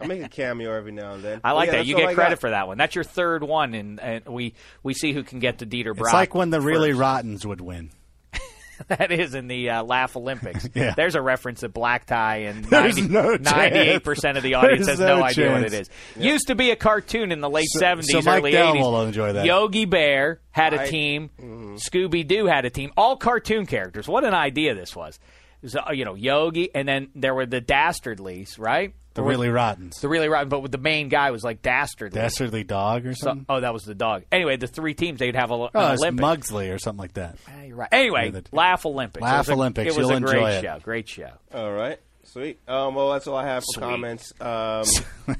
I 0.00 0.06
make 0.06 0.22
a 0.22 0.28
cameo 0.28 0.72
every 0.74 0.92
now 0.92 1.12
and 1.14 1.22
then. 1.22 1.40
I 1.44 1.52
like 1.52 1.66
yeah, 1.66 1.76
that. 1.78 1.86
You 1.86 1.96
get 1.96 2.08
I 2.08 2.14
credit 2.14 2.36
got. 2.36 2.40
for 2.40 2.50
that 2.50 2.66
one. 2.66 2.78
That's 2.78 2.94
your 2.94 3.04
third 3.04 3.42
one, 3.44 3.74
and, 3.74 4.00
and 4.00 4.26
we 4.26 4.54
we 4.82 4.94
see 4.94 5.12
who 5.12 5.22
can 5.22 5.38
get 5.38 5.58
the 5.58 5.66
Dieter 5.66 5.94
Brock. 5.96 6.08
it's 6.08 6.14
like 6.14 6.34
when 6.34 6.50
the 6.50 6.60
really 6.60 6.90
first. 6.92 7.00
rottens 7.00 7.46
would 7.46 7.60
win. 7.60 7.90
that 8.88 9.12
is 9.12 9.34
in 9.34 9.46
the 9.46 9.68
uh, 9.68 9.82
Laugh 9.82 10.16
Olympics. 10.16 10.66
Yeah. 10.74 10.94
There's 10.96 11.14
a 11.14 11.20
reference 11.20 11.60
to 11.60 11.68
black 11.68 12.06
tie, 12.06 12.38
and 12.44 12.64
There's 12.70 12.96
no 12.96 13.36
98 13.36 14.02
percent 14.02 14.38
of 14.38 14.42
the 14.42 14.54
audience 14.54 14.86
There's 14.86 14.98
has 14.98 15.06
no, 15.06 15.18
no 15.18 15.24
idea 15.24 15.52
what 15.52 15.62
it 15.64 15.66
is. 15.66 15.72
chance. 15.88 15.90
is. 16.16 16.24
Used 16.24 16.46
to 16.46 16.54
be 16.54 16.70
a 16.70 16.76
cartoon 16.76 17.30
in 17.32 17.40
the 17.40 17.50
late 17.50 17.66
So- 17.68 17.80
70s, 17.80 18.04
so 18.04 18.22
Mike 18.22 18.38
early 18.40 18.52
Dell 18.52 18.74
80s. 18.74 18.80
will 18.80 19.02
enjoy 19.02 19.32
that. 19.34 19.44
Yogi 19.44 19.84
Bear 19.84 20.40
had 20.50 20.72
a 20.72 20.82
I- 20.82 20.86
team. 20.88 21.28
Mm-hmm. 21.38 21.74
Scooby 21.76 22.26
Doo 22.26 22.46
had 22.46 22.64
a 22.64 22.70
team. 22.70 22.92
All 22.96 23.16
cartoon 23.16 23.66
characters. 23.66 24.08
What 24.08 24.24
an 24.24 24.32
idea 24.34 24.74
this 24.74 24.96
was. 24.96 25.16
It 25.62 25.64
was, 25.64 25.76
uh, 25.76 25.90
you 25.92 26.06
know, 26.06 26.14
Yogi, 26.14 26.74
and 26.74 26.88
then 26.88 27.08
there 27.14 27.34
were 27.34 27.44
the 27.44 27.60
Dastardlies, 27.60 28.58
right? 28.58 28.94
The 29.20 29.24
Or 29.24 29.26
was- 29.28 29.36
really 29.36 29.48
rottens. 29.50 30.00
the 30.00 30.08
really 30.08 30.28
rotten, 30.28 30.48
but 30.48 30.60
with 30.60 30.72
the 30.72 30.78
main 30.78 31.08
guy 31.10 31.30
was 31.30 31.44
like 31.44 31.60
Dastardly. 31.62 32.18
Dastardly 32.20 32.64
dog 32.64 33.04
or 33.06 33.14
So, 33.14 33.24
something? 33.26 33.46
oh, 33.48 33.60
that 33.60 33.72
was 33.72 33.82
the 33.84 33.94
dog. 33.94 34.24
Anyway, 34.32 34.56
the 34.56 34.66
three 34.66 34.94
teams 34.94 35.18
they'd 35.18 35.36
have 35.36 35.50
a, 35.50 35.54
oh, 35.54 35.70
it's 35.74 36.02
Olympic. 36.02 36.24
Mugsley 36.24 36.70
or 36.74 36.78
something 36.78 36.98
like 37.00 37.12
that. 37.14 37.36
Yeah, 37.48 37.64
you're 37.64 37.76
right. 37.76 37.88
Anyway, 37.92 38.24
Yeah, 38.26 38.40
the- 38.40 38.44
Laugh 38.52 38.86
Olympics. 38.86 39.22
Laugh 39.22 39.34
it 39.34 39.38
was 39.38 39.48
a, 39.48 39.52
Olympics. 39.52 39.94
It 39.94 39.98
was 39.98 40.08
You'll 40.08 40.16
a 40.16 40.20
great 40.20 40.34
enjoy 40.36 40.50
it. 40.50 40.62
show. 40.62 40.78
Great 40.82 41.08
show. 41.08 41.30
All 41.54 41.72
right. 41.72 41.98
Sweet. 42.24 42.60
Um, 42.68 42.94
well, 42.94 43.10
that's 43.12 43.26
all 43.26 43.36
I 43.36 43.44
have 43.46 43.62
for 43.62 43.80
Sweet. 43.80 43.82
comments. 43.82 44.32
Um, 44.40 44.84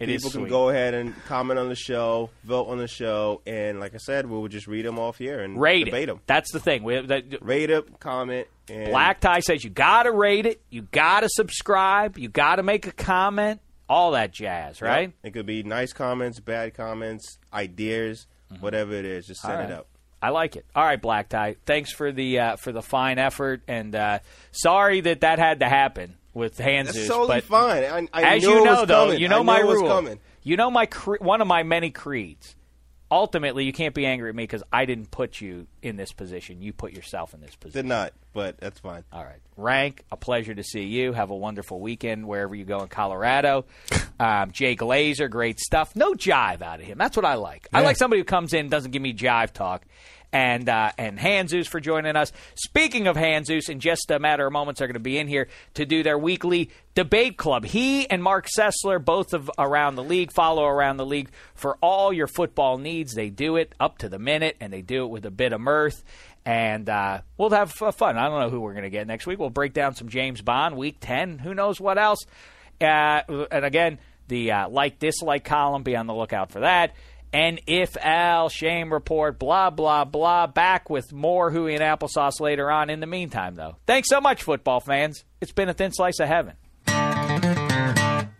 It 0.00 0.06
people 0.08 0.30
can 0.30 0.40
sweet. 0.40 0.50
go 0.50 0.68
ahead 0.70 0.92
and 0.94 1.14
comment 1.26 1.58
on 1.58 1.68
the 1.68 1.76
show, 1.76 2.30
vote 2.42 2.66
on 2.66 2.78
the 2.78 2.88
show, 2.88 3.42
and 3.46 3.78
like 3.78 3.94
I 3.94 3.98
said, 3.98 4.26
we 4.26 4.36
will 4.36 4.48
just 4.48 4.66
read 4.66 4.84
them 4.84 4.98
off 4.98 5.18
here 5.18 5.40
and 5.40 5.60
rate 5.60 5.84
debate 5.84 6.04
it. 6.04 6.06
them. 6.06 6.20
That's 6.26 6.50
the 6.52 6.58
thing. 6.60 6.82
We, 6.82 7.00
that, 7.00 7.24
Rate 7.40 7.70
it, 7.70 8.00
comment, 8.00 8.48
and 8.68 8.90
Black 8.90 9.20
Tie 9.20 9.38
says 9.40 9.62
you 9.62 9.70
got 9.70 10.02
to 10.02 10.12
rate 10.12 10.46
it, 10.46 10.60
you 10.68 10.82
got 10.82 11.20
to 11.20 11.28
subscribe, 11.30 12.18
you 12.18 12.28
got 12.28 12.56
to 12.56 12.62
make 12.64 12.86
a 12.88 12.92
comment, 12.92 13.60
all 13.88 14.10
that 14.12 14.32
jazz, 14.32 14.80
Yep. 14.80 14.88
right? 14.90 15.12
It 15.22 15.30
could 15.32 15.46
be 15.46 15.62
nice 15.62 15.92
comments, 15.92 16.40
bad 16.40 16.74
comments, 16.74 17.38
ideas, 17.52 18.26
whatever 18.60 18.94
it 18.94 19.04
is. 19.04 19.26
Just 19.26 19.42
send 19.42 19.54
All 19.54 19.60
it 19.60 19.70
up. 19.70 19.86
I 20.20 20.30
like 20.30 20.56
it. 20.56 20.64
All 20.74 20.84
right, 20.84 21.00
Black 21.00 21.28
Tie. 21.28 21.56
Thanks 21.66 21.92
for 21.92 22.10
the 22.10 22.40
uh, 22.40 22.56
for 22.56 22.72
the 22.72 22.82
fine 22.82 23.18
effort, 23.18 23.62
and 23.68 23.94
uh, 23.94 24.18
sorry 24.52 25.02
that 25.02 25.20
that 25.20 25.38
had 25.38 25.60
to 25.60 25.68
happen 25.68 26.16
with 26.34 26.58
Hanzus. 26.58 26.92
That's 26.94 27.08
totally 27.08 27.28
but 27.28 27.44
fine. 27.44 27.84
I, 27.84 28.08
I 28.12 28.36
as 28.36 28.42
you 28.42 28.64
know, 28.64 28.84
though, 28.84 29.06
coming. 29.06 29.20
you 29.20 29.28
know 29.28 29.42
my 29.42 29.60
rule. 29.60 29.88
coming. 29.88 30.18
You 30.42 30.56
know 30.56 30.70
my 30.70 30.86
cre- 30.86 31.16
one 31.20 31.40
of 31.40 31.46
my 31.46 31.62
many 31.62 31.90
creeds. 31.90 32.56
Ultimately, 33.10 33.64
you 33.64 33.72
can't 33.72 33.94
be 33.94 34.06
angry 34.06 34.28
at 34.30 34.34
me 34.34 34.42
because 34.42 34.64
I 34.72 34.86
didn't 34.86 35.10
put 35.10 35.40
you 35.40 35.68
in 35.82 35.96
this 35.96 36.12
position. 36.12 36.60
You 36.62 36.72
put 36.72 36.92
yourself 36.92 37.32
in 37.32 37.40
this 37.40 37.54
position. 37.54 37.84
Did 37.84 37.88
not, 37.88 38.12
but 38.32 38.58
that's 38.58 38.80
fine. 38.80 39.04
All 39.12 39.22
right. 39.22 39.38
Rank, 39.56 40.04
a 40.10 40.16
pleasure 40.16 40.54
to 40.54 40.64
see 40.64 40.82
you. 40.82 41.12
Have 41.12 41.30
a 41.30 41.36
wonderful 41.36 41.78
weekend 41.80 42.26
wherever 42.26 42.54
you 42.54 42.64
go 42.64 42.80
in 42.82 42.88
Colorado. 42.88 43.66
Um, 44.20 44.52
Jay 44.52 44.76
Glazer, 44.76 45.28
great 45.28 45.58
stuff. 45.58 45.96
No 45.96 46.14
jive 46.14 46.62
out 46.62 46.78
of 46.78 46.86
him. 46.86 46.98
That's 46.98 47.16
what 47.16 47.26
I 47.26 47.34
like. 47.34 47.66
I 47.72 47.80
like 47.80 47.96
somebody 47.96 48.20
who 48.20 48.24
comes 48.24 48.54
in, 48.54 48.68
doesn't 48.68 48.92
give 48.92 49.02
me 49.02 49.12
jive 49.12 49.50
talk. 49.50 49.84
And 50.32 50.68
uh, 50.68 50.90
and 50.98 51.18
Hanzus 51.18 51.68
for 51.68 51.78
joining 51.78 52.16
us. 52.16 52.32
Speaking 52.56 53.06
of 53.06 53.16
Hanzus, 53.16 53.68
in 53.68 53.78
just 53.78 54.10
a 54.10 54.18
matter 54.18 54.46
of 54.46 54.52
moments, 54.52 54.80
are 54.80 54.86
going 54.86 54.94
to 54.94 55.00
be 55.00 55.18
in 55.18 55.28
here 55.28 55.48
to 55.74 55.86
do 55.86 56.02
their 56.02 56.18
weekly 56.18 56.70
debate 56.94 57.36
club. 57.36 57.64
He 57.64 58.10
and 58.10 58.22
Marc 58.22 58.48
Sessler, 58.48 59.04
both 59.04 59.32
of 59.32 59.50
around 59.58 59.94
the 59.94 60.02
league, 60.02 60.32
follow 60.32 60.64
around 60.64 60.96
the 60.96 61.06
league 61.06 61.30
for 61.54 61.76
all 61.80 62.12
your 62.12 62.26
football 62.26 62.78
needs. 62.78 63.14
They 63.14 63.30
do 63.30 63.56
it 63.56 63.74
up 63.78 63.98
to 63.98 64.08
the 64.08 64.18
minute, 64.18 64.56
and 64.60 64.72
they 64.72 64.82
do 64.82 65.04
it 65.04 65.08
with 65.08 65.24
a 65.24 65.30
bit 65.30 65.52
of 65.52 65.60
mirth. 65.60 66.02
And 66.44 66.88
uh, 66.88 67.22
we'll 67.38 67.50
have 67.50 67.72
fun. 67.72 68.18
I 68.18 68.28
don't 68.28 68.40
know 68.40 68.50
who 68.50 68.60
we're 68.60 68.72
going 68.72 68.84
to 68.84 68.90
get 68.90 69.06
next 69.06 69.26
week. 69.26 69.38
We'll 69.38 69.50
break 69.50 69.72
down 69.72 69.94
some 69.94 70.08
James 70.08 70.42
Bond, 70.42 70.76
week 70.76 70.96
10. 71.00 71.38
Who 71.38 71.54
knows 71.54 71.80
what 71.80 71.96
else? 71.96 72.18
Uh, 72.80 73.22
and 73.50 73.64
again, 73.64 73.98
the 74.28 74.52
uh, 74.52 74.68
like 74.68 74.98
dislike 74.98 75.44
column, 75.44 75.82
be 75.82 75.96
on 75.96 76.06
the 76.06 76.14
lookout 76.14 76.50
for 76.50 76.60
that. 76.60 76.94
And 77.34 77.60
if 77.66 77.96
Al, 77.96 78.48
shame 78.48 78.92
report, 78.92 79.40
blah, 79.40 79.70
blah, 79.70 80.04
blah. 80.04 80.46
Back 80.46 80.88
with 80.88 81.12
more 81.12 81.50
Huey 81.50 81.74
and 81.74 81.82
applesauce 81.82 82.38
later 82.38 82.70
on. 82.70 82.90
In 82.90 83.00
the 83.00 83.08
meantime, 83.08 83.56
though, 83.56 83.74
thanks 83.88 84.08
so 84.08 84.20
much, 84.20 84.44
football 84.44 84.78
fans. 84.78 85.24
It's 85.40 85.50
been 85.50 85.68
a 85.68 85.74
thin 85.74 85.90
slice 85.92 86.20
of 86.20 86.28
heaven. 86.28 86.54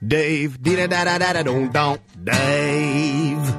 Dave, 0.06 0.62
da 0.62 0.86
da 0.86 1.04
da 1.04 1.18
da 1.18 1.42
don't 1.42 1.72
don't 1.72 2.24
Dave. 2.24 3.56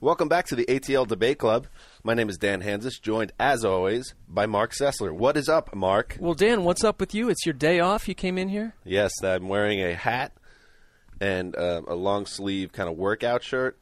Welcome 0.00 0.28
back 0.28 0.46
to 0.46 0.56
the 0.56 0.64
ATL 0.64 1.06
Debate 1.06 1.36
Club. 1.38 1.66
My 2.02 2.14
name 2.14 2.30
is 2.30 2.38
Dan 2.38 2.62
Hanzus, 2.62 2.98
joined 3.02 3.32
as 3.38 3.66
always 3.66 4.14
by 4.26 4.46
Marc 4.46 4.72
Sessler. 4.72 5.12
What 5.12 5.36
is 5.36 5.50
up, 5.50 5.74
Marc? 5.74 6.16
Well, 6.18 6.32
Dan, 6.32 6.64
what's 6.64 6.84
up 6.84 7.00
with 7.00 7.14
you? 7.14 7.28
It's 7.28 7.44
your 7.44 7.52
day 7.52 7.80
off. 7.80 8.08
You 8.08 8.14
came 8.14 8.38
in 8.38 8.48
here. 8.48 8.74
Yes, 8.84 9.12
I'm 9.22 9.48
wearing 9.48 9.82
a 9.82 9.92
hat 9.94 10.32
and 11.20 11.54
uh, 11.56 11.82
a 11.86 11.94
long 11.94 12.26
sleeve 12.26 12.72
kind 12.72 12.88
of 12.88 12.96
workout 12.96 13.42
shirt, 13.42 13.78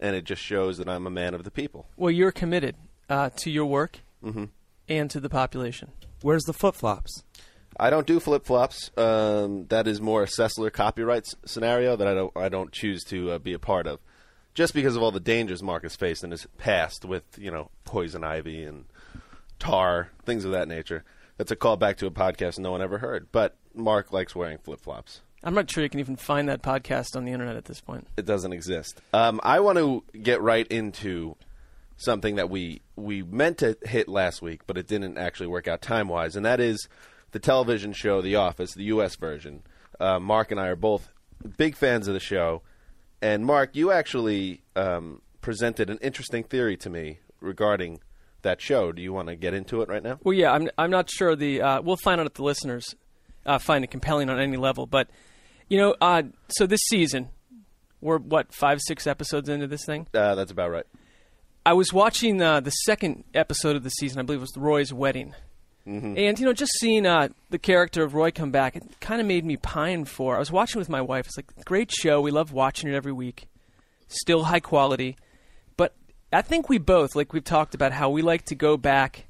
and 0.00 0.16
it 0.16 0.24
just 0.24 0.42
shows 0.42 0.78
that 0.78 0.88
I'm 0.88 1.06
a 1.06 1.10
man 1.10 1.34
of 1.34 1.44
the 1.44 1.50
people. 1.50 1.86
Well, 1.96 2.10
you're 2.10 2.32
committed 2.32 2.76
uh, 3.08 3.30
to 3.36 3.50
your 3.50 3.66
work 3.66 4.00
Mhm. 4.24 4.48
and 4.88 5.10
to 5.10 5.20
the 5.20 5.28
population. 5.28 5.90
Where's 6.22 6.44
the 6.44 6.52
flip 6.52 6.74
flops? 6.74 7.24
I 7.80 7.88
don't 7.90 8.06
do 8.06 8.20
flip 8.20 8.44
flops. 8.44 8.90
Um, 8.98 9.66
that 9.68 9.88
is 9.88 10.00
more 10.00 10.22
a 10.22 10.26
Sessler 10.26 10.70
copyright 10.72 11.24
s- 11.26 11.34
scenario 11.44 11.96
that 11.96 12.06
I 12.06 12.14
don't 12.14 12.36
I 12.36 12.48
don't 12.48 12.70
choose 12.70 13.02
to 13.04 13.32
uh, 13.32 13.38
be 13.38 13.54
a 13.54 13.58
part 13.58 13.86
of, 13.86 13.98
just 14.54 14.74
because 14.74 14.94
of 14.94 15.02
all 15.02 15.10
the 15.10 15.18
dangers 15.20 15.62
Marc 15.62 15.82
has 15.84 15.96
faced 15.96 16.22
in 16.22 16.30
his 16.32 16.46
past 16.58 17.04
with 17.04 17.24
you 17.38 17.50
know 17.50 17.70
poison 17.84 18.22
ivy 18.24 18.62
and 18.62 18.84
tar 19.58 20.10
things 20.24 20.44
of 20.44 20.52
that 20.52 20.68
nature. 20.68 21.04
That's 21.38 21.50
a 21.50 21.56
callback 21.56 21.96
to 21.96 22.06
a 22.06 22.10
podcast 22.10 22.58
no 22.58 22.70
one 22.72 22.82
ever 22.82 22.98
heard. 22.98 23.28
But 23.32 23.56
Marc 23.74 24.12
likes 24.12 24.36
wearing 24.36 24.58
flip 24.58 24.80
flops. 24.80 25.22
I'm 25.44 25.54
not 25.54 25.70
sure 25.70 25.82
you 25.82 25.90
can 25.90 26.00
even 26.00 26.16
find 26.16 26.48
that 26.48 26.62
podcast 26.62 27.16
on 27.16 27.24
the 27.24 27.32
internet 27.32 27.56
at 27.56 27.64
this 27.64 27.80
point. 27.80 28.06
It 28.16 28.26
doesn't 28.26 28.52
exist. 28.52 29.00
Um, 29.12 29.40
I 29.42 29.60
want 29.60 29.78
to 29.78 30.04
get 30.18 30.40
right 30.40 30.66
into 30.68 31.36
something 31.96 32.36
that 32.36 32.50
we 32.50 32.80
we 32.96 33.22
meant 33.22 33.58
to 33.58 33.76
hit 33.82 34.08
last 34.08 34.42
week, 34.42 34.62
but 34.66 34.78
it 34.78 34.86
didn't 34.86 35.18
actually 35.18 35.48
work 35.48 35.66
out 35.66 35.82
time 35.82 36.08
wise, 36.08 36.36
and 36.36 36.44
that 36.44 36.60
is 36.60 36.88
the 37.32 37.38
television 37.38 37.92
show 37.92 38.20
The 38.20 38.36
Office, 38.36 38.74
the 38.74 38.84
U.S. 38.84 39.16
version. 39.16 39.62
Uh, 39.98 40.18
Mark 40.18 40.50
and 40.50 40.60
I 40.60 40.68
are 40.68 40.76
both 40.76 41.10
big 41.56 41.76
fans 41.76 42.08
of 42.08 42.14
the 42.14 42.20
show, 42.20 42.62
and 43.20 43.44
Mark, 43.44 43.74
you 43.74 43.90
actually 43.90 44.62
um, 44.76 45.22
presented 45.40 45.90
an 45.90 45.98
interesting 46.02 46.44
theory 46.44 46.76
to 46.78 46.90
me 46.90 47.18
regarding 47.40 48.00
that 48.42 48.60
show. 48.60 48.92
Do 48.92 49.02
you 49.02 49.12
want 49.12 49.28
to 49.28 49.36
get 49.36 49.54
into 49.54 49.82
it 49.82 49.88
right 49.88 50.02
now? 50.02 50.18
Well, 50.22 50.34
yeah, 50.34 50.52
I'm 50.52 50.68
I'm 50.78 50.90
not 50.90 51.10
sure 51.10 51.34
the 51.34 51.62
uh, 51.62 51.82
we'll 51.82 51.96
find 51.96 52.20
out 52.20 52.26
if 52.26 52.34
the 52.34 52.44
listeners 52.44 52.94
uh, 53.46 53.58
find 53.58 53.84
it 53.84 53.90
compelling 53.90 54.28
on 54.28 54.38
any 54.38 54.56
level, 54.56 54.86
but 54.86 55.08
you 55.72 55.78
know, 55.78 55.94
uh, 56.02 56.22
so 56.48 56.66
this 56.66 56.82
season 56.90 57.30
we're 58.02 58.18
what 58.18 58.52
five 58.52 58.78
six 58.86 59.06
episodes 59.06 59.48
into 59.48 59.66
this 59.66 59.86
thing. 59.86 60.06
Uh, 60.12 60.34
that's 60.34 60.52
about 60.52 60.70
right. 60.70 60.84
I 61.64 61.72
was 61.72 61.92
watching 61.94 62.42
uh, 62.42 62.60
the 62.60 62.70
second 62.70 63.24
episode 63.32 63.74
of 63.76 63.82
the 63.84 63.88
season. 63.90 64.18
I 64.18 64.22
believe 64.22 64.40
it 64.40 64.42
was 64.42 64.56
Roy's 64.56 64.92
wedding, 64.92 65.34
Mhm. 65.86 66.18
and 66.18 66.38
you 66.38 66.44
know, 66.44 66.52
just 66.52 66.72
seeing 66.78 67.06
uh, 67.06 67.28
the 67.50 67.58
character 67.58 68.02
of 68.02 68.12
Roy 68.14 68.30
come 68.30 68.50
back, 68.50 68.76
it 68.76 68.82
kind 69.00 69.20
of 69.20 69.26
made 69.26 69.44
me 69.46 69.56
pine 69.56 70.04
for. 70.04 70.36
I 70.36 70.38
was 70.40 70.52
watching 70.52 70.78
with 70.78 70.90
my 70.90 71.00
wife. 71.00 71.26
It's 71.26 71.38
like 71.38 71.64
great 71.64 71.90
show. 71.90 72.20
We 72.20 72.30
love 72.32 72.52
watching 72.52 72.90
it 72.90 72.94
every 72.94 73.12
week. 73.12 73.46
Still 74.08 74.42
high 74.44 74.60
quality, 74.60 75.16
but 75.78 75.94
I 76.34 76.42
think 76.42 76.68
we 76.68 76.76
both 76.76 77.16
like 77.16 77.32
we've 77.32 77.42
talked 77.42 77.74
about 77.74 77.92
how 77.92 78.10
we 78.10 78.20
like 78.20 78.44
to 78.46 78.54
go 78.54 78.76
back 78.76 79.24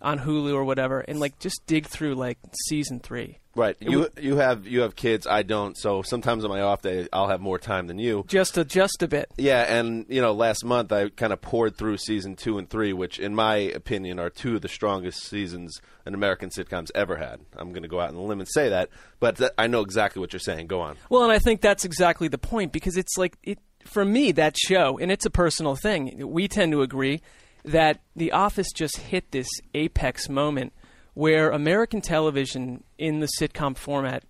on 0.00 0.20
Hulu 0.20 0.54
or 0.54 0.64
whatever 0.64 1.00
and 1.00 1.18
like 1.18 1.38
just 1.40 1.60
dig 1.66 1.86
through 1.86 2.14
like 2.14 2.38
season 2.68 3.00
three. 3.00 3.38
Right. 3.56 3.76
You 3.80 4.08
you 4.20 4.36
have 4.36 4.66
you 4.66 4.82
have 4.82 4.94
kids. 4.94 5.26
I 5.26 5.42
don't. 5.42 5.76
So 5.76 6.02
sometimes 6.02 6.44
on 6.44 6.50
my 6.50 6.60
off 6.60 6.82
day, 6.82 7.08
I'll 7.12 7.28
have 7.28 7.40
more 7.40 7.58
time 7.58 7.88
than 7.88 7.98
you. 7.98 8.24
Just 8.28 8.56
a 8.56 8.64
just 8.64 9.02
a 9.02 9.08
bit. 9.08 9.30
Yeah, 9.36 9.62
and 9.62 10.06
you 10.08 10.20
know, 10.20 10.32
last 10.32 10.64
month 10.64 10.92
I 10.92 11.08
kind 11.08 11.32
of 11.32 11.40
poured 11.40 11.76
through 11.76 11.96
season 11.96 12.36
two 12.36 12.58
and 12.58 12.70
three, 12.70 12.92
which, 12.92 13.18
in 13.18 13.34
my 13.34 13.56
opinion, 13.56 14.20
are 14.20 14.30
two 14.30 14.54
of 14.56 14.62
the 14.62 14.68
strongest 14.68 15.24
seasons 15.24 15.80
an 16.06 16.14
American 16.14 16.50
sitcom's 16.50 16.92
ever 16.94 17.16
had. 17.16 17.40
I'm 17.56 17.70
going 17.70 17.82
to 17.82 17.88
go 17.88 18.00
out 18.00 18.10
on 18.10 18.14
a 18.14 18.22
limb 18.22 18.38
and 18.38 18.48
say 18.48 18.68
that, 18.68 18.88
but 19.18 19.36
th- 19.36 19.50
I 19.58 19.66
know 19.66 19.80
exactly 19.80 20.20
what 20.20 20.32
you're 20.32 20.40
saying. 20.40 20.68
Go 20.68 20.80
on. 20.80 20.96
Well, 21.08 21.24
and 21.24 21.32
I 21.32 21.40
think 21.40 21.60
that's 21.60 21.84
exactly 21.84 22.28
the 22.28 22.38
point 22.38 22.72
because 22.72 22.96
it's 22.96 23.18
like 23.18 23.36
it 23.42 23.58
for 23.84 24.04
me 24.04 24.30
that 24.32 24.56
show, 24.56 24.96
and 24.96 25.10
it's 25.10 25.26
a 25.26 25.30
personal 25.30 25.74
thing. 25.74 26.30
We 26.30 26.46
tend 26.46 26.70
to 26.72 26.82
agree 26.82 27.20
that 27.64 28.00
The 28.14 28.30
Office 28.30 28.68
just 28.72 28.96
hit 28.96 29.32
this 29.32 29.48
apex 29.74 30.28
moment 30.28 30.72
where 31.20 31.50
American 31.50 32.00
television 32.00 32.82
in 32.96 33.20
the 33.20 33.28
sitcom 33.38 33.76
format 33.76 34.24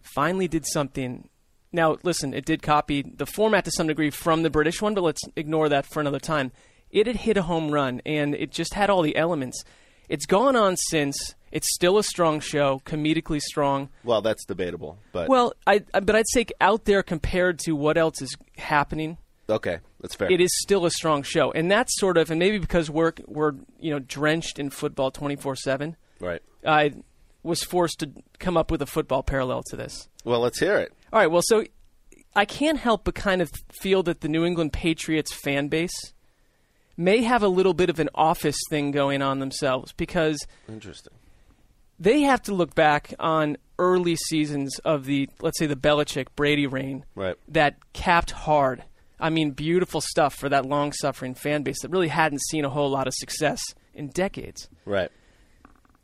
finally 0.00 0.46
did 0.46 0.64
something. 0.64 1.28
Now, 1.72 1.96
listen, 2.04 2.32
it 2.32 2.44
did 2.44 2.62
copy 2.62 3.02
the 3.02 3.26
format 3.26 3.64
to 3.64 3.72
some 3.72 3.88
degree 3.88 4.10
from 4.10 4.44
the 4.44 4.48
British 4.48 4.80
one, 4.80 4.94
but 4.94 5.02
let's 5.02 5.22
ignore 5.34 5.68
that 5.70 5.86
for 5.86 5.98
another 5.98 6.20
time. 6.20 6.52
It 6.92 7.08
had 7.08 7.16
hit 7.16 7.36
a 7.36 7.42
home 7.42 7.72
run, 7.72 8.00
and 8.06 8.32
it 8.36 8.52
just 8.52 8.74
had 8.74 8.90
all 8.90 9.02
the 9.02 9.16
elements. 9.16 9.64
It's 10.08 10.24
gone 10.24 10.54
on 10.54 10.76
since. 10.76 11.34
It's 11.50 11.66
still 11.74 11.98
a 11.98 12.04
strong 12.04 12.38
show, 12.38 12.80
comedically 12.86 13.40
strong. 13.40 13.88
Well, 14.04 14.22
that's 14.22 14.44
debatable, 14.44 14.98
but 15.10 15.28
Well, 15.28 15.52
I, 15.66 15.80
but 15.80 16.14
I'd 16.14 16.28
say 16.28 16.46
out 16.60 16.84
there 16.84 17.02
compared 17.02 17.58
to 17.64 17.72
what 17.72 17.98
else 17.98 18.22
is 18.22 18.36
happening, 18.56 19.18
okay, 19.50 19.78
that's 20.00 20.14
fair. 20.14 20.30
it 20.30 20.40
is 20.40 20.50
still 20.62 20.86
a 20.86 20.92
strong 20.92 21.24
show, 21.24 21.50
and 21.50 21.68
that's 21.68 21.98
sort 21.98 22.18
of 22.18 22.30
and 22.30 22.38
maybe 22.38 22.58
because 22.58 22.88
we're 22.88 23.14
we're 23.26 23.54
you 23.80 23.90
know 23.90 23.98
drenched 23.98 24.60
in 24.60 24.70
football 24.70 25.10
twenty 25.10 25.34
four 25.34 25.56
seven. 25.56 25.96
Right. 26.20 26.42
I 26.66 26.92
was 27.42 27.62
forced 27.62 27.98
to 28.00 28.10
come 28.38 28.56
up 28.56 28.70
with 28.70 28.80
a 28.82 28.86
football 28.86 29.22
parallel 29.22 29.62
to 29.70 29.76
this. 29.76 30.08
Well, 30.24 30.40
let's 30.40 30.58
hear 30.58 30.78
it. 30.78 30.92
All 31.12 31.18
right, 31.18 31.30
well, 31.30 31.42
so 31.44 31.64
I 32.34 32.44
can't 32.46 32.78
help 32.78 33.04
but 33.04 33.14
kind 33.14 33.42
of 33.42 33.52
feel 33.80 34.02
that 34.04 34.20
the 34.22 34.28
New 34.28 34.44
England 34.44 34.72
Patriots 34.72 35.32
fan 35.34 35.68
base 35.68 36.12
may 36.96 37.22
have 37.22 37.42
a 37.42 37.48
little 37.48 37.74
bit 37.74 37.90
of 37.90 38.00
an 38.00 38.08
office 38.14 38.56
thing 38.70 38.90
going 38.92 39.20
on 39.20 39.40
themselves 39.40 39.92
because 39.92 40.38
Interesting. 40.68 41.12
they 41.98 42.22
have 42.22 42.40
to 42.42 42.54
look 42.54 42.74
back 42.74 43.12
on 43.18 43.56
early 43.78 44.14
seasons 44.16 44.78
of 44.84 45.04
the 45.04 45.28
let's 45.40 45.58
say 45.58 45.66
the 45.66 45.74
Belichick 45.76 46.28
Brady 46.36 46.66
reign 46.66 47.04
Right. 47.16 47.34
that 47.48 47.76
capped 47.92 48.30
hard. 48.30 48.84
I 49.20 49.30
mean, 49.30 49.50
beautiful 49.50 50.00
stuff 50.00 50.34
for 50.34 50.48
that 50.48 50.66
long 50.66 50.92
suffering 50.92 51.34
fan 51.34 51.62
base 51.62 51.82
that 51.82 51.90
really 51.90 52.08
hadn't 52.08 52.40
seen 52.42 52.64
a 52.64 52.70
whole 52.70 52.90
lot 52.90 53.06
of 53.08 53.14
success 53.14 53.60
in 53.92 54.08
decades. 54.08 54.68
Right. 54.84 55.10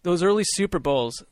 Those 0.02 0.22
early 0.22 0.44
Super 0.46 0.78
Bowls 0.78 1.22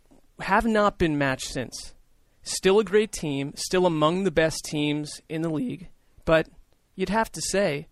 have 0.40 0.66
not 0.66 0.98
been 0.98 1.16
matched 1.18 1.48
since. 1.48 1.94
Still 2.42 2.78
a 2.78 2.84
great 2.84 3.12
team, 3.12 3.52
still 3.56 3.86
among 3.86 4.24
the 4.24 4.30
best 4.30 4.64
teams 4.64 5.20
in 5.28 5.42
the 5.42 5.50
league, 5.50 5.88
but 6.24 6.48
you'd 6.94 7.08
have 7.10 7.30
to 7.32 7.40
say, 7.42 7.88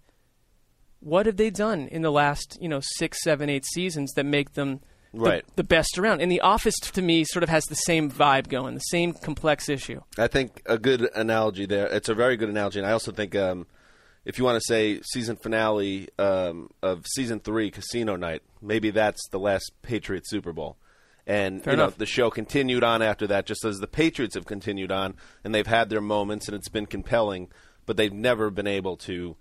what 1.00 1.26
have 1.26 1.36
they 1.36 1.50
done 1.50 1.88
in 1.88 2.02
the 2.02 2.10
last, 2.10 2.56
you 2.60 2.68
know, 2.68 2.80
six, 2.82 3.22
seven, 3.22 3.50
eight 3.50 3.64
seasons 3.66 4.12
that 4.14 4.24
make 4.24 4.54
them 4.54 4.80
the, 5.12 5.20
Right. 5.20 5.44
the 5.56 5.64
best 5.64 5.98
around? 5.98 6.20
And 6.22 6.32
the 6.32 6.40
Office, 6.40 6.74
to 6.92 7.02
me, 7.02 7.24
sort 7.24 7.42
of 7.42 7.48
has 7.48 7.64
the 7.66 7.74
same 7.74 8.10
vibe 8.10 8.48
going, 8.48 8.74
the 8.74 8.80
same 8.80 9.12
complex 9.12 9.68
issue. 9.68 10.00
I 10.18 10.26
think 10.26 10.62
a 10.66 10.78
good 10.78 11.08
analogy 11.14 11.66
there. 11.66 11.86
It's 11.88 12.08
a 12.08 12.14
very 12.14 12.36
good 12.36 12.48
analogy, 12.48 12.78
and 12.80 12.88
I 12.88 12.92
also 12.92 13.12
think 13.12 13.34
um, 13.36 13.66
if 14.26 14.38
you 14.38 14.44
want 14.44 14.60
to 14.60 14.66
say 14.66 15.00
season 15.02 15.36
finale 15.36 16.08
um, 16.18 16.68
of 16.82 17.06
season 17.06 17.38
three, 17.38 17.70
Casino 17.70 18.16
Night, 18.16 18.42
maybe 18.60 18.90
that's 18.90 19.28
the 19.30 19.38
last 19.38 19.70
Patriots 19.82 20.28
Super 20.28 20.52
Bowl. 20.52 20.76
And 21.28 21.62
Fair 21.62 21.74
you 21.74 21.76
know 21.76 21.84
enough. 21.84 21.98
the 21.98 22.06
show 22.06 22.28
continued 22.28 22.82
on 22.82 23.02
after 23.02 23.28
that, 23.28 23.46
just 23.46 23.64
as 23.64 23.78
the 23.78 23.86
Patriots 23.86 24.34
have 24.34 24.44
continued 24.44 24.90
on, 24.90 25.14
and 25.44 25.54
they've 25.54 25.66
had 25.66 25.90
their 25.90 26.00
moments, 26.00 26.48
and 26.48 26.56
it's 26.56 26.68
been 26.68 26.86
compelling, 26.86 27.48
but 27.86 27.96
they've 27.96 28.12
never 28.12 28.50
been 28.50 28.66
able 28.66 28.96
to 28.98 29.36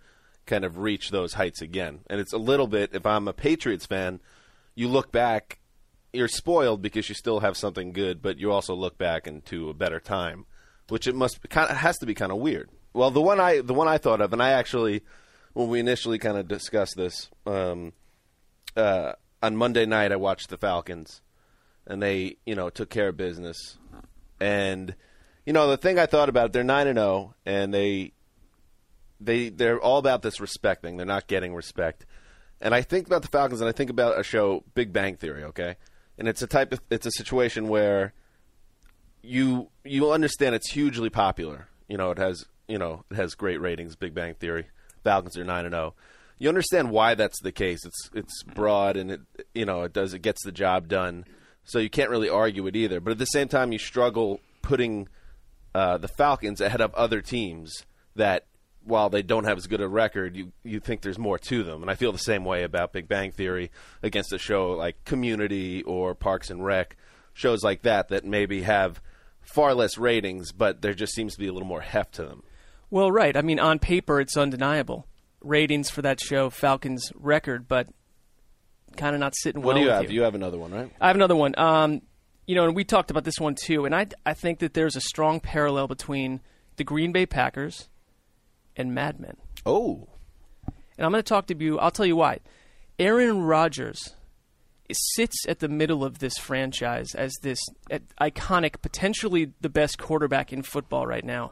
kind 0.46 0.64
of 0.64 0.78
reach 0.78 1.10
those 1.10 1.34
heights 1.34 1.64
again. 1.64 2.02
And 2.08 2.20
it's 2.20 2.34
a 2.34 2.38
little 2.38 2.68
bit. 2.68 2.92
If 2.94 3.08
I'm 3.08 3.28
a 3.28 3.34
Patriots 3.34 3.88
fan, 3.88 4.20
you 4.76 4.88
look 4.88 5.12
back, 5.12 5.58
you're 6.14 6.28
spoiled 6.28 6.84
because 6.84 7.10
you 7.10 7.16
still 7.16 7.40
have 7.40 7.58
something 7.58 7.92
good, 7.92 8.22
but 8.22 8.38
you 8.38 8.52
also 8.52 8.76
look 8.76 9.00
back 9.00 9.26
into 9.26 9.68
a 9.70 9.74
better 9.74 10.00
time, 10.00 10.46
which 10.90 11.08
it 11.08 11.16
must 11.16 11.50
kind 11.50 11.72
of 11.72 11.78
has 11.78 11.98
to 11.98 12.06
be 12.06 12.14
kind 12.14 12.32
of 12.32 12.38
weird. 12.38 12.70
Well, 12.96 13.12
the 13.12 13.22
one 13.22 13.42
I 13.42 13.60
the 13.60 13.74
one 13.74 13.90
I 13.90 13.98
thought 13.98 14.22
of, 14.22 14.32
and 14.32 14.42
I 14.42 14.52
actually 14.52 15.04
when 15.52 15.68
we 15.68 15.82
initially 15.82 16.18
kind 16.18 16.38
of 16.38 16.48
discussed 16.48 16.96
this 16.96 17.30
um, 17.46 17.92
uh, 18.78 19.12
on 19.44 19.58
Monday 19.58 19.86
night, 19.86 20.14
I 20.14 20.16
watched 20.16 20.50
the 20.50 20.58
Falcons, 20.58 21.22
and 21.86 22.02
they 22.02 22.38
you 22.46 22.56
know 22.56 22.70
took 22.70 22.90
care 22.90 23.10
of 23.10 23.18
business, 23.18 23.78
and 24.40 24.96
you 25.46 25.52
know 25.52 25.68
the 25.68 25.76
thing 25.76 26.00
I 26.00 26.06
thought 26.06 26.30
about 26.30 26.54
they're 26.54 26.64
nine 26.64 26.88
and 26.88 26.98
zero, 26.98 27.36
and 27.46 27.74
they 27.74 28.14
they 29.20 29.50
they're 29.50 29.78
all 29.78 29.98
about 29.98 30.22
this 30.22 30.40
respect 30.40 30.82
thing. 30.82 30.96
They're 30.96 31.06
not 31.06 31.28
getting 31.28 31.54
respect, 31.54 32.06
And 32.62 32.74
I 32.74 32.82
think 32.82 33.08
about 33.08 33.24
the 33.24 33.28
Falcons, 33.28 33.60
and 33.60 33.68
I 33.68 33.74
think 33.74 33.90
about 33.90 34.18
a 34.18 34.24
show, 34.24 34.64
Big 34.74 34.94
Bang 34.94 35.18
Theory. 35.18 35.44
Okay, 35.44 35.76
and 36.18 36.30
it's 36.30 36.42
a 36.42 36.48
type 36.48 36.72
of 36.72 36.80
it's 36.90 37.06
a 37.06 37.12
situation 37.12 37.68
where 37.68 38.14
you 39.22 39.68
you 39.84 40.10
understand 40.14 40.56
it's 40.56 40.72
hugely 40.72 41.10
popular. 41.10 41.68
You 41.90 41.98
know, 41.98 42.12
it 42.12 42.20
has 42.20 42.46
you 42.68 42.78
know 42.78 43.04
it 43.10 43.16
has 43.16 43.36
great 43.36 43.62
ratings. 43.62 43.96
Big 43.96 44.14
Bang 44.14 44.36
Theory. 44.36 44.68
Falcons 45.04 45.38
are 45.38 45.44
nine 45.44 45.66
and 45.66 45.74
zero. 45.74 45.96
You 46.38 46.50
understand 46.50 46.92
why 46.92 47.16
that's 47.16 47.42
the 47.42 47.52
case. 47.52 47.86
It's 47.86 48.10
it's 48.14 48.44
broad 48.44 48.98
and 48.98 49.12
it 49.12 49.22
you 49.54 49.66
know 49.66 49.84
it 49.84 49.94
does 49.94 50.14
it 50.14 50.22
gets 50.22 50.44
the 50.44 50.52
job 50.52 50.88
done. 50.88 51.26
So 51.64 51.80
you 51.80 51.90
can't 51.90 52.10
really 52.10 52.30
argue 52.30 52.68
it 52.68 52.76
either. 52.76 53.00
But 53.00 53.12
at 53.12 53.18
the 53.18 53.26
same 53.26 53.48
time, 53.48 53.72
you 53.72 53.80
struggle 53.80 54.40
putting 54.62 55.08
uh, 55.74 55.98
the 55.98 56.08
Falcons 56.08 56.62
ahead 56.62 56.82
of 56.82 56.94
other 56.94 57.22
teams 57.22 57.86
that 58.16 58.46
while 58.84 59.10
they 59.10 59.24
don't 59.24 59.46
have 59.46 59.58
as 59.58 59.66
good 59.68 59.82
a 59.82 59.88
record, 59.88 60.36
you 60.36 60.52
you 60.64 60.80
think 60.80 61.02
there's 61.02 61.18
more 61.18 61.40
to 61.40 61.64
them. 61.64 61.82
And 61.82 61.90
I 61.90 61.96
feel 61.96 62.12
the 62.12 62.20
same 62.20 62.46
way 62.46 62.64
about 62.64 62.94
Big 62.94 63.08
Bang 63.08 63.32
Theory 63.32 63.72
against 64.04 64.32
a 64.32 64.38
show 64.38 64.72
like 64.72 65.04
Community 65.06 65.84
or 65.84 66.14
Parks 66.14 66.50
and 66.50 66.64
Rec, 66.64 66.96
shows 67.34 67.64
like 67.64 67.82
that 67.82 68.10
that 68.10 68.26
maybe 68.26 68.62
have 68.62 69.02
far 69.42 69.74
less 69.74 69.98
ratings, 69.98 70.52
but 70.52 70.82
there 70.82 70.94
just 70.94 71.14
seems 71.14 71.34
to 71.34 71.40
be 71.40 71.48
a 71.48 71.54
little 71.54 71.68
more 71.68 71.82
heft 71.82 72.16
to 72.16 72.26
them. 72.26 72.44
Well, 72.90 73.12
right. 73.12 73.36
I 73.36 73.42
mean, 73.42 73.60
on 73.60 73.80
paper, 73.80 74.20
it's 74.20 74.38
undeniable. 74.38 75.08
Ratings 75.42 75.90
for 75.90 76.02
that 76.02 76.20
show, 76.20 76.50
Falcons 76.50 77.12
record, 77.16 77.68
but 77.68 77.88
kind 78.96 79.16
of 79.16 79.20
not 79.20 79.36
sitting 79.36 79.62
What 79.62 79.76
well 79.76 79.76
What 79.76 79.80
do 79.80 79.86
you 79.86 79.92
have? 79.92 80.12
You 80.12 80.22
have 80.22 80.36
another 80.36 80.58
one, 80.58 80.72
right? 80.72 80.92
I 81.00 81.08
have 81.08 81.16
another 81.16 81.36
one. 81.36 81.58
Um, 81.58 82.02
you 82.48 82.56
know, 82.56 82.66
and 82.66 82.76
we 82.76 82.84
talked 82.84 83.12
about 83.12 83.24
this 83.24 83.40
one 83.40 83.56
too, 83.56 83.86
and 83.86 83.96
I 83.96 84.08
I 84.26 84.34
think 84.34 84.60
that 84.60 84.74
there's 84.74 84.96
a 84.96 85.02
strong 85.02 85.40
parallel 85.40 85.88
between 85.88 86.42
the 86.78 86.84
Green 86.84 87.12
Bay 87.12 87.26
Packers 87.26 87.90
and 88.76 88.94
Mad 88.94 89.20
Men. 89.20 89.38
Oh. 89.66 90.08
And 90.98 91.06
I'm 91.06 91.12
going 91.12 91.24
to 91.24 91.28
talk 91.28 91.48
to 91.48 91.56
you. 91.58 91.80
I'll 91.80 91.92
tell 91.92 92.06
you 92.06 92.16
why. 92.16 92.40
Aaron 93.00 93.42
Rodgers 93.42 94.14
sits 94.92 95.36
at 95.48 95.60
the 95.60 95.68
middle 95.68 96.04
of 96.06 96.20
this 96.20 96.38
franchise 96.38 97.14
as 97.16 97.34
this 97.42 97.60
iconic, 98.22 98.82
potentially 98.82 99.52
the 99.62 99.70
best 99.70 99.98
quarterback 99.98 100.54
in 100.54 100.62
football 100.62 101.08
right 101.08 101.26
now. 101.26 101.52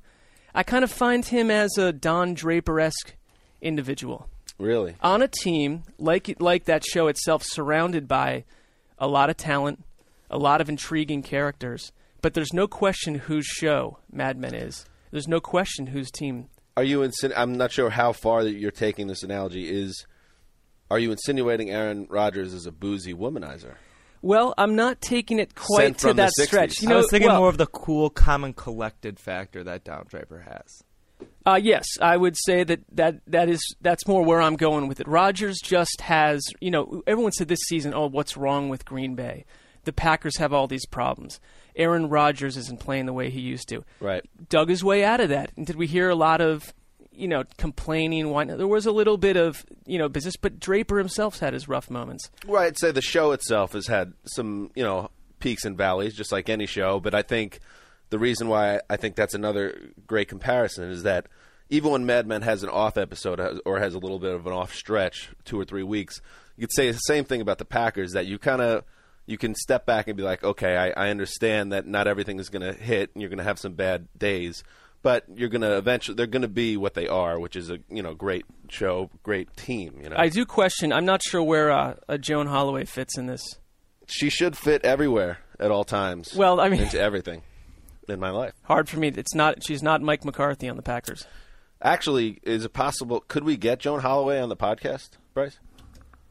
I 0.55 0.63
kind 0.63 0.83
of 0.83 0.91
find 0.91 1.25
him 1.25 1.49
as 1.49 1.77
a 1.77 1.91
Don 1.91 2.33
Draper 2.33 2.79
esque 2.79 3.15
individual 3.61 4.29
Really? 4.59 4.95
on 5.01 5.21
a 5.21 5.27
team 5.27 5.83
like 5.97 6.35
like 6.39 6.65
that 6.65 6.85
show 6.85 7.07
itself, 7.07 7.43
surrounded 7.45 8.07
by 8.07 8.43
a 8.99 9.07
lot 9.07 9.29
of 9.29 9.37
talent, 9.37 9.83
a 10.29 10.37
lot 10.37 10.61
of 10.61 10.69
intriguing 10.69 11.23
characters. 11.23 11.91
But 12.21 12.33
there's 12.35 12.53
no 12.53 12.67
question 12.67 13.15
whose 13.15 13.45
show 13.45 13.97
Mad 14.11 14.37
Men 14.37 14.53
is. 14.53 14.85
There's 15.11 15.27
no 15.27 15.39
question 15.41 15.87
whose 15.87 16.09
team. 16.11 16.47
Are 16.77 16.83
you 16.83 16.99
insin- 16.99 17.33
I'm 17.35 17.57
not 17.57 17.71
sure 17.71 17.89
how 17.89 18.13
far 18.13 18.43
that 18.43 18.53
you're 18.53 18.71
taking 18.71 19.07
this 19.07 19.23
analogy. 19.23 19.69
Is 19.69 20.05
are 20.89 20.99
you 20.99 21.11
insinuating 21.11 21.69
Aaron 21.71 22.07
Rodgers 22.09 22.53
is 22.53 22.65
a 22.65 22.71
boozy 22.71 23.13
womanizer? 23.13 23.75
Well, 24.23 24.55
I'm 24.57 24.75
not 24.75 25.01
taking 25.01 25.37
it 25.37 25.53
quite 25.53 25.83
Sent 25.83 25.97
to 25.99 26.07
from 26.07 26.17
the 26.17 26.23
that 26.23 26.31
60s. 26.39 26.45
stretch. 26.45 26.81
You 26.81 26.87
I 26.87 26.91
know, 26.91 26.97
was 26.97 27.09
thinking 27.11 27.29
well, 27.29 27.41
more 27.41 27.49
of 27.49 27.57
the 27.57 27.67
cool, 27.67 28.09
common, 28.09 28.53
collected 28.53 29.19
factor 29.19 29.63
that 29.65 29.83
Don 29.83 30.05
Draper 30.07 30.39
has. 30.49 30.83
Uh, 31.45 31.59
yes, 31.61 31.85
I 32.01 32.15
would 32.15 32.35
say 32.37 32.63
that, 32.63 32.79
that 32.93 33.19
that 33.27 33.49
is 33.49 33.59
that's 33.81 34.07
more 34.07 34.23
where 34.23 34.41
I'm 34.41 34.55
going 34.55 34.87
with 34.87 35.01
it. 35.01 35.07
Rodgers 35.07 35.59
just 35.61 36.01
has, 36.01 36.41
you 36.61 36.71
know, 36.71 37.03
everyone 37.05 37.33
said 37.33 37.49
this 37.49 37.59
season, 37.67 37.93
oh, 37.93 38.07
what's 38.07 38.37
wrong 38.37 38.69
with 38.69 38.85
Green 38.85 39.13
Bay? 39.13 39.45
The 39.83 39.91
Packers 39.93 40.37
have 40.37 40.53
all 40.53 40.67
these 40.67 40.85
problems. 40.85 41.41
Aaron 41.75 42.07
Rodgers 42.07 42.55
isn't 42.55 42.79
playing 42.79 43.05
the 43.07 43.13
way 43.13 43.29
he 43.29 43.41
used 43.41 43.67
to. 43.69 43.83
Right. 43.99 44.23
Dug 44.47 44.69
his 44.69 44.83
way 44.85 45.03
out 45.03 45.19
of 45.19 45.27
that. 45.29 45.51
And 45.57 45.65
did 45.67 45.75
we 45.75 45.87
hear 45.87 46.07
a 46.09 46.15
lot 46.15 46.39
of, 46.39 46.73
you 47.15 47.27
know, 47.27 47.43
complaining? 47.57 48.29
Why 48.29 48.45
there 48.45 48.67
was 48.67 48.85
a 48.85 48.91
little 48.91 49.17
bit 49.17 49.37
of, 49.37 49.65
you 49.85 49.97
know, 49.97 50.09
business, 50.09 50.35
but 50.35 50.59
Draper 50.59 50.97
himself's 50.97 51.39
had 51.39 51.53
his 51.53 51.67
rough 51.67 51.89
moments. 51.89 52.29
Well, 52.45 52.61
I'd 52.61 52.77
say 52.77 52.91
the 52.91 53.01
show 53.01 53.31
itself 53.31 53.73
has 53.73 53.87
had 53.87 54.13
some, 54.25 54.71
you 54.75 54.83
know, 54.83 55.09
peaks 55.39 55.65
and 55.65 55.77
valleys, 55.77 56.15
just 56.15 56.31
like 56.31 56.49
any 56.49 56.65
show. 56.65 56.99
But 56.99 57.13
I 57.13 57.21
think 57.21 57.59
the 58.09 58.19
reason 58.19 58.47
why 58.47 58.81
I 58.89 58.97
think 58.97 59.15
that's 59.15 59.33
another 59.33 59.91
great 60.07 60.27
comparison 60.27 60.89
is 60.89 61.03
that 61.03 61.27
even 61.69 61.91
when 61.91 62.05
Mad 62.05 62.27
Men 62.27 62.41
has 62.43 62.63
an 62.63 62.69
off 62.69 62.97
episode 62.97 63.39
uh, 63.39 63.55
or 63.65 63.79
has 63.79 63.93
a 63.93 63.99
little 63.99 64.19
bit 64.19 64.33
of 64.33 64.45
an 64.45 64.53
off 64.53 64.73
stretch, 64.73 65.31
two 65.45 65.59
or 65.59 65.65
three 65.65 65.83
weeks, 65.83 66.21
you 66.55 66.67
could 66.67 66.73
say 66.73 66.91
the 66.91 66.97
same 66.97 67.25
thing 67.25 67.41
about 67.41 67.57
the 67.57 67.65
Packers. 67.65 68.11
That 68.11 68.25
you 68.25 68.37
kind 68.37 68.61
of 68.61 68.83
you 69.25 69.37
can 69.37 69.55
step 69.55 69.85
back 69.85 70.07
and 70.07 70.17
be 70.17 70.23
like, 70.23 70.43
okay, 70.43 70.75
I, 70.75 71.07
I 71.07 71.09
understand 71.09 71.71
that 71.71 71.87
not 71.87 72.07
everything 72.07 72.39
is 72.39 72.49
going 72.49 72.61
to 72.61 72.73
hit, 72.73 73.11
and 73.13 73.21
you're 73.21 73.29
going 73.29 73.37
to 73.37 73.43
have 73.43 73.59
some 73.59 73.73
bad 73.73 74.07
days. 74.17 74.63
But 75.03 75.25
you're 75.35 75.49
going 75.49 75.61
to 75.61 75.77
eventually, 75.77 76.15
they're 76.15 76.25
going 76.27 76.41
to 76.43 76.47
be 76.47 76.77
what 76.77 76.93
they 76.95 77.07
are, 77.07 77.37
which 77.39 77.55
is 77.55 77.69
a 77.69 77.77
you 77.89 78.01
know 78.01 78.15
great 78.15 78.45
show, 78.69 79.09
great 79.21 79.55
team. 79.55 79.99
You 80.01 80.09
know, 80.09 80.15
I 80.17 80.29
do 80.29 80.45
question. 80.45 80.91
I'm 80.91 81.05
not 81.05 81.21
sure 81.21 81.43
where 81.43 81.69
uh, 81.71 81.95
a 82.07 82.17
Joan 82.17 82.47
Holloway 82.47 82.85
fits 82.85 83.17
in 83.17 83.27
this. 83.27 83.43
she 84.07 84.29
should 84.29 84.57
fit 84.57 84.83
everywhere 84.85 85.39
at 85.59 85.69
all 85.71 85.83
times. 85.83 86.33
Well, 86.33 86.59
I 86.59 86.69
mean- 86.69 86.81
into 86.81 86.99
everything 86.99 87.43
in 88.07 88.19
my 88.19 88.29
life. 88.31 88.53
Hard 88.63 88.89
for 88.89 88.97
me. 88.97 89.09
It's 89.09 89.35
not. 89.35 89.63
She's 89.65 89.83
not 89.83 90.01
Mike 90.01 90.23
McCarthy 90.25 90.67
on 90.69 90.77
the 90.77 90.81
Packers. 90.81 91.25
Actually, 91.81 92.39
is 92.43 92.63
it 92.63 92.71
possible? 92.71 93.19
Could 93.27 93.43
we 93.43 93.57
get 93.57 93.79
Joan 93.79 93.99
Holloway 93.99 94.39
on 94.39 94.47
the 94.47 94.55
podcast, 94.55 95.09
Bryce? 95.33 95.59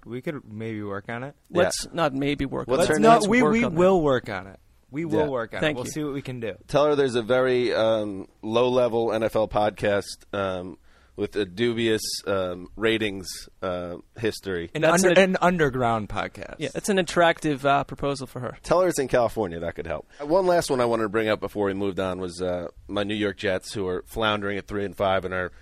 We 0.07 0.23
could 0.23 0.51
maybe 0.51 0.83
work 0.83 1.11
on 1.11 1.23
it. 1.25 1.35
Let's 1.51 1.87
not 1.93 2.14
maybe 2.14 2.47
work. 2.47 2.66
What's 2.68 2.89
on 2.89 2.97
it. 2.97 3.01
name? 3.01 3.11
Let's 3.11 3.29
we 3.29 3.43
work 3.43 3.53
we 3.53 3.64
on 3.64 3.75
that. 3.75 3.79
will 3.79 4.01
work 4.01 4.29
on 4.31 4.47
it. 4.47 4.59
We 4.93 5.05
will 5.07 5.20
Yeah. 5.20 5.26
work 5.28 5.55
on 5.55 5.61
Thank 5.61 5.74
it. 5.74 5.76
We'll 5.78 5.86
you. 5.86 5.90
see 5.93 6.05
what 6.05 6.12
we 6.12 6.22
can 6.22 6.38
do. 6.38 6.55
Tell 6.68 6.84
her 6.86 6.95
there's 6.95 7.14
a 7.16 7.22
very 7.22 7.74
um, 7.74 8.28
low-level 8.43 9.09
NFL 9.09 9.51
podcast 9.51 10.05
um, 10.32 10.76
with 11.16 11.34
a 11.36 11.45
dubious 11.45 12.03
um, 12.26 12.68
ratings 12.76 13.26
uh, 13.62 13.97
history. 14.18 14.70
An, 14.74 14.82
That's 14.82 15.03
under, 15.03 15.18
a- 15.20 15.24
an 15.24 15.36
underground 15.40 16.09
podcast. 16.09 16.57
Yeah, 16.59 16.68
that's 16.72 16.88
an 16.88 16.99
attractive 16.99 17.64
uh, 17.66 17.84
proposal 17.84 18.26
for 18.26 18.40
her. 18.40 18.57
Tell 18.62 18.80
her 18.82 18.88
it's 18.88 18.99
in 18.99 19.09
California. 19.09 19.59
That 19.61 19.74
could 19.74 19.86
help. 19.86 20.07
One 20.20 20.47
last 20.47 20.70
one 20.70 20.80
I 20.80 20.84
wanted 20.84 21.05
to 21.05 21.09
bring 21.09 21.28
up 21.28 21.40
before 21.40 21.66
we 21.66 21.74
moved 21.74 21.99
on 21.99 22.20
was 22.20 22.40
uh, 22.43 22.68
my 22.86 23.03
New 23.03 23.14
York 23.14 23.36
Jets, 23.38 23.72
who 23.72 23.86
are 23.88 24.05
floundering 24.07 24.59
at 24.59 24.66
three 24.66 24.84
and 24.84 24.97
five 24.97 25.24
and 25.24 25.32
are 25.34 25.53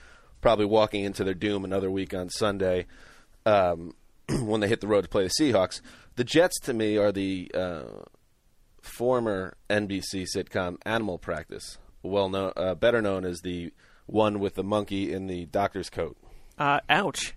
probably 0.41 0.67
walking 0.67 1.05
into 1.05 1.23
their 1.25 1.35
doom 1.35 1.65
another 1.65 1.91
week 1.91 2.15
on 2.15 2.31
Sunday 2.31 2.87
um, 3.47 3.95
when 4.43 4.61
they 4.61 4.69
hit 4.69 4.81
the 4.81 4.87
road 4.89 5.03
to 5.03 5.09
play 5.09 5.25
the 5.25 5.33
Seahawks. 5.41 5.81
The 6.17 6.25
Jets, 6.25 6.59
to 6.61 6.73
me, 6.73 6.97
are 6.97 7.13
the 7.13 7.51
uh, 7.55 7.85
former 8.83 9.55
NBC 9.69 10.27
sitcom 10.35 10.77
Animal 10.85 11.19
Practice, 11.19 11.79
well 12.03 12.29
known, 12.29 12.53
uh, 12.57 12.75
better 12.75 13.01
known 13.03 13.25
as 13.25 13.41
the 13.41 13.73
one 14.07 14.39
with 14.41 14.55
the 14.55 14.65
monkey 14.65 15.13
in 15.13 15.27
the 15.27 15.47
doctor's 15.47 15.91
coat. 15.91 16.17
Uh, 16.59 16.81
ouch. 16.89 17.35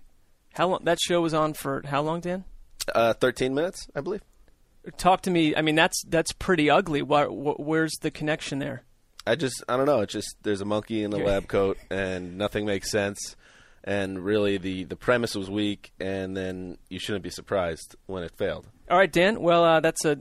How 0.54 0.68
long? 0.68 0.84
That 0.84 0.98
show 1.00 1.20
was 1.20 1.34
on 1.34 1.54
for 1.54 1.82
how 1.86 2.02
long, 2.02 2.20
Dan? 2.20 2.44
Uh, 2.94 3.12
Thirteen 3.12 3.54
minutes, 3.54 3.88
I 3.94 4.00
believe. 4.00 4.22
Talk 4.98 5.22
to 5.22 5.30
me. 5.30 5.56
I 5.56 5.62
mean, 5.62 5.74
that's 5.74 6.02
that's 6.06 6.32
pretty 6.32 6.68
ugly. 6.68 7.02
Why, 7.02 7.24
wh- 7.24 7.58
where's 7.58 7.94
the 8.02 8.10
connection 8.10 8.58
there? 8.58 8.82
I 9.26 9.34
just 9.34 9.64
I 9.68 9.76
don't 9.76 9.86
know. 9.86 10.00
It's 10.00 10.12
just 10.12 10.36
there's 10.42 10.60
a 10.60 10.66
monkey 10.66 11.02
in 11.02 11.10
the 11.10 11.18
lab 11.18 11.48
coat 11.48 11.78
and 11.90 12.36
nothing 12.36 12.66
makes 12.66 12.90
sense. 12.90 13.36
And 13.82 14.24
really, 14.24 14.58
the 14.58 14.84
the 14.84 14.96
premise 14.96 15.34
was 15.34 15.50
weak, 15.50 15.92
and 15.98 16.36
then 16.36 16.78
you 16.88 16.98
shouldn't 16.98 17.24
be 17.24 17.30
surprised 17.30 17.96
when 18.06 18.22
it 18.22 18.32
failed. 18.36 18.66
All 18.90 18.96
right, 18.98 19.10
Dan. 19.12 19.40
Well, 19.40 19.64
uh, 19.64 19.80
that's 19.80 20.04
a 20.04 20.18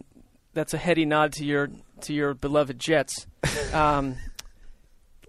that's 0.53 0.73
a 0.73 0.77
heady 0.77 1.05
nod 1.05 1.33
to 1.33 1.45
your 1.45 1.69
to 2.01 2.13
your 2.13 2.33
beloved 2.33 2.79
Jets. 2.79 3.27
Um, 3.73 4.17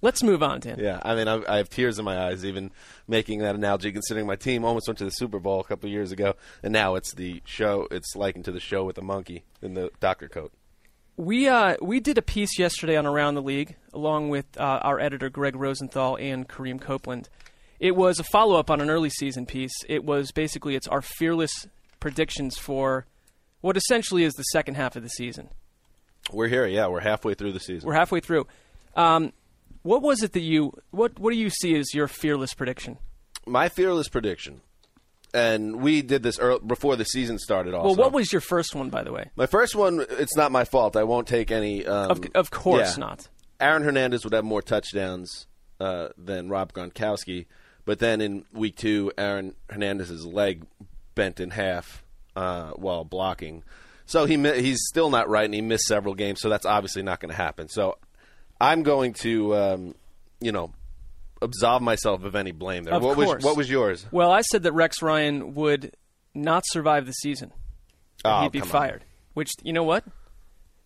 let's 0.02 0.22
move 0.22 0.42
on, 0.42 0.60
Dan. 0.60 0.78
Yeah, 0.78 1.00
I 1.02 1.14
mean, 1.14 1.28
I, 1.28 1.42
I 1.48 1.56
have 1.56 1.70
tears 1.70 1.98
in 1.98 2.04
my 2.04 2.26
eyes 2.26 2.44
even 2.44 2.70
making 3.08 3.40
that 3.40 3.54
analogy, 3.54 3.90
considering 3.90 4.26
my 4.26 4.36
team 4.36 4.64
almost 4.64 4.86
went 4.86 4.98
to 4.98 5.04
the 5.04 5.10
Super 5.10 5.38
Bowl 5.38 5.60
a 5.60 5.64
couple 5.64 5.88
of 5.88 5.92
years 5.92 6.12
ago, 6.12 6.34
and 6.62 6.72
now 6.72 6.94
it's 6.94 7.14
the 7.14 7.42
show. 7.44 7.88
It's 7.90 8.14
likened 8.14 8.44
to 8.46 8.52
the 8.52 8.60
show 8.60 8.84
with 8.84 8.96
the 8.96 9.02
monkey 9.02 9.44
in 9.62 9.74
the 9.74 9.90
doctor 10.00 10.28
coat. 10.28 10.52
We 11.16 11.48
uh, 11.48 11.76
we 11.80 12.00
did 12.00 12.18
a 12.18 12.22
piece 12.22 12.58
yesterday 12.58 12.96
on 12.96 13.06
Around 13.06 13.34
the 13.34 13.42
League, 13.42 13.76
along 13.92 14.28
with 14.30 14.46
uh, 14.58 14.80
our 14.82 14.98
editor 14.98 15.30
Greg 15.30 15.56
Rosenthal 15.56 16.16
and 16.16 16.48
Kareem 16.48 16.80
Copeland. 16.80 17.28
It 17.80 17.96
was 17.96 18.18
a 18.18 18.24
follow 18.24 18.58
up 18.58 18.70
on 18.70 18.80
an 18.80 18.90
early 18.90 19.10
season 19.10 19.46
piece. 19.46 19.74
It 19.88 20.04
was 20.04 20.32
basically 20.32 20.74
it's 20.74 20.88
our 20.88 21.02
fearless 21.02 21.66
predictions 22.00 22.58
for 22.58 23.06
what 23.64 23.78
essentially 23.78 24.24
is 24.24 24.34
the 24.34 24.42
second 24.42 24.74
half 24.74 24.94
of 24.94 25.02
the 25.02 25.08
season. 25.08 25.48
We're 26.30 26.48
here, 26.48 26.66
yeah. 26.66 26.86
We're 26.86 27.00
halfway 27.00 27.32
through 27.32 27.52
the 27.52 27.60
season. 27.60 27.86
We're 27.86 27.94
halfway 27.94 28.20
through. 28.20 28.46
Um, 28.94 29.32
what 29.80 30.02
was 30.02 30.22
it 30.22 30.34
that 30.34 30.42
you 30.42 30.74
what 30.90 31.18
what 31.18 31.32
do 31.32 31.38
you 31.38 31.48
see 31.48 31.74
as 31.76 31.94
your 31.94 32.06
fearless 32.06 32.52
prediction? 32.52 32.98
my 33.46 33.70
fearless 33.70 34.08
prediction, 34.08 34.60
and 35.32 35.76
we 35.80 36.02
did 36.02 36.22
this 36.22 36.38
earl 36.38 36.58
before 36.58 36.96
the 36.96 37.04
season 37.04 37.38
started. 37.38 37.72
Also, 37.74 37.88
Well, 37.88 37.96
what 37.96 38.12
was 38.12 38.32
your 38.32 38.40
first 38.42 38.74
one, 38.74 38.90
by 38.90 39.02
the 39.02 39.12
way? 39.12 39.30
My 39.34 39.46
first 39.46 39.74
one, 39.74 40.04
it's 40.10 40.36
not 40.36 40.52
my 40.52 40.64
fault. 40.64 40.94
I 40.94 41.04
won't 41.04 41.26
take 41.26 41.50
any. 41.50 41.86
Um, 41.86 42.10
Of- 42.10 42.24
of 42.34 42.50
course 42.50 42.98
yeah. 42.98 43.00
not. 43.00 43.28
Aaron 43.60 43.82
Hernandez 43.82 44.24
would 44.24 44.34
have 44.34 44.44
more 44.44 44.60
touchdowns 44.62 45.46
uh, 45.80 46.08
than 46.18 46.50
Rob 46.50 46.74
Gronkowski, 46.74 47.46
but 47.86 47.98
then 47.98 48.20
in 48.20 48.44
week 48.52 48.76
two, 48.76 49.10
Aaron 49.16 49.54
Hernandez's 49.70 50.26
leg 50.26 50.64
bent 51.14 51.40
in 51.40 51.50
half 51.50 52.03
uh, 52.36 52.70
while 52.70 53.04
blocking, 53.04 53.62
so 54.06 54.26
he 54.26 54.36
he's 54.60 54.80
still 54.86 55.10
not 55.10 55.28
right, 55.28 55.44
and 55.44 55.54
he 55.54 55.60
missed 55.60 55.84
several 55.84 56.14
games. 56.14 56.40
So 56.40 56.48
that's 56.48 56.66
obviously 56.66 57.02
not 57.02 57.20
going 57.20 57.30
to 57.30 57.36
happen. 57.36 57.68
So 57.68 57.98
I'm 58.60 58.82
going 58.82 59.14
to, 59.14 59.54
um, 59.56 59.94
you 60.40 60.52
know, 60.52 60.72
absolve 61.40 61.82
myself 61.82 62.24
of 62.24 62.34
any 62.34 62.52
blame 62.52 62.84
there. 62.84 62.94
Of 62.94 63.02
what 63.02 63.16
course. 63.16 63.36
was 63.36 63.44
what 63.44 63.56
was 63.56 63.70
yours? 63.70 64.06
Well, 64.10 64.30
I 64.30 64.42
said 64.42 64.62
that 64.64 64.72
Rex 64.72 65.02
Ryan 65.02 65.54
would 65.54 65.94
not 66.34 66.64
survive 66.66 67.06
the 67.06 67.12
season. 67.12 67.52
Oh, 68.24 68.42
he'd 68.42 68.52
be 68.52 68.60
come 68.60 68.68
on. 68.68 68.72
fired. 68.72 69.04
Which 69.34 69.50
you 69.62 69.72
know 69.72 69.82
what? 69.82 70.04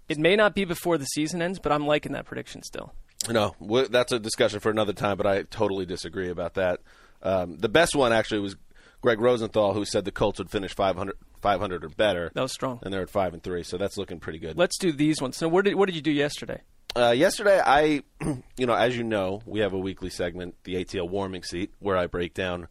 It 0.09 0.19
may 0.19 0.37
not 0.37 0.55
be 0.55 0.65
before 0.65 0.97
the 0.97 1.05
season 1.05 1.43
ends, 1.43 1.59
but 1.59 1.70
I'm 1.70 1.87
liking 1.87 2.12
that 2.12 2.25
prediction 2.25 2.62
still. 2.62 2.95
No, 3.29 3.55
that's 3.91 4.12
a 4.12 4.19
discussion 4.19 4.61
for 4.61 4.70
another 4.70 4.93
time, 4.93 5.16
but 5.16 5.27
I 5.27 5.43
totally 5.43 5.85
disagree 5.85 6.31
about 6.31 6.55
that. 6.55 6.81
Um, 7.23 7.59
the 7.59 7.69
best 7.69 7.95
one 7.95 8.12
actually 8.12 8.41
was 8.41 8.57
Greg 9.03 9.20
Rosenthal, 9.20 9.75
who 9.75 9.85
said 9.85 10.05
the 10.05 10.12
Colts 10.12 10.39
would 10.39 10.51
finish 10.51 10.75
500, 10.75 11.16
500 11.40 11.85
or 11.85 11.89
better. 11.89 12.31
That 12.35 12.43
was 12.43 12.52
strong. 12.52 12.81
And 12.82 12.93
they're 12.93 13.02
at 13.02 13.10
5 13.10 13.35
and 13.35 13.43
3, 13.43 13.62
so 13.62 13.77
that's 13.77 13.97
looking 13.97 14.20
pretty 14.20 14.39
good. 14.39 14.56
Let's 14.56 14.78
do 14.78 14.93
these 14.93 15.20
ones. 15.20 15.36
So, 15.36 15.48
what 15.48 15.65
did 15.65 15.74
what 15.74 15.86
did 15.86 15.97
you 15.97 16.02
do 16.02 16.12
yesterday? 16.12 16.62
Uh, 16.97 17.10
yesterday, 17.10 17.60
I, 17.65 18.02
you 18.56 18.66
know, 18.66 18.74
as 18.74 18.97
you 18.97 19.05
know, 19.05 19.43
we 19.47 19.60
have 19.60 19.73
a 19.73 19.78
weekly 19.78 20.10
segment, 20.10 20.56
the 20.65 20.74
ATL 20.85 21.09
warming 21.09 21.43
seat, 21.43 21.73
where 21.78 21.97
I 21.97 22.06
break 22.06 22.35
down 22.35 22.66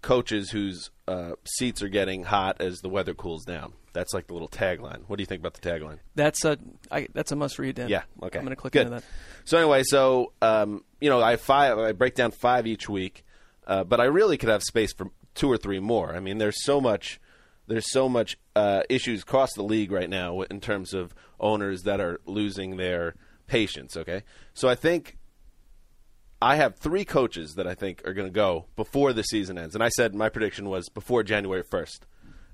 coaches 0.00 0.50
whose 0.50 0.90
uh, 1.06 1.32
seats 1.44 1.82
are 1.82 1.88
getting 1.88 2.24
hot 2.24 2.60
as 2.60 2.80
the 2.80 2.88
weather 2.88 3.14
cools 3.14 3.44
down. 3.44 3.72
That's 3.92 4.14
like 4.14 4.26
the 4.26 4.32
little 4.32 4.48
tagline. 4.48 5.02
What 5.06 5.16
do 5.16 5.22
you 5.22 5.26
think 5.26 5.40
about 5.40 5.54
the 5.54 5.60
tagline? 5.60 5.98
That's 6.14 6.44
a 6.44 6.58
I, 6.90 7.08
that's 7.12 7.30
a 7.30 7.36
must 7.36 7.58
read. 7.58 7.76
Dan. 7.76 7.88
Yeah. 7.88 8.02
Okay. 8.22 8.38
I'm 8.38 8.44
going 8.44 8.56
to 8.56 8.60
click 8.60 8.72
Good. 8.72 8.86
into 8.86 8.94
that. 8.96 9.04
So 9.44 9.58
anyway, 9.58 9.82
so 9.84 10.32
um, 10.40 10.84
you 11.00 11.10
know, 11.10 11.20
I 11.20 11.36
five. 11.36 11.78
I 11.78 11.92
break 11.92 12.14
down 12.14 12.30
five 12.30 12.66
each 12.66 12.88
week, 12.88 13.24
uh, 13.66 13.84
but 13.84 14.00
I 14.00 14.04
really 14.04 14.38
could 14.38 14.48
have 14.48 14.62
space 14.62 14.92
for 14.92 15.10
two 15.34 15.50
or 15.50 15.56
three 15.56 15.78
more. 15.78 16.14
I 16.14 16.20
mean, 16.20 16.38
there's 16.38 16.64
so 16.64 16.80
much. 16.80 17.20
There's 17.72 17.90
so 17.90 18.06
much 18.06 18.36
uh, 18.54 18.82
issues 18.90 19.22
across 19.22 19.54
the 19.54 19.62
league 19.62 19.92
right 19.92 20.10
now 20.10 20.42
in 20.42 20.60
terms 20.60 20.92
of 20.92 21.14
owners 21.40 21.84
that 21.84 22.00
are 22.00 22.20
losing 22.26 22.76
their 22.76 23.14
patience. 23.46 23.96
Okay, 23.96 24.24
so 24.52 24.68
I 24.68 24.74
think 24.74 25.16
I 26.42 26.56
have 26.56 26.76
three 26.76 27.06
coaches 27.06 27.54
that 27.54 27.66
I 27.66 27.74
think 27.74 28.06
are 28.06 28.12
going 28.12 28.28
to 28.28 28.34
go 28.34 28.66
before 28.76 29.14
the 29.14 29.22
season 29.22 29.56
ends, 29.56 29.74
and 29.74 29.82
I 29.82 29.88
said 29.88 30.14
my 30.14 30.28
prediction 30.28 30.68
was 30.68 30.90
before 30.90 31.22
January 31.22 31.62
first. 31.62 32.06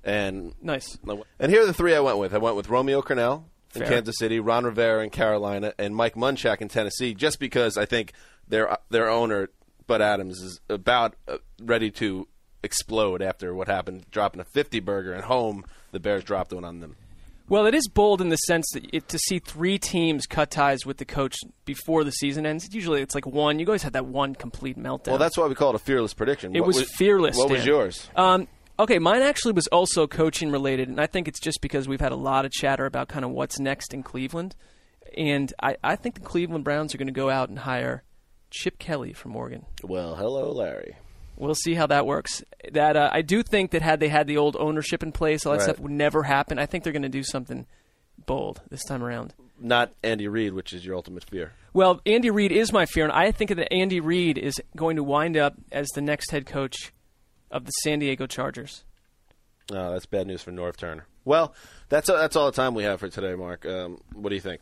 And 0.03 0.53
nice. 0.61 0.97
And 1.37 1.51
here 1.51 1.63
are 1.63 1.65
the 1.65 1.73
three 1.73 1.93
I 1.93 1.99
went 1.99 2.17
with. 2.17 2.33
I 2.33 2.37
went 2.37 2.55
with 2.55 2.69
Romeo 2.69 3.01
Crennel 3.01 3.43
in 3.75 3.81
Fair. 3.81 3.89
Kansas 3.89 4.15
City, 4.17 4.39
Ron 4.39 4.63
Rivera 4.63 5.03
in 5.03 5.09
Carolina, 5.09 5.73
and 5.77 5.93
Mike 5.93 6.15
Munchak 6.15 6.61
in 6.61 6.69
Tennessee. 6.69 7.13
Just 7.13 7.37
because 7.39 7.77
I 7.77 7.85
think 7.85 8.13
their 8.47 8.77
their 8.89 9.09
owner 9.09 9.49
Bud 9.87 10.01
Adams 10.01 10.39
is 10.39 10.61
about 10.69 11.15
uh, 11.27 11.39
ready 11.61 11.91
to 11.91 12.27
explode 12.63 13.21
after 13.21 13.53
what 13.53 13.67
happened, 13.67 14.05
dropping 14.11 14.41
a 14.41 14.45
fifty 14.45 14.79
burger 14.79 15.13
at 15.13 15.23
home. 15.25 15.65
The 15.91 15.99
Bears 15.99 16.23
dropped 16.23 16.53
one 16.53 16.63
on 16.65 16.79
them. 16.79 16.95
Well, 17.47 17.65
it 17.65 17.73
is 17.73 17.87
bold 17.87 18.21
in 18.21 18.29
the 18.29 18.35
sense 18.35 18.69
that 18.73 18.85
it, 18.93 19.09
to 19.09 19.17
see 19.17 19.39
three 19.39 19.79
teams 19.79 20.27
cut 20.27 20.51
ties 20.51 20.85
with 20.85 20.97
the 20.97 21.05
coach 21.05 21.35
before 21.65 22.03
the 22.03 22.11
season 22.11 22.45
ends. 22.45 22.67
Usually, 22.71 23.01
it's 23.01 23.15
like 23.15 23.25
one. 23.25 23.57
You 23.57 23.65
always 23.65 23.81
had 23.81 23.93
that 23.93 24.05
one 24.05 24.35
complete 24.35 24.77
meltdown. 24.77 25.07
Well, 25.07 25.17
that's 25.17 25.35
why 25.35 25.47
we 25.47 25.55
call 25.55 25.71
it 25.71 25.75
a 25.75 25.79
fearless 25.79 26.13
prediction. 26.13 26.55
It 26.55 26.59
What 26.59 26.67
was, 26.67 26.83
fearless. 26.91 27.35
What 27.37 27.49
was 27.49 27.65
yours? 27.65 28.07
Um, 28.15 28.47
okay, 28.77 28.99
mine 28.99 29.23
actually 29.23 29.53
was 29.53 29.65
also 29.67 30.05
coaching 30.05 30.51
related, 30.51 30.89
and 30.89 31.01
I 31.01 31.07
think 31.07 31.27
it's 31.27 31.39
just 31.39 31.59
because 31.59 31.87
we've 31.87 31.99
had 31.99 32.11
a 32.11 32.15
lot 32.17 32.45
of 32.45 32.51
chatter 32.51 32.85
about 32.85 33.07
kind 33.07 33.25
of 33.25 33.31
what's 33.31 33.59
next 33.59 33.95
in 33.95 34.03
Cleveland, 34.03 34.55
and 35.17 35.51
I, 35.59 35.75
I 35.83 35.95
think 35.95 36.15
the 36.15 36.21
Cleveland 36.21 36.63
Browns 36.65 36.93
are 36.93 36.99
going 36.99 37.07
to 37.07 37.13
go 37.13 37.31
out 37.31 37.49
and 37.49 37.57
hire 37.57 38.03
Chip 38.51 38.77
Kelly 38.77 39.11
from 39.11 39.35
Oregon. 39.35 39.65
Well, 39.83 40.15
hello, 40.15 40.51
Larry. 40.51 40.97
We'll 41.39 41.55
see 41.55 41.73
how 41.73 41.87
that 41.87 42.05
works. 42.05 42.43
That 42.71 42.95
uh, 42.97 43.09
I 43.11 43.21
do 43.23 43.41
think 43.43 43.71
that 43.71 43.81
had 43.81 43.99
they 43.99 44.09
had 44.09 44.27
the 44.27 44.37
old 44.37 44.55
ownership 44.59 45.01
in 45.01 45.11
place, 45.11 45.45
all 45.45 45.53
that 45.53 45.59
Right. 45.59 45.63
stuff 45.63 45.79
would 45.79 45.91
never 45.91 46.23
happen. 46.23 46.59
I 46.59 46.65
think 46.67 46.83
they're 46.83 46.93
going 46.93 47.01
to 47.03 47.09
do 47.09 47.23
something 47.23 47.65
bold 48.25 48.61
this 48.69 48.83
time 48.83 49.01
around. 49.03 49.33
Not 49.59 49.91
Andy 50.03 50.27
Reid, 50.27 50.53
which 50.53 50.73
is 50.73 50.85
your 50.85 50.95
ultimate 50.95 51.23
fear. 51.29 51.53
Well, 51.73 52.01
Andy 52.05 52.29
Reid 52.29 52.51
is 52.51 52.71
my 52.73 52.85
fear, 52.85 53.03
and 53.05 53.13
I 53.13 53.31
think 53.31 53.49
that 53.55 53.73
Andy 53.73 53.99
Reid 53.99 54.37
is 54.37 54.55
going 54.75 54.95
to 54.97 55.03
wind 55.03 55.37
up 55.37 55.53
as 55.71 55.87
the 55.95 56.01
next 56.01 56.31
head 56.31 56.45
coach 56.45 56.91
of 57.51 57.65
the 57.65 57.71
San 57.83 57.99
Diego 57.99 58.25
Chargers. 58.27 58.83
Oh, 59.71 59.91
that's 59.91 60.05
bad 60.05 60.27
news 60.27 60.41
for 60.41 60.51
Norv 60.51 60.75
Turner. 60.77 61.05
Well, 61.25 61.53
that's 61.89 62.07
that's 62.07 62.35
all 62.35 62.47
the 62.47 62.51
time 62.55 62.73
we 62.73 62.83
have 62.83 62.99
for 62.99 63.07
today, 63.07 63.35
Mark. 63.35 63.65
Um, 63.65 64.01
what 64.13 64.29
do 64.29 64.35
you 64.35 64.41
think? 64.41 64.61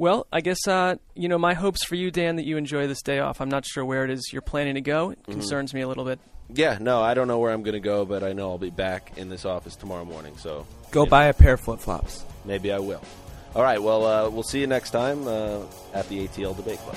Well, 0.00 0.26
I 0.32 0.40
guess 0.40 0.66
uh, 0.66 0.94
you 1.14 1.28
know 1.28 1.36
my 1.36 1.52
hopes 1.52 1.84
for 1.84 1.94
you, 1.94 2.10
Dan, 2.10 2.36
that 2.36 2.46
you 2.46 2.56
enjoy 2.56 2.86
this 2.86 3.02
day 3.02 3.18
off. 3.18 3.38
I'm 3.42 3.50
not 3.50 3.66
sure 3.66 3.84
where 3.84 4.02
it 4.02 4.10
is 4.10 4.30
you're 4.32 4.40
planning 4.40 4.76
to 4.76 4.80
go. 4.80 5.10
It 5.10 5.22
Mhm. 5.24 5.32
concerns 5.32 5.74
me 5.74 5.82
a 5.82 5.88
little 5.88 6.06
bit. 6.06 6.18
Yeah, 6.48 6.78
no, 6.80 7.02
I 7.02 7.12
don't 7.12 7.28
know 7.28 7.38
where 7.38 7.52
I'm 7.52 7.62
going 7.62 7.74
to 7.74 7.80
go, 7.80 8.06
but 8.06 8.22
I 8.22 8.32
know 8.32 8.48
I'll 8.48 8.56
be 8.56 8.70
back 8.70 9.12
in 9.18 9.28
this 9.28 9.44
office 9.44 9.76
tomorrow 9.76 10.06
morning. 10.06 10.38
So 10.38 10.64
Go 10.90 11.00
you 11.00 11.06
know, 11.06 11.10
buy 11.10 11.26
a 11.26 11.34
pair 11.34 11.52
of 11.52 11.60
flip 11.60 11.80
flops. 11.80 12.24
Maybe 12.46 12.72
I 12.72 12.78
will. 12.78 13.02
All 13.54 13.62
right. 13.62 13.82
Well, 13.82 14.06
uh, 14.06 14.30
we'll 14.30 14.42
see 14.42 14.60
you 14.60 14.66
next 14.66 14.92
time 14.92 15.28
uh, 15.28 15.58
at 15.92 16.08
the 16.08 16.26
ATL 16.26 16.54
Debate 16.54 16.78
Club. 16.78 16.96